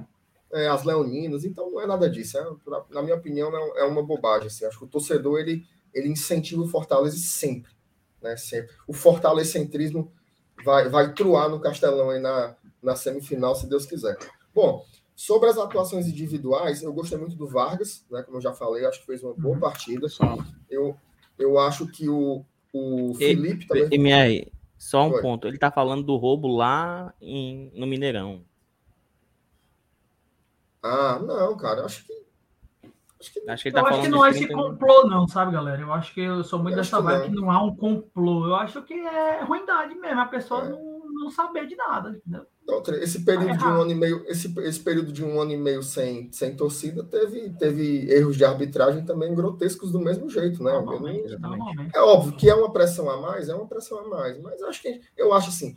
é, 0.54 0.68
as 0.68 0.84
leoninas, 0.84 1.44
então 1.44 1.70
não 1.72 1.82
é 1.82 1.88
nada 1.88 2.10
disso. 2.10 2.38
É, 2.38 2.46
na 2.90 3.02
minha 3.02 3.16
opinião, 3.16 3.56
é, 3.56 3.82
é 3.82 3.84
uma 3.84 4.04
bobagem. 4.04 4.48
Assim. 4.48 4.66
Acho 4.66 4.78
que 4.78 4.86
o 4.86 4.90
torcedor 4.90 5.40
ele, 5.40 5.66
ele 5.94 6.10
incentiva 6.10 6.62
o 6.62 6.68
Fortaleza 6.68 7.18
sempre, 7.18 7.72
né? 8.22 8.38
Sempre. 8.38 8.74
O 8.88 8.94
fortalecentrismo 8.94 10.12
vai, 10.64 10.88
vai 10.90 11.14
truar 11.14 11.50
no 11.50 11.60
Castelão 11.60 12.12
aí 12.12 12.20
na, 12.20 12.56
na 12.82 12.96
semifinal, 12.96 13.56
se 13.56 13.68
Deus 13.68 13.86
quiser. 13.86 14.18
Bom, 14.54 14.86
sobre 15.16 15.50
as 15.50 15.58
atuações 15.58 16.08
individuais, 16.08 16.84
eu 16.84 16.94
gostei 16.94 17.18
muito 17.18 17.36
do 17.36 17.48
Vargas, 17.48 18.06
né? 18.10 18.22
Como 18.24 18.38
eu 18.38 18.42
já 18.42 18.54
falei, 18.54 18.86
acho 18.86 19.00
que 19.00 19.08
fez 19.08 19.24
uma 19.24 19.34
boa 19.34 19.56
uhum. 19.56 19.60
partida. 19.60 20.08
Eu, 20.70 20.96
eu 21.38 21.58
acho 21.58 21.88
que 21.88 22.08
o, 22.08 22.46
o 22.72 23.14
Felipe 23.16 23.68
também. 23.68 23.88
MR, 23.92 24.52
só 24.78 25.08
um 25.08 25.12
Foi. 25.12 25.22
ponto. 25.22 25.48
Ele 25.48 25.58
tá 25.58 25.72
falando 25.72 26.04
do 26.04 26.16
roubo 26.16 26.48
lá 26.48 27.14
em, 27.22 27.72
no 27.74 27.88
Mineirão. 27.88 28.44
Ah, 30.84 31.18
não, 31.20 31.56
cara, 31.56 31.86
acho 31.86 32.06
que. 32.06 32.24
Acho 33.20 33.34
que, 33.34 33.50
acho 33.50 33.64
que 33.64 33.70
ele 33.70 33.76
tá 33.76 33.82
eu 33.82 33.88
acho 33.88 34.02
que 34.02 34.08
não 34.10 34.26
é 34.26 34.30
esse 34.32 34.48
complô, 34.50 35.08
não, 35.08 35.26
sabe, 35.26 35.54
galera? 35.54 35.82
Eu 35.82 35.94
acho 35.94 36.14
que 36.14 36.20
eu 36.20 36.44
sou 36.44 36.60
muito 36.60 36.74
eu 36.74 36.82
dessa 36.82 37.00
vibe 37.00 37.30
que 37.30 37.36
não 37.36 37.50
há 37.50 37.64
um 37.64 37.74
complô. 37.74 38.46
Eu 38.48 38.56
acho 38.56 38.82
que 38.82 38.94
é 38.94 39.44
ruindade 39.44 39.96
mesmo, 39.96 40.20
a 40.20 40.26
pessoa 40.26 40.66
é. 40.66 40.70
não, 40.70 41.00
não 41.08 41.30
saber 41.30 41.66
de 41.66 41.76
nada. 41.78 42.10
Entendeu? 42.10 42.46
Esse 43.02 43.24
período 43.24 43.50
tá 43.50 43.56
de 43.58 43.66
um 43.66 43.82
ano 43.82 43.92
e 43.92 43.96
meio, 43.96 44.24
esse, 44.28 44.54
esse 44.62 44.80
período 44.80 45.12
de 45.12 45.24
um 45.24 45.40
ano 45.40 45.52
e 45.52 45.58
meio 45.58 45.84
sem, 45.84 46.32
sem 46.32 46.56
torcida 46.56 47.04
teve, 47.04 47.50
teve 47.52 48.10
erros 48.10 48.38
de 48.38 48.46
arbitragem 48.46 49.06
também 49.06 49.36
grotescos 49.36 49.92
do 49.92 50.00
mesmo 50.00 50.30
jeito, 50.30 50.64
né? 50.64 50.72
É 51.94 52.02
óbvio 52.02 52.34
que 52.34 52.50
é 52.50 52.56
uma 52.56 52.72
pressão 52.72 53.10
a 53.10 53.20
mais, 53.20 53.50
é 53.50 53.56
uma 53.56 53.68
pressão 53.68 54.00
a 54.00 54.08
mais, 54.08 54.42
mas 54.42 54.62
eu 54.62 54.70
acho 54.70 54.82
que 54.82 55.02
eu 55.18 55.34
acho 55.34 55.50
assim, 55.50 55.76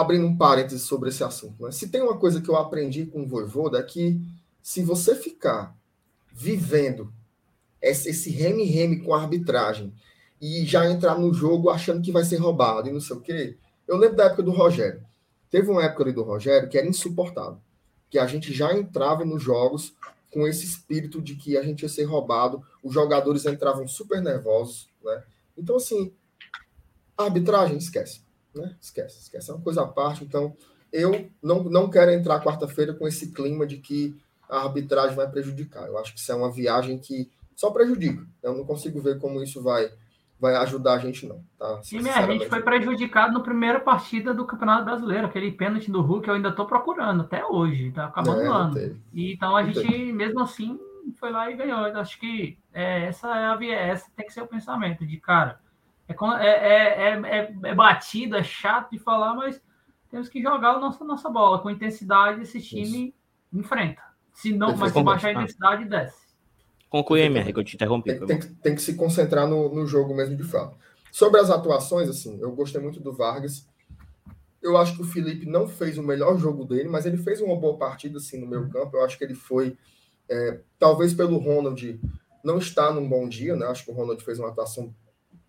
abrindo 0.00 0.26
um 0.26 0.36
parênteses 0.36 0.82
sobre 0.82 1.08
esse 1.08 1.22
assunto, 1.22 1.62
né? 1.64 1.70
se 1.70 1.88
tem 1.88 2.00
uma 2.00 2.16
coisa 2.16 2.40
que 2.40 2.48
eu 2.48 2.56
aprendi 2.56 3.06
com 3.06 3.22
o 3.22 3.26
Voivoda 3.26 3.78
é 3.78 3.86
se 4.62 4.82
você 4.82 5.14
ficar 5.14 5.76
vivendo 6.32 7.12
esse 7.80 8.30
reme-reme 8.30 9.00
com 9.00 9.14
a 9.14 9.22
arbitragem 9.22 9.92
e 10.40 10.64
já 10.64 10.90
entrar 10.90 11.18
no 11.18 11.32
jogo 11.32 11.70
achando 11.70 12.02
que 12.02 12.12
vai 12.12 12.24
ser 12.24 12.36
roubado 12.36 12.88
e 12.88 12.92
não 12.92 13.00
sei 13.00 13.16
o 13.16 13.20
quê. 13.20 13.56
Eu 13.86 13.96
lembro 13.96 14.16
da 14.16 14.24
época 14.24 14.42
do 14.42 14.50
Rogério. 14.50 15.04
Teve 15.50 15.70
uma 15.70 15.84
época 15.84 16.02
ali 16.02 16.12
do 16.12 16.22
Rogério 16.22 16.68
que 16.68 16.76
era 16.76 16.86
insuportável. 16.86 17.58
Que 18.10 18.18
a 18.18 18.26
gente 18.26 18.52
já 18.52 18.76
entrava 18.76 19.24
nos 19.24 19.42
jogos 19.42 19.94
com 20.30 20.46
esse 20.46 20.64
espírito 20.64 21.22
de 21.22 21.36
que 21.36 21.56
a 21.56 21.62
gente 21.62 21.82
ia 21.82 21.88
ser 21.88 22.04
roubado, 22.04 22.62
os 22.82 22.92
jogadores 22.92 23.46
entravam 23.46 23.88
super 23.88 24.20
nervosos, 24.20 24.88
né? 25.02 25.22
Então, 25.56 25.76
assim, 25.76 26.12
a 27.16 27.24
arbitragem, 27.24 27.78
esquece, 27.78 28.20
né? 28.56 28.76
Esquece, 28.80 29.20
esquece. 29.20 29.50
É 29.50 29.54
uma 29.54 29.62
coisa 29.62 29.82
à 29.82 29.86
parte. 29.86 30.24
Então, 30.24 30.56
eu 30.92 31.30
não, 31.42 31.64
não 31.64 31.90
quero 31.90 32.10
entrar 32.10 32.42
quarta-feira 32.42 32.94
com 32.94 33.06
esse 33.06 33.32
clima 33.32 33.66
de 33.66 33.78
que 33.78 34.16
a 34.48 34.62
arbitragem 34.62 35.16
vai 35.16 35.28
prejudicar. 35.28 35.86
Eu 35.86 35.98
acho 35.98 36.14
que 36.14 36.20
isso 36.20 36.32
é 36.32 36.34
uma 36.34 36.50
viagem 36.50 36.98
que 36.98 37.30
só 37.54 37.70
prejudica. 37.70 38.24
Eu 38.42 38.54
não 38.54 38.64
consigo 38.64 39.00
ver 39.00 39.18
como 39.18 39.42
isso 39.42 39.62
vai 39.62 39.90
vai 40.38 40.54
ajudar 40.56 40.94
a 40.94 40.98
gente, 40.98 41.26
não. 41.26 41.42
Tá? 41.58 41.82
Sim, 41.82 42.06
a 42.08 42.26
gente 42.26 42.48
foi 42.48 42.62
prejudicado 42.62 43.32
na 43.32 43.40
primeira 43.40 43.80
partida 43.80 44.34
do 44.34 44.44
Campeonato 44.44 44.84
Brasileiro. 44.84 45.26
Aquele 45.26 45.50
pênalti 45.50 45.90
do 45.90 46.02
Hulk 46.02 46.28
eu 46.28 46.34
ainda 46.34 46.50
estou 46.50 46.66
procurando 46.66 47.22
até 47.22 47.44
hoje, 47.44 47.90
tá 47.92 48.04
acabando 48.04 48.42
é, 48.42 48.48
o 48.48 48.52
ano. 48.52 49.00
E, 49.12 49.32
então 49.32 49.56
a 49.56 49.62
não 49.62 49.72
gente, 49.72 49.86
teve. 49.86 50.12
mesmo 50.12 50.40
assim, 50.40 50.78
foi 51.18 51.30
lá 51.30 51.50
e 51.50 51.56
ganhou. 51.56 51.86
Eu 51.86 51.98
acho 51.98 52.18
que 52.20 52.58
é, 52.72 53.06
essa 53.06 53.28
é 53.28 53.46
a 53.46 53.74
essa 53.74 54.10
tem 54.14 54.26
que 54.26 54.32
ser 54.32 54.42
o 54.42 54.46
pensamento 54.46 55.06
de 55.06 55.16
cara. 55.16 55.58
É, 56.08 56.14
é, 56.48 57.10
é, 57.10 57.54
é, 57.64 57.74
batido, 57.74 58.36
é 58.36 58.42
chato 58.42 58.92
de 58.92 58.98
falar, 58.98 59.34
mas 59.34 59.60
temos 60.10 60.28
que 60.28 60.40
jogar 60.40 60.74
a 60.74 60.78
nossa, 60.78 61.04
nossa 61.04 61.28
bola 61.28 61.58
com 61.58 61.70
intensidade. 61.70 62.42
Esse 62.42 62.60
time 62.60 63.08
Isso. 63.08 63.14
enfrenta. 63.52 64.02
Se 64.32 64.52
não, 64.52 64.76
mas 64.76 64.92
se 64.92 65.02
baixar 65.02 65.28
a 65.28 65.32
intensidade, 65.32 65.84
desce. 65.86 66.26
Conclui, 66.88 67.20
MR, 67.22 67.52
que 67.52 67.58
eu 67.58 67.64
te 67.64 67.74
interrompi. 67.74 68.14
Tem, 68.14 68.26
tem, 68.26 68.54
tem, 68.54 68.74
que 68.74 68.82
se 68.82 68.94
concentrar 68.94 69.48
no, 69.48 69.74
no 69.74 69.86
jogo 69.86 70.14
mesmo 70.14 70.36
de 70.36 70.44
fato. 70.44 70.76
Sobre 71.10 71.40
as 71.40 71.50
atuações, 71.50 72.08
assim, 72.08 72.38
eu 72.40 72.52
gostei 72.52 72.80
muito 72.80 73.00
do 73.00 73.12
Vargas. 73.12 73.68
Eu 74.62 74.76
acho 74.76 74.94
que 74.94 75.02
o 75.02 75.06
Felipe 75.06 75.46
não 75.46 75.66
fez 75.66 75.98
o 75.98 76.02
melhor 76.02 76.38
jogo 76.38 76.64
dele, 76.64 76.88
mas 76.88 77.06
ele 77.06 77.16
fez 77.16 77.40
uma 77.40 77.56
boa 77.56 77.76
partida, 77.76 78.18
assim, 78.18 78.40
no 78.40 78.46
meio 78.46 78.68
campo. 78.68 78.96
Eu 78.96 79.04
acho 79.04 79.18
que 79.18 79.24
ele 79.24 79.34
foi, 79.34 79.76
é, 80.28 80.60
talvez 80.78 81.12
pelo 81.12 81.38
Ronald 81.38 82.00
não 82.44 82.58
estar 82.58 82.92
num 82.92 83.08
bom 83.08 83.28
dia, 83.28 83.56
né? 83.56 83.66
Acho 83.66 83.84
que 83.84 83.90
o 83.90 83.94
Ronald 83.94 84.22
fez 84.22 84.38
uma 84.38 84.48
atuação 84.48 84.94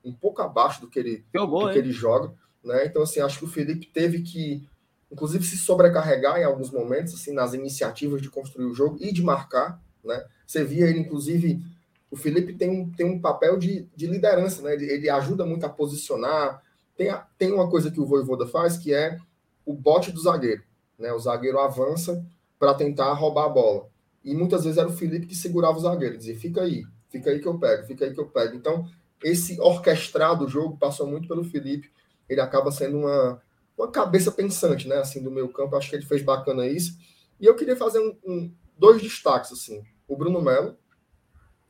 um 0.07 0.13
pouco 0.13 0.41
abaixo 0.41 0.81
do 0.81 0.87
que 0.87 0.99
ele, 0.99 1.25
do 1.33 1.71
que 1.73 1.79
ele 1.79 1.91
joga, 1.91 2.33
né? 2.63 2.85
Então, 2.85 3.01
assim, 3.01 3.19
acho 3.19 3.39
que 3.39 3.45
o 3.45 3.49
Felipe 3.49 3.87
teve 3.87 4.21
que, 4.21 4.67
inclusive, 5.11 5.43
se 5.43 5.57
sobrecarregar 5.57 6.39
em 6.39 6.43
alguns 6.43 6.71
momentos, 6.71 7.13
assim, 7.13 7.33
nas 7.33 7.53
iniciativas 7.53 8.21
de 8.21 8.29
construir 8.29 8.65
o 8.65 8.73
jogo 8.73 8.97
e 8.99 9.11
de 9.11 9.21
marcar, 9.21 9.81
né? 10.03 10.25
Você 10.45 10.63
via 10.63 10.87
ele, 10.87 10.99
inclusive, 10.99 11.61
o 12.09 12.15
Felipe 12.15 12.53
tem 12.53 12.69
um, 12.69 12.89
tem 12.91 13.05
um 13.05 13.19
papel 13.19 13.57
de, 13.57 13.87
de 13.95 14.07
liderança, 14.07 14.61
né? 14.61 14.73
Ele, 14.73 14.85
ele 14.85 15.09
ajuda 15.09 15.45
muito 15.45 15.65
a 15.65 15.69
posicionar. 15.69 16.61
Tem, 16.95 17.09
a, 17.09 17.17
tem 17.37 17.51
uma 17.51 17.69
coisa 17.69 17.91
que 17.91 17.99
o 17.99 18.05
Voivoda 18.05 18.47
faz 18.47 18.77
que 18.77 18.93
é 18.93 19.17
o 19.65 19.73
bote 19.73 20.11
do 20.11 20.21
zagueiro, 20.21 20.63
né? 20.97 21.11
O 21.11 21.19
zagueiro 21.19 21.59
avança 21.59 22.25
para 22.57 22.73
tentar 22.73 23.13
roubar 23.13 23.45
a 23.45 23.49
bola. 23.49 23.87
E 24.23 24.33
muitas 24.33 24.63
vezes 24.63 24.77
era 24.77 24.87
o 24.87 24.93
Felipe 24.93 25.27
que 25.27 25.35
segurava 25.35 25.77
o 25.77 25.81
zagueiro, 25.81 26.17
dizia: 26.17 26.37
fica 26.37 26.61
aí, 26.61 26.83
fica 27.09 27.29
aí 27.29 27.39
que 27.39 27.47
eu 27.47 27.57
pego, 27.59 27.85
fica 27.85 28.05
aí 28.05 28.13
que 28.13 28.19
eu 28.19 28.27
pego. 28.27 28.55
Então, 28.55 28.87
esse 29.23 29.59
orquestrar 29.59 30.37
do 30.37 30.47
jogo 30.47 30.77
passou 30.77 31.07
muito 31.07 31.27
pelo 31.27 31.43
Felipe. 31.43 31.91
Ele 32.29 32.41
acaba 32.41 32.71
sendo 32.71 32.97
uma, 32.97 33.41
uma 33.77 33.91
cabeça 33.91 34.31
pensante, 34.31 34.87
né? 34.87 34.97
Assim, 34.97 35.21
do 35.21 35.31
meio 35.31 35.49
campo. 35.49 35.75
Acho 35.75 35.89
que 35.89 35.95
ele 35.95 36.05
fez 36.05 36.21
bacana 36.21 36.67
isso. 36.67 36.97
E 37.39 37.45
eu 37.45 37.55
queria 37.55 37.75
fazer 37.75 37.99
um, 37.99 38.17
um 38.25 38.53
dois 38.77 39.01
destaques, 39.01 39.51
assim 39.51 39.83
o 40.07 40.15
Bruno 40.15 40.41
Melo. 40.41 40.77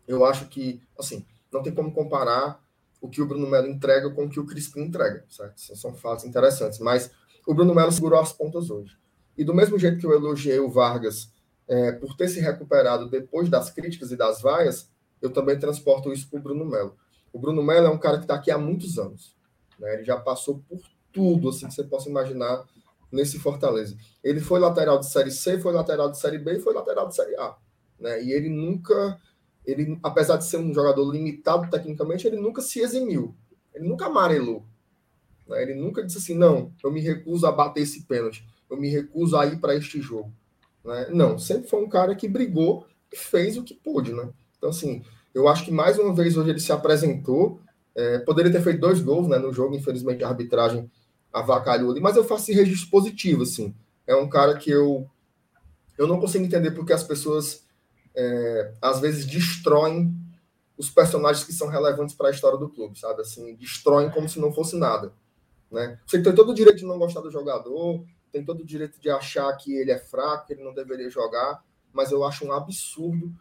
Eu 0.08 0.24
acho 0.24 0.48
que, 0.48 0.82
assim, 0.98 1.26
não 1.52 1.64
tem 1.64 1.74
como 1.74 1.92
comparar 1.92 2.64
o 3.02 3.10
que 3.10 3.22
o 3.22 3.28
Bruno 3.28 3.48
Melo 3.50 3.68
entrega 3.68 4.10
com 4.12 4.26
o 4.26 4.30
que 4.30 4.40
o 4.40 4.46
Crispim 4.46 4.82
entrega, 4.82 5.26
certo? 5.28 5.60
São 5.60 5.94
fatos 5.94 6.26
interessantes, 6.26 6.80
mas 6.80 7.12
o 7.46 7.54
Bruno 7.54 7.74
Melo 7.74 7.92
segurou 7.92 8.20
as 8.20 8.32
pontas 8.32 8.70
hoje. 8.70 8.98
E 9.38 9.44
do 9.44 9.54
mesmo 9.54 9.78
jeito 9.78 10.00
que 10.00 10.06
eu 10.06 10.14
elogiei 10.14 10.60
o 10.60 10.70
Vargas 10.70 11.32
é, 11.68 11.92
por 11.92 12.16
ter 12.16 12.28
se 12.28 12.40
recuperado 12.40 13.10
depois 13.10 13.50
das 13.50 13.70
críticas 13.70 14.12
e 14.12 14.18
das 14.18 14.42
vaias, 14.42 14.90
eu 15.22 15.32
também 15.32 15.60
transporto 15.60 16.12
isso 16.12 16.30
para 16.30 16.40
o 16.40 16.42
Bruno 16.42 16.66
Melo. 16.66 16.96
O 17.38 17.40
Bruno 17.40 17.62
Melo 17.62 17.86
é 17.86 17.90
um 17.92 18.00
cara 18.00 18.18
que 18.18 18.24
está 18.24 18.34
aqui 18.34 18.50
há 18.50 18.58
muitos 18.58 18.98
anos. 18.98 19.36
Né? 19.78 19.94
Ele 19.94 20.04
já 20.04 20.18
passou 20.18 20.58
por 20.68 20.82
tudo 21.14 21.50
assim 21.50 21.68
que 21.68 21.74
você 21.76 21.84
possa 21.84 22.10
imaginar 22.10 22.66
nesse 23.12 23.38
Fortaleza. 23.38 23.96
Ele 24.24 24.40
foi 24.40 24.60
lateral 24.60 24.98
de 24.98 25.06
Série 25.06 25.30
C, 25.30 25.60
foi 25.60 25.72
lateral 25.72 26.10
de 26.10 26.18
Série 26.18 26.40
B 26.40 26.54
e 26.58 26.60
foi 26.60 26.74
lateral 26.74 27.08
de 27.08 27.16
Série 27.16 27.36
A. 27.36 27.56
Né? 28.00 28.24
E 28.24 28.32
ele 28.32 28.50
nunca, 28.50 29.22
ele, 29.64 30.00
apesar 30.02 30.38
de 30.38 30.46
ser 30.46 30.58
um 30.58 30.74
jogador 30.74 31.12
limitado 31.12 31.70
tecnicamente, 31.70 32.26
ele 32.26 32.38
nunca 32.38 32.60
se 32.60 32.80
eximiu. 32.80 33.36
Ele 33.72 33.88
nunca 33.88 34.08
amarelou. 34.08 34.66
Né? 35.48 35.62
Ele 35.62 35.76
nunca 35.76 36.04
disse 36.04 36.18
assim: 36.18 36.36
não, 36.36 36.74
eu 36.84 36.92
me 36.92 37.02
recuso 37.02 37.46
a 37.46 37.52
bater 37.52 37.84
esse 37.84 38.02
pênalti, 38.06 38.44
eu 38.68 38.78
me 38.78 38.90
recuso 38.90 39.38
a 39.38 39.46
ir 39.46 39.60
para 39.60 39.76
este 39.76 40.02
jogo. 40.02 40.34
Né? 40.84 41.10
Não, 41.12 41.38
sempre 41.38 41.70
foi 41.70 41.84
um 41.84 41.88
cara 41.88 42.16
que 42.16 42.28
brigou 42.28 42.88
e 43.14 43.16
fez 43.16 43.60
o 43.60 43.64
que 43.64 43.76
pôde. 43.76 44.12
Né? 44.12 44.28
Então, 44.58 44.72
assim, 44.72 45.04
eu 45.38 45.48
acho 45.48 45.64
que 45.64 45.72
mais 45.72 46.00
uma 46.00 46.14
vez 46.16 46.36
hoje 46.36 46.50
ele 46.50 46.60
se 46.60 46.72
apresentou. 46.72 47.62
É, 47.96 48.20
poderia 48.20 48.52
ter 48.52 48.62
feito 48.62 48.80
dois 48.80 49.00
gols 49.00 49.28
né, 49.28 49.38
no 49.38 49.54
jogo, 49.54 49.76
infelizmente 49.76 50.24
a 50.24 50.30
arbitragem 50.30 50.90
avacalhou 51.32 51.92
ali, 51.92 52.00
mas 52.00 52.16
eu 52.16 52.24
faço 52.24 52.44
esse 52.44 52.60
registro 52.60 52.90
positivo. 52.90 53.44
Assim. 53.44 53.76
É 54.08 54.16
um 54.16 54.28
cara 54.28 54.58
que 54.58 54.72
eu, 54.72 55.08
eu 55.96 56.08
não 56.08 56.20
consigo 56.20 56.44
entender 56.44 56.72
porque 56.72 56.92
as 56.92 57.04
pessoas 57.04 57.66
é, 58.16 58.74
às 58.82 59.00
vezes 59.00 59.26
destroem 59.26 60.12
os 60.76 60.90
personagens 60.90 61.46
que 61.46 61.54
são 61.54 61.68
relevantes 61.68 62.16
para 62.16 62.30
a 62.30 62.32
história 62.32 62.58
do 62.58 62.70
clube, 62.70 63.00
sabe? 63.00 63.22
Assim, 63.22 63.56
destroem 63.56 64.10
como 64.10 64.28
se 64.28 64.40
não 64.40 64.52
fosse 64.52 64.76
nada, 64.76 65.14
né? 65.72 66.00
Você 66.06 66.20
tem 66.22 66.34
todo 66.34 66.52
o 66.52 66.56
direito 66.56 66.80
de 66.80 66.86
não 66.86 66.98
gostar 66.98 67.22
do 67.22 67.32
jogador, 67.32 68.04
tem 68.32 68.44
todo 68.44 68.62
o 68.62 68.66
direito 68.66 69.00
de 69.00 69.10
achar 69.10 69.52
que 69.56 69.76
ele 69.76 69.92
é 69.92 70.00
fraco, 70.00 70.48
que 70.48 70.54
ele 70.54 70.64
não 70.64 70.74
deveria 70.74 71.10
jogar, 71.10 71.64
mas 71.94 72.12
eu 72.12 72.24
acho 72.24 72.46
um 72.46 72.52
absurdo 72.52 73.32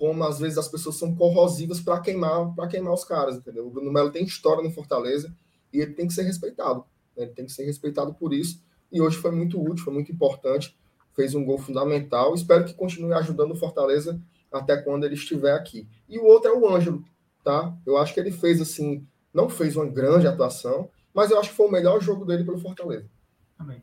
como 0.00 0.24
às 0.24 0.40
vezes 0.40 0.56
as 0.56 0.66
pessoas 0.66 0.96
são 0.96 1.14
corrosivas 1.14 1.78
para 1.78 2.00
queimar, 2.00 2.54
para 2.54 2.66
queimar 2.66 2.94
os 2.94 3.04
caras, 3.04 3.36
entendeu? 3.36 3.66
O 3.66 3.70
Bruno 3.70 3.92
Melo 3.92 4.10
tem 4.10 4.24
história 4.24 4.64
no 4.64 4.72
Fortaleza 4.72 5.32
e 5.70 5.78
ele 5.78 5.92
tem 5.92 6.08
que 6.08 6.14
ser 6.14 6.22
respeitado, 6.22 6.84
né? 7.14 7.24
ele 7.24 7.32
tem 7.32 7.44
que 7.44 7.52
ser 7.52 7.64
respeitado 7.64 8.14
por 8.14 8.32
isso. 8.32 8.62
E 8.90 9.00
hoje 9.00 9.18
foi 9.18 9.30
muito 9.30 9.62
útil, 9.62 9.84
foi 9.84 9.92
muito 9.92 10.10
importante 10.10 10.74
fez 11.20 11.34
um 11.34 11.44
gol 11.44 11.58
fundamental. 11.58 12.34
Espero 12.34 12.64
que 12.64 12.72
continue 12.72 13.12
ajudando 13.12 13.52
o 13.52 13.56
Fortaleza 13.56 14.20
até 14.50 14.76
quando 14.76 15.04
ele 15.04 15.14
estiver 15.14 15.52
aqui. 15.52 15.86
E 16.08 16.18
o 16.18 16.24
outro 16.24 16.50
é 16.50 16.54
o 16.54 16.68
Ângelo, 16.68 17.04
tá? 17.44 17.76
Eu 17.86 17.96
acho 17.98 18.14
que 18.14 18.20
ele 18.20 18.32
fez 18.32 18.60
assim, 18.60 19.06
não 19.32 19.48
fez 19.48 19.76
uma 19.76 19.86
grande 19.86 20.26
atuação, 20.26 20.88
mas 21.14 21.30
eu 21.30 21.38
acho 21.38 21.50
que 21.50 21.56
foi 21.56 21.66
o 21.66 21.70
melhor 21.70 22.00
jogo 22.00 22.24
dele 22.24 22.44
pelo 22.44 22.58
Fortaleza. 22.58 23.08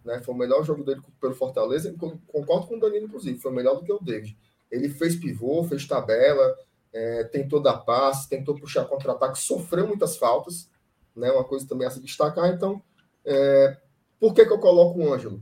Né? 0.04 0.20
Foi 0.22 0.34
o 0.34 0.38
melhor 0.38 0.64
jogo 0.64 0.84
dele 0.84 1.02
pelo 1.22 1.36
Fortaleza. 1.36 1.94
Concordo 2.28 2.68
com 2.68 2.78
o 2.78 2.80
Danilo, 2.80 3.06
inclusive, 3.06 3.38
foi 3.38 3.52
melhor 3.52 3.76
do 3.76 3.84
que 3.84 3.94
o 3.94 4.00
David. 4.00 4.36
Ele 4.72 4.90
fez 4.90 5.16
pivô, 5.16 5.64
fez 5.64 5.88
tabela, 5.88 6.56
é, 6.94 7.24
tentou 7.26 7.62
dar 7.62 7.78
passe, 7.78 8.30
tentou 8.30 8.56
puxar 8.56 8.86
contra-ataque, 8.86 9.40
sofreu 9.40 9.88
muitas 9.88 10.18
faltas, 10.18 10.70
né? 11.16 11.32
Uma 11.32 11.44
coisa 11.44 11.68
também 11.68 11.88
a 11.88 11.92
se 11.92 12.02
destacar. 12.02 12.50
Então, 12.54 12.82
é, 13.26 13.78
por 14.20 14.34
que, 14.34 14.46
que 14.46 14.52
eu 14.52 14.60
coloco 14.60 15.00
o 15.00 15.14
Ângelo? 15.14 15.42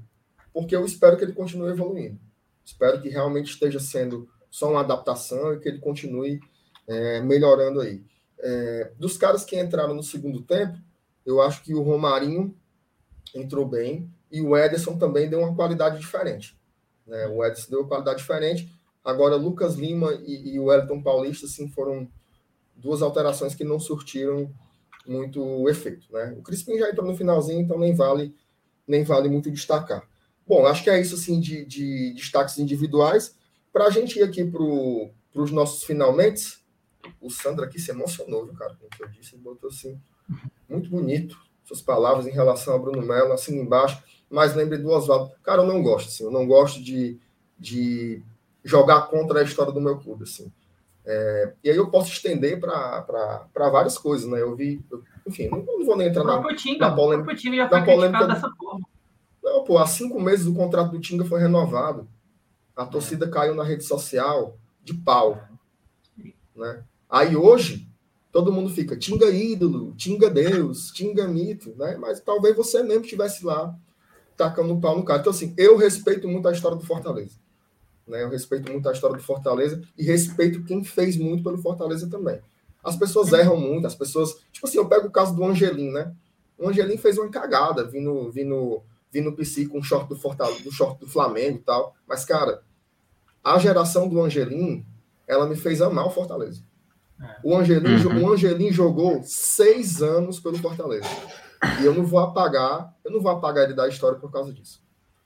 porque 0.55 0.73
eu 0.73 0.85
espero 0.85 1.17
que 1.17 1.23
ele 1.25 1.33
continue 1.33 1.69
evoluindo. 1.69 2.17
Espero 2.63 3.01
que 3.01 3.09
realmente 3.09 3.51
esteja 3.51 3.77
sendo 3.77 4.29
só 4.49 4.71
uma 4.71 4.79
adaptação 4.79 5.53
e 5.53 5.59
que 5.59 5.67
ele 5.67 5.79
continue 5.79 6.39
é, 6.87 7.19
melhorando 7.19 7.81
aí. 7.81 8.01
É, 8.39 8.89
dos 8.97 9.17
caras 9.17 9.43
que 9.43 9.59
entraram 9.59 9.93
no 9.93 10.01
segundo 10.01 10.41
tempo, 10.41 10.77
eu 11.25 11.41
acho 11.41 11.61
que 11.61 11.73
o 11.73 11.81
Romarinho 11.81 12.55
entrou 13.35 13.67
bem 13.67 14.09
e 14.31 14.41
o 14.41 14.55
Ederson 14.55 14.97
também 14.97 15.29
deu 15.29 15.41
uma 15.41 15.53
qualidade 15.53 15.99
diferente. 15.99 16.57
Né? 17.05 17.27
O 17.27 17.43
Ederson 17.43 17.71
deu 17.71 17.81
uma 17.81 17.89
qualidade 17.89 18.19
diferente. 18.19 18.71
Agora, 19.05 19.35
Lucas 19.35 19.75
Lima 19.75 20.13
e, 20.25 20.55
e 20.55 20.59
o 20.59 20.73
Elton 20.73 21.01
Paulista 21.01 21.45
assim, 21.45 21.69
foram 21.69 22.09
duas 22.75 23.01
alterações 23.01 23.53
que 23.53 23.63
não 23.63 23.79
surtiram 23.79 24.51
muito 25.07 25.69
efeito. 25.69 26.11
Né? 26.11 26.35
O 26.37 26.41
Crispim 26.41 26.77
já 26.77 26.89
entrou 26.89 27.05
no 27.05 27.15
finalzinho, 27.15 27.61
então 27.61 27.77
nem 27.77 27.93
vale, 27.93 28.35
nem 28.87 29.03
vale 29.03 29.29
muito 29.29 29.51
destacar. 29.51 30.07
Bom, 30.47 30.65
acho 30.65 30.83
que 30.83 30.89
é 30.89 30.99
isso 30.99 31.15
assim 31.15 31.39
de, 31.39 31.63
de 31.65 32.13
destaques 32.15 32.57
individuais. 32.57 33.37
Para 33.71 33.85
a 33.85 33.89
gente 33.89 34.19
ir 34.19 34.23
aqui 34.23 34.43
para 34.43 34.63
os 35.41 35.51
nossos 35.51 35.83
finalmente, 35.83 36.59
o 37.21 37.29
Sandro 37.29 37.63
aqui 37.63 37.79
se 37.79 37.91
emocionou, 37.91 38.45
viu, 38.45 38.55
cara? 38.55 38.75
Como 38.75 38.89
eu 38.99 39.09
disse, 39.09 39.35
ele 39.35 39.43
botou 39.43 39.69
assim, 39.69 39.99
muito 40.67 40.89
bonito 40.89 41.37
suas 41.65 41.81
palavras 41.81 42.27
em 42.27 42.31
relação 42.31 42.75
a 42.75 42.79
Bruno 42.79 43.01
Melo, 43.01 43.33
assim 43.33 43.59
embaixo. 43.59 44.01
Mas 44.29 44.55
lembre 44.55 44.77
do 44.77 44.89
Oswaldo. 44.89 45.31
Cara, 45.43 45.61
eu 45.61 45.67
não 45.67 45.81
gosto, 45.81 46.07
assim, 46.07 46.23
eu 46.23 46.31
não 46.31 46.47
gosto 46.47 46.81
de, 46.81 47.19
de 47.59 48.23
jogar 48.65 49.03
contra 49.03 49.39
a 49.39 49.43
história 49.43 49.71
do 49.71 49.79
meu 49.79 49.97
clube, 49.97 50.23
assim. 50.23 50.51
É, 51.05 51.53
e 51.63 51.69
aí 51.69 51.77
eu 51.77 51.87
posso 51.91 52.11
estender 52.11 52.59
para 52.59 53.69
várias 53.71 53.95
coisas, 53.95 54.27
né? 54.27 54.41
Eu 54.41 54.55
vi, 54.55 54.83
eu, 54.91 55.03
enfim, 55.27 55.47
não, 55.49 55.59
não, 55.59 55.85
vou 55.85 55.95
nem 55.95 56.07
entrar 56.07 56.23
na, 56.23 56.55
time, 56.55 56.79
na 56.79 56.91
polêmica. 56.91 57.31
O 57.31 57.35
time 57.35 57.57
já 57.57 57.69
foi 57.69 57.85
polêmica, 57.85 58.25
dessa 58.25 58.49
forma. 58.57 58.81
Não, 59.43 59.57
Não, 59.57 59.63
pô, 59.63 59.77
há 59.77 59.85
cinco 59.85 60.19
meses 60.19 60.47
o 60.47 60.55
contrato 60.55 60.91
do 60.91 60.99
Tinga 60.99 61.23
foi 61.23 61.39
renovado. 61.39 62.07
A 62.75 62.85
torcida 62.85 63.29
caiu 63.29 63.53
na 63.53 63.63
rede 63.63 63.83
social 63.83 64.57
de 64.83 64.95
pau. 64.95 65.39
Né? 66.55 66.83
Aí 67.07 67.35
hoje, 67.35 67.87
todo 68.31 68.51
mundo 68.51 68.69
fica 68.69 68.97
Tinga 68.97 69.29
ídolo, 69.29 69.93
Tinga 69.95 70.29
Deus, 70.29 70.87
Tinga 70.91 71.27
mito, 71.27 71.75
né? 71.77 71.97
Mas 71.99 72.19
talvez 72.19 72.55
você 72.55 72.81
mesmo 72.81 73.03
estivesse 73.03 73.45
lá 73.45 73.75
tacando 74.35 74.73
o 74.73 74.81
pau 74.81 74.97
no 74.97 75.05
cara. 75.05 75.21
Então, 75.21 75.31
assim, 75.31 75.53
eu 75.55 75.77
respeito 75.77 76.27
muito 76.27 76.47
a 76.47 76.51
história 76.51 76.75
do 76.75 76.85
Fortaleza. 76.85 77.44
Né? 78.07 78.23
Eu 78.23 78.29
respeito 78.29 78.71
muito 78.71 78.87
a 78.87 78.91
história 78.91 79.17
do 79.17 79.23
Fortaleza 79.23 79.81
e 79.97 80.03
respeito 80.03 80.63
quem 80.63 80.83
fez 80.83 81.17
muito 81.17 81.43
pelo 81.43 81.57
Fortaleza 81.57 82.09
também. 82.09 82.39
As 82.83 82.95
pessoas 82.95 83.33
erram 83.33 83.57
muito, 83.57 83.87
as 83.87 83.95
pessoas. 83.95 84.35
Tipo 84.51 84.67
assim, 84.67 84.77
eu 84.77 84.87
pego 84.87 85.07
o 85.07 85.11
caso 85.11 85.35
do 85.35 85.43
Angelim, 85.43 85.91
né? 85.91 86.13
O 86.57 86.69
Angelim 86.69 86.97
fez 86.97 87.17
uma 87.17 87.29
cagada 87.29 87.83
vindo, 87.83 88.31
vindo, 88.31 88.83
vindo 89.11 89.33
PC 89.33 89.65
com 89.65 89.79
o 89.79 89.83
short 89.83 90.07
do 90.07 90.15
Fortaleza, 90.15 90.63
do 90.63 90.71
short 90.71 90.99
do 90.99 91.07
Flamengo 91.07 91.57
e 91.57 91.63
tal. 91.63 91.95
Mas, 92.07 92.23
cara, 92.23 92.61
a 93.43 93.57
geração 93.57 94.07
do 94.07 94.21
Angelim, 94.21 94.85
ela 95.27 95.47
me 95.47 95.55
fez 95.55 95.81
amar 95.81 96.05
o 96.05 96.11
Fortaleza. 96.11 96.61
É. 97.19 97.37
O, 97.43 97.57
Angelim, 97.57 97.95
uhum. 98.05 98.23
o 98.23 98.33
Angelim 98.33 98.71
jogou 98.71 99.23
seis 99.23 100.01
anos 100.01 100.39
pelo 100.39 100.57
Fortaleza. 100.57 101.07
E 101.81 101.85
eu 101.85 101.93
não 101.93 102.05
vou 102.05 102.19
apagar, 102.19 102.93
eu 103.03 103.11
não 103.11 103.19
vou 103.19 103.31
apagar 103.31 103.63
ele 103.63 103.73
da 103.73 103.87
história 103.87 104.19
por 104.19 104.31
causa 104.31 104.53
disso. 104.53 104.81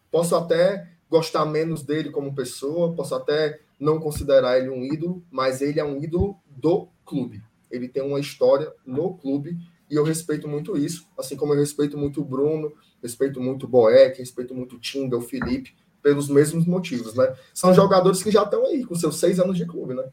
Posso 0.09 0.35
até 0.35 0.87
gostar 1.09 1.45
menos 1.45 1.83
dele 1.83 2.11
como 2.11 2.35
pessoa, 2.35 2.93
posso 2.93 3.15
até 3.15 3.59
não 3.79 3.99
considerar 3.99 4.59
ele 4.59 4.69
um 4.69 4.83
ídolo, 4.83 5.23
mas 5.31 5.61
ele 5.61 5.79
é 5.79 5.83
um 5.83 6.01
ídolo 6.01 6.37
do 6.45 6.87
clube. 7.05 7.41
Ele 7.71 7.87
tem 7.87 8.03
uma 8.03 8.19
história 8.19 8.71
no 8.85 9.15
clube 9.15 9.57
e 9.89 9.95
eu 9.95 10.03
respeito 10.03 10.47
muito 10.47 10.77
isso, 10.77 11.07
assim 11.17 11.35
como 11.35 11.53
eu 11.53 11.59
respeito 11.59 11.97
muito 11.97 12.21
o 12.21 12.25
Bruno, 12.25 12.73
respeito 13.01 13.41
muito 13.41 13.65
o 13.65 13.69
Boeck, 13.69 14.19
respeito 14.19 14.53
muito 14.53 14.75
o 14.75 14.79
Tinga, 14.79 15.17
o 15.17 15.21
Felipe, 15.21 15.75
pelos 16.01 16.29
mesmos 16.29 16.65
motivos, 16.65 17.15
né? 17.15 17.33
São 17.53 17.73
jogadores 17.73 18.21
que 18.21 18.31
já 18.31 18.43
estão 18.43 18.65
aí 18.65 18.83
com 18.83 18.95
seus 18.95 19.19
seis 19.19 19.39
anos 19.39 19.57
de 19.57 19.65
clube, 19.65 19.95
né? 19.95 20.03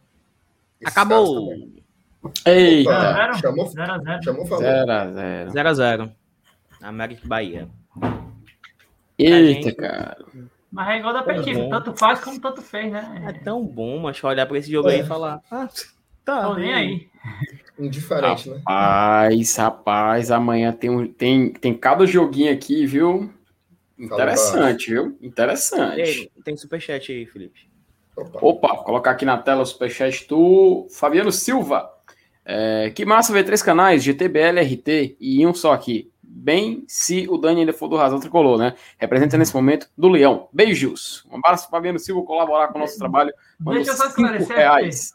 Esses 0.80 0.96
Acabou! 0.96 1.52
Eita! 2.44 2.90
Opa, 2.90 3.34
chamou, 3.38 3.68
zero 3.68 3.92
a 3.92 3.98
zero. 3.98 4.24
chamou 4.24 4.46
falou. 4.46 4.64
0x0. 4.64 5.52
0x0. 5.52 6.12
América 6.82 7.26
Bahia. 7.26 7.68
Eita, 9.18 9.62
gente... 9.62 9.74
cara. 9.74 10.24
Mas 10.76 10.88
é 10.88 10.98
igual 10.98 11.14
da 11.14 11.22
Petiva, 11.22 11.70
tanto 11.70 11.96
faz 11.96 12.20
como 12.20 12.38
tanto 12.38 12.60
fez, 12.60 12.92
né? 12.92 13.24
É 13.26 13.32
tão 13.32 13.64
bom, 13.64 13.98
mas 13.98 14.22
olhar 14.22 14.44
para 14.44 14.58
esse 14.58 14.70
jogo 14.70 14.90
é. 14.90 14.96
aí 14.96 15.00
e 15.00 15.06
falar. 15.06 15.40
Ah, 15.50 15.66
tá. 16.22 16.42
Tô 16.42 16.54
nem 16.56 16.74
aí. 16.74 17.08
Indiferente, 17.78 18.50
né? 18.50 18.56
Rapaz, 18.58 19.56
rapaz, 19.56 20.30
amanhã 20.30 20.74
tem, 20.74 20.90
um, 20.90 21.10
tem, 21.10 21.50
tem 21.50 21.72
cada 21.72 22.04
joguinho 22.04 22.52
aqui, 22.52 22.84
viu? 22.84 23.32
Interessante, 23.98 24.90
viu? 24.90 25.16
Interessante. 25.22 26.02
Aí, 26.02 26.30
tem 26.44 26.54
superchat 26.58 27.10
aí, 27.10 27.24
Felipe. 27.24 27.70
Opa. 28.14 28.38
Opa, 28.42 28.74
vou 28.74 28.84
colocar 28.84 29.12
aqui 29.12 29.24
na 29.24 29.38
tela 29.38 29.62
o 29.62 29.66
superchat 29.66 30.28
do 30.28 30.88
Fabiano 30.90 31.32
Silva. 31.32 31.90
É, 32.44 32.92
que 32.94 33.06
massa 33.06 33.32
ver 33.32 33.44
três 33.44 33.62
canais, 33.62 34.04
GTBL, 34.04 34.60
RT 34.60 35.16
e 35.18 35.46
um 35.46 35.54
só 35.54 35.72
aqui. 35.72 36.12
Bem, 36.28 36.84
se 36.86 37.26
o 37.28 37.38
Dani 37.38 37.60
ainda 37.60 37.72
for 37.72 37.88
do 37.88 37.96
Razão 37.96 38.20
Tricolor, 38.20 38.58
né? 38.58 38.74
Representa 38.98 39.36
nesse 39.36 39.54
momento 39.54 39.88
do 39.96 40.08
Leão. 40.08 40.48
Beijos. 40.52 41.26
Um 41.30 41.36
abraço 41.36 41.68
para 41.68 41.78
Fabiano 41.78 41.98
Silva 41.98 42.22
colaborar 42.22 42.68
com 42.68 42.78
o 42.78 42.80
nosso 42.80 42.98
trabalho. 42.98 43.32
Deixa 43.60 43.90
eu 43.92 43.96
só 43.96 44.06
esclarecer. 44.06 44.56
Reais. 44.56 45.14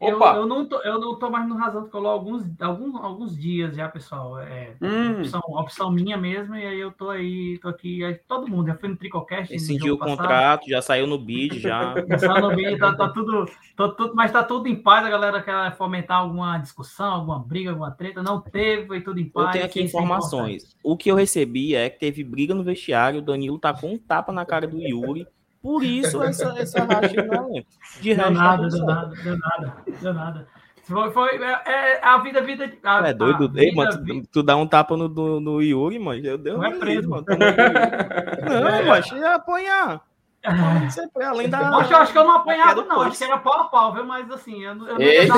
Eu, 0.00 0.18
eu, 0.18 0.46
não 0.46 0.64
tô, 0.64 0.80
eu 0.80 0.98
não 0.98 1.18
tô 1.18 1.28
mais 1.28 1.46
no 1.46 1.56
Razão 1.56 1.82
Tricolor 1.82 2.12
alguns, 2.12 2.42
alguns, 2.58 2.94
alguns 2.96 3.36
dias 3.36 3.76
já, 3.76 3.86
pessoal. 3.86 4.38
É 4.38 4.74
hum. 4.80 5.20
opção, 5.20 5.40
opção 5.46 5.90
minha 5.90 6.16
mesmo, 6.16 6.56
e 6.56 6.66
aí 6.66 6.80
eu 6.80 6.90
tô 6.90 7.10
aí, 7.10 7.58
tô 7.60 7.68
aqui, 7.68 8.02
aí, 8.02 8.14
todo 8.26 8.48
mundo, 8.48 8.68
já 8.68 8.74
foi 8.74 8.88
no 8.88 8.96
Tricocast. 8.96 9.52
Rescindiu 9.52 9.96
o 9.96 9.98
contrato, 9.98 10.66
já 10.66 10.80
saiu 10.80 11.06
no 11.06 11.18
bid, 11.18 11.60
já. 11.60 11.94
já 12.08 12.18
saiu 12.18 12.40
no 12.40 12.56
bid, 12.56 12.78
tá, 12.78 12.94
tá 12.94 13.08
tudo, 13.10 13.44
tá, 13.76 13.88
tudo, 13.90 14.14
mas 14.14 14.32
tá 14.32 14.42
tudo 14.42 14.68
em 14.68 14.76
paz, 14.76 15.04
a 15.04 15.10
galera 15.10 15.42
quer 15.42 15.76
fomentar 15.76 16.20
alguma 16.20 16.56
discussão, 16.56 17.12
alguma 17.12 17.38
briga, 17.38 17.68
alguma 17.68 17.90
treta, 17.90 18.22
não 18.22 18.40
teve, 18.40 18.86
foi 18.86 19.02
tudo 19.02 19.20
em 19.20 19.28
paz. 19.28 19.48
Eu 19.48 19.52
tenho 19.52 19.64
aqui 19.66 19.82
informações. 19.82 20.74
O 20.82 20.96
que 20.96 21.10
eu 21.10 21.14
recebi 21.14 21.74
é 21.74 21.90
que 21.90 22.00
teve 22.00 22.24
briga 22.24 22.54
no 22.54 22.64
vestiário, 22.64 23.18
o 23.18 23.22
Danilo 23.22 23.58
tá 23.58 23.74
com 23.74 23.92
um 23.92 23.98
tapa 23.98 24.32
na 24.32 24.46
cara 24.46 24.66
do 24.66 24.80
Yuri, 24.80 25.26
por 25.62 25.84
isso 25.84 26.22
essa, 26.22 26.58
essa 26.58 26.84
racha 26.84 27.22
não 27.24 27.52
De 28.00 28.14
deu 28.14 28.30
nada, 28.30 28.68
deu 28.68 28.84
nada, 28.84 29.14
deu 29.22 29.38
nada, 29.38 29.76
deu 30.00 30.14
nada. 30.14 30.48
Foi, 30.84 31.10
foi 31.12 31.42
é, 31.42 31.62
é 31.66 32.00
a 32.02 32.18
vida, 32.18 32.42
vida. 32.42 32.72
A, 32.82 33.08
é 33.08 33.14
doido, 33.14 33.48
vida, 33.48 33.62
Ei, 33.62 33.72
mano, 33.72 34.04
tu, 34.04 34.22
tu, 34.32 34.42
dá 34.42 34.56
um 34.56 34.66
tapa 34.66 34.96
no, 34.96 35.08
no, 35.08 35.38
no 35.38 35.62
Yuri, 35.62 35.98
mano. 35.98 36.24
Eu 36.24 36.36
dei 36.36 36.52
um 36.52 36.56
não 36.56 36.64
é 36.64 36.78
preso, 36.78 37.08
mano. 37.08 37.24
Não, 38.42 38.68
é, 38.68 38.82
mano, 38.82 39.04
ia 39.16 39.34
apanhar. 39.36 40.02
Além 40.42 41.50
da. 41.50 41.76
Acho, 41.76 41.94
acho 41.94 42.12
que 42.12 42.18
eu 42.18 42.24
não 42.24 42.36
apanhava, 42.36 42.82
não. 42.84 43.02
Acho 43.02 43.18
que 43.18 43.24
era 43.24 43.36
pau 43.38 43.60
a 43.60 43.64
pau, 43.64 43.92
viu? 43.92 44.06
Mas 44.06 44.30
assim, 44.30 44.62
eu, 44.64 44.74
eu 44.86 44.98
Eita, 44.98 45.34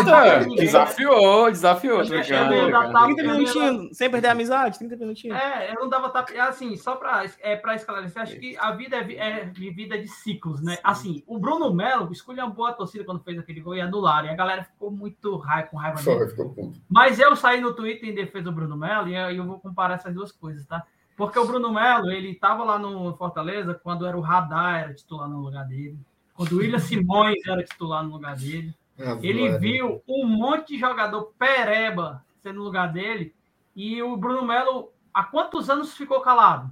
desafiou, 0.55 1.51
desafiou. 1.51 2.03
Eu, 2.03 2.23
eu, 2.23 2.71
eu 2.71 3.15
30 3.15 3.23
minutinhos, 3.23 3.97
sem 3.97 4.09
perder 4.09 4.29
a 4.29 4.33
amizade, 4.33 4.79
30 4.79 4.97
minutinhos. 4.97 5.37
É, 5.37 5.73
eu 5.73 5.81
não 5.81 5.89
dava 5.89 6.09
tapa. 6.09 6.33
Assim, 6.45 6.77
só 6.77 6.95
para 6.95 7.25
é, 7.41 7.57
pra 7.57 7.75
esclarecer, 7.75 8.23
acho 8.23 8.39
que 8.39 8.57
a 8.57 8.71
vida 8.71 8.97
é, 8.97 9.17
é 9.17 9.45
vivida 9.45 9.99
de 9.99 10.07
ciclos, 10.07 10.63
né? 10.63 10.79
Assim, 10.85 11.25
o 11.27 11.37
Bruno 11.39 11.75
Melo 11.75 12.13
escolheu 12.13 12.45
uma 12.45 12.55
boa 12.55 12.73
torcida 12.73 13.05
quando 13.05 13.25
fez 13.25 13.39
aquele 13.39 13.61
gol 13.61 13.75
e 13.75 13.81
anularam. 13.81 14.29
E 14.29 14.31
a 14.31 14.37
galera 14.37 14.63
ficou 14.63 14.91
muito 14.91 15.37
raiva, 15.37 15.69
com 15.69 15.77
raiva 15.77 16.01
dele. 16.01 16.73
Mas 16.89 17.19
eu 17.19 17.35
saí 17.35 17.61
no 17.61 17.75
Twitter 17.75 18.09
em 18.09 18.15
defesa 18.15 18.45
do 18.45 18.53
Bruno 18.53 18.77
Melo 18.77 19.09
e 19.09 19.37
eu 19.37 19.45
vou 19.45 19.59
comparar 19.59 19.95
essas 19.95 20.15
duas 20.15 20.31
coisas, 20.31 20.65
tá? 20.65 20.85
Porque 21.17 21.39
o 21.39 21.47
Bruno 21.47 21.73
Melo, 21.73 22.11
ele 22.11 22.31
estava 22.31 22.65
lá 22.65 22.79
no 22.79 23.15
Fortaleza 23.17 23.75
quando 23.75 24.07
era 24.07 24.17
o 24.17 24.21
Radar 24.21 24.81
era 24.85 24.95
titular 24.95 25.29
no 25.29 25.41
lugar 25.41 25.67
dele, 25.67 25.99
quando 26.35 26.53
o 26.53 26.59
William 26.59 26.79
Simões 26.79 27.47
era 27.47 27.63
titular 27.63 28.03
no 28.03 28.13
lugar 28.13 28.37
dele. 28.37 28.75
É, 28.99 29.19
ele 29.23 29.59
viu 29.59 30.03
um 30.07 30.27
monte 30.27 30.75
de 30.75 30.79
jogador 30.79 31.33
pereba 31.39 32.25
sendo 32.43 32.59
no 32.59 32.65
lugar 32.65 32.93
dele 32.93 33.35
e 33.75 34.03
o 34.03 34.17
Bruno 34.17 34.45
Melo, 34.45 34.91
há 35.13 35.25
quantos 35.25 35.71
anos 35.71 35.97
ficou 35.97 36.21
calado? 36.21 36.71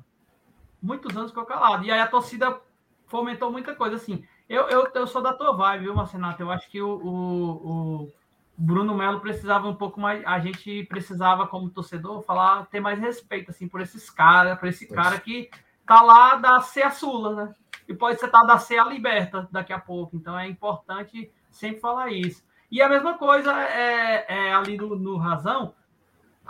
Muitos 0.82 1.16
anos 1.16 1.30
ficou 1.30 1.44
calado. 1.44 1.84
E 1.84 1.90
aí 1.90 2.00
a 2.00 2.06
torcida 2.06 2.60
fomentou 3.06 3.50
muita 3.50 3.74
coisa. 3.74 3.96
Assim, 3.96 4.24
eu, 4.48 4.68
eu, 4.68 4.88
eu 4.94 5.06
sou 5.06 5.22
da 5.22 5.32
tua 5.32 5.56
vibe, 5.56 5.84
viu, 5.84 5.94
Marcenato? 5.94 6.42
Eu 6.42 6.50
acho 6.50 6.68
que 6.70 6.80
o, 6.80 6.88
o, 6.88 8.02
o 8.02 8.12
Bruno 8.60 8.94
Melo 8.94 9.20
precisava 9.20 9.66
um 9.66 9.74
pouco 9.74 9.98
mais. 9.98 10.22
A 10.26 10.38
gente 10.38 10.84
precisava, 10.84 11.46
como 11.46 11.70
torcedor, 11.70 12.20
falar, 12.22 12.66
ter 12.66 12.78
mais 12.78 12.98
respeito 12.98 13.50
assim, 13.50 13.66
por 13.66 13.80
esses 13.80 14.10
caras, 14.10 14.58
por 14.58 14.68
esse 14.68 14.86
cara 14.86 15.18
que 15.18 15.50
tá 15.86 16.02
lá 16.02 16.36
da 16.36 16.60
C 16.60 16.82
a 16.82 16.90
Sula, 16.90 17.34
né? 17.34 17.54
E 17.88 17.94
pode 17.94 18.20
ser 18.20 18.28
tá 18.28 18.42
da 18.44 18.58
C 18.58 18.76
a 18.76 18.84
Liberta 18.84 19.48
daqui 19.50 19.72
a 19.72 19.78
pouco. 19.80 20.14
Então 20.14 20.38
é 20.38 20.46
importante 20.46 21.32
sempre 21.50 21.80
falar 21.80 22.12
isso. 22.12 22.44
E 22.70 22.82
a 22.82 22.88
mesma 22.88 23.14
coisa 23.14 23.50
é, 23.62 24.26
é 24.28 24.54
ali 24.54 24.76
no, 24.76 24.94
no 24.94 25.16
Razão, 25.16 25.74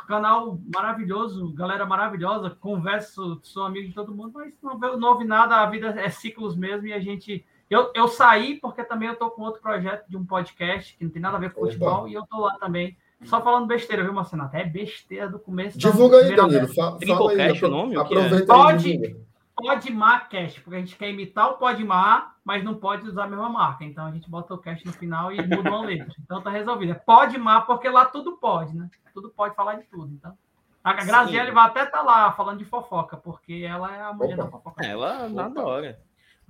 canal 0.09 0.59
maravilhoso, 0.74 1.53
galera 1.53 1.87
maravilhosa, 1.87 2.51
converso, 2.51 3.41
sou 3.45 3.65
amigo 3.65 3.87
de 3.87 3.95
todo 3.95 4.15
mundo, 4.15 4.32
mas 4.35 4.53
não, 4.61 4.77
não 4.99 5.09
ouve 5.11 5.24
nada, 5.24 5.57
a 5.57 5.66
vida 5.66 5.89
é 6.01 6.11
ciclos 6.11 6.57
mesmo 6.57 6.89
e 6.89 6.93
a 6.93 6.99
gente 6.99 7.47
eu, 7.71 7.93
eu 7.95 8.09
saí 8.09 8.59
porque 8.61 8.83
também 8.83 9.09
eu 9.09 9.15
tô 9.15 9.31
com 9.31 9.43
outro 9.43 9.63
projeto 9.63 10.09
de 10.09 10.17
um 10.17 10.27
podcast 10.27 10.97
que 10.97 11.05
não 11.05 11.11
tem 11.11 11.23
nada 11.23 11.37
a 11.37 11.41
ver 11.41 11.53
com 11.53 11.61
Opa. 11.61 11.71
futebol 11.71 12.09
e 12.09 12.15
eu 12.15 12.27
tô 12.27 12.41
lá 12.41 12.59
também. 12.59 12.97
Só 13.25 13.41
falando 13.41 13.67
besteira, 13.67 14.03
viu, 14.03 14.13
Marcelo? 14.13 14.43
Até 14.43 14.65
besteira 14.65 15.29
do 15.29 15.39
começo. 15.39 15.79
Divulga 15.79 16.19
aí, 16.19 16.35
Danilo. 16.35 16.67
Fa 16.69 16.99
fala 16.99 17.33
aí, 17.33 17.63
o 17.63 17.69
nome? 17.69 17.97
Aproveita 17.97 18.47
Pode, 18.47 19.17
Podmar 19.55 20.29
Cast, 20.29 20.61
porque 20.63 20.77
a 20.77 20.81
gente 20.81 20.97
quer 20.97 21.11
imitar 21.11 21.51
o 21.51 21.59
Podmar, 21.59 22.37
mas 22.43 22.65
não 22.65 22.75
pode 22.75 23.07
usar 23.07 23.25
a 23.25 23.29
mesma 23.29 23.49
marca. 23.49 23.85
Então 23.85 24.07
a 24.07 24.11
gente 24.11 24.29
bota 24.29 24.55
o 24.55 24.59
cast 24.59 24.85
no 24.87 24.93
final 24.93 25.31
e 25.31 25.37
muda 25.47 25.69
uma 25.69 25.83
letra. 25.83 26.15
Então 26.19 26.43
tá 26.43 26.51
resolvido. 26.51 26.93
É 26.93 26.95
Podmar, 26.95 27.67
porque 27.67 27.89
lá 27.89 28.07
tudo 28.07 28.39
pode, 28.39 28.75
né? 28.75 28.89
Tudo 29.13 29.29
pode 29.31 29.55
falar 29.55 29.75
de 29.75 29.85
tudo. 29.85 30.13
Então. 30.13 30.37
A 30.83 30.95
Graziele 30.95 31.51
vai 31.51 31.67
até 31.67 31.85
estar 31.85 31.99
tá 31.99 32.03
lá 32.03 32.33
falando 32.33 32.59
de 32.59 32.65
fofoca, 32.65 33.17
porque 33.19 33.65
ela 33.69 33.95
é 33.95 34.01
a 34.01 34.15
mulher 34.15 34.35
Opa. 34.35 34.45
da 34.45 34.51
fofoca. 34.51 34.87
Ela 34.87 35.27
adora. 35.27 36.01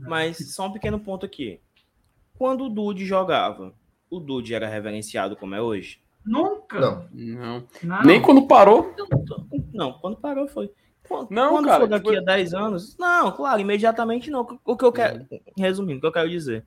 Mas 0.09 0.55
só 0.55 0.67
um 0.67 0.73
pequeno 0.73 0.99
ponto 0.99 1.27
aqui. 1.27 1.61
Quando 2.39 2.65
o 2.65 2.69
Dude 2.71 3.05
jogava, 3.05 3.75
o 4.09 4.19
Dude 4.19 4.55
era 4.55 4.69
reverenciado 4.69 5.37
como 5.37 5.55
é 5.55 5.61
hoje? 5.61 6.01
Nunca. 6.25 6.81
Não. 6.81 7.09
Não. 7.13 7.67
não. 7.83 8.03
Nem 8.03 8.21
quando 8.21 8.47
parou. 8.47 8.95
Não, 9.73 9.93
quando 9.95 10.17
parou 10.17 10.49
foi. 10.49 10.71
Quando, 11.09 11.31
não, 11.31 11.51
quando 11.51 11.67
cara, 11.67 11.81
for 11.81 11.89
daqui 11.89 12.17
a 12.17 12.21
10 12.21 12.55
anos. 12.55 12.97
Não, 12.97 13.33
claro, 13.33 13.61
imediatamente 13.61 14.31
não. 14.31 14.47
O 14.65 14.77
que 14.77 14.85
eu 14.85 14.93
quero. 14.93 15.27
Resumindo, 15.57 15.99
o 15.99 16.01
que 16.01 16.07
eu 16.07 16.13
quero 16.13 16.31
dizer. 16.31 16.65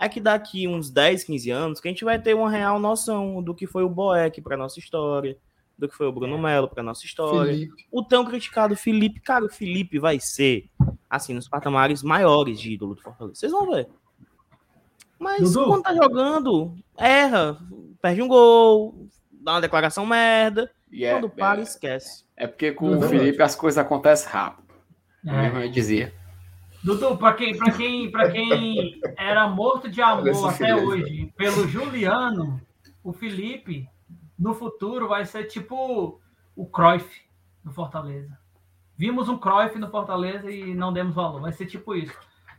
É 0.00 0.08
que 0.08 0.20
daqui 0.20 0.66
uns 0.66 0.90
10, 0.90 1.24
15 1.24 1.50
anos 1.50 1.80
que 1.80 1.88
a 1.88 1.90
gente 1.90 2.04
vai 2.04 2.20
ter 2.20 2.34
uma 2.34 2.50
real 2.50 2.78
noção 2.78 3.42
do 3.42 3.54
que 3.54 3.66
foi 3.66 3.82
o 3.82 3.88
Boeck 3.88 4.40
para 4.40 4.56
nossa 4.56 4.78
história, 4.78 5.36
do 5.78 5.88
que 5.88 5.94
foi 5.94 6.06
o 6.06 6.12
Bruno 6.12 6.36
é. 6.36 6.40
Melo 6.40 6.68
para 6.68 6.82
nossa 6.82 7.06
história. 7.06 7.52
Felipe. 7.52 7.86
O 7.90 8.02
tão 8.02 8.24
criticado 8.24 8.76
Felipe, 8.76 9.20
cara, 9.20 9.44
o 9.44 9.48
Felipe 9.48 9.98
vai 9.98 10.18
ser 10.18 10.68
assim, 11.08 11.32
nos 11.32 11.48
patamares 11.48 12.02
maiores 12.02 12.60
de 12.60 12.72
ídolo 12.72 12.94
do 12.94 13.00
Fortaleza. 13.00 13.38
Vocês 13.38 13.52
vão 13.52 13.70
ver. 13.70 13.88
Mas 15.18 15.52
Dudu. 15.52 15.66
quando 15.66 15.82
tá 15.82 15.94
jogando, 15.94 16.74
erra, 16.96 17.58
perde 18.00 18.22
um 18.22 18.28
gol, 18.28 19.08
dá 19.32 19.52
uma 19.52 19.60
declaração 19.60 20.06
merda. 20.06 20.70
E 20.90 21.06
quando 21.08 21.26
é, 21.26 21.30
para, 21.30 21.60
é, 21.60 21.62
esquece. 21.62 22.24
É 22.36 22.46
porque 22.46 22.72
com 22.72 22.90
Dudu. 22.90 23.06
o 23.06 23.08
Felipe 23.08 23.42
as 23.42 23.54
coisas 23.54 23.78
acontecem 23.78 24.30
rápido. 24.30 24.68
É. 25.26 25.64
Eu 25.64 25.70
dizia. 25.70 26.14
Dudu, 26.82 27.16
para 27.16 27.34
quem, 27.34 27.56
pra 27.56 27.72
quem, 27.72 28.10
pra 28.10 28.30
quem 28.30 29.00
era 29.16 29.48
morto 29.48 29.90
de 29.90 30.00
amor 30.00 30.48
até 30.48 30.76
hoje 30.76 31.32
pelo 31.36 31.66
Juliano, 31.66 32.60
o 33.02 33.12
Felipe, 33.12 33.88
no 34.38 34.54
futuro, 34.54 35.08
vai 35.08 35.24
ser 35.24 35.44
tipo 35.44 36.20
o 36.54 36.66
Cruyff 36.66 37.22
do 37.64 37.72
Fortaleza. 37.72 38.38
Vimos 38.96 39.28
um 39.28 39.38
Cruyff 39.38 39.78
no 39.78 39.90
Fortaleza 39.90 40.50
e 40.50 40.74
não 40.74 40.92
demos 40.92 41.14
valor. 41.14 41.40
Vai 41.40 41.52
ser 41.52 41.66
tipo 41.66 41.94
isso. 41.94 42.14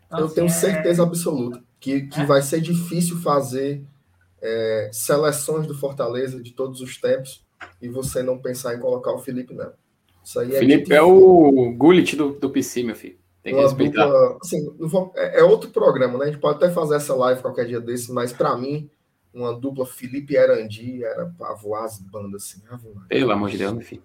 Então, 0.08 0.20
Eu 0.20 0.26
assim, 0.26 0.36
tenho 0.36 0.48
é... 0.48 0.50
certeza 0.50 1.04
absoluta 1.04 1.64
que, 1.80 2.02
que 2.02 2.22
é? 2.22 2.26
vai 2.26 2.42
ser 2.42 2.62
difícil 2.62 3.18
fazer 3.18 3.84
é, 4.42 4.90
seleções 4.92 5.66
do 5.66 5.76
Fortaleza 5.76 6.42
de 6.42 6.52
todos 6.52 6.82
os 6.82 6.98
tempos 6.98 7.46
e 7.82 7.88
você 7.88 8.22
não 8.22 8.38
pensar 8.38 8.76
em 8.76 8.80
colocar 8.80 9.14
o 9.14 9.20
Felipe, 9.20 9.54
não. 9.54 9.72
Isso 10.24 10.40
aí 10.40 10.54
é 10.54 10.60
Felipe 10.60 10.94
é 10.94 11.02
o 11.02 11.74
Gullit 11.76 12.16
do, 12.16 12.32
do 12.34 12.50
PC, 12.50 12.84
meu 12.84 12.96
filho. 12.96 13.18
Tem 13.42 13.56
que 13.56 13.62
respeitar. 13.62 14.06
Dupla, 14.06 14.38
assim, 14.42 14.76
é, 15.16 15.40
é, 15.40 15.44
outro 15.44 15.70
programa, 15.70 16.18
né? 16.18 16.26
A 16.26 16.28
gente 16.28 16.40
pode 16.40 16.58
até 16.58 16.70
fazer 16.70 16.96
essa 16.96 17.16
live 17.16 17.42
qualquer 17.42 17.66
dia 17.66 17.80
desse, 17.80 18.12
mas 18.12 18.34
para 18.34 18.56
mim, 18.58 18.90
uma 19.34 19.54
dupla 19.54 19.86
Felipe 19.86 20.34
e 20.34 20.38
Erandi 20.38 21.04
era 21.04 21.26
para 21.38 21.54
voar 21.54 21.86
as 21.86 22.00
bandas, 22.00 22.44
assim. 22.44 22.62
Pelo 23.08 23.32
amor 23.32 23.50
de 23.50 23.58
Deus, 23.58 23.74
meu 23.74 23.82
filho. 23.82 24.04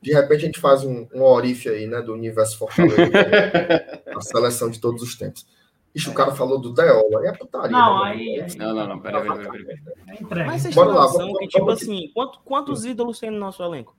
De 0.00 0.12
repente 0.12 0.42
a 0.42 0.46
gente 0.46 0.60
faz 0.60 0.84
um, 0.84 1.06
um 1.12 1.22
orife 1.22 1.68
aí, 1.68 1.86
né? 1.86 2.00
Do 2.00 2.12
universo 2.12 2.58
Fortaleza. 2.58 2.96
a 4.14 4.20
seleção 4.20 4.70
de 4.70 4.80
todos 4.80 5.02
os 5.02 5.14
tempos. 5.16 5.46
Ixi, 5.94 6.08
o 6.08 6.14
cara 6.14 6.32
falou 6.32 6.60
do 6.60 6.72
Deola. 6.72 7.26
É 7.26 7.32
putaria. 7.32 7.70
Não, 7.70 8.04
né? 8.04 8.10
aí, 8.10 8.40
aí. 8.40 8.56
Não, 8.56 8.74
não, 8.74 8.86
não. 8.86 9.00
Peraí, 9.00 9.22
peraí, 9.22 9.64
peraí. 9.64 10.24
peraí. 10.28 10.46
Mas 10.46 10.62
vocês 10.62 10.74
têm 10.74 10.84
noção 10.84 11.32
que, 11.34 11.48
tipo 11.48 11.70
assim, 11.70 12.10
quantos, 12.14 12.40
quantos 12.44 12.84
ídolos 12.84 13.18
tem 13.18 13.30
no 13.30 13.38
nosso 13.38 13.62
elenco? 13.62 13.96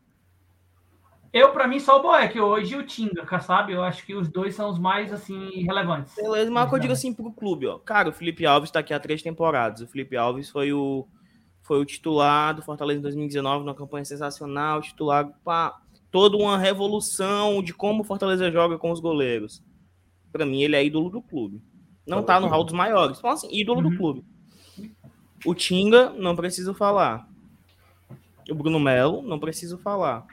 Eu, 1.34 1.54
para 1.54 1.66
mim, 1.66 1.80
só 1.80 1.98
o 1.98 2.02
Boeck 2.02 2.38
hoje 2.38 2.74
e 2.74 2.78
o 2.78 2.86
Tinga, 2.86 3.26
sabe? 3.40 3.72
Eu 3.72 3.82
acho 3.82 4.06
que 4.06 4.14
os 4.14 4.28
dois 4.28 4.54
são 4.54 4.70
os 4.70 4.78
mais, 4.78 5.14
assim, 5.14 5.50
relevantes. 5.64 6.14
Beleza, 6.16 6.52
mas 6.52 6.72
eu 6.72 6.80
digo 6.80 6.94
assim 6.94 7.14
pro 7.14 7.32
clube, 7.32 7.68
ó. 7.68 7.80
Cara, 7.80 8.10
o 8.10 8.14
Felipe 8.14 8.46
Alves 8.46 8.70
tá 8.70 8.80
aqui 8.80 8.94
há 8.94 9.00
três 9.00 9.22
temporadas. 9.22 9.80
O 9.80 9.88
Felipe 9.88 10.18
Alves 10.18 10.50
foi 10.50 10.74
o, 10.74 11.08
foi 11.62 11.80
o 11.80 11.86
titular 11.86 12.54
do 12.54 12.62
Fortaleza 12.62 13.00
em 13.00 13.04
2019, 13.04 13.64
numa 13.64 13.74
campanha 13.76 14.04
sensacional, 14.04 14.82
titular 14.82 15.32
para 15.42 15.80
toda 16.12 16.36
uma 16.36 16.58
revolução 16.58 17.64
de 17.64 17.74
como 17.74 18.02
o 18.02 18.06
Fortaleza 18.06 18.52
joga 18.52 18.78
com 18.78 18.92
os 18.92 19.00
goleiros. 19.00 19.64
Para 20.34 20.46
mim, 20.46 20.62
ele 20.62 20.76
é 20.76 20.84
ídolo 20.84 21.10
do 21.10 21.22
clube. 21.22 21.62
Não 22.06 22.24
tá 22.24 22.42
no 22.42 22.48
hall 22.48 22.66
dos 22.66 22.74
maiores. 22.74 23.20
Então, 23.20 23.30
assim, 23.30 23.48
ídolo 23.52 23.82
uhum. 23.82 23.90
do 23.90 23.98
clube. 23.98 24.26
O 25.46 25.56
Tinga, 25.56 26.10
não 26.10 26.36
preciso 26.36 26.74
falar. 26.74 27.26
O 28.50 28.56
Bruno 28.56 28.82
Melo, 28.82 29.22
não 29.22 29.40
preciso 29.40 29.78
falar. 29.78 30.26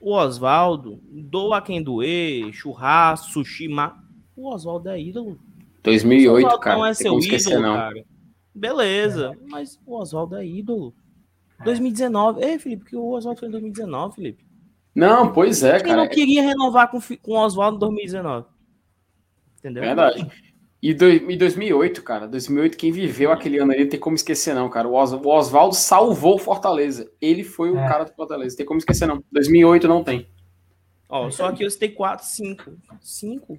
O 0.00 0.14
Oswaldo, 0.14 0.98
doa 1.04 1.60
quem 1.60 1.82
doer, 1.82 2.50
churrasco, 2.52 3.32
sushi, 3.32 3.68
mas 3.68 3.92
o 4.34 4.48
Oswaldo 4.48 4.88
é 4.88 5.00
ídolo. 5.00 5.38
2008, 5.82 6.58
cara. 6.58 6.76
Não 6.76 6.86
é 6.86 6.94
seu 6.94 7.18
ídolo, 7.18 7.60
não. 7.60 7.74
cara. 7.74 8.04
Beleza, 8.54 9.36
mas 9.48 9.78
o 9.86 9.96
Oswaldo 9.96 10.36
é 10.36 10.46
ídolo. 10.46 10.94
2019. 11.64 12.42
Ei, 12.42 12.58
Felipe, 12.58 12.84
que 12.86 12.96
o 12.96 13.10
Oswaldo 13.10 13.40
foi 13.40 13.48
em 13.48 13.52
2019, 13.52 14.14
Felipe. 14.14 14.44
Não, 14.94 15.32
pois 15.32 15.62
é, 15.62 15.78
Quem 15.78 15.80
cara. 15.80 15.84
Quem 15.84 15.96
não 15.96 16.08
queria 16.08 16.42
renovar 16.42 16.90
com, 16.90 16.98
com 17.20 17.32
o 17.32 17.44
Oswaldo 17.44 17.76
em 17.76 17.80
2019? 17.80 18.46
Entendeu? 19.58 19.82
Verdade. 19.82 20.49
E, 20.82 20.94
do, 20.94 21.06
2008, 21.36 22.02
cara, 22.02 22.26
2008, 22.26 22.76
quem 22.78 22.90
viveu 22.90 23.30
aquele 23.30 23.58
ano 23.58 23.72
ali, 23.72 23.82
não 23.82 23.90
tem 23.90 24.00
como 24.00 24.16
esquecer, 24.16 24.54
não, 24.54 24.68
cara. 24.70 24.88
O, 24.88 25.00
Os, 25.00 25.12
o 25.12 25.28
Oswaldo 25.28 25.74
salvou 25.74 26.38
Fortaleza. 26.38 27.10
Ele 27.20 27.44
foi 27.44 27.70
o 27.70 27.78
é. 27.78 27.86
cara 27.86 28.04
do 28.04 28.14
Fortaleza. 28.14 28.56
Tem 28.56 28.64
como 28.64 28.78
esquecer, 28.78 29.06
não. 29.06 29.22
2008 29.30 29.86
não 29.86 30.02
tem. 30.02 30.26
Ó, 31.08 31.30
só 31.30 31.52
que 31.52 31.64
eu 31.64 31.70
citei 31.70 31.90
4, 31.90 32.24
5. 32.24 32.72
5? 33.00 33.58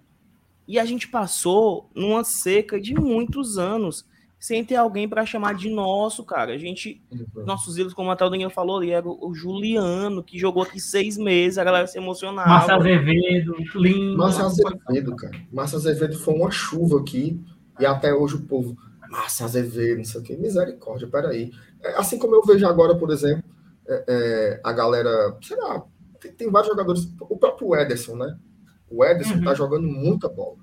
E 0.68 0.80
a 0.80 0.86
gente 0.86 1.08
passou 1.10 1.90
numa 1.94 2.24
seca 2.24 2.80
de 2.80 2.96
muitos 2.96 3.58
anos 3.58 4.06
sem 4.42 4.66
ter 4.66 4.76
alguém 4.76 5.08
para 5.08 5.24
chamar 5.24 5.54
de 5.54 5.70
nosso, 5.70 6.26
cara. 6.26 6.54
A 6.54 6.58
gente, 6.58 7.00
nossos 7.46 7.78
ídolos, 7.78 7.94
como 7.94 8.10
até 8.10 8.26
o 8.26 8.30
Daniel 8.30 8.50
falou 8.50 8.78
ali, 8.78 8.90
era 8.90 9.08
o 9.08 9.32
Juliano, 9.36 10.24
que 10.24 10.40
jogou 10.40 10.64
aqui 10.64 10.80
seis 10.80 11.16
meses, 11.16 11.60
a 11.60 11.64
galera 11.64 11.86
se 11.86 12.00
emocionava. 12.00 12.50
Márcio 12.50 12.74
Azevedo, 12.74 13.56
lindo. 13.76 14.18
Márcio 14.18 14.46
Azevedo, 14.46 15.16
cara. 15.16 15.40
Márcio 15.54 15.78
Azevedo 15.78 16.18
foi 16.18 16.34
uma 16.34 16.50
chuva 16.50 17.00
aqui, 17.00 17.40
e 17.80 17.86
até 17.86 18.12
hoje 18.12 18.38
o 18.38 18.42
povo, 18.42 18.76
Márcio 19.12 19.46
Azevedo, 19.46 20.00
não 20.00 20.06
sei 20.06 20.20
o 20.20 20.24
que, 20.24 20.36
misericórdia, 20.36 21.08
peraí. 21.08 21.52
É, 21.84 22.00
assim 22.00 22.18
como 22.18 22.34
eu 22.34 22.42
vejo 22.42 22.66
agora, 22.66 22.96
por 22.96 23.12
exemplo, 23.12 23.44
é, 23.88 24.06
é, 24.08 24.62
a 24.64 24.74
galera, 24.74 25.38
sei 25.40 25.56
lá, 25.56 25.84
tem, 26.20 26.32
tem, 26.32 26.50
vários 26.50 26.72
jogadores, 26.72 27.14
o 27.20 27.38
próprio 27.38 27.76
Ederson, 27.76 28.16
né? 28.16 28.36
O 28.90 29.06
Ederson 29.06 29.36
uhum. 29.36 29.44
tá 29.44 29.54
jogando 29.54 29.88
muita 29.88 30.28
bola. 30.28 30.58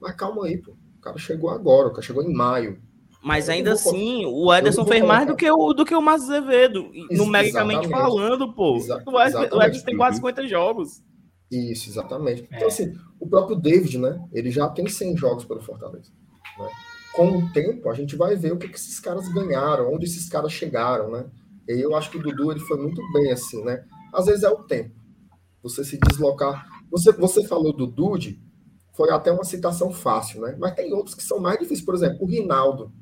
Mas 0.00 0.16
calma 0.16 0.44
aí, 0.44 0.58
pô. 0.58 0.72
O 0.72 1.00
cara 1.00 1.18
chegou 1.18 1.50
agora, 1.50 1.86
o 1.86 1.90
cara 1.90 2.02
chegou 2.02 2.24
em 2.24 2.34
maio. 2.34 2.84
Mas 3.26 3.48
ainda 3.48 3.72
assim, 3.72 4.24
o 4.24 4.54
Ederson 4.54 4.86
fez 4.86 5.04
mais 5.04 5.26
do 5.26 5.34
que 5.34 5.50
o, 5.50 5.72
do 5.72 5.84
que 5.84 5.92
o 5.92 6.00
Márcio 6.00 6.32
Azevedo, 6.32 6.92
numericamente 7.10 7.88
falando, 7.88 8.54
pô. 8.54 8.76
Exa 8.76 9.02
o, 9.04 9.20
Ederson, 9.20 9.56
o 9.56 9.62
Ederson 9.62 9.84
tem 9.84 9.96
quase 9.96 10.16
50 10.18 10.46
jogos. 10.46 11.02
Isso, 11.50 11.90
exatamente. 11.90 12.42
Então, 12.42 12.52
é. 12.52 12.56
Então, 12.56 12.68
assim, 12.68 12.94
o 13.18 13.28
próprio 13.28 13.56
David, 13.56 13.98
né? 13.98 14.16
Ele 14.32 14.48
já 14.48 14.68
tem 14.68 14.88
100 14.88 15.16
jogos 15.16 15.44
pelo 15.44 15.60
Fortaleza. 15.60 16.12
Né? 16.56 16.68
Com 17.12 17.38
o 17.38 17.52
tempo, 17.52 17.90
a 17.90 17.94
gente 17.94 18.14
vai 18.14 18.36
ver 18.36 18.52
o 18.52 18.58
que, 18.58 18.68
que 18.68 18.76
esses 18.76 19.00
caras 19.00 19.26
ganharam, 19.26 19.92
onde 19.92 20.06
esses 20.06 20.28
caras 20.28 20.52
chegaram, 20.52 21.10
né? 21.10 21.26
E 21.68 21.80
eu 21.80 21.96
acho 21.96 22.12
que 22.12 22.18
o 22.18 22.22
Dudu 22.22 22.52
ele 22.52 22.60
foi 22.60 22.78
muito 22.80 23.02
bem, 23.12 23.32
assim, 23.32 23.60
né? 23.64 23.84
Às 24.14 24.26
vezes 24.26 24.44
é 24.44 24.50
o 24.50 24.62
tempo. 24.62 24.94
Você 25.64 25.82
se 25.82 25.98
deslocar. 25.98 26.64
Você, 26.92 27.10
você 27.10 27.44
falou 27.44 27.76
do 27.76 27.88
Dude, 27.88 28.40
foi 28.92 29.10
até 29.10 29.32
uma 29.32 29.42
citação 29.42 29.90
fácil, 29.90 30.42
né? 30.42 30.54
Mas 30.60 30.76
tem 30.76 30.92
outros 30.92 31.16
que 31.16 31.24
são 31.24 31.40
mais 31.40 31.58
difíceis. 31.58 31.84
Por 31.84 31.96
exemplo, 31.96 32.18
o 32.22 32.26
Rinaldo. 32.30 32.92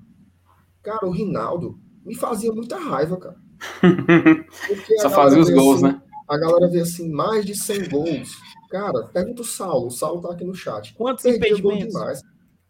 Cara, 0.85 1.06
o 1.06 1.11
Rinaldo 1.11 1.81
me 2.05 2.15
fazia 2.15 2.52
muita 2.52 2.78
raiva, 2.78 3.16
cara. 3.16 3.36
Só 5.01 5.09
fazia 5.09 5.40
os 5.40 5.48
gols, 5.48 5.82
assim, 5.82 5.94
né? 5.94 6.02
A 6.28 6.36
galera 6.36 6.69
vê 6.69 6.81
assim, 6.81 7.11
mais 7.11 7.44
de 7.44 7.55
100 7.55 7.89
gols. 7.89 8.31
Cara, 8.70 9.05
pergunta 9.05 9.40
o 9.43 9.44
Saulo. 9.44 9.86
O 9.86 9.90
Saulo 9.90 10.20
tá 10.20 10.32
aqui 10.32 10.44
no 10.44 10.55
chat. 10.55 10.94
Quantos 10.94 11.23
Perdia 11.23 11.56
gol 11.61 11.78
demais. 11.78 12.20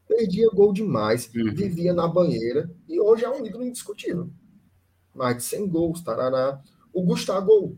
Perdia 0.07 0.49
gol 0.55 0.73
demais. 0.73 1.31
Uhum. 1.35 1.55
Vivia 1.55 1.93
na 1.93 2.07
banheira. 2.07 2.70
E 2.89 3.01
hoje 3.01 3.24
é 3.24 3.31
um 3.31 3.45
ídolo 3.45 3.65
indiscutível. 3.65 4.31
Mais 5.12 5.36
de 5.36 5.43
100 5.43 5.69
gols, 5.69 6.03
tarará. 6.03 6.61
O 6.93 7.03
Gustavo. 7.03 7.77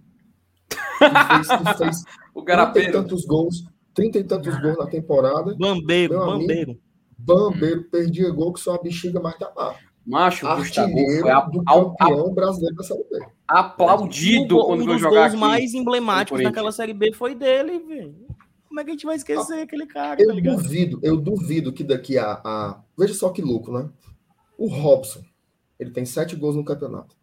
Que 0.68 1.08
fez, 1.08 1.48
que 1.48 1.78
fez 1.78 2.02
o 2.34 2.42
Garapeiro. 2.42 2.92
tantos 2.92 3.24
gols. 3.24 3.64
30 3.94 4.18
e 4.18 4.24
tantos 4.24 4.60
gols 4.60 4.76
na 4.76 4.86
temporada. 4.86 5.54
Bambeiro, 5.58 6.18
Bambeiro. 6.18 6.78
Bambeiro 7.18 7.84
perdia 7.84 8.30
gol 8.30 8.52
que 8.52 8.60
só 8.60 8.74
a 8.74 8.82
bexiga 8.82 9.18
mais 9.20 9.38
da 9.38 9.50
barra. 9.50 9.85
Macho, 10.06 10.46
o 10.46 10.56
Gustavo 10.56 10.92
foi 10.92 11.30
a, 11.30 11.40
do 11.40 11.64
campeão 11.64 12.28
a, 12.28 12.32
brasileiro 12.32 12.76
da 12.76 12.84
Série 12.84 13.04
B. 13.10 13.26
Aplaudido 13.48 14.64
quando 14.64 14.82
um 14.82 14.86
dos 14.86 15.00
jogar 15.00 15.30
gols 15.30 15.32
aqui. 15.32 15.36
mais 15.36 15.74
emblemáticos 15.74 16.42
naquela 16.42 16.70
Série 16.70 16.94
B 16.94 17.12
foi 17.12 17.34
dele, 17.34 17.80
velho. 17.80 18.14
Como 18.68 18.80
é 18.80 18.84
que 18.84 18.90
a 18.90 18.92
gente 18.92 19.06
vai 19.06 19.16
esquecer 19.16 19.58
ah, 19.58 19.62
aquele 19.62 19.86
cara? 19.86 20.22
Eu 20.22 20.28
tá 20.28 20.50
duvido, 20.52 21.00
eu 21.02 21.16
duvido 21.16 21.72
que 21.72 21.82
daqui 21.82 22.16
a, 22.18 22.40
a, 22.44 22.80
Veja 22.96 23.14
só 23.14 23.30
que 23.30 23.42
louco, 23.42 23.72
né? 23.72 23.88
O 24.56 24.68
Robson, 24.68 25.22
ele 25.78 25.90
tem 25.90 26.04
sete 26.04 26.36
gols 26.36 26.54
no 26.54 26.64
campeonato. 26.64 27.16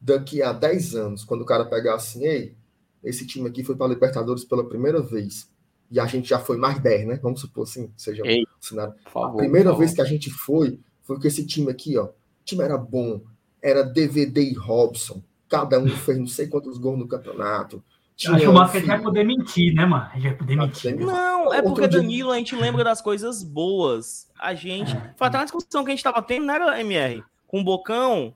Daqui 0.00 0.42
a 0.42 0.52
dez 0.52 0.96
anos, 0.96 1.22
quando 1.22 1.42
o 1.42 1.46
cara 1.46 1.64
pegar 1.64 1.94
assim, 1.94 2.24
ei, 2.24 2.56
esse 3.04 3.26
time 3.26 3.48
aqui 3.48 3.62
foi 3.62 3.76
para 3.76 3.86
Libertadores 3.86 4.44
pela 4.44 4.68
primeira 4.68 5.00
vez. 5.00 5.48
E 5.90 6.00
a 6.00 6.06
gente 6.06 6.28
já 6.28 6.38
foi 6.38 6.56
mais 6.56 6.80
dez, 6.80 7.06
né? 7.06 7.20
Vamos 7.22 7.40
supor 7.40 7.64
assim, 7.64 7.92
seja 7.96 8.22
Ei, 8.24 8.42
o 8.42 8.64
cenário. 8.64 8.94
Favor, 9.12 9.34
a 9.34 9.36
primeira 9.36 9.74
vez 9.74 9.92
que 9.92 10.00
a 10.00 10.04
gente 10.04 10.30
foi, 10.30 10.80
foi 11.10 11.18
com 11.18 11.26
esse 11.26 11.44
time 11.44 11.68
aqui, 11.68 11.98
ó. 11.98 12.04
O 12.04 12.14
time 12.44 12.62
era 12.62 12.78
bom. 12.78 13.20
Era 13.60 13.82
DVD 13.82 14.42
e 14.42 14.54
Robson. 14.54 15.20
Cada 15.48 15.76
um 15.76 15.88
fez 15.88 16.16
não 16.16 16.28
sei 16.28 16.46
quantos 16.46 16.78
gols 16.78 17.00
no 17.00 17.08
campeonato. 17.08 17.82
Tinha 18.14 18.36
Acho 18.36 18.44
que 18.44 18.76
a 18.76 18.80
gente 18.80 18.86
vai 18.86 19.02
poder 19.02 19.24
mentir, 19.24 19.74
né, 19.74 19.84
mano? 19.84 20.08
A 20.12 20.14
gente 20.14 20.28
vai 20.28 20.34
poder 20.36 20.56
mentir. 20.56 20.96
Não, 21.00 21.52
é 21.52 21.62
porque, 21.62 21.88
Danilo, 21.88 22.30
a 22.30 22.36
gente 22.36 22.54
lembra 22.54 22.84
das 22.84 23.02
coisas 23.02 23.42
boas. 23.42 24.30
A 24.38 24.54
gente. 24.54 24.92
Foi 25.16 25.26
até 25.26 25.38
uma 25.38 25.44
discussão 25.44 25.82
que 25.82 25.90
a 25.90 25.94
gente 25.94 26.04
tava 26.04 26.22
tendo, 26.22 26.46
não 26.46 26.54
era, 26.54 26.80
MR? 26.80 27.24
Com 27.48 27.60
o 27.60 27.64
Bocão. 27.64 28.32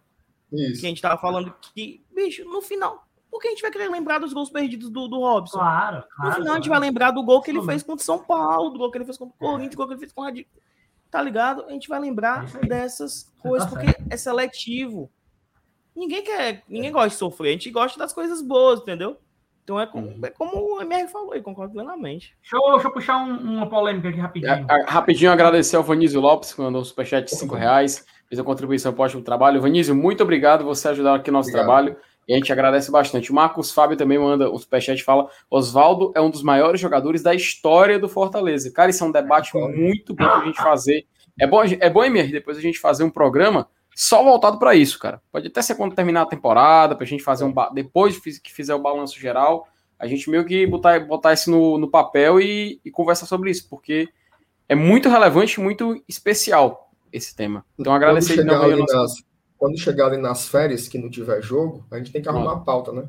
Isso. 0.52 0.80
Que 0.80 0.86
a 0.86 0.88
gente 0.88 1.02
tava 1.02 1.20
falando 1.20 1.54
que, 1.74 2.04
bicho, 2.12 2.44
no 2.44 2.60
final. 2.60 3.06
Por 3.30 3.40
que 3.40 3.46
a 3.46 3.50
gente 3.50 3.62
vai 3.62 3.70
querer 3.70 3.88
lembrar 3.88 4.18
dos 4.18 4.32
gols 4.32 4.50
perdidos 4.50 4.90
do, 4.90 5.06
do 5.06 5.20
Robson? 5.20 5.58
Claro, 5.58 6.02
claro. 6.16 6.30
No 6.30 6.36
final, 6.38 6.54
a 6.54 6.56
gente 6.56 6.68
vai 6.68 6.80
lembrar 6.80 7.12
do 7.12 7.22
gol 7.22 7.40
que 7.40 7.52
ele 7.52 7.62
fez 7.62 7.84
contra 7.84 8.02
o 8.02 8.04
São 8.04 8.18
Paulo, 8.18 8.70
do 8.70 8.78
gol 8.78 8.90
que 8.90 8.98
ele 8.98 9.04
fez 9.04 9.16
contra 9.16 9.32
o 9.32 9.38
Corinthians, 9.38 9.70
do 9.70 9.76
gol 9.76 9.86
que 9.86 9.92
ele 9.92 10.00
fez 10.00 10.12
com 10.12 10.22
o 10.22 10.24
Radical 10.24 10.50
tá 11.14 11.22
ligado? 11.22 11.64
A 11.68 11.70
gente 11.70 11.88
vai 11.88 12.00
lembrar 12.00 12.44
é 12.60 12.66
dessas 12.66 13.32
coisas, 13.38 13.70
porque 13.70 13.86
é 14.10 14.16
seletivo. 14.16 15.08
Ninguém 15.94 16.24
quer, 16.24 16.64
ninguém 16.68 16.90
gosta 16.90 17.10
de 17.10 17.14
sofrer, 17.14 17.50
a 17.50 17.52
gente 17.52 17.70
gosta 17.70 17.96
das 17.96 18.12
coisas 18.12 18.42
boas, 18.42 18.80
entendeu? 18.80 19.16
Então 19.62 19.78
é 19.78 19.86
como, 19.86 20.08
uhum. 20.08 20.20
é 20.24 20.30
como 20.30 20.74
o 20.74 20.82
MR 20.82 21.06
falou, 21.06 21.36
e 21.36 21.40
concordo 21.40 21.72
plenamente. 21.72 22.36
Deixa 22.42 22.56
eu, 22.56 22.72
deixa 22.72 22.88
eu 22.88 22.92
puxar 22.92 23.18
um, 23.18 23.58
uma 23.58 23.68
polêmica 23.68 24.08
aqui 24.08 24.18
rapidinho. 24.18 24.66
É, 24.68 24.84
rapidinho 24.88 25.30
agradecer 25.30 25.76
ao 25.76 25.84
Vanísio 25.84 26.20
Lopes, 26.20 26.52
que 26.52 26.60
mandou 26.60 26.82
um 26.82 26.84
superchat 26.84 27.30
de 27.30 27.36
5 27.36 27.54
reais, 27.54 28.04
fez 28.28 28.40
a 28.40 28.42
contribuição 28.42 28.92
para 28.92 29.02
o 29.02 29.04
ótimo 29.04 29.22
trabalho. 29.22 29.62
Vanísio, 29.62 29.94
muito 29.94 30.24
obrigado, 30.24 30.64
você 30.64 30.88
ajudar 30.88 31.14
aqui 31.14 31.30
no 31.30 31.38
nosso 31.38 31.50
obrigado. 31.50 31.64
trabalho. 31.64 31.96
E 32.26 32.32
a 32.32 32.36
gente 32.36 32.52
agradece 32.52 32.90
bastante. 32.90 33.30
O 33.30 33.34
Marcos 33.34 33.70
Fábio 33.72 33.96
também 33.96 34.18
manda 34.18 34.50
um 34.50 34.58
superchat 34.58 35.00
e 35.00 35.04
fala: 35.04 35.28
Oswaldo 35.50 36.12
é 36.14 36.20
um 36.20 36.30
dos 36.30 36.42
maiores 36.42 36.80
jogadores 36.80 37.22
da 37.22 37.34
história 37.34 37.98
do 37.98 38.08
Fortaleza. 38.08 38.70
Cara, 38.72 38.90
isso 38.90 39.04
é 39.04 39.06
um 39.06 39.12
debate 39.12 39.56
muito 39.56 40.14
bom 40.14 40.24
pra 40.24 40.44
gente 40.44 40.56
fazer. 40.56 41.06
É 41.38 41.46
bom, 41.46 41.62
é 41.64 41.90
bom, 41.90 42.04
MR, 42.04 42.30
depois 42.32 42.56
a 42.56 42.60
gente 42.60 42.78
fazer 42.78 43.04
um 43.04 43.10
programa 43.10 43.68
só 43.94 44.22
voltado 44.22 44.58
para 44.58 44.74
isso, 44.74 44.98
cara. 44.98 45.20
Pode 45.30 45.48
até 45.48 45.62
ser 45.62 45.74
quando 45.74 45.94
terminar 45.94 46.22
a 46.22 46.26
temporada, 46.26 46.96
pra 46.96 47.06
gente 47.06 47.22
fazer 47.22 47.44
um. 47.44 47.52
Depois 47.72 48.18
que 48.18 48.52
fizer 48.52 48.74
o 48.74 48.82
balanço 48.82 49.18
geral, 49.18 49.68
a 49.98 50.06
gente 50.06 50.28
meio 50.28 50.44
que 50.44 50.66
botar, 50.66 51.00
botar 51.00 51.32
isso 51.32 51.50
no, 51.50 51.78
no 51.78 51.90
papel 51.90 52.40
e, 52.40 52.80
e 52.84 52.90
conversar 52.90 53.26
sobre 53.26 53.50
isso, 53.50 53.68
porque 53.68 54.08
é 54.68 54.74
muito 54.74 55.08
relevante, 55.08 55.60
muito 55.60 56.02
especial 56.08 56.90
esse 57.12 57.34
tema. 57.34 57.64
Então 57.78 57.94
agradecer 57.94 58.36
de 58.36 58.44
novo 58.44 58.76
nosso... 58.76 59.24
Quando 59.64 59.78
chegar 59.78 60.08
ali 60.08 60.18
nas 60.18 60.46
férias, 60.46 60.88
que 60.88 60.98
não 60.98 61.08
tiver 61.08 61.40
jogo, 61.40 61.86
a 61.90 61.96
gente 61.96 62.12
tem 62.12 62.20
que 62.20 62.28
arrumar 62.28 62.52
a 62.52 62.60
pauta, 62.60 62.92
né? 62.92 63.08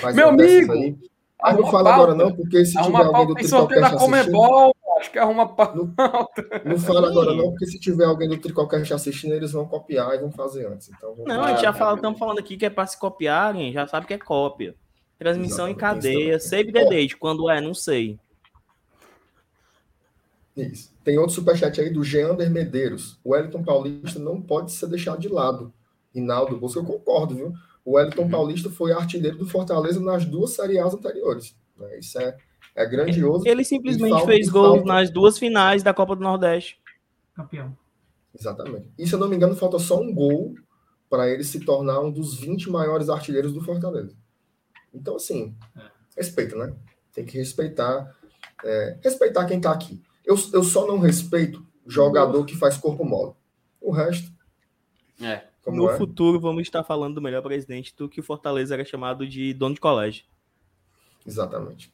A 0.00 0.12
Meu 0.14 0.28
amigo! 0.28 0.72
Aí. 0.74 0.96
Ah, 1.42 1.54
não 1.54 1.68
fala 1.68 1.92
agora 1.92 2.14
não, 2.14 2.32
porque 2.32 2.64
se 2.64 2.80
tiver 2.80 3.02
alguém 3.04 3.26
do 3.26 3.34
Tricocast 3.34 3.96
assistindo... 3.96 4.72
Acho 5.00 5.10
que 5.10 5.18
arruma 5.18 5.48
pauta. 5.48 5.76
Não, 5.76 5.92
não 6.64 6.78
fala 6.78 7.08
agora 7.08 7.34
não, 7.34 7.50
porque 7.50 7.66
se 7.66 7.80
tiver 7.80 8.04
alguém 8.04 8.28
do 8.28 8.94
assistindo, 8.94 9.34
eles 9.34 9.50
vão 9.50 9.66
copiar 9.66 10.14
e 10.14 10.18
vão 10.18 10.30
fazer 10.30 10.68
antes. 10.68 10.88
Então, 10.88 11.16
não, 11.26 11.42
a 11.42 11.48
gente 11.48 11.62
já 11.62 11.72
fala, 11.72 11.96
estamos 11.96 12.16
falando 12.16 12.38
aqui 12.38 12.56
que 12.56 12.66
é 12.66 12.70
para 12.70 12.86
se 12.86 12.96
copiarem, 12.96 13.72
já 13.72 13.84
sabe 13.88 14.06
que 14.06 14.14
é 14.14 14.18
cópia. 14.18 14.76
Transmissão 15.18 15.66
Exatamente. 15.66 16.06
em 16.06 16.14
cadeia, 16.14 16.38
save 16.38 16.70
the 16.70 16.84
date, 16.84 17.16
quando 17.16 17.50
é, 17.50 17.60
não 17.60 17.74
sei. 17.74 18.20
Isso. 20.56 20.91
Tem 21.04 21.18
outro 21.18 21.34
superchat 21.34 21.80
aí 21.80 21.90
do 21.90 22.04
Geander 22.04 22.50
Medeiros. 22.50 23.18
O 23.24 23.30
Wellington 23.30 23.62
Paulista 23.62 24.18
não 24.18 24.40
pode 24.40 24.72
ser 24.72 24.86
deixado 24.88 25.20
de 25.20 25.28
lado. 25.28 25.72
Rinaldo 26.14 26.56
Bolsa, 26.56 26.78
eu 26.78 26.84
concordo, 26.84 27.34
viu? 27.34 27.52
O 27.84 27.96
Wellington 27.96 28.22
uhum. 28.22 28.30
Paulista 28.30 28.70
foi 28.70 28.92
artilheiro 28.92 29.38
do 29.38 29.48
Fortaleza 29.48 30.00
nas 30.00 30.24
duas 30.24 30.52
seriais 30.52 30.94
anteriores. 30.94 31.56
Né? 31.76 31.98
Isso 31.98 32.20
é, 32.20 32.36
é 32.74 32.86
grandioso. 32.86 33.46
Ele 33.46 33.64
simplesmente 33.64 34.10
falta, 34.10 34.26
fez 34.26 34.48
gols 34.48 34.78
falta... 34.78 34.84
nas 34.86 35.10
duas 35.10 35.38
finais 35.38 35.82
da 35.82 35.92
Copa 35.92 36.14
do 36.14 36.22
Nordeste. 36.22 36.78
Campeão. 37.34 37.76
Exatamente. 38.38 38.90
E 38.96 39.06
se 39.06 39.14
eu 39.14 39.18
não 39.18 39.28
me 39.28 39.36
engano, 39.36 39.56
falta 39.56 39.78
só 39.78 40.00
um 40.00 40.14
gol 40.14 40.54
para 41.10 41.28
ele 41.28 41.44
se 41.44 41.60
tornar 41.60 42.00
um 42.00 42.10
dos 42.10 42.38
20 42.38 42.70
maiores 42.70 43.08
artilheiros 43.08 43.52
do 43.52 43.60
Fortaleza. 43.60 44.16
Então, 44.94 45.16
assim, 45.16 45.54
é. 45.76 45.82
respeita, 46.16 46.56
né? 46.56 46.74
Tem 47.12 47.24
que 47.24 47.36
respeitar. 47.36 48.16
É, 48.64 48.98
respeitar 49.02 49.44
quem 49.44 49.56
está 49.56 49.72
aqui. 49.72 50.00
Eu, 50.24 50.36
eu 50.52 50.62
só 50.62 50.86
não 50.86 50.98
respeito 50.98 51.64
jogador 51.86 52.44
que 52.44 52.56
faz 52.56 52.76
corpo 52.76 53.04
mole. 53.04 53.34
O 53.80 53.90
resto. 53.90 54.30
É. 55.20 55.44
no 55.66 55.90
é? 55.90 55.96
futuro, 55.96 56.40
vamos 56.40 56.62
estar 56.62 56.82
falando 56.82 57.16
do 57.16 57.22
melhor 57.22 57.42
presidente 57.42 57.94
do 57.96 58.08
que 58.08 58.20
o 58.20 58.22
Fortaleza 58.22 58.74
era 58.74 58.84
chamado 58.84 59.26
de 59.26 59.52
dono 59.54 59.74
de 59.74 59.80
colégio. 59.80 60.24
Exatamente. 61.26 61.92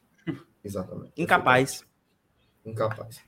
Exatamente. 0.65 1.13
Incapaz. 1.17 1.85
Incapaz. 2.65 3.21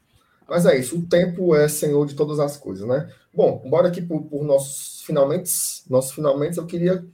Mas 0.48 0.66
é 0.66 0.76
isso, 0.76 0.98
o 0.98 1.06
tempo 1.06 1.54
é 1.54 1.68
senhor 1.68 2.04
de 2.06 2.14
todas 2.14 2.40
as 2.40 2.56
coisas, 2.56 2.86
né? 2.86 3.08
Bom, 3.32 3.62
bora 3.68 3.88
aqui 3.88 4.02
por, 4.02 4.22
por 4.22 4.44
nossos 4.44 5.02
finalmente. 5.02 5.50
Nossos 5.88 6.12
finalmente, 6.12 6.58
eu 6.58 6.66
queria 6.66 7.06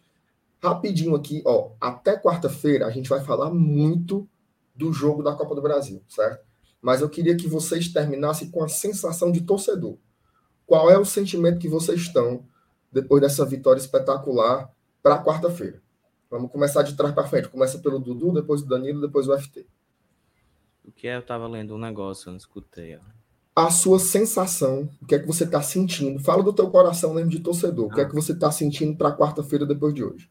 rapidinho 0.63 1.15
aqui, 1.15 1.43
ó. 1.45 1.73
Até 1.81 2.17
quarta-feira 2.17 2.87
a 2.87 2.91
gente 2.91 3.09
vai 3.09 3.23
falar 3.23 3.51
muito 3.51 4.27
do 4.75 4.93
jogo 4.93 5.23
da 5.23 5.35
Copa 5.35 5.55
do 5.55 5.61
Brasil, 5.63 6.03
certo? 6.09 6.45
Mas 6.81 7.01
eu 7.01 7.09
queria 7.09 7.37
que 7.37 7.49
vocês 7.49 7.89
terminassem 7.89 8.51
com 8.51 8.63
a 8.63 8.69
sensação 8.69 9.33
de 9.33 9.43
torcedor. 9.43 9.97
Qual 10.67 10.91
é 10.91 10.99
o 10.99 11.05
sentimento 11.05 11.59
que 11.59 11.69
vocês 11.69 12.01
estão 12.01 12.45
depois 12.93 13.23
dessa 13.23 13.45
vitória 13.45 13.81
espetacular 13.81 14.71
para 15.03 15.23
quarta-feira? 15.23 15.83
Vamos 16.31 16.51
começar 16.51 16.83
de 16.83 16.95
trás 16.95 17.15
para 17.15 17.27
frente. 17.27 17.49
Começa 17.49 17.79
pelo 17.79 18.01
Dudu, 18.01 18.33
depois 18.33 18.63
o 18.63 18.67
Danilo, 18.67 19.01
depois 19.01 19.29
o 19.29 19.39
FT. 19.39 19.67
O 20.85 20.91
que 20.91 21.07
é? 21.07 21.17
Eu 21.17 21.21
estava 21.21 21.47
lendo 21.47 21.75
um 21.75 21.79
negócio, 21.79 22.29
eu 22.29 22.33
não 22.33 22.39
escutei. 22.39 22.97
Ó. 22.97 23.01
A 23.55 23.71
sua 23.71 23.99
sensação, 23.99 24.89
o 25.01 25.07
que 25.07 25.15
é 25.15 25.19
que 25.19 25.27
você 25.27 25.45
está 25.45 25.63
sentindo? 25.63 26.23
Fala 26.23 26.43
do 26.43 26.53
teu 26.53 26.71
coração 26.71 27.15
mesmo 27.15 27.31
de 27.31 27.41
torcedor. 27.41 27.87
Ah. 27.87 27.89
O 27.89 27.95
que 27.95 28.01
é 28.01 28.05
que 28.05 28.15
você 28.15 28.33
está 28.33 28.51
sentindo 28.51 28.97
para 28.97 29.17
quarta-feira 29.17 29.65
depois 29.65 29.95
de 29.95 30.05
hoje? 30.05 30.31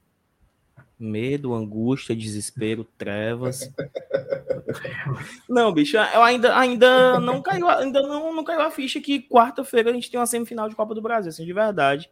Medo, 0.98 1.54
angústia, 1.54 2.16
desespero, 2.16 2.86
trevas. 2.98 3.72
não, 5.50 5.74
bicho, 5.74 5.98
eu 5.98 6.24
ainda, 6.24 6.58
ainda 6.58 7.20
não 7.20 7.42
caiu, 7.42 7.68
ainda 7.68 8.02
não, 8.02 8.34
não 8.34 8.44
caiu 8.44 8.62
a 8.62 8.72
ficha 8.72 9.02
que 9.02 9.22
quarta-feira 9.22 9.90
a 9.90 9.94
gente 9.94 10.10
tem 10.10 10.20
uma 10.20 10.26
semifinal 10.26 10.70
de 10.70 10.76
Copa 10.76 10.96
do 10.96 11.02
Brasil, 11.02 11.30
assim, 11.30 11.46
de 11.46 11.54
verdade. 11.54 12.10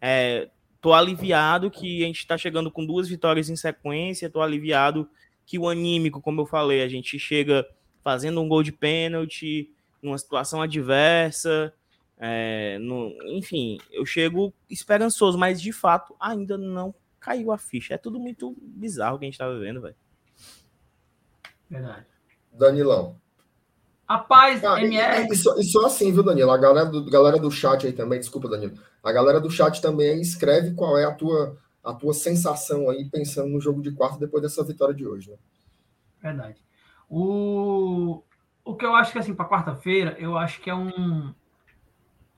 É, 0.00 0.48
tô 0.80 0.92
aliviado 0.92 1.70
que 1.70 2.04
a 2.04 2.06
gente 2.06 2.18
está 2.18 2.36
chegando 2.36 2.70
com 2.70 2.84
duas 2.84 3.08
vitórias 3.08 3.48
em 3.48 3.56
sequência, 3.56 4.30
tô 4.30 4.42
aliviado 4.42 5.08
que 5.46 5.58
o 5.58 5.68
anímico, 5.68 6.20
como 6.20 6.42
eu 6.42 6.46
falei, 6.46 6.82
a 6.82 6.88
gente 6.88 7.18
chega 7.18 7.66
fazendo 8.04 8.40
um 8.40 8.48
gol 8.48 8.62
de 8.62 8.72
pênalti, 8.72 9.70
numa 10.02 10.18
situação 10.18 10.60
adversa, 10.60 11.72
é, 12.18 12.78
no, 12.80 13.14
enfim, 13.26 13.78
eu 13.90 14.06
chego 14.06 14.52
esperançoso, 14.70 15.36
mas 15.36 15.60
de 15.60 15.72
fato 15.72 16.14
ainda 16.18 16.56
não 16.56 16.94
caiu 17.26 17.50
a 17.50 17.58
ficha. 17.58 17.94
É 17.94 17.98
tudo 17.98 18.20
muito 18.20 18.56
bizarro 18.60 19.18
que 19.18 19.24
a 19.24 19.28
gente 19.28 19.36
tá 19.36 19.50
vivendo, 19.50 19.80
velho. 19.80 19.96
Verdade. 21.68 22.06
Danilão. 22.52 23.20
Rapaz, 24.08 24.64
ah, 24.64 24.80
MR. 24.80 25.24
E, 25.24 25.32
e, 25.32 25.36
só, 25.36 25.58
e, 25.58 25.64
só, 25.64 25.86
assim, 25.86 26.12
viu, 26.12 26.22
Danilo? 26.22 26.52
A 26.52 26.56
galera 26.56 26.88
do, 26.88 27.04
galera 27.10 27.38
do 27.40 27.50
chat 27.50 27.84
aí 27.84 27.92
também, 27.92 28.20
desculpa, 28.20 28.48
Danilo. 28.48 28.78
A 29.02 29.10
galera 29.10 29.40
do 29.40 29.50
chat 29.50 29.82
também 29.82 30.20
escreve 30.20 30.74
qual 30.74 30.96
é 30.96 31.04
a 31.04 31.12
tua, 31.12 31.58
a 31.82 31.92
tua 31.92 32.14
sensação 32.14 32.88
aí, 32.88 33.10
pensando 33.10 33.48
no 33.48 33.60
jogo 33.60 33.82
de 33.82 33.90
quarto 33.90 34.20
depois 34.20 34.44
dessa 34.44 34.62
vitória 34.62 34.94
de 34.94 35.04
hoje, 35.04 35.32
né? 35.32 35.36
Verdade. 36.22 36.64
O, 37.10 38.22
o 38.64 38.76
que 38.76 38.86
eu 38.86 38.94
acho 38.94 39.10
que, 39.10 39.18
assim, 39.18 39.34
para 39.34 39.48
quarta-feira, 39.48 40.14
eu 40.20 40.38
acho 40.38 40.60
que 40.60 40.70
é 40.70 40.74
um, 40.74 41.34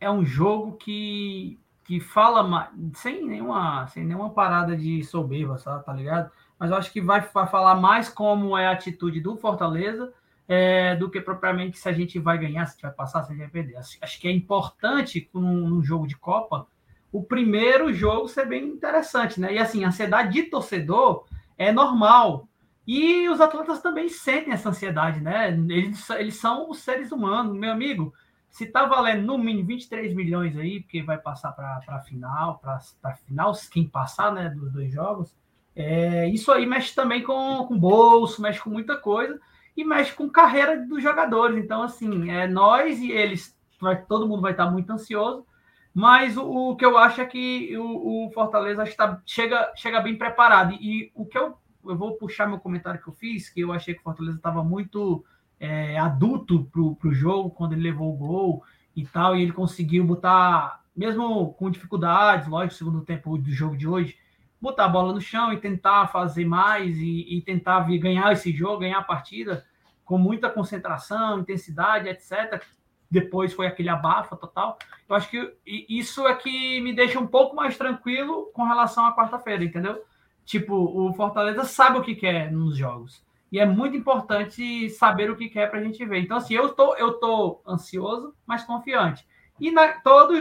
é 0.01 0.11
um 0.11 0.25
jogo 0.25 0.79
que 0.79 1.61
que 1.89 1.99
fala 2.01 2.71
sem 2.93 3.25
nenhuma, 3.25 3.87
sem 3.87 4.05
nenhuma 4.05 4.29
parada 4.29 4.77
de 4.77 5.03
soberba, 5.03 5.57
sabe, 5.57 5.87
tá 5.87 5.93
ligado? 5.95 6.31
Mas 6.59 6.71
eu 6.71 6.77
acho 6.77 6.93
que 6.93 7.01
vai, 7.01 7.23
vai 7.23 7.47
falar 7.47 7.77
mais 7.77 8.11
como 8.11 8.59
é 8.59 8.67
a 8.67 8.73
atitude 8.73 9.23
do 9.23 9.39
Fortaleza 9.39 10.13
é, 10.47 10.95
do 10.97 11.09
que 11.09 11.19
propriamente 11.19 11.79
se 11.79 11.89
a 11.89 11.93
gente 11.95 12.19
vai 12.19 12.37
ganhar, 12.37 12.67
se 12.67 12.73
a 12.73 12.75
gente 12.75 12.83
vai 12.83 12.93
passar, 12.93 13.23
se 13.23 13.33
a 13.33 13.35
gente 13.35 13.41
vai 13.41 13.51
perder. 13.51 13.77
Acho, 13.77 13.97
acho 14.03 14.21
que 14.21 14.29
é 14.29 14.31
importante 14.31 15.31
num, 15.33 15.83
jogo 15.83 16.07
de 16.07 16.15
Copa 16.15 16.67
o 17.11 17.23
primeiro 17.23 17.91
jogo 17.91 18.29
ser 18.29 18.45
bem 18.45 18.67
interessante, 18.67 19.41
né? 19.41 19.55
E 19.55 19.59
assim, 19.59 19.83
a 19.83 19.89
ansiedade 19.89 20.31
de 20.31 20.43
torcedor 20.43 21.25
é 21.57 21.73
normal. 21.73 22.47
E 22.87 23.27
os 23.31 23.41
atletas 23.41 23.81
também 23.81 24.11
sentem 24.11 24.53
essa 24.53 24.69
ansiedade, 24.69 25.23
né? 25.23 25.49
Eles, 25.49 26.11
eles 26.11 26.35
são 26.35 26.69
os 26.69 26.81
seres 26.81 27.11
humanos, 27.11 27.57
meu 27.57 27.73
amigo 27.73 28.13
se 28.59 28.67
tá 28.67 28.85
valendo 28.85 29.25
no 29.25 29.39
mínimo 29.39 29.69
23 29.69 30.13
milhões 30.13 30.57
aí, 30.59 30.81
porque 30.81 31.01
vai 31.01 31.17
passar 31.17 31.53
para 31.53 31.81
a 31.87 32.01
final, 32.01 32.59
para 32.59 33.15
final, 33.25 33.53
quem 33.71 33.87
passar, 33.87 34.33
né, 34.33 34.51
dos 34.51 34.73
dois 34.73 34.93
jogos, 34.93 35.33
é, 35.77 36.27
isso 36.29 36.51
aí 36.51 36.67
mexe 36.67 36.93
também 36.93 37.23
com, 37.23 37.65
com 37.69 37.79
bolso, 37.79 38.43
mexe 38.43 38.61
com 38.61 38.69
muita 38.69 38.97
coisa 38.97 39.41
e 39.77 39.85
mexe 39.85 40.13
com 40.13 40.29
carreira 40.29 40.77
dos 40.77 41.01
jogadores. 41.01 41.57
Então, 41.57 41.85
assim, 41.85 42.33
é 42.33 42.49
nós 42.49 42.99
e 42.99 43.13
eles, 43.13 43.57
vai, 43.81 44.03
todo 44.03 44.27
mundo 44.27 44.43
vai 44.43 44.51
estar 44.51 44.69
muito 44.69 44.91
ansioso, 44.91 45.47
mas 45.95 46.37
o, 46.37 46.71
o 46.71 46.77
que 46.77 46.85
eu 46.85 46.99
acho 46.99 47.21
é 47.21 47.27
que 47.27 47.79
o, 47.79 48.27
o 48.27 48.33
Fortaleza 48.33 48.83
está, 48.83 49.23
chega, 49.25 49.73
chega 49.77 50.01
bem 50.01 50.19
preparado. 50.19 50.73
E, 50.73 51.05
e 51.05 51.13
o 51.15 51.25
que 51.25 51.39
eu, 51.39 51.57
eu 51.87 51.97
vou 51.97 52.17
puxar 52.17 52.49
meu 52.49 52.59
comentário 52.59 53.01
que 53.01 53.09
eu 53.09 53.15
fiz, 53.15 53.49
que 53.49 53.61
eu 53.61 53.73
achei 53.73 53.95
que 53.95 54.01
o 54.01 54.03
Fortaleza 54.03 54.37
estava 54.37 54.65
muito 54.65 55.25
é, 55.61 55.99
adulto 55.99 56.65
para 56.73 57.09
o 57.09 57.13
jogo 57.13 57.51
quando 57.51 57.73
ele 57.73 57.83
levou 57.83 58.13
o 58.13 58.17
gol 58.17 58.65
e 58.95 59.07
tal, 59.07 59.37
e 59.37 59.43
ele 59.43 59.53
conseguiu 59.53 60.05
botar, 60.05 60.83
mesmo 60.97 61.53
com 61.55 61.71
dificuldades, 61.71 62.49
lógico, 62.49 62.75
segundo 62.75 63.01
tempo 63.03 63.39
do 63.39 63.51
jogo 63.53 63.77
de 63.77 63.87
hoje, 63.87 64.17
botar 64.61 64.87
a 64.87 64.89
bola 64.89 65.13
no 65.13 65.21
chão 65.21 65.53
e 65.53 65.59
tentar 65.59 66.09
fazer 66.09 66.45
mais 66.45 66.97
e, 66.97 67.37
e 67.37 67.43
tentar 67.43 67.81
vir, 67.81 67.99
ganhar 67.99 68.33
esse 68.33 68.53
jogo, 68.53 68.81
ganhar 68.81 68.99
a 68.99 69.05
partida 69.05 69.65
com 70.05 70.19
muita 70.19 70.51
concentração, 70.51 71.41
intensidade, 71.41 72.09
etc. 72.09 72.63
Depois 73.11 73.53
foi 73.53 73.67
aquele 73.67 73.89
abafa 73.89 74.37
total. 74.37 74.79
Eu 75.09 75.15
acho 75.15 75.31
que 75.31 75.55
isso 75.67 76.27
é 76.27 76.35
que 76.35 76.81
me 76.81 76.93
deixa 76.93 77.21
um 77.21 77.27
pouco 77.27 77.55
mais 77.55 77.77
tranquilo 77.77 78.51
com 78.53 78.65
relação 78.65 79.05
à 79.05 79.15
quarta-feira, 79.15 79.63
entendeu? 79.63 80.03
Tipo, 80.45 80.75
o 80.75 81.13
Fortaleza 81.13 81.65
sabe 81.65 81.99
o 81.99 82.03
que 82.03 82.15
quer 82.15 82.51
nos 82.51 82.77
jogos. 82.77 83.23
E 83.51 83.59
é 83.59 83.67
muito 83.67 83.97
importante 83.97 84.91
saber 84.91 85.31
o 85.31 85.37
que 85.37 85.49
quer 85.49 85.71
para 85.71 85.81
a 85.81 85.83
gente 85.83 86.05
ver. 86.05 86.21
Então, 86.21 86.37
assim, 86.37 86.55
eu 86.55 86.71
tô, 86.71 86.95
eu 86.97 87.15
tô 87.15 87.63
ansioso, 87.67 88.35
mas 88.47 88.65
confiante. 88.65 89.27
E 89.61 89.71
na, 89.71 89.89
todo, 90.01 90.35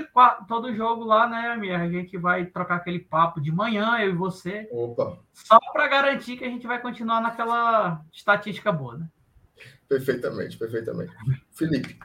todo 0.48 0.76
jogo 0.76 1.04
lá, 1.04 1.28
né, 1.28 1.56
Mir, 1.56 1.74
a 1.74 1.90
gente 1.90 2.18
vai 2.18 2.46
trocar 2.46 2.76
aquele 2.76 3.00
papo 3.00 3.42
de 3.42 3.52
manhã, 3.52 3.98
eu 4.00 4.12
e 4.12 4.16
você. 4.16 4.68
Opa. 4.72 5.18
Só 5.34 5.58
para 5.74 5.88
garantir 5.88 6.38
que 6.38 6.46
a 6.46 6.50
gente 6.50 6.68
vai 6.68 6.80
continuar 6.80 7.22
naquela 7.22 8.02
estatística 8.14 8.72
boa, 8.72 8.98
né? 8.98 9.08
Perfeitamente, 9.88 10.58
perfeitamente. 10.58 11.14
Felipe. 11.52 11.98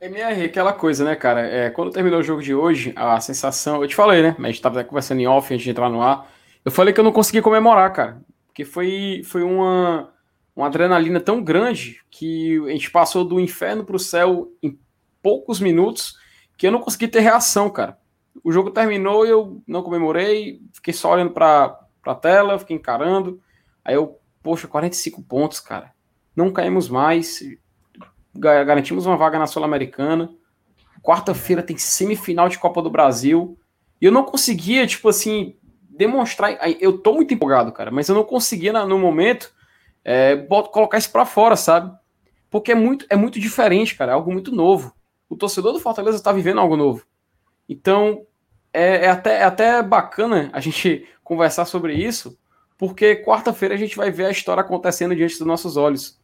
MR, 0.00 0.46
aquela 0.46 0.72
coisa, 0.72 1.04
né, 1.04 1.14
cara? 1.14 1.42
É, 1.42 1.70
quando 1.70 1.92
terminou 1.92 2.18
o 2.18 2.24
jogo 2.24 2.42
de 2.42 2.52
hoje, 2.52 2.92
a 2.96 3.20
sensação. 3.20 3.80
Eu 3.80 3.86
te 3.86 3.94
falei, 3.94 4.20
né? 4.20 4.34
A 4.36 4.42
gente 4.46 4.56
estava 4.56 4.82
conversando 4.82 5.20
em 5.20 5.28
off 5.28 5.54
antes 5.54 5.62
de 5.62 5.70
entrar 5.70 5.88
no 5.88 6.02
ar 6.02 6.28
Eu 6.64 6.72
falei 6.72 6.92
que 6.92 6.98
eu 6.98 7.04
não 7.04 7.12
consegui 7.12 7.40
comemorar, 7.40 7.92
cara. 7.92 8.20
Porque 8.52 8.66
foi, 8.66 9.22
foi 9.24 9.42
uma, 9.42 10.12
uma 10.54 10.66
adrenalina 10.66 11.18
tão 11.18 11.42
grande 11.42 12.02
que 12.10 12.60
a 12.66 12.72
gente 12.72 12.90
passou 12.90 13.24
do 13.24 13.40
inferno 13.40 13.82
para 13.82 13.96
o 13.96 13.98
céu 13.98 14.52
em 14.62 14.78
poucos 15.22 15.58
minutos 15.58 16.18
que 16.58 16.66
eu 16.66 16.70
não 16.70 16.80
consegui 16.80 17.08
ter 17.08 17.20
reação, 17.20 17.70
cara. 17.70 17.98
O 18.44 18.52
jogo 18.52 18.70
terminou 18.70 19.24
e 19.24 19.30
eu 19.30 19.62
não 19.66 19.82
comemorei, 19.82 20.60
fiquei 20.70 20.92
só 20.92 21.12
olhando 21.12 21.30
para 21.32 21.78
a 22.04 22.14
tela, 22.14 22.58
fiquei 22.58 22.76
encarando. 22.76 23.40
Aí 23.82 23.94
eu, 23.94 24.18
poxa, 24.42 24.68
45 24.68 25.22
pontos, 25.22 25.58
cara. 25.58 25.90
Não 26.36 26.52
caímos 26.52 26.90
mais, 26.90 27.40
garantimos 28.34 29.06
uma 29.06 29.16
vaga 29.16 29.38
na 29.38 29.46
Sul-Americana. 29.46 30.30
Quarta-feira 31.02 31.62
tem 31.62 31.78
semifinal 31.78 32.50
de 32.50 32.58
Copa 32.58 32.82
do 32.82 32.90
Brasil. 32.90 33.58
E 33.98 34.04
eu 34.04 34.12
não 34.12 34.24
conseguia, 34.24 34.86
tipo 34.86 35.08
assim, 35.08 35.56
demonstrar. 35.96 36.58
Eu 36.80 36.98
tô 36.98 37.14
muito 37.14 37.34
empolgado, 37.34 37.72
cara, 37.72 37.90
mas 37.90 38.08
eu 38.08 38.14
não 38.14 38.24
conseguia 38.24 38.72
no 38.72 38.98
momento 38.98 39.52
é, 40.04 40.36
colocar 40.72 40.98
isso 40.98 41.10
para 41.10 41.24
fora, 41.24 41.56
sabe? 41.56 41.92
Porque 42.50 42.72
é 42.72 42.74
muito, 42.74 43.06
é 43.08 43.16
muito 43.16 43.40
diferente, 43.40 43.94
cara, 43.94 44.12
é 44.12 44.14
algo 44.14 44.32
muito 44.32 44.54
novo. 44.54 44.94
O 45.28 45.36
torcedor 45.36 45.72
do 45.72 45.80
Fortaleza 45.80 46.16
está 46.16 46.32
vivendo 46.32 46.60
algo 46.60 46.76
novo. 46.76 47.06
Então, 47.68 48.26
é, 48.72 49.06
é, 49.06 49.08
até, 49.08 49.38
é 49.38 49.44
até 49.44 49.82
bacana 49.82 50.50
a 50.52 50.60
gente 50.60 51.06
conversar 51.24 51.64
sobre 51.64 51.94
isso, 51.94 52.38
porque 52.76 53.16
quarta-feira 53.16 53.74
a 53.74 53.78
gente 53.78 53.96
vai 53.96 54.10
ver 54.10 54.26
a 54.26 54.30
história 54.30 54.60
acontecendo 54.60 55.16
diante 55.16 55.38
dos 55.38 55.46
nossos 55.46 55.76
olhos. 55.76 56.20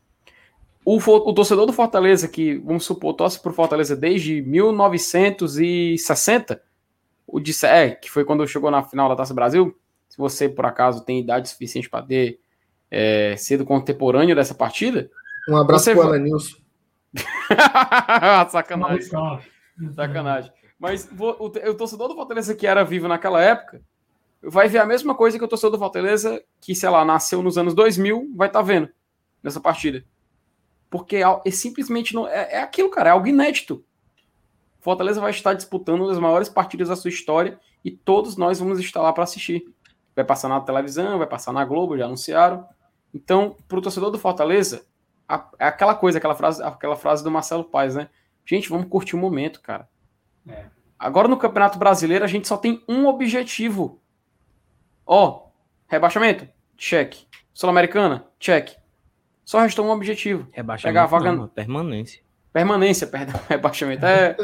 O, 0.84 0.96
o 0.96 1.32
torcedor 1.32 1.66
do 1.66 1.72
Fortaleza, 1.72 2.28
que, 2.28 2.56
vamos 2.58 2.84
supor, 2.84 3.14
torce 3.14 3.40
por 3.40 3.52
Fortaleza 3.52 3.94
desde 3.94 4.42
1960, 4.42 6.60
o 7.28 7.38
de, 7.38 7.52
é, 7.66 7.90
que 7.90 8.10
foi 8.10 8.24
quando 8.24 8.46
chegou 8.48 8.70
na 8.70 8.82
final 8.82 9.08
da 9.08 9.14
Taça 9.14 9.34
Brasil, 9.34 9.78
se 10.08 10.16
você 10.16 10.48
por 10.48 10.64
acaso 10.64 11.04
tem 11.04 11.20
idade 11.20 11.48
suficiente 11.50 11.88
para 11.88 12.04
ter 12.04 12.40
é, 12.90 13.36
sido 13.36 13.66
contemporâneo 13.66 14.34
dessa 14.34 14.54
partida. 14.54 15.10
Um 15.46 15.58
abraço 15.58 15.90
para 15.90 15.98
o 15.98 16.02
Alanilson. 16.02 16.56
Sacanagem. 18.48 19.10
Sacanagem. 19.94 20.52
Mas 20.78 21.08
o, 21.18 21.46
o, 21.46 21.74
torcedor 21.74 22.08
do 22.08 22.14
Fortaleza 22.14 22.54
que 22.54 22.66
era 22.66 22.82
vivo 22.82 23.06
naquela 23.08 23.42
época 23.42 23.82
vai 24.42 24.68
ver 24.68 24.78
a 24.78 24.86
mesma 24.86 25.14
coisa 25.14 25.38
que 25.38 25.44
o 25.44 25.48
torcedor 25.48 25.72
do 25.72 25.78
Fortaleza 25.78 26.42
que, 26.60 26.74
sei 26.74 26.88
lá, 26.88 27.04
nasceu 27.04 27.42
nos 27.42 27.58
anos 27.58 27.74
2000, 27.74 28.32
vai 28.34 28.48
estar 28.48 28.60
tá 28.60 28.64
vendo 28.64 28.88
nessa 29.42 29.60
partida. 29.60 30.02
Porque 30.88 31.16
é, 31.16 31.40
é 31.44 31.50
simplesmente 31.50 32.14
não, 32.14 32.26
é, 32.26 32.54
é 32.54 32.62
aquilo, 32.62 32.90
cara, 32.90 33.10
é 33.10 33.12
algo 33.12 33.26
inédito. 33.26 33.84
Fortaleza 34.80 35.20
vai 35.20 35.30
estar 35.30 35.54
disputando 35.54 36.00
uma 36.00 36.08
das 36.08 36.18
maiores 36.18 36.48
partidas 36.48 36.88
da 36.88 36.96
sua 36.96 37.08
história 37.08 37.58
e 37.84 37.90
todos 37.90 38.36
nós 38.36 38.58
vamos 38.58 38.78
estar 38.78 39.02
lá 39.02 39.12
para 39.12 39.24
assistir. 39.24 39.64
Vai 40.14 40.24
passar 40.24 40.48
na 40.48 40.60
televisão, 40.60 41.18
vai 41.18 41.26
passar 41.26 41.52
na 41.52 41.64
Globo, 41.64 41.96
já 41.96 42.06
anunciaram. 42.06 42.66
Então, 43.14 43.56
para 43.66 43.78
o 43.78 43.82
torcedor 43.82 44.10
do 44.10 44.18
Fortaleza, 44.18 44.84
é 45.58 45.66
aquela 45.66 45.94
coisa, 45.94 46.18
aquela 46.18 46.34
frase, 46.34 46.62
aquela 46.62 46.96
frase 46.96 47.22
do 47.22 47.30
Marcelo 47.30 47.64
Paes, 47.64 47.94
né? 47.94 48.08
Gente, 48.44 48.68
vamos 48.68 48.88
curtir 48.88 49.14
o 49.14 49.18
momento, 49.18 49.60
cara. 49.60 49.88
É. 50.48 50.66
Agora 50.98 51.28
no 51.28 51.36
Campeonato 51.36 51.78
Brasileiro 51.78 52.24
a 52.24 52.28
gente 52.28 52.48
só 52.48 52.56
tem 52.56 52.82
um 52.88 53.06
objetivo. 53.06 54.00
Ó, 55.06 55.48
rebaixamento, 55.86 56.48
check. 56.76 57.14
Sul-Americana, 57.52 58.26
check. 58.38 58.70
Só 59.44 59.60
restou 59.60 59.86
um 59.86 59.90
objetivo. 59.90 60.48
Rebaixamento 60.52 60.94
pegar 60.94 61.04
a 61.04 61.06
vaga 61.06 61.32
não, 61.32 61.48
permanência. 61.48 62.22
Permanência, 62.52 63.06
perdão, 63.06 63.40
rebaixamento. 63.48 64.04
É, 64.04 64.36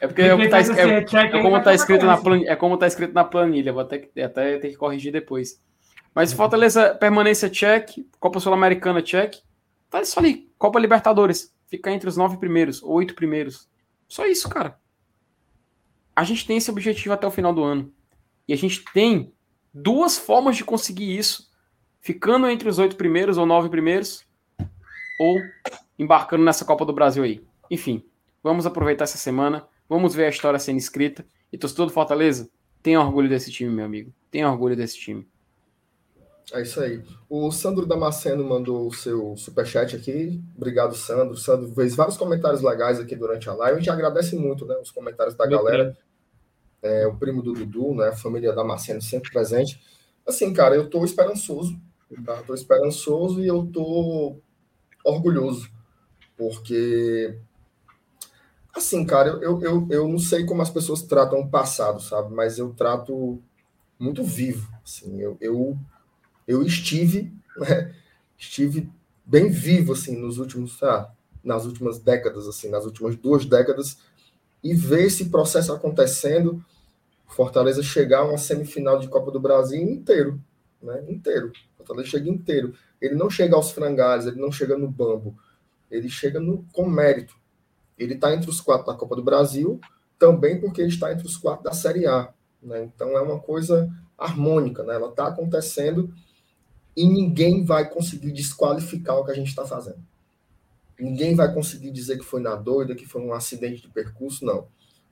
é 0.00 0.06
porque 0.06 0.22
é, 0.22 0.48
tá, 0.48 0.58
é, 0.60 1.26
é, 1.26 1.42
como 1.42 1.62
tá 1.62 1.74
escrito 1.74 2.06
na 2.06 2.16
planilha, 2.16 2.50
é 2.50 2.56
como 2.56 2.78
tá 2.78 2.86
escrito 2.86 3.12
na 3.12 3.22
planilha, 3.22 3.72
vou 3.72 3.82
até, 3.82 4.08
até 4.24 4.58
ter 4.58 4.70
que 4.70 4.76
corrigir 4.76 5.12
depois. 5.12 5.62
Mas 6.14 6.32
Fortaleza, 6.32 6.94
permanência 6.94 7.50
check, 7.50 7.90
Copa 8.18 8.40
Sul-Americana 8.40 9.02
check. 9.02 9.36
Tá 9.90 10.02
só 10.04 10.20
ali, 10.20 10.50
Copa 10.58 10.80
Libertadores. 10.80 11.54
Fica 11.68 11.90
entre 11.90 12.08
os 12.08 12.16
nove 12.16 12.38
primeiros, 12.38 12.82
oito 12.82 13.14
primeiros. 13.14 13.68
Só 14.08 14.26
isso, 14.26 14.48
cara. 14.48 14.78
A 16.16 16.24
gente 16.24 16.46
tem 16.46 16.56
esse 16.56 16.70
objetivo 16.70 17.14
até 17.14 17.26
o 17.26 17.30
final 17.30 17.52
do 17.52 17.62
ano. 17.62 17.92
E 18.48 18.52
a 18.52 18.56
gente 18.56 18.82
tem 18.92 19.32
duas 19.72 20.18
formas 20.18 20.56
de 20.56 20.64
conseguir 20.64 21.16
isso. 21.16 21.48
Ficando 22.00 22.48
entre 22.48 22.68
os 22.68 22.78
oito 22.78 22.96
primeiros 22.96 23.36
ou 23.36 23.44
nove 23.44 23.68
primeiros, 23.68 24.24
ou 25.20 25.38
embarcando 25.98 26.42
nessa 26.42 26.64
Copa 26.64 26.84
do 26.84 26.94
Brasil 26.94 27.22
aí. 27.22 27.44
Enfim, 27.70 28.02
vamos 28.42 28.66
aproveitar 28.66 29.04
essa 29.04 29.18
semana, 29.18 29.68
vamos 29.90 30.14
ver 30.14 30.26
a 30.26 30.30
história 30.30 30.58
sendo 30.58 30.78
escrita. 30.78 31.26
E 31.52 31.58
torcedor 31.58 31.86
do 31.86 31.92
Fortaleza, 31.92 32.48
tenha 32.80 33.00
orgulho 33.00 33.28
desse 33.28 33.50
time, 33.50 33.70
meu 33.70 33.84
amigo. 33.84 34.14
Tenha 34.30 34.48
orgulho 34.48 34.76
desse 34.76 34.96
time. 34.96 35.28
É 36.52 36.62
isso 36.62 36.80
aí. 36.80 37.02
O 37.28 37.50
Sandro 37.50 37.86
Damasceno 37.86 38.44
mandou 38.44 38.86
o 38.86 38.92
seu 38.92 39.36
superchat 39.36 39.94
aqui. 39.94 40.40
Obrigado, 40.56 40.94
Sandro. 40.94 41.36
Sandro 41.36 41.72
fez 41.74 41.94
vários 41.94 42.16
comentários 42.16 42.62
legais 42.62 42.98
aqui 42.98 43.14
durante 43.14 43.48
a 43.48 43.54
live. 43.54 43.76
A 43.76 43.78
gente 43.78 43.90
agradece 43.90 44.36
muito 44.36 44.64
né, 44.64 44.76
os 44.76 44.90
comentários 44.90 45.34
da 45.34 45.46
Meu 45.46 45.58
galera. 45.58 45.96
É, 46.82 47.06
o 47.06 47.14
primo 47.16 47.42
do 47.42 47.52
Dudu, 47.52 47.94
né? 47.94 48.08
A 48.08 48.16
família 48.16 48.52
Damasceno 48.52 49.02
sempre 49.02 49.30
presente. 49.30 49.80
Assim, 50.26 50.52
cara, 50.52 50.74
eu 50.74 50.88
tô 50.88 51.04
esperançoso. 51.04 51.78
Tá? 52.24 52.42
Tô 52.42 52.54
esperançoso 52.54 53.40
e 53.42 53.46
eu 53.46 53.66
tô 53.66 54.36
orgulhoso. 55.04 55.70
Porque, 56.36 57.38
assim, 58.80 59.04
cara, 59.04 59.30
eu, 59.42 59.62
eu, 59.62 59.86
eu 59.90 60.08
não 60.08 60.18
sei 60.18 60.44
como 60.44 60.62
as 60.62 60.70
pessoas 60.70 61.02
tratam 61.02 61.40
o 61.40 61.48
passado, 61.48 62.00
sabe? 62.02 62.34
Mas 62.34 62.58
eu 62.58 62.72
trato 62.74 63.40
muito 63.98 64.24
vivo. 64.24 64.68
Assim, 64.84 65.20
eu, 65.20 65.36
eu 65.40 65.78
eu 66.50 66.64
estive, 66.64 67.32
né, 67.56 67.94
estive 68.36 68.90
bem 69.24 69.48
vivo 69.48 69.92
assim 69.92 70.16
nos 70.16 70.38
últimos, 70.38 70.82
ah, 70.82 71.10
nas 71.44 71.64
últimas 71.64 72.00
décadas, 72.00 72.48
assim, 72.48 72.68
nas 72.68 72.84
últimas 72.84 73.16
duas 73.16 73.46
décadas, 73.46 73.98
e 74.62 74.74
ver 74.74 75.04
esse 75.04 75.26
processo 75.30 75.72
acontecendo, 75.72 76.62
Fortaleza 77.26 77.80
chegar 77.80 78.20
a 78.20 78.28
uma 78.28 78.38
semifinal 78.38 78.98
de 78.98 79.06
Copa 79.06 79.30
do 79.30 79.38
Brasil 79.38 79.80
inteiro, 79.80 80.40
né, 80.82 81.04
inteiro. 81.08 81.52
Fortaleza 81.76 82.08
chega 82.08 82.28
inteiro. 82.28 82.74
Ele 83.00 83.14
não 83.14 83.30
chega 83.30 83.54
aos 83.54 83.70
frangalhos, 83.70 84.26
ele 84.26 84.40
não 84.40 84.50
chega 84.50 84.76
no 84.76 84.88
bambo, 84.88 85.38
ele 85.88 86.08
chega 86.08 86.40
no, 86.40 86.66
com 86.72 86.84
mérito. 86.88 87.36
Ele 88.00 88.14
está 88.14 88.34
entre 88.34 88.48
os 88.48 88.62
quatro 88.62 88.86
da 88.86 88.94
Copa 88.94 89.14
do 89.14 89.22
Brasil, 89.22 89.78
também 90.18 90.58
porque 90.58 90.80
ele 90.80 90.88
está 90.88 91.12
entre 91.12 91.26
os 91.26 91.36
quatro 91.36 91.62
da 91.62 91.72
Série 91.72 92.06
A. 92.06 92.32
Né? 92.62 92.84
Então 92.84 93.10
é 93.10 93.20
uma 93.20 93.38
coisa 93.38 93.90
harmônica, 94.16 94.82
né? 94.82 94.94
ela 94.94 95.10
está 95.10 95.26
acontecendo 95.26 96.12
e 96.96 97.06
ninguém 97.06 97.62
vai 97.62 97.88
conseguir 97.88 98.32
desqualificar 98.32 99.18
o 99.18 99.24
que 99.24 99.30
a 99.30 99.34
gente 99.34 99.48
está 99.48 99.66
fazendo. 99.66 100.00
Ninguém 100.98 101.34
vai 101.34 101.52
conseguir 101.52 101.90
dizer 101.90 102.18
que 102.18 102.24
foi 102.24 102.40
na 102.40 102.56
doida, 102.56 102.94
que 102.94 103.06
foi 103.06 103.22
um 103.22 103.32
acidente 103.32 103.82
de 103.82 103.88
percurso, 103.88 104.44
não. 104.44 104.66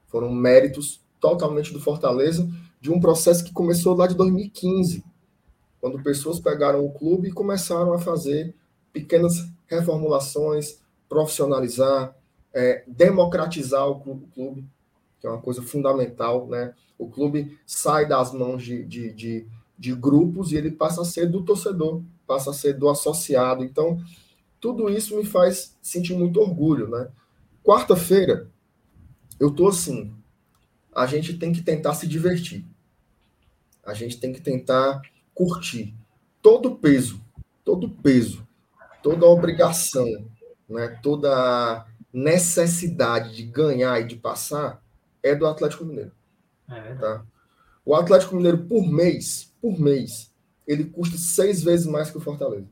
Foram 0.07 0.31
méritos 0.31 1.01
totalmente 1.19 1.71
do 1.71 1.79
Fortaleza, 1.79 2.49
de 2.81 2.91
um 2.91 2.99
processo 2.99 3.43
que 3.43 3.53
começou 3.53 3.95
lá 3.95 4.07
de 4.07 4.15
2015, 4.15 5.03
quando 5.79 6.01
pessoas 6.01 6.39
pegaram 6.39 6.85
o 6.85 6.91
clube 6.91 7.29
e 7.29 7.33
começaram 7.33 7.93
a 7.93 7.99
fazer 7.99 8.53
pequenas 8.91 9.47
reformulações, 9.67 10.79
profissionalizar, 11.07 12.15
é, 12.53 12.83
democratizar 12.87 13.87
o 13.87 13.99
clube, 13.99 14.65
que 15.19 15.27
é 15.27 15.29
uma 15.29 15.41
coisa 15.41 15.61
fundamental, 15.61 16.47
né? 16.47 16.73
O 16.97 17.09
clube 17.09 17.57
sai 17.65 18.07
das 18.07 18.33
mãos 18.33 18.63
de, 18.63 18.83
de, 18.85 19.13
de 19.13 19.47
de 19.79 19.95
grupos 19.95 20.51
e 20.51 20.57
ele 20.57 20.69
passa 20.69 21.01
a 21.01 21.05
ser 21.05 21.27
do 21.27 21.41
torcedor, 21.41 22.03
passa 22.27 22.49
a 22.49 22.53
ser 22.53 22.73
do 22.73 22.89
associado. 22.89 23.63
Então, 23.63 24.03
tudo 24.59 24.89
isso 24.89 25.15
me 25.15 25.23
faz 25.23 25.77
sentir 25.81 26.13
muito 26.13 26.41
orgulho, 26.41 26.89
né? 26.89 27.09
Quarta-feira, 27.63 28.49
eu 29.39 29.49
tô 29.49 29.69
assim, 29.69 30.13
a 30.93 31.05
gente 31.05 31.37
tem 31.37 31.53
que 31.53 31.61
tentar 31.61 31.93
se 31.93 32.05
divertir. 32.05 32.65
A 33.85 33.93
gente 33.93 34.19
tem 34.19 34.33
que 34.33 34.41
tentar 34.41 35.01
curtir. 35.33 35.95
Todo 36.41 36.75
peso, 36.75 37.21
todo 37.63 37.89
peso, 37.89 38.45
toda 39.01 39.25
obrigação, 39.25 40.05
né? 40.67 40.99
Toda 41.01 41.87
necessidade 42.11 43.35
de 43.35 43.43
ganhar 43.43 43.99
e 43.99 44.05
de 44.05 44.15
passar 44.15 44.83
é 45.21 45.35
do 45.35 45.45
Atlético 45.45 45.85
Mineiro. 45.85 46.11
É 46.69 46.95
tá? 46.95 47.25
O 47.85 47.95
Atlético 47.95 48.35
Mineiro 48.35 48.59
por 48.65 48.85
mês 48.85 49.49
por 49.61 49.79
mês, 49.79 50.31
ele 50.65 50.85
custa 50.85 51.17
seis 51.17 51.63
vezes 51.63 51.85
mais 51.85 52.09
que 52.09 52.17
o 52.17 52.21
Fortaleza. 52.21 52.67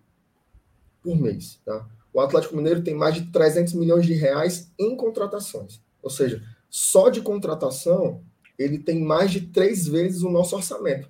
Por 1.01 1.15
mês, 1.15 1.59
tá? 1.65 1.88
O 2.14 2.19
Atlético 2.19 2.55
Mineiro 2.55 2.84
tem 2.84 2.95
mais 2.95 3.15
de 3.15 3.26
300 3.31 3.73
milhões 3.73 4.05
de 4.05 4.14
reais 4.14 4.72
em 4.80 4.95
contratações. 4.95 5.81
Ou 6.01 6.09
seja, 6.09 6.41
só 6.69 7.09
de 7.09 7.22
contratação, 7.22 8.22
ele 8.57 8.80
tem 8.80 9.03
mais 9.03 9.31
de 9.31 9.41
três 9.41 9.88
vezes 9.88 10.23
o 10.23 10.30
nosso 10.30 10.55
orçamento. 10.55 11.09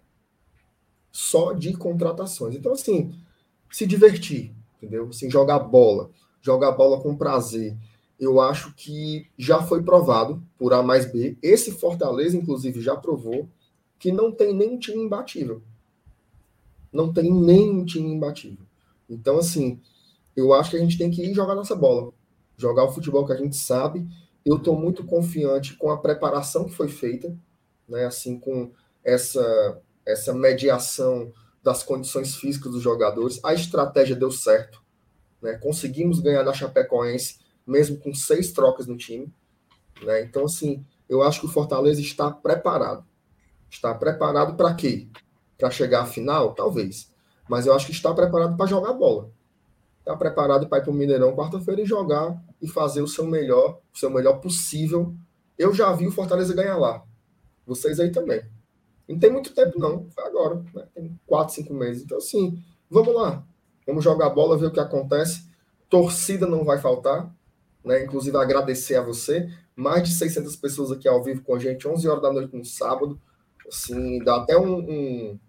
Só 1.11 1.53
de 1.53 1.73
contratações. 1.73 2.55
Então, 2.55 2.73
assim, 2.73 3.15
se 3.71 3.85
divertir, 3.85 4.53
entendeu? 4.77 5.07
Assim, 5.09 5.29
jogar 5.29 5.59
bola. 5.59 6.11
Jogar 6.41 6.71
bola 6.71 7.01
com 7.01 7.15
prazer. 7.15 7.75
Eu 8.19 8.41
acho 8.41 8.73
que 8.75 9.29
já 9.37 9.61
foi 9.61 9.83
provado 9.83 10.41
por 10.57 10.73
A 10.73 10.81
mais 10.83 11.05
B. 11.11 11.37
Esse 11.41 11.71
Fortaleza, 11.71 12.35
inclusive, 12.37 12.81
já 12.81 12.95
provou 12.95 13.47
que 13.99 14.11
não 14.11 14.31
tem 14.31 14.53
nenhum 14.53 14.79
time 14.79 15.01
imbatível. 15.03 15.61
não 16.91 17.11
tem 17.13 17.31
nenhum 17.31 17.85
time 17.85 18.09
imbatível. 18.11 18.65
Então, 19.09 19.37
assim, 19.37 19.79
eu 20.35 20.53
acho 20.53 20.71
que 20.71 20.77
a 20.77 20.79
gente 20.79 20.97
tem 20.97 21.11
que 21.11 21.23
ir 21.23 21.33
jogar 21.33 21.55
nossa 21.55 21.75
bola, 21.75 22.11
jogar 22.57 22.85
o 22.85 22.91
futebol 22.91 23.25
que 23.25 23.33
a 23.33 23.37
gente 23.37 23.55
sabe. 23.55 24.07
Eu 24.45 24.57
estou 24.57 24.79
muito 24.79 25.03
confiante 25.05 25.75
com 25.75 25.89
a 25.91 25.97
preparação 25.97 26.65
que 26.65 26.73
foi 26.73 26.87
feita, 26.87 27.35
né? 27.87 28.05
Assim, 28.05 28.39
com 28.39 28.71
essa 29.03 29.81
essa 30.05 30.33
mediação 30.33 31.33
das 31.61 31.83
condições 31.83 32.35
físicas 32.35 32.71
dos 32.71 32.81
jogadores. 32.81 33.41
A 33.43 33.53
estratégia 33.53 34.15
deu 34.15 34.31
certo, 34.31 34.81
né? 35.41 35.57
Conseguimos 35.57 36.19
ganhar 36.21 36.43
da 36.43 36.53
Chapecoense, 36.53 37.39
mesmo 37.67 37.97
com 37.97 38.13
seis 38.13 38.51
trocas 38.51 38.87
no 38.87 38.97
time, 38.97 39.31
né? 40.01 40.21
Então, 40.21 40.45
assim, 40.45 40.85
eu 41.09 41.21
acho 41.21 41.41
que 41.41 41.45
o 41.45 41.49
Fortaleza 41.49 41.99
está 42.01 42.31
preparado. 42.31 43.05
Está 43.69 43.93
preparado 43.93 44.55
para 44.55 44.73
quê? 44.73 45.07
Para 45.57 45.69
chegar 45.69 46.03
à 46.03 46.05
final? 46.05 46.53
Talvez. 46.53 47.11
Mas 47.49 47.65
eu 47.65 47.73
acho 47.73 47.85
que 47.85 47.91
está 47.91 48.13
preparado 48.13 48.55
para 48.55 48.65
jogar 48.65 48.93
bola. 48.93 49.29
Está 49.99 50.15
preparado 50.15 50.67
para 50.67 50.77
ir 50.77 50.81
para 50.83 50.91
o 50.91 50.93
Mineirão 50.93 51.35
quarta-feira 51.35 51.81
e 51.81 51.85
jogar 51.85 52.41
e 52.61 52.67
fazer 52.67 53.01
o 53.01 53.07
seu 53.07 53.25
melhor, 53.25 53.81
o 53.93 53.97
seu 53.97 54.09
melhor 54.09 54.39
possível. 54.39 55.13
Eu 55.57 55.73
já 55.73 55.91
vi 55.91 56.07
o 56.07 56.11
Fortaleza 56.11 56.53
ganhar 56.53 56.77
lá. 56.77 57.03
Vocês 57.65 57.99
aí 57.99 58.11
também. 58.11 58.41
Não 59.07 59.19
tem 59.19 59.31
muito 59.31 59.53
tempo, 59.53 59.79
não. 59.79 60.09
Foi 60.11 60.23
agora. 60.25 60.63
Né? 60.73 60.87
Tem 60.93 61.19
quatro, 61.25 61.55
cinco 61.55 61.73
meses. 61.73 62.03
Então, 62.03 62.17
assim, 62.17 62.61
vamos 62.89 63.13
lá. 63.13 63.43
Vamos 63.85 64.03
jogar 64.03 64.29
bola, 64.29 64.57
ver 64.57 64.67
o 64.67 64.71
que 64.71 64.79
acontece. 64.79 65.49
Torcida 65.89 66.45
não 66.45 66.63
vai 66.63 66.77
faltar. 66.77 67.33
Né? 67.87 68.03
Inclusive, 68.03 68.35
agradecer 68.37 68.95
a 68.95 69.01
você. 69.01 69.49
Mais 69.75 70.03
de 70.03 70.13
600 70.13 70.55
pessoas 70.57 70.91
aqui 70.91 71.07
ao 71.07 71.23
vivo 71.23 71.41
com 71.41 71.55
a 71.55 71.59
gente, 71.59 71.87
11 71.87 72.07
horas 72.07 72.21
da 72.21 72.33
noite 72.33 72.55
no 72.55 72.65
sábado. 72.65 73.19
Assim, 73.67 74.19
dá 74.23 74.37
até 74.37 74.57
um, 74.57 74.77
um, 74.77 75.39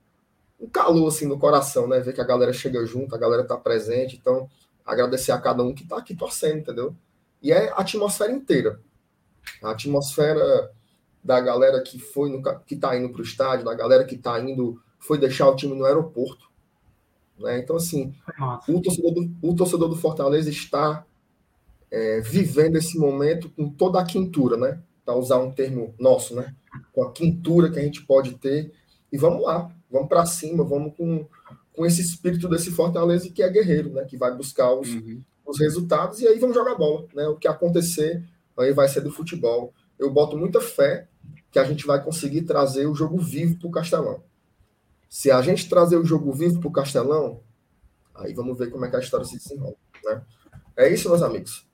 um 0.60 0.68
calor 0.68 1.08
assim, 1.08 1.26
no 1.26 1.38
coração, 1.38 1.88
né? 1.88 1.98
Ver 2.00 2.12
que 2.12 2.20
a 2.20 2.24
galera 2.24 2.52
chega 2.52 2.84
junto, 2.86 3.14
a 3.14 3.18
galera 3.18 3.44
tá 3.44 3.56
presente. 3.56 4.16
Então, 4.16 4.48
agradecer 4.86 5.32
a 5.32 5.38
cada 5.38 5.62
um 5.62 5.74
que 5.74 5.86
tá 5.86 5.98
aqui 5.98 6.14
torcendo, 6.14 6.58
entendeu? 6.58 6.94
E 7.42 7.52
é 7.52 7.70
a 7.70 7.76
atmosfera 7.76 8.32
inteira. 8.32 8.80
A 9.62 9.70
atmosfera 9.70 10.70
da 11.22 11.40
galera 11.40 11.82
que 11.82 11.98
foi 11.98 12.30
no, 12.30 12.42
que 12.60 12.76
tá 12.76 12.96
indo 12.96 13.10
para 13.10 13.20
o 13.20 13.24
estádio, 13.24 13.64
da 13.64 13.74
galera 13.74 14.04
que 14.04 14.16
tá 14.16 14.38
indo, 14.40 14.80
foi 14.98 15.18
deixar 15.18 15.48
o 15.48 15.56
time 15.56 15.74
no 15.74 15.84
aeroporto. 15.84 16.48
Né? 17.38 17.58
Então, 17.58 17.76
assim, 17.76 18.14
o 18.68 18.80
torcedor, 18.80 19.12
do, 19.12 19.36
o 19.42 19.54
torcedor 19.54 19.88
do 19.88 19.96
Fortaleza 19.96 20.50
está 20.50 21.04
é, 21.90 22.20
vivendo 22.20 22.76
esse 22.76 22.98
momento 22.98 23.48
com 23.50 23.68
toda 23.68 24.00
a 24.00 24.04
quintura, 24.04 24.56
né? 24.56 24.80
Para 25.04 25.16
usar 25.16 25.38
um 25.38 25.50
termo 25.50 25.94
nosso, 25.98 26.34
né? 26.34 26.54
Com 26.92 27.02
a 27.02 27.12
quintura 27.12 27.70
que 27.70 27.78
a 27.78 27.82
gente 27.82 28.04
pode 28.04 28.34
ter. 28.34 28.72
E 29.10 29.16
vamos 29.16 29.42
lá, 29.42 29.70
vamos 29.90 30.08
para 30.08 30.26
cima, 30.26 30.62
vamos 30.64 30.94
com, 30.96 31.26
com 31.72 31.86
esse 31.86 32.02
espírito 32.02 32.48
desse 32.48 32.70
Fortaleza 32.70 33.30
que 33.30 33.42
é 33.42 33.48
guerreiro, 33.48 33.90
né? 33.90 34.04
Que 34.04 34.16
vai 34.16 34.34
buscar 34.34 34.72
os, 34.74 34.92
uhum. 34.92 35.22
os 35.46 35.58
resultados 35.58 36.20
e 36.20 36.28
aí 36.28 36.38
vamos 36.38 36.54
jogar 36.54 36.74
bola, 36.74 37.06
né? 37.14 37.26
O 37.28 37.36
que 37.36 37.48
acontecer 37.48 38.22
aí 38.56 38.72
vai 38.72 38.88
ser 38.88 39.00
do 39.00 39.10
futebol. 39.10 39.72
Eu 39.98 40.10
boto 40.10 40.36
muita 40.36 40.60
fé 40.60 41.08
que 41.50 41.58
a 41.58 41.64
gente 41.64 41.86
vai 41.86 42.02
conseguir 42.02 42.42
trazer 42.42 42.86
o 42.86 42.94
jogo 42.94 43.18
vivo 43.18 43.58
para 43.58 43.68
o 43.68 43.70
Castelão. 43.70 44.22
Se 45.08 45.30
a 45.30 45.40
gente 45.40 45.68
trazer 45.68 45.96
o 45.96 46.04
jogo 46.04 46.32
vivo 46.32 46.60
para 46.60 46.68
o 46.68 46.72
Castelão, 46.72 47.40
aí 48.14 48.34
vamos 48.34 48.58
ver 48.58 48.70
como 48.70 48.84
é 48.84 48.90
que 48.90 48.96
a 48.96 49.00
história 49.00 49.24
se 49.24 49.38
desenrola. 49.38 49.76
Né? 50.04 50.22
É 50.76 50.92
isso, 50.92 51.08
meus 51.08 51.22
amigos. 51.22 51.67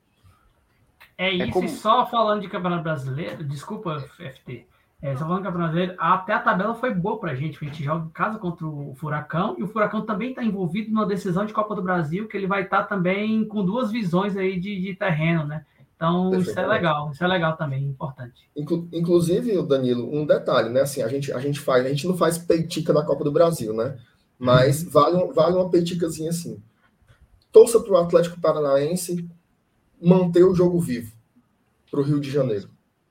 É, 1.17 1.29
é 1.29 1.35
isso, 1.35 1.43
é 1.45 1.51
como... 1.51 1.69
só 1.69 2.07
falando 2.07 2.43
de 2.43 2.49
Campeonato 2.49 2.83
Brasileiro, 2.83 3.45
desculpa, 3.45 4.01
FT, 4.01 4.67
é, 5.01 5.17
só 5.17 5.25
falando 5.25 5.39
de 5.39 5.45
Campeonato 5.45 5.73
Brasileiro, 5.73 5.95
até 5.99 6.33
a 6.33 6.41
tabela 6.41 6.75
foi 6.75 6.93
boa 6.93 7.19
pra 7.19 7.35
gente, 7.35 7.59
a 7.61 7.65
gente 7.67 7.85
joga 7.85 8.07
em 8.07 8.11
casa 8.11 8.39
contra 8.39 8.67
o 8.67 8.95
Furacão, 8.97 9.55
e 9.59 9.63
o 9.63 9.69
Furacão 9.69 10.05
também 10.05 10.31
está 10.31 10.43
envolvido 10.43 10.91
numa 10.91 11.07
decisão 11.07 11.45
de 11.45 11.53
Copa 11.53 11.75
do 11.75 11.83
Brasil, 11.83 12.27
que 12.27 12.37
ele 12.37 12.47
vai 12.47 12.63
estar 12.63 12.83
tá 12.83 12.85
também 12.85 13.45
com 13.45 13.65
duas 13.65 13.91
visões 13.91 14.37
aí 14.37 14.59
de, 14.59 14.81
de 14.81 14.95
terreno, 14.95 15.45
né? 15.47 15.65
Então, 15.97 16.35
isso 16.35 16.59
é 16.59 16.67
legal, 16.67 17.11
isso 17.13 17.23
é 17.23 17.27
legal 17.27 17.57
também, 17.57 17.85
importante. 17.85 18.51
Inclu 18.57 18.89
inclusive, 18.93 19.63
Danilo, 19.63 20.13
um 20.13 20.27
detalhe, 20.27 20.69
né? 20.69 20.81
Assim, 20.81 21.03
a 21.03 21.09
gente, 21.09 21.33
a 21.33 21.39
gente 21.39 21.61
faz, 21.61 21.87
a 21.87 21.89
gente 21.89 22.07
não 22.07 22.17
faz 22.17 22.37
peitica 22.37 22.93
na 22.93 23.05
Copa 23.05 23.23
do 23.25 23.33
Brasil, 23.33 23.73
né? 23.73 23.97
Mas 24.39 24.83
uhum. 24.83 24.91
vale, 24.91 25.33
vale 25.33 25.57
uma 25.57 25.71
peiticazinha 25.71 26.31
assim. 26.31 26.61
Torça 27.53 27.79
para 27.79 27.93
o 27.93 27.97
Atlético 27.97 28.41
Paranaense 28.41 29.29
manter 30.01 30.45
o 30.45 30.55
jogo 30.55 30.81
vivo 30.81 31.13
para 31.91 32.01
o 32.01 32.03
Rio 32.03 32.21
de 32.21 32.31
Janeiro. 32.31 32.69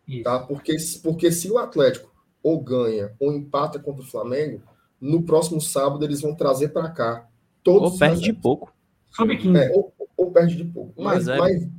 Isso. 0.07 0.23
Tá? 0.23 0.39
Porque, 0.39 0.75
porque 1.01 1.31
se 1.31 1.49
o 1.49 1.57
Atlético 1.57 2.11
ou 2.41 2.61
ganha 2.61 3.13
ou 3.19 3.33
empata 3.33 3.79
contra 3.79 4.03
o 4.03 4.07
Flamengo, 4.07 4.61
no 4.99 5.23
próximo 5.23 5.61
sábado 5.61 6.03
eles 6.03 6.21
vão 6.21 6.35
trazer 6.35 6.69
para 6.69 6.89
cá 6.89 7.27
todos 7.63 7.93
Ou 7.93 7.97
perde 7.97 8.21
de 8.21 8.33
pouco. 8.33 8.73
Sub 9.11 9.35
15. 9.35 9.57
É, 9.57 9.71
ou, 9.71 9.93
ou, 10.17 10.31
perde 10.31 10.55
de 10.55 10.65
pouco. 10.65 11.01
Mas, 11.01 11.25
mas, 11.25 11.39
mas 11.39 11.69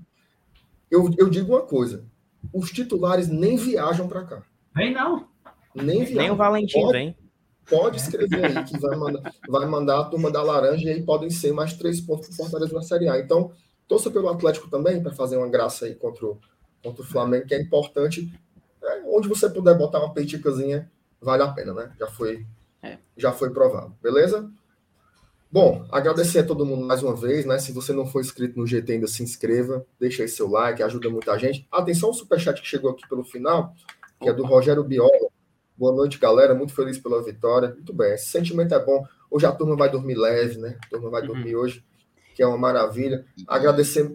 eu, 0.90 1.10
eu 1.18 1.28
digo 1.28 1.52
uma 1.52 1.62
coisa: 1.62 2.04
os 2.52 2.70
titulares 2.70 3.28
nem 3.28 3.56
viajam 3.56 4.08
para 4.08 4.24
cá. 4.24 4.42
Vem 4.74 4.92
não. 4.92 5.26
Nem 5.74 5.98
viajam. 5.98 6.16
Nem 6.16 6.30
o 6.30 6.36
Valentim 6.36 6.80
pode, 6.80 6.92
vem. 6.92 7.16
Pode 7.68 7.96
escrever 7.96 8.44
aí 8.44 8.64
que 8.64 8.78
vai 8.78 8.96
mandar, 8.96 9.34
vai 9.48 9.66
mandar 9.66 10.00
a 10.00 10.04
turma 10.04 10.30
da 10.30 10.42
laranja 10.42 10.88
e 10.88 10.92
aí 10.92 11.02
podem 11.02 11.30
ser 11.30 11.52
mais 11.52 11.74
três 11.74 12.00
pontos 12.00 12.28
para 12.28 12.36
Fortaleza 12.36 12.74
na 12.74 12.82
Série 12.82 13.08
A. 13.08 13.18
Então, 13.18 13.50
torça 13.88 14.10
pelo 14.10 14.28
Atlético 14.28 14.68
também 14.68 15.02
para 15.02 15.12
fazer 15.12 15.36
uma 15.36 15.48
graça 15.48 15.86
aí 15.86 15.94
contra 15.94 16.26
o, 16.26 16.38
contra 16.82 17.02
o 17.02 17.06
Flamengo, 17.06 17.46
que 17.46 17.54
é 17.54 17.60
importante. 17.60 18.32
É, 18.82 19.02
onde 19.06 19.28
você 19.28 19.48
puder 19.48 19.76
botar 19.76 19.98
uma 19.98 20.12
peiticazinha, 20.12 20.90
vale 21.20 21.42
a 21.42 21.48
pena, 21.48 21.72
né? 21.72 21.92
Já 21.98 22.06
foi, 22.06 22.46
é. 22.82 22.98
já 23.16 23.32
foi 23.32 23.50
provado. 23.50 23.96
Beleza? 24.02 24.50
Bom, 25.54 25.86
agradecer 25.92 26.40
a 26.40 26.44
todo 26.44 26.66
mundo 26.66 26.84
mais 26.84 27.00
uma 27.00 27.14
vez, 27.14 27.46
né? 27.46 27.58
Se 27.60 27.70
você 27.70 27.92
não 27.92 28.04
for 28.04 28.20
inscrito 28.20 28.58
no 28.58 28.66
GT 28.66 28.94
ainda, 28.94 29.06
se 29.06 29.22
inscreva, 29.22 29.86
deixa 30.00 30.24
aí 30.24 30.28
seu 30.28 30.50
like, 30.50 30.82
ajuda 30.82 31.08
muita 31.08 31.38
gente. 31.38 31.64
Atenção 31.70 32.08
ao 32.08 32.14
superchat 32.14 32.60
que 32.60 32.66
chegou 32.66 32.90
aqui 32.90 33.08
pelo 33.08 33.22
final, 33.22 33.72
que 34.20 34.28
é 34.28 34.32
do 34.32 34.44
Rogério 34.44 34.82
Biola. 34.82 35.28
Boa 35.76 35.94
noite, 35.94 36.18
galera. 36.18 36.56
Muito 36.56 36.74
feliz 36.74 36.98
pela 36.98 37.22
vitória. 37.22 37.72
Muito 37.72 37.92
bem, 37.92 38.14
esse 38.14 38.26
sentimento 38.26 38.74
é 38.74 38.84
bom. 38.84 39.06
Hoje 39.30 39.46
a 39.46 39.52
turma 39.52 39.76
vai 39.76 39.88
dormir 39.88 40.16
leve, 40.16 40.58
né? 40.58 40.76
A 40.84 40.88
turma 40.88 41.08
vai 41.08 41.20
uhum. 41.20 41.28
dormir 41.28 41.54
hoje, 41.54 41.84
que 42.34 42.42
é 42.42 42.46
uma 42.46 42.58
maravilha. 42.58 43.24
Agradecer. 43.46 44.12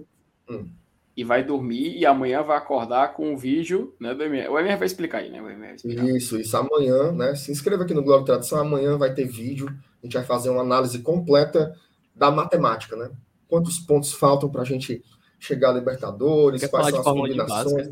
Hum. 0.49 0.69
E 1.15 1.23
vai 1.23 1.43
dormir 1.43 1.97
e 1.97 2.05
amanhã 2.05 2.43
vai 2.43 2.57
acordar 2.57 3.13
com 3.13 3.33
um 3.33 3.37
vídeo, 3.37 3.93
né, 3.99 4.13
do 4.13 4.23
MR. 4.23 4.49
O 4.49 4.59
MR 4.59 4.77
vai 4.77 4.85
explicar 4.85 5.17
aí, 5.17 5.29
né? 5.29 5.75
Explicar. 5.75 6.05
Isso, 6.05 6.39
isso. 6.39 6.55
Amanhã, 6.55 7.11
né? 7.11 7.35
Se 7.35 7.51
inscreva 7.51 7.83
aqui 7.83 7.93
no 7.93 8.03
Globo 8.03 8.23
Tradição. 8.23 8.59
Amanhã 8.59 8.97
vai 8.97 9.13
ter 9.13 9.25
vídeo 9.25 9.69
a 10.01 10.05
gente 10.05 10.13
vai 10.13 10.23
fazer 10.23 10.49
uma 10.49 10.61
análise 10.61 10.99
completa 10.99 11.75
da 12.15 12.31
matemática, 12.31 12.95
né? 12.95 13.11
Quantos 13.47 13.79
pontos 13.79 14.13
faltam 14.13 14.49
para 14.49 14.61
a 14.61 14.65
gente 14.65 15.03
chegar 15.37 15.69
a 15.69 15.73
Libertadores, 15.73 16.61
Quer 16.61 16.69
quais 16.69 16.89
são 16.89 16.99
as 16.99 17.05
combinações. 17.05 17.89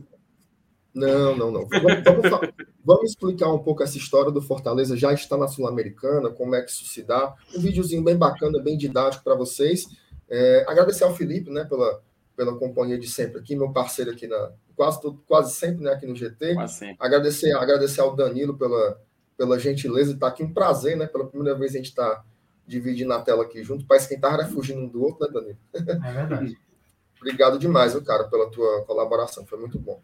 Não, 0.93 1.35
não, 1.37 1.51
não. 1.51 1.67
Vamos, 1.67 2.03
vamos, 2.03 2.53
vamos, 2.83 3.09
explicar 3.11 3.53
um 3.53 3.59
pouco 3.59 3.83
essa 3.83 3.97
história 3.97 4.31
do 4.31 4.41
Fortaleza. 4.41 4.97
Já 4.97 5.13
está 5.13 5.37
na 5.37 5.47
Sul-Americana, 5.47 6.29
como 6.29 6.55
é 6.55 6.61
que 6.61 6.71
isso 6.71 6.85
se 6.85 7.03
dá. 7.03 7.35
Um 7.55 7.59
videozinho 7.59 8.03
bem 8.03 8.17
bacana, 8.17 8.61
bem 8.61 8.77
didático 8.77 9.23
para 9.23 9.35
vocês. 9.35 9.87
É, 10.29 10.65
agradecer 10.67 11.03
ao 11.03 11.15
Felipe, 11.15 11.49
né, 11.49 11.63
pela, 11.63 12.01
pela 12.35 12.57
companhia 12.57 12.97
de 12.97 13.07
sempre 13.07 13.39
aqui, 13.39 13.55
meu 13.55 13.71
parceiro 13.71 14.11
aqui 14.11 14.27
na 14.27 14.51
quase 14.75 14.99
quase 15.25 15.53
sempre, 15.55 15.83
né, 15.83 15.91
aqui 15.91 16.05
no 16.05 16.15
GT. 16.15 16.55
Agradecer, 16.99 17.51
agradecer 17.53 18.01
ao 18.01 18.15
Danilo 18.15 18.57
pela 18.57 18.99
pela 19.37 19.59
gentileza 19.59 20.09
de 20.09 20.15
estar 20.15 20.27
aqui. 20.27 20.43
Um 20.43 20.51
prazer, 20.53 20.97
né? 20.97 21.05
Pela 21.05 21.27
primeira 21.27 21.57
vez 21.57 21.73
a 21.73 21.77
gente 21.77 21.89
está 21.89 22.23
dividindo 22.65 23.13
a 23.13 23.21
tela 23.21 23.43
aqui 23.43 23.63
junto. 23.63 23.85
Parece 23.85 24.07
que 24.07 24.15
quem 24.15 24.27
estava 24.29 24.43
fugindo 24.49 24.81
um 24.81 24.87
do 24.87 25.03
outro, 25.03 25.25
né, 25.25 25.31
Danilo? 25.31 25.57
É 25.73 26.11
verdade. 26.11 26.57
Obrigado 27.21 27.57
demais, 27.57 27.93
meu 27.93 28.03
cara, 28.03 28.25
pela 28.25 28.49
tua 28.49 28.83
colaboração. 28.85 29.45
Foi 29.45 29.57
muito 29.59 29.79
bom. 29.79 30.01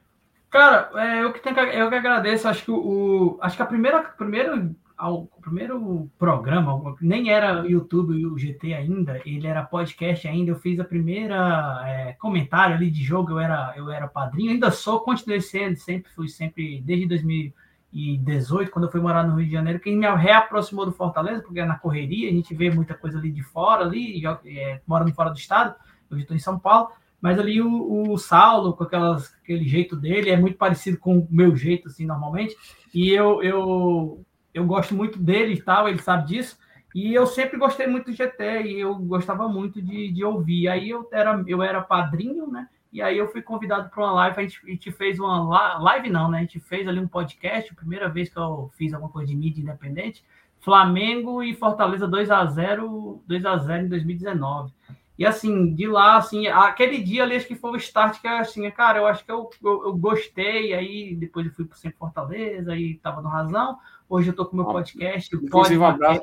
Cara, 0.49 0.89
é, 0.95 1.23
eu 1.23 1.33
que 1.33 1.41
tenho 1.41 1.55
que, 1.55 1.61
eu 1.61 1.89
que 1.89 1.95
agradeço. 1.95 2.47
Acho 2.47 2.63
que 2.63 2.71
o, 2.71 3.37
acho 3.41 3.55
que 3.55 3.61
a 3.63 3.67
primeira, 3.67 4.01
primeiro, 4.03 4.75
ao, 4.97 5.25
primeiro 5.41 6.09
programa 6.17 6.95
nem 7.01 7.29
era 7.29 7.65
YouTube 7.67 8.15
e 8.15 8.25
o 8.25 8.37
GT 8.37 8.73
ainda, 8.73 9.21
ele 9.25 9.47
era 9.47 9.63
podcast 9.63 10.27
ainda. 10.27 10.51
Eu 10.51 10.59
fiz 10.59 10.79
a 10.79 10.83
primeira 10.83 11.81
é, 11.85 12.13
comentário 12.13 12.75
ali 12.75 12.89
de 12.89 13.03
jogo. 13.03 13.31
Eu 13.31 13.39
era, 13.39 13.73
eu 13.75 13.91
era 13.91 14.07
padrinho, 14.07 14.51
ainda 14.51 14.71
sou, 14.71 15.01
continuei 15.01 15.41
sendo, 15.41 15.77
sempre 15.77 16.11
fui 16.11 16.27
sempre 16.27 16.81
desde 16.81 17.07
2000 17.07 17.53
2018, 17.93 18.71
quando 18.71 18.85
eu 18.85 18.91
fui 18.91 18.99
morar 18.99 19.23
no 19.23 19.35
Rio 19.35 19.45
de 19.45 19.51
Janeiro, 19.53 19.79
quem 19.79 19.95
me 19.95 20.07
reaproximou 20.07 20.85
do 20.85 20.91
Fortaleza, 20.91 21.43
porque 21.43 21.59
é 21.59 21.65
na 21.65 21.77
correria, 21.77 22.27
a 22.27 22.33
gente 22.33 22.53
vê 22.55 22.69
muita 22.71 22.95
coisa 22.95 23.19
ali 23.19 23.31
de 23.31 23.43
fora, 23.43 23.85
ali, 23.85 24.21
é, 24.45 24.81
morando 24.85 25.13
fora 25.13 25.29
do 25.29 25.37
estado, 25.37 25.75
eu 26.09 26.17
estou 26.17 26.35
em 26.35 26.39
São 26.39 26.57
Paulo, 26.57 26.89
mas 27.21 27.39
ali 27.39 27.61
o, 27.61 28.11
o 28.11 28.17
Saulo, 28.17 28.73
com 28.73 28.83
aquelas, 28.83 29.33
aquele 29.41 29.67
jeito 29.67 29.95
dele, 29.95 30.31
é 30.31 30.37
muito 30.37 30.57
parecido 30.57 30.97
com 30.97 31.19
o 31.19 31.27
meu 31.29 31.55
jeito, 31.55 31.87
assim, 31.87 32.05
normalmente, 32.05 32.55
e 32.93 33.11
eu, 33.11 33.41
eu, 33.43 34.25
eu 34.53 34.65
gosto 34.65 34.93
muito 34.93 35.17
dele 35.19 35.53
e 35.53 35.61
tal, 35.61 35.87
ele 35.87 36.01
sabe 36.01 36.27
disso, 36.27 36.57
e 36.93 37.13
eu 37.13 37.25
sempre 37.25 37.57
gostei 37.57 37.87
muito 37.87 38.11
do 38.11 38.15
GT, 38.15 38.63
e 38.63 38.79
eu 38.79 38.95
gostava 38.95 39.47
muito 39.47 39.81
de, 39.81 40.11
de 40.11 40.23
ouvir, 40.23 40.67
aí 40.67 40.89
eu 40.89 41.07
era, 41.11 41.43
eu 41.47 41.63
era 41.63 41.81
padrinho, 41.81 42.47
né, 42.47 42.67
e 42.93 43.01
aí 43.01 43.17
eu 43.17 43.27
fui 43.27 43.41
convidado 43.41 43.89
para 43.89 44.03
uma 44.03 44.11
live, 44.11 44.39
a 44.39 44.41
gente, 44.43 44.61
a 44.63 44.69
gente, 44.69 44.91
fez 44.91 45.19
uma 45.19 45.79
live 45.79 46.11
não, 46.11 46.29
né? 46.29 46.37
A 46.37 46.41
gente 46.41 46.59
fez 46.59 46.87
ali 46.87 46.99
um 46.99 47.07
podcast, 47.07 47.73
primeira 47.73 48.07
vez 48.07 48.29
que 48.29 48.37
eu 48.37 48.69
fiz 48.77 48.93
alguma 48.93 49.11
coisa 49.11 49.27
de 49.29 49.35
mídia 49.35 49.63
independente, 49.63 50.23
Flamengo 50.59 51.41
e 51.41 51.55
Fortaleza 51.55 52.07
2 52.07 52.29
a 52.29 52.45
0 52.45 53.23
2 53.25 53.45
a 53.45 53.57
0 53.57 53.85
em 53.85 53.89
2019. 53.89 54.71
E 55.17 55.25
assim, 55.25 55.73
de 55.73 55.87
lá, 55.87 56.17
assim, 56.17 56.45
aquele 56.47 57.01
dia 57.01 57.23
ali, 57.23 57.35
acho 57.35 57.47
que 57.47 57.55
foi 57.55 57.71
o 57.71 57.77
start 57.77 58.21
que 58.21 58.27
assim, 58.27 58.69
cara, 58.69 58.99
eu 58.99 59.07
acho 59.07 59.25
que 59.25 59.31
eu, 59.31 59.49
eu, 59.63 59.85
eu 59.85 59.97
gostei, 59.97 60.73
aí 60.73 61.15
depois 61.15 61.47
eu 61.47 61.53
fui 61.53 61.65
para 61.65 61.77
Sempre 61.77 61.97
Fortaleza, 61.97 62.73
aí 62.73 62.95
tava 62.95 63.21
no 63.21 63.29
Razão, 63.29 63.77
hoje 64.09 64.29
eu 64.29 64.35
tô 64.35 64.45
com 64.45 64.55
meu 64.55 64.65
podcast. 64.65 65.35
Inclusive, 65.35 65.77
um 65.77 65.85
abraço, 65.85 66.21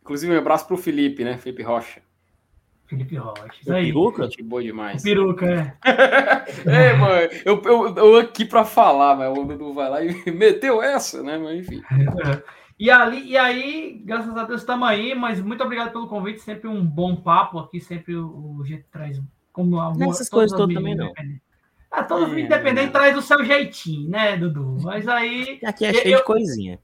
inclusive, 0.00 0.34
um 0.34 0.38
abraço 0.38 0.66
pro 0.66 0.76
Felipe, 0.76 1.24
né? 1.24 1.36
Felipe 1.38 1.62
Rocha. 1.62 2.02
Felipe 2.86 3.16
Rocha. 3.16 3.48
Isso 3.60 3.72
aí. 3.72 3.86
Peruca? 3.86 4.28
Que 4.28 4.42
boa 4.42 4.62
demais. 4.62 5.00
O 5.00 5.04
peruca, 5.04 5.46
é. 5.46 5.76
é, 6.66 6.92
mano, 6.92 7.14
eu, 7.44 7.62
eu, 7.64 7.96
eu 7.96 8.16
aqui 8.18 8.44
para 8.44 8.64
falar, 8.64 9.16
mas 9.16 9.36
o 9.36 9.44
Dudu 9.44 9.72
vai 9.72 9.88
lá 9.88 10.04
e 10.04 10.12
meteu 10.30 10.82
essa, 10.82 11.22
né? 11.22 11.38
Mas 11.38 11.60
enfim. 11.60 11.82
E, 12.78 12.90
ali, 12.90 13.30
e 13.30 13.36
aí, 13.36 14.02
graças 14.04 14.36
a 14.36 14.44
Deus, 14.44 14.60
estamos 14.60 14.86
aí, 14.86 15.14
mas 15.14 15.40
muito 15.40 15.62
obrigado 15.62 15.92
pelo 15.92 16.08
convite, 16.08 16.40
sempre 16.40 16.68
um 16.68 16.84
bom 16.84 17.16
papo 17.16 17.58
aqui, 17.58 17.80
sempre 17.80 18.16
o, 18.16 18.58
o 18.58 18.64
jeito 18.64 18.86
traz 18.90 19.20
como 19.52 19.78
a 19.78 19.94
Nessas 19.94 20.28
coisas 20.28 20.56
todas 20.56 20.74
também 20.74 20.94
não. 20.94 21.12
Ah, 21.90 22.02
todo 22.02 22.24
é, 22.24 22.28
vídeo 22.30 22.46
independente 22.46 22.88
é. 22.88 22.90
traz 22.90 23.16
o 23.16 23.22
seu 23.22 23.44
jeitinho, 23.44 24.08
né, 24.08 24.36
Dudu? 24.36 24.78
Mas 24.82 25.06
aí. 25.06 25.60
Aqui 25.64 25.84
é 25.84 25.92
cheio 25.92 26.14
eu, 26.14 26.18
de 26.18 26.24
coisinha. 26.24 26.80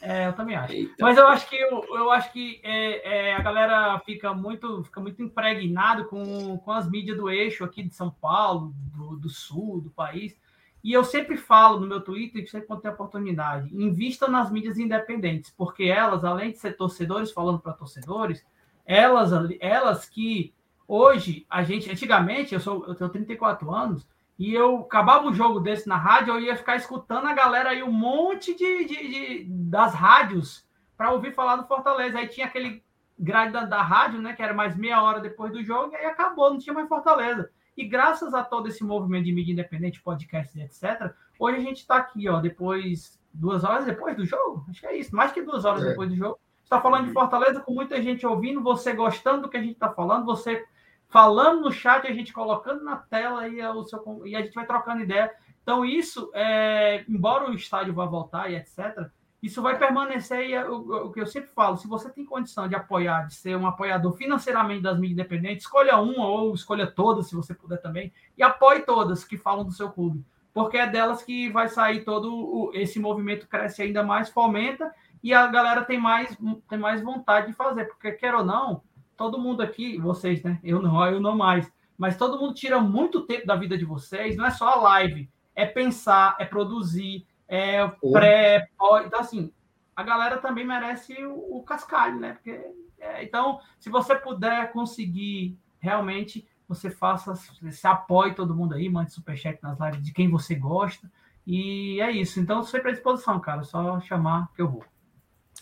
É, 0.00 0.28
eu 0.28 0.32
também 0.32 0.56
acho. 0.56 0.72
Eita. 0.72 0.94
Mas 1.00 1.18
eu 1.18 1.26
acho 1.28 1.48
que 1.48 1.56
eu, 1.56 1.84
eu 1.90 2.10
acho 2.10 2.32
que 2.32 2.60
é, 2.62 3.28
é, 3.28 3.34
a 3.34 3.40
galera 3.40 3.98
fica 4.00 4.32
muito, 4.32 4.82
fica 4.84 5.00
muito 5.00 5.22
impregnado 5.22 6.06
com, 6.06 6.58
com 6.58 6.72
as 6.72 6.90
mídias 6.90 7.16
do 7.16 7.28
eixo 7.28 7.64
aqui 7.64 7.82
de 7.82 7.94
São 7.94 8.10
Paulo, 8.10 8.72
do, 8.94 9.16
do 9.16 9.28
sul, 9.28 9.80
do 9.80 9.90
país. 9.90 10.38
E 10.82 10.92
eu 10.92 11.04
sempre 11.04 11.36
falo 11.36 11.78
no 11.78 11.86
meu 11.86 12.00
Twitter, 12.00 12.48
sempre 12.50 12.66
quando 12.66 12.80
tem 12.80 12.90
oportunidade, 12.90 13.68
invista 13.76 14.26
nas 14.26 14.50
mídias 14.50 14.78
independentes, 14.78 15.50
porque 15.50 15.84
elas, 15.84 16.24
além 16.24 16.52
de 16.52 16.58
ser 16.58 16.74
torcedores 16.74 17.30
falando 17.30 17.60
para 17.60 17.74
torcedores, 17.74 18.42
elas, 18.86 19.30
elas 19.60 20.08
que 20.08 20.54
hoje 20.88 21.46
a 21.50 21.62
gente, 21.62 21.90
antigamente, 21.90 22.54
eu 22.54 22.60
sou, 22.60 22.86
eu 22.86 22.94
tenho 22.94 23.10
34 23.10 23.70
anos, 23.70 24.06
e 24.40 24.54
eu 24.54 24.78
acabava 24.78 25.28
um 25.28 25.34
jogo 25.34 25.60
desse 25.60 25.86
na 25.86 25.98
rádio, 25.98 26.32
eu 26.32 26.40
ia 26.40 26.56
ficar 26.56 26.74
escutando 26.74 27.26
a 27.26 27.34
galera 27.34 27.68
aí, 27.68 27.82
um 27.82 27.92
monte 27.92 28.54
de, 28.54 28.86
de, 28.86 28.96
de 28.96 29.44
das 29.44 29.92
rádios 29.92 30.66
para 30.96 31.12
ouvir 31.12 31.34
falar 31.34 31.56
do 31.56 31.66
Fortaleza. 31.66 32.18
Aí 32.18 32.26
tinha 32.26 32.46
aquele 32.46 32.82
grade 33.18 33.52
da, 33.52 33.66
da, 33.66 33.82
rádio, 33.82 34.18
né, 34.18 34.32
que 34.32 34.42
era 34.42 34.54
mais 34.54 34.74
meia 34.74 35.02
hora 35.02 35.20
depois 35.20 35.52
do 35.52 35.62
jogo, 35.62 35.92
e 35.92 35.96
aí 35.96 36.06
acabou, 36.06 36.48
não 36.48 36.58
tinha 36.58 36.72
mais 36.72 36.88
Fortaleza. 36.88 37.50
E 37.76 37.84
graças 37.84 38.32
a 38.32 38.42
todo 38.42 38.66
esse 38.66 38.82
movimento 38.82 39.26
de 39.26 39.32
mídia 39.34 39.52
independente, 39.52 40.02
podcasts, 40.02 40.56
etc., 40.56 41.12
hoje 41.38 41.58
a 41.58 41.60
gente 41.60 41.80
está 41.80 41.96
aqui, 41.96 42.26
ó, 42.26 42.40
depois, 42.40 43.20
duas 43.34 43.62
horas 43.62 43.84
depois 43.84 44.16
do 44.16 44.24
jogo, 44.24 44.64
acho 44.70 44.80
que 44.80 44.86
é 44.86 44.96
isso, 44.96 45.14
mais 45.14 45.32
que 45.32 45.42
duas 45.42 45.66
horas 45.66 45.84
é. 45.84 45.90
depois 45.90 46.08
do 46.08 46.16
jogo, 46.16 46.40
está 46.64 46.80
falando 46.80 47.08
de 47.08 47.12
Fortaleza 47.12 47.60
com 47.60 47.74
muita 47.74 48.00
gente 48.00 48.26
ouvindo, 48.26 48.62
você 48.62 48.94
gostando 48.94 49.42
do 49.42 49.48
que 49.50 49.58
a 49.58 49.62
gente 49.62 49.74
está 49.74 49.90
falando, 49.90 50.24
você 50.24 50.64
falando 51.10 51.62
no 51.62 51.72
chat, 51.72 52.06
a 52.06 52.14
gente 52.14 52.32
colocando 52.32 52.82
na 52.84 52.96
tela 52.96 53.46
e, 53.48 53.60
o 53.62 53.84
seu, 53.84 54.22
e 54.24 54.34
a 54.34 54.40
gente 54.40 54.54
vai 54.54 54.64
trocando 54.64 55.02
ideia. 55.02 55.30
Então, 55.62 55.84
isso, 55.84 56.30
é, 56.32 57.04
embora 57.08 57.50
o 57.50 57.54
estádio 57.54 57.92
vá 57.92 58.06
voltar 58.06 58.50
e 58.50 58.56
etc., 58.56 59.10
isso 59.42 59.62
vai 59.62 59.78
permanecer 59.78 60.50
e 60.50 60.58
o, 60.58 61.06
o, 61.06 61.12
que 61.12 61.20
eu 61.20 61.26
sempre 61.26 61.50
falo, 61.50 61.76
se 61.76 61.88
você 61.88 62.10
tem 62.10 62.24
condição 62.24 62.68
de 62.68 62.74
apoiar, 62.74 63.26
de 63.26 63.34
ser 63.34 63.56
um 63.56 63.66
apoiador 63.66 64.12
financeiramente 64.12 64.82
das 64.82 64.98
mídias 64.98 65.12
independentes, 65.12 65.64
escolha 65.64 65.96
uma 65.96 66.26
ou 66.26 66.54
escolha 66.54 66.86
todas, 66.86 67.28
se 67.28 67.34
você 67.34 67.54
puder 67.54 67.80
também, 67.80 68.12
e 68.36 68.42
apoie 68.42 68.80
todas 68.80 69.24
que 69.24 69.38
falam 69.38 69.64
do 69.64 69.72
seu 69.72 69.90
clube, 69.90 70.24
porque 70.52 70.76
é 70.76 70.86
delas 70.86 71.22
que 71.22 71.48
vai 71.48 71.68
sair 71.68 72.04
todo 72.04 72.30
o, 72.32 72.70
esse 72.74 73.00
movimento 73.00 73.48
cresce 73.48 73.82
ainda 73.82 74.02
mais, 74.02 74.28
fomenta, 74.28 74.94
e 75.22 75.32
a 75.32 75.46
galera 75.46 75.84
tem 75.84 75.98
mais, 75.98 76.36
tem 76.68 76.78
mais 76.78 77.02
vontade 77.02 77.46
de 77.48 77.52
fazer, 77.54 77.86
porque 77.86 78.12
quer 78.12 78.34
ou 78.34 78.44
não, 78.44 78.82
todo 79.20 79.38
mundo 79.38 79.60
aqui, 79.60 79.98
vocês, 79.98 80.42
né? 80.42 80.58
Eu 80.64 80.80
não, 80.80 81.04
eu 81.06 81.20
não 81.20 81.36
mais, 81.36 81.70
mas 81.98 82.16
todo 82.16 82.38
mundo 82.38 82.54
tira 82.54 82.80
muito 82.80 83.26
tempo 83.26 83.46
da 83.46 83.54
vida 83.54 83.76
de 83.76 83.84
vocês, 83.84 84.34
não 84.34 84.46
é 84.46 84.50
só 84.50 84.66
a 84.66 84.80
live, 84.80 85.28
é 85.54 85.66
pensar, 85.66 86.36
é 86.40 86.46
produzir, 86.46 87.26
é, 87.46 87.86
pré, 88.10 88.70
pós, 88.78 89.04
então 89.04 89.20
assim, 89.20 89.52
a 89.94 90.02
galera 90.02 90.38
também 90.38 90.66
merece 90.66 91.22
o, 91.22 91.58
o 91.58 91.62
cascalho, 91.62 92.18
né? 92.18 92.32
Porque, 92.32 92.58
é, 92.98 93.22
então, 93.22 93.60
se 93.78 93.90
você 93.90 94.16
puder 94.16 94.72
conseguir 94.72 95.54
realmente, 95.78 96.48
você 96.66 96.88
faça, 96.88 97.34
se 97.34 97.86
apoie 97.86 98.34
todo 98.34 98.56
mundo 98.56 98.72
aí, 98.72 98.88
mande 98.88 99.12
superchat 99.12 99.62
nas 99.62 99.78
lives 99.78 100.02
de 100.02 100.14
quem 100.14 100.30
você 100.30 100.54
gosta. 100.54 101.12
E 101.46 102.00
é 102.00 102.10
isso. 102.10 102.40
Então, 102.40 102.62
sempre 102.62 102.90
à 102.90 102.92
disposição, 102.92 103.38
cara. 103.38 103.64
Só 103.64 104.00
chamar 104.00 104.48
que 104.54 104.62
eu 104.62 104.68
vou. 104.68 104.84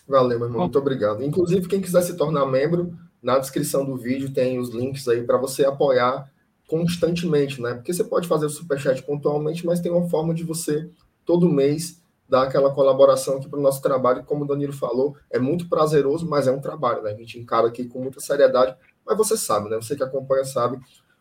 Valeu, 0.07 0.39
meu 0.39 0.47
irmão. 0.47 0.61
Muito 0.61 0.79
obrigado. 0.79 1.23
Inclusive, 1.23 1.67
quem 1.67 1.81
quiser 1.81 2.01
se 2.03 2.15
tornar 2.15 2.45
membro, 2.45 2.97
na 3.21 3.37
descrição 3.37 3.85
do 3.85 3.97
vídeo 3.97 4.33
tem 4.33 4.59
os 4.59 4.69
links 4.69 5.07
aí 5.07 5.23
para 5.23 5.37
você 5.37 5.65
apoiar 5.65 6.31
constantemente, 6.67 7.61
né? 7.61 7.73
Porque 7.73 7.91
você 7.91 8.03
pode 8.03 8.27
fazer 8.27 8.45
o 8.45 8.49
superchat 8.49 9.01
pontualmente, 9.03 9.65
mas 9.65 9.79
tem 9.79 9.91
uma 9.91 10.07
forma 10.07 10.33
de 10.33 10.43
você 10.43 10.89
todo 11.25 11.49
mês 11.49 11.99
dar 12.29 12.43
aquela 12.43 12.71
colaboração 12.71 13.37
aqui 13.37 13.49
para 13.49 13.59
o 13.59 13.61
nosso 13.61 13.81
trabalho. 13.81 14.23
Como 14.23 14.43
o 14.43 14.47
Danilo 14.47 14.71
falou, 14.71 15.17
é 15.31 15.39
muito 15.39 15.67
prazeroso, 15.67 16.29
mas 16.29 16.47
é 16.47 16.51
um 16.51 16.61
trabalho, 16.61 17.01
né? 17.01 17.11
A 17.11 17.15
gente 17.15 17.39
encara 17.39 17.67
aqui 17.67 17.85
com 17.85 17.99
muita 17.99 18.19
seriedade, 18.19 18.75
mas 19.05 19.17
você 19.17 19.35
sabe, 19.35 19.69
né? 19.69 19.77
Você 19.77 19.95
que 19.95 20.03
acompanha 20.03 20.45
sabe 20.45 20.79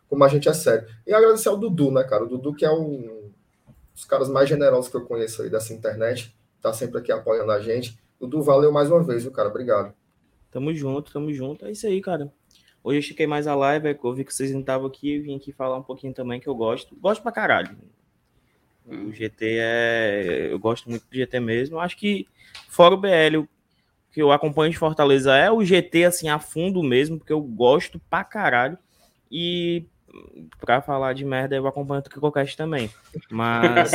como 0.08 0.22
a 0.22 0.28
gente 0.28 0.48
é 0.48 0.54
sério. 0.54 0.86
E 1.06 1.12
agradecer 1.12 1.48
ao 1.48 1.56
Dudu, 1.56 1.90
né, 1.90 2.04
cara? 2.04 2.24
O 2.24 2.28
Dudu, 2.28 2.54
que 2.54 2.64
é 2.64 2.70
um 2.70 3.30
dos 3.94 4.04
caras 4.04 4.28
mais 4.28 4.48
generosos 4.48 4.90
que 4.90 4.96
eu 4.96 5.04
conheço 5.04 5.42
aí 5.42 5.50
dessa 5.50 5.72
internet, 5.72 6.36
tá 6.60 6.72
sempre 6.72 6.98
aqui 6.98 7.10
apoiando 7.10 7.52
a 7.52 7.60
gente. 7.60 7.98
Dudu, 8.20 8.42
valeu 8.42 8.70
mais 8.70 8.90
uma 8.90 9.02
vez, 9.02 9.22
viu, 9.22 9.32
cara? 9.32 9.48
Obrigado. 9.48 9.94
Tamo 10.50 10.74
junto, 10.74 11.12
tamo 11.12 11.32
junto. 11.32 11.66
É 11.66 11.70
isso 11.70 11.86
aí, 11.86 12.00
cara. 12.00 12.32
Hoje 12.82 12.98
eu 12.98 13.02
cheguei 13.02 13.26
mais 13.26 13.46
a 13.46 13.54
live, 13.54 13.88
é 13.88 13.98
eu 14.02 14.14
vi 14.14 14.24
que 14.24 14.34
vocês 14.34 14.52
não 14.52 14.60
estavam 14.60 14.86
aqui, 14.86 15.16
eu 15.16 15.22
vim 15.22 15.36
aqui 15.36 15.52
falar 15.52 15.76
um 15.76 15.82
pouquinho 15.82 16.14
também 16.14 16.40
que 16.40 16.48
eu 16.48 16.54
gosto. 16.54 16.96
Gosto 16.96 17.22
pra 17.22 17.32
caralho. 17.32 17.76
O 18.86 19.12
GT 19.12 19.58
é. 19.60 20.48
Eu 20.50 20.58
gosto 20.58 20.88
muito 20.88 21.04
do 21.10 21.14
GT 21.14 21.40
mesmo. 21.40 21.78
Acho 21.78 21.96
que, 21.96 22.26
fora 22.68 22.94
o 22.94 22.96
BL, 22.96 23.36
o 23.36 23.48
que 24.10 24.22
eu 24.22 24.32
acompanho 24.32 24.70
de 24.70 24.78
Fortaleza 24.78 25.36
é 25.36 25.50
o 25.50 25.62
GT, 25.62 26.04
assim, 26.04 26.28
a 26.28 26.38
fundo 26.38 26.82
mesmo, 26.82 27.18
porque 27.18 27.32
eu 27.32 27.40
gosto 27.40 28.00
pra 28.08 28.24
caralho. 28.24 28.78
E 29.30 29.84
pra 30.58 30.80
falar 30.80 31.12
de 31.12 31.24
merda, 31.24 31.54
eu 31.54 31.66
acompanho 31.66 32.00
o 32.00 32.02
Tricocast 32.02 32.56
também. 32.56 32.90
Mas. 33.30 33.92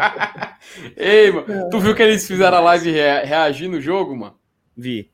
Ei, 0.96 1.30
mano, 1.30 1.68
tu 1.70 1.78
viu 1.78 1.94
que 1.94 2.02
eles 2.02 2.26
fizeram 2.26 2.56
a 2.56 2.60
live 2.60 2.90
rea 2.90 3.24
reagir 3.24 3.68
no 3.68 3.80
jogo, 3.80 4.16
mano? 4.16 4.38
Vi. 4.74 5.10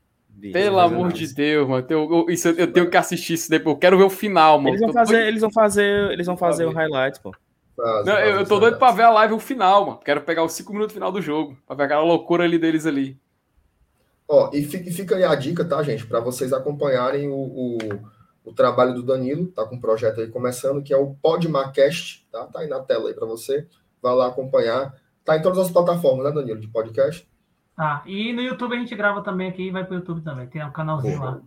Pelo 0.51 0.79
amor 0.79 1.11
de 1.13 1.33
Deus, 1.33 1.67
mano. 1.67 1.85
Eu, 1.89 2.11
eu, 2.11 2.25
isso, 2.29 2.49
eu 2.49 2.71
tenho 2.71 2.89
que 2.89 2.97
assistir 2.97 3.33
isso 3.33 3.49
depois. 3.49 3.75
Eu 3.75 3.79
quero 3.79 3.97
ver 3.97 4.03
o 4.03 4.09
final, 4.09 4.57
mano. 4.57 4.69
Eles 4.69 4.81
vão 4.81 4.91
fazer, 4.91 5.27
eles 5.27 5.41
vão 5.41 5.51
fazer, 5.51 6.11
eles 6.11 6.25
vão 6.25 6.37
fazer 6.37 6.65
o 6.65 6.71
highlight, 6.71 7.19
pô. 7.21 7.33
Faz, 7.75 8.05
não, 8.05 8.13
faz, 8.13 8.35
eu 8.35 8.45
tô 8.45 8.59
doido 8.59 8.77
pra 8.77 8.91
ver 8.91 9.03
a 9.03 9.09
live 9.09 9.33
o 9.33 9.39
final, 9.39 9.85
mano. 9.85 9.99
Quero 9.99 10.21
pegar 10.21 10.43
os 10.43 10.53
5 10.53 10.71
minutos 10.73 10.93
final 10.93 11.11
do 11.11 11.21
jogo. 11.21 11.57
Pra 11.65 11.75
ver 11.75 11.83
aquela 11.83 12.03
loucura 12.03 12.43
ali 12.43 12.57
deles 12.57 12.85
ali. 12.85 13.17
Ó, 14.27 14.49
e 14.53 14.63
fica 14.63 15.15
aí 15.15 15.23
a 15.23 15.35
dica, 15.35 15.63
tá, 15.65 15.81
gente? 15.83 16.05
Para 16.05 16.19
vocês 16.19 16.53
acompanharem 16.53 17.27
o, 17.29 17.35
o, 17.35 17.77
o, 18.45 18.53
trabalho 18.53 18.93
do 18.93 19.03
Danilo. 19.03 19.47
Tá 19.47 19.65
com 19.65 19.75
um 19.75 19.81
projeto 19.81 20.21
aí 20.21 20.27
começando, 20.27 20.81
que 20.81 20.93
é 20.93 20.97
o 20.97 21.15
Podmacast, 21.15 22.27
tá? 22.31 22.45
Tá 22.45 22.59
aí 22.59 22.67
na 22.67 22.79
tela 22.79 23.09
aí 23.09 23.13
para 23.13 23.27
você. 23.27 23.67
Vai 24.01 24.13
lá 24.13 24.27
acompanhar. 24.27 24.93
Tá 25.23 25.37
em 25.37 25.41
todas 25.41 25.59
as 25.59 25.71
plataformas, 25.71 26.25
né, 26.25 26.31
Danilo, 26.31 26.59
de 26.59 26.67
podcast? 26.67 27.27
Tá. 27.75 28.03
E 28.05 28.31
no 28.33 28.41
YouTube 28.41 28.75
a 28.75 28.79
gente 28.79 28.95
grava 28.95 29.21
também 29.21 29.49
aqui 29.49 29.63
e 29.63 29.71
vai 29.71 29.83
pro 29.83 29.95
YouTube 29.95 30.21
também. 30.21 30.47
Tem 30.47 30.63
um 30.63 30.71
canalzinho 30.71 31.17
Boa. 31.17 31.31
lá. 31.31 31.41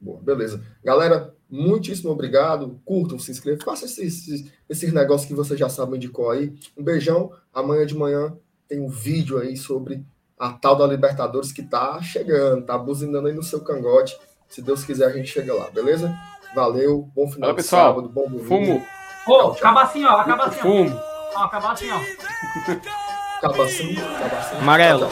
Boa, 0.00 0.20
beleza. 0.22 0.64
Galera, 0.84 1.34
muitíssimo 1.50 2.10
obrigado. 2.10 2.80
Curtam, 2.84 3.18
se 3.18 3.32
inscrevam, 3.32 3.64
façam 3.64 3.86
esses, 3.86 4.28
esses, 4.28 4.52
esses 4.68 4.92
negócios 4.92 5.26
que 5.26 5.34
vocês 5.34 5.58
já 5.58 5.68
sabem 5.68 5.98
de 5.98 6.08
qual 6.08 6.30
aí. 6.30 6.54
Um 6.76 6.84
beijão. 6.84 7.32
Amanhã 7.52 7.84
de 7.84 7.96
manhã 7.96 8.36
tem 8.68 8.80
um 8.80 8.88
vídeo 8.88 9.38
aí 9.38 9.56
sobre 9.56 10.04
a 10.38 10.52
tal 10.52 10.76
da 10.76 10.86
Libertadores 10.86 11.50
que 11.50 11.62
tá 11.62 12.00
chegando, 12.00 12.64
tá 12.64 12.78
buzinando 12.78 13.26
aí 13.26 13.34
no 13.34 13.42
seu 13.42 13.60
cangote. 13.60 14.16
Se 14.48 14.62
Deus 14.62 14.84
quiser, 14.84 15.06
a 15.06 15.12
gente 15.12 15.28
chega 15.28 15.52
lá, 15.52 15.68
beleza? 15.70 16.14
Valeu, 16.54 17.10
bom 17.14 17.28
final 17.28 17.48
Olá, 17.50 17.56
de 17.56 17.62
pessoal. 17.62 17.94
sábado, 17.94 18.08
bom 18.08 18.24
domingo. 18.24 18.44
Fumo. 18.44 18.86
Ô, 19.26 19.50
acaba 19.50 19.82
assim, 19.82 20.04
ó, 20.04 20.10
acaba 20.20 20.44
assim. 20.44 20.60
Fumo. 20.60 21.00
Ó, 21.34 21.42
acaba 21.42 21.72
assim, 21.72 21.90
ó. 21.90 21.98
Cabaçu. 23.40 23.94
cabacinho. 23.94 24.60
Amarelo. 24.60 25.08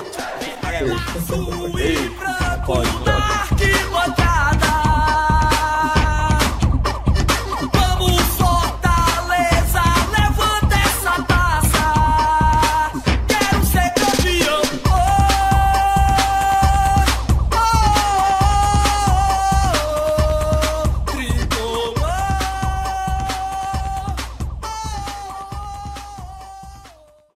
Amarelo. 0.63 1.79
Ei, 1.79 2.11
pode, 2.67 2.91
pode. 2.91 3.96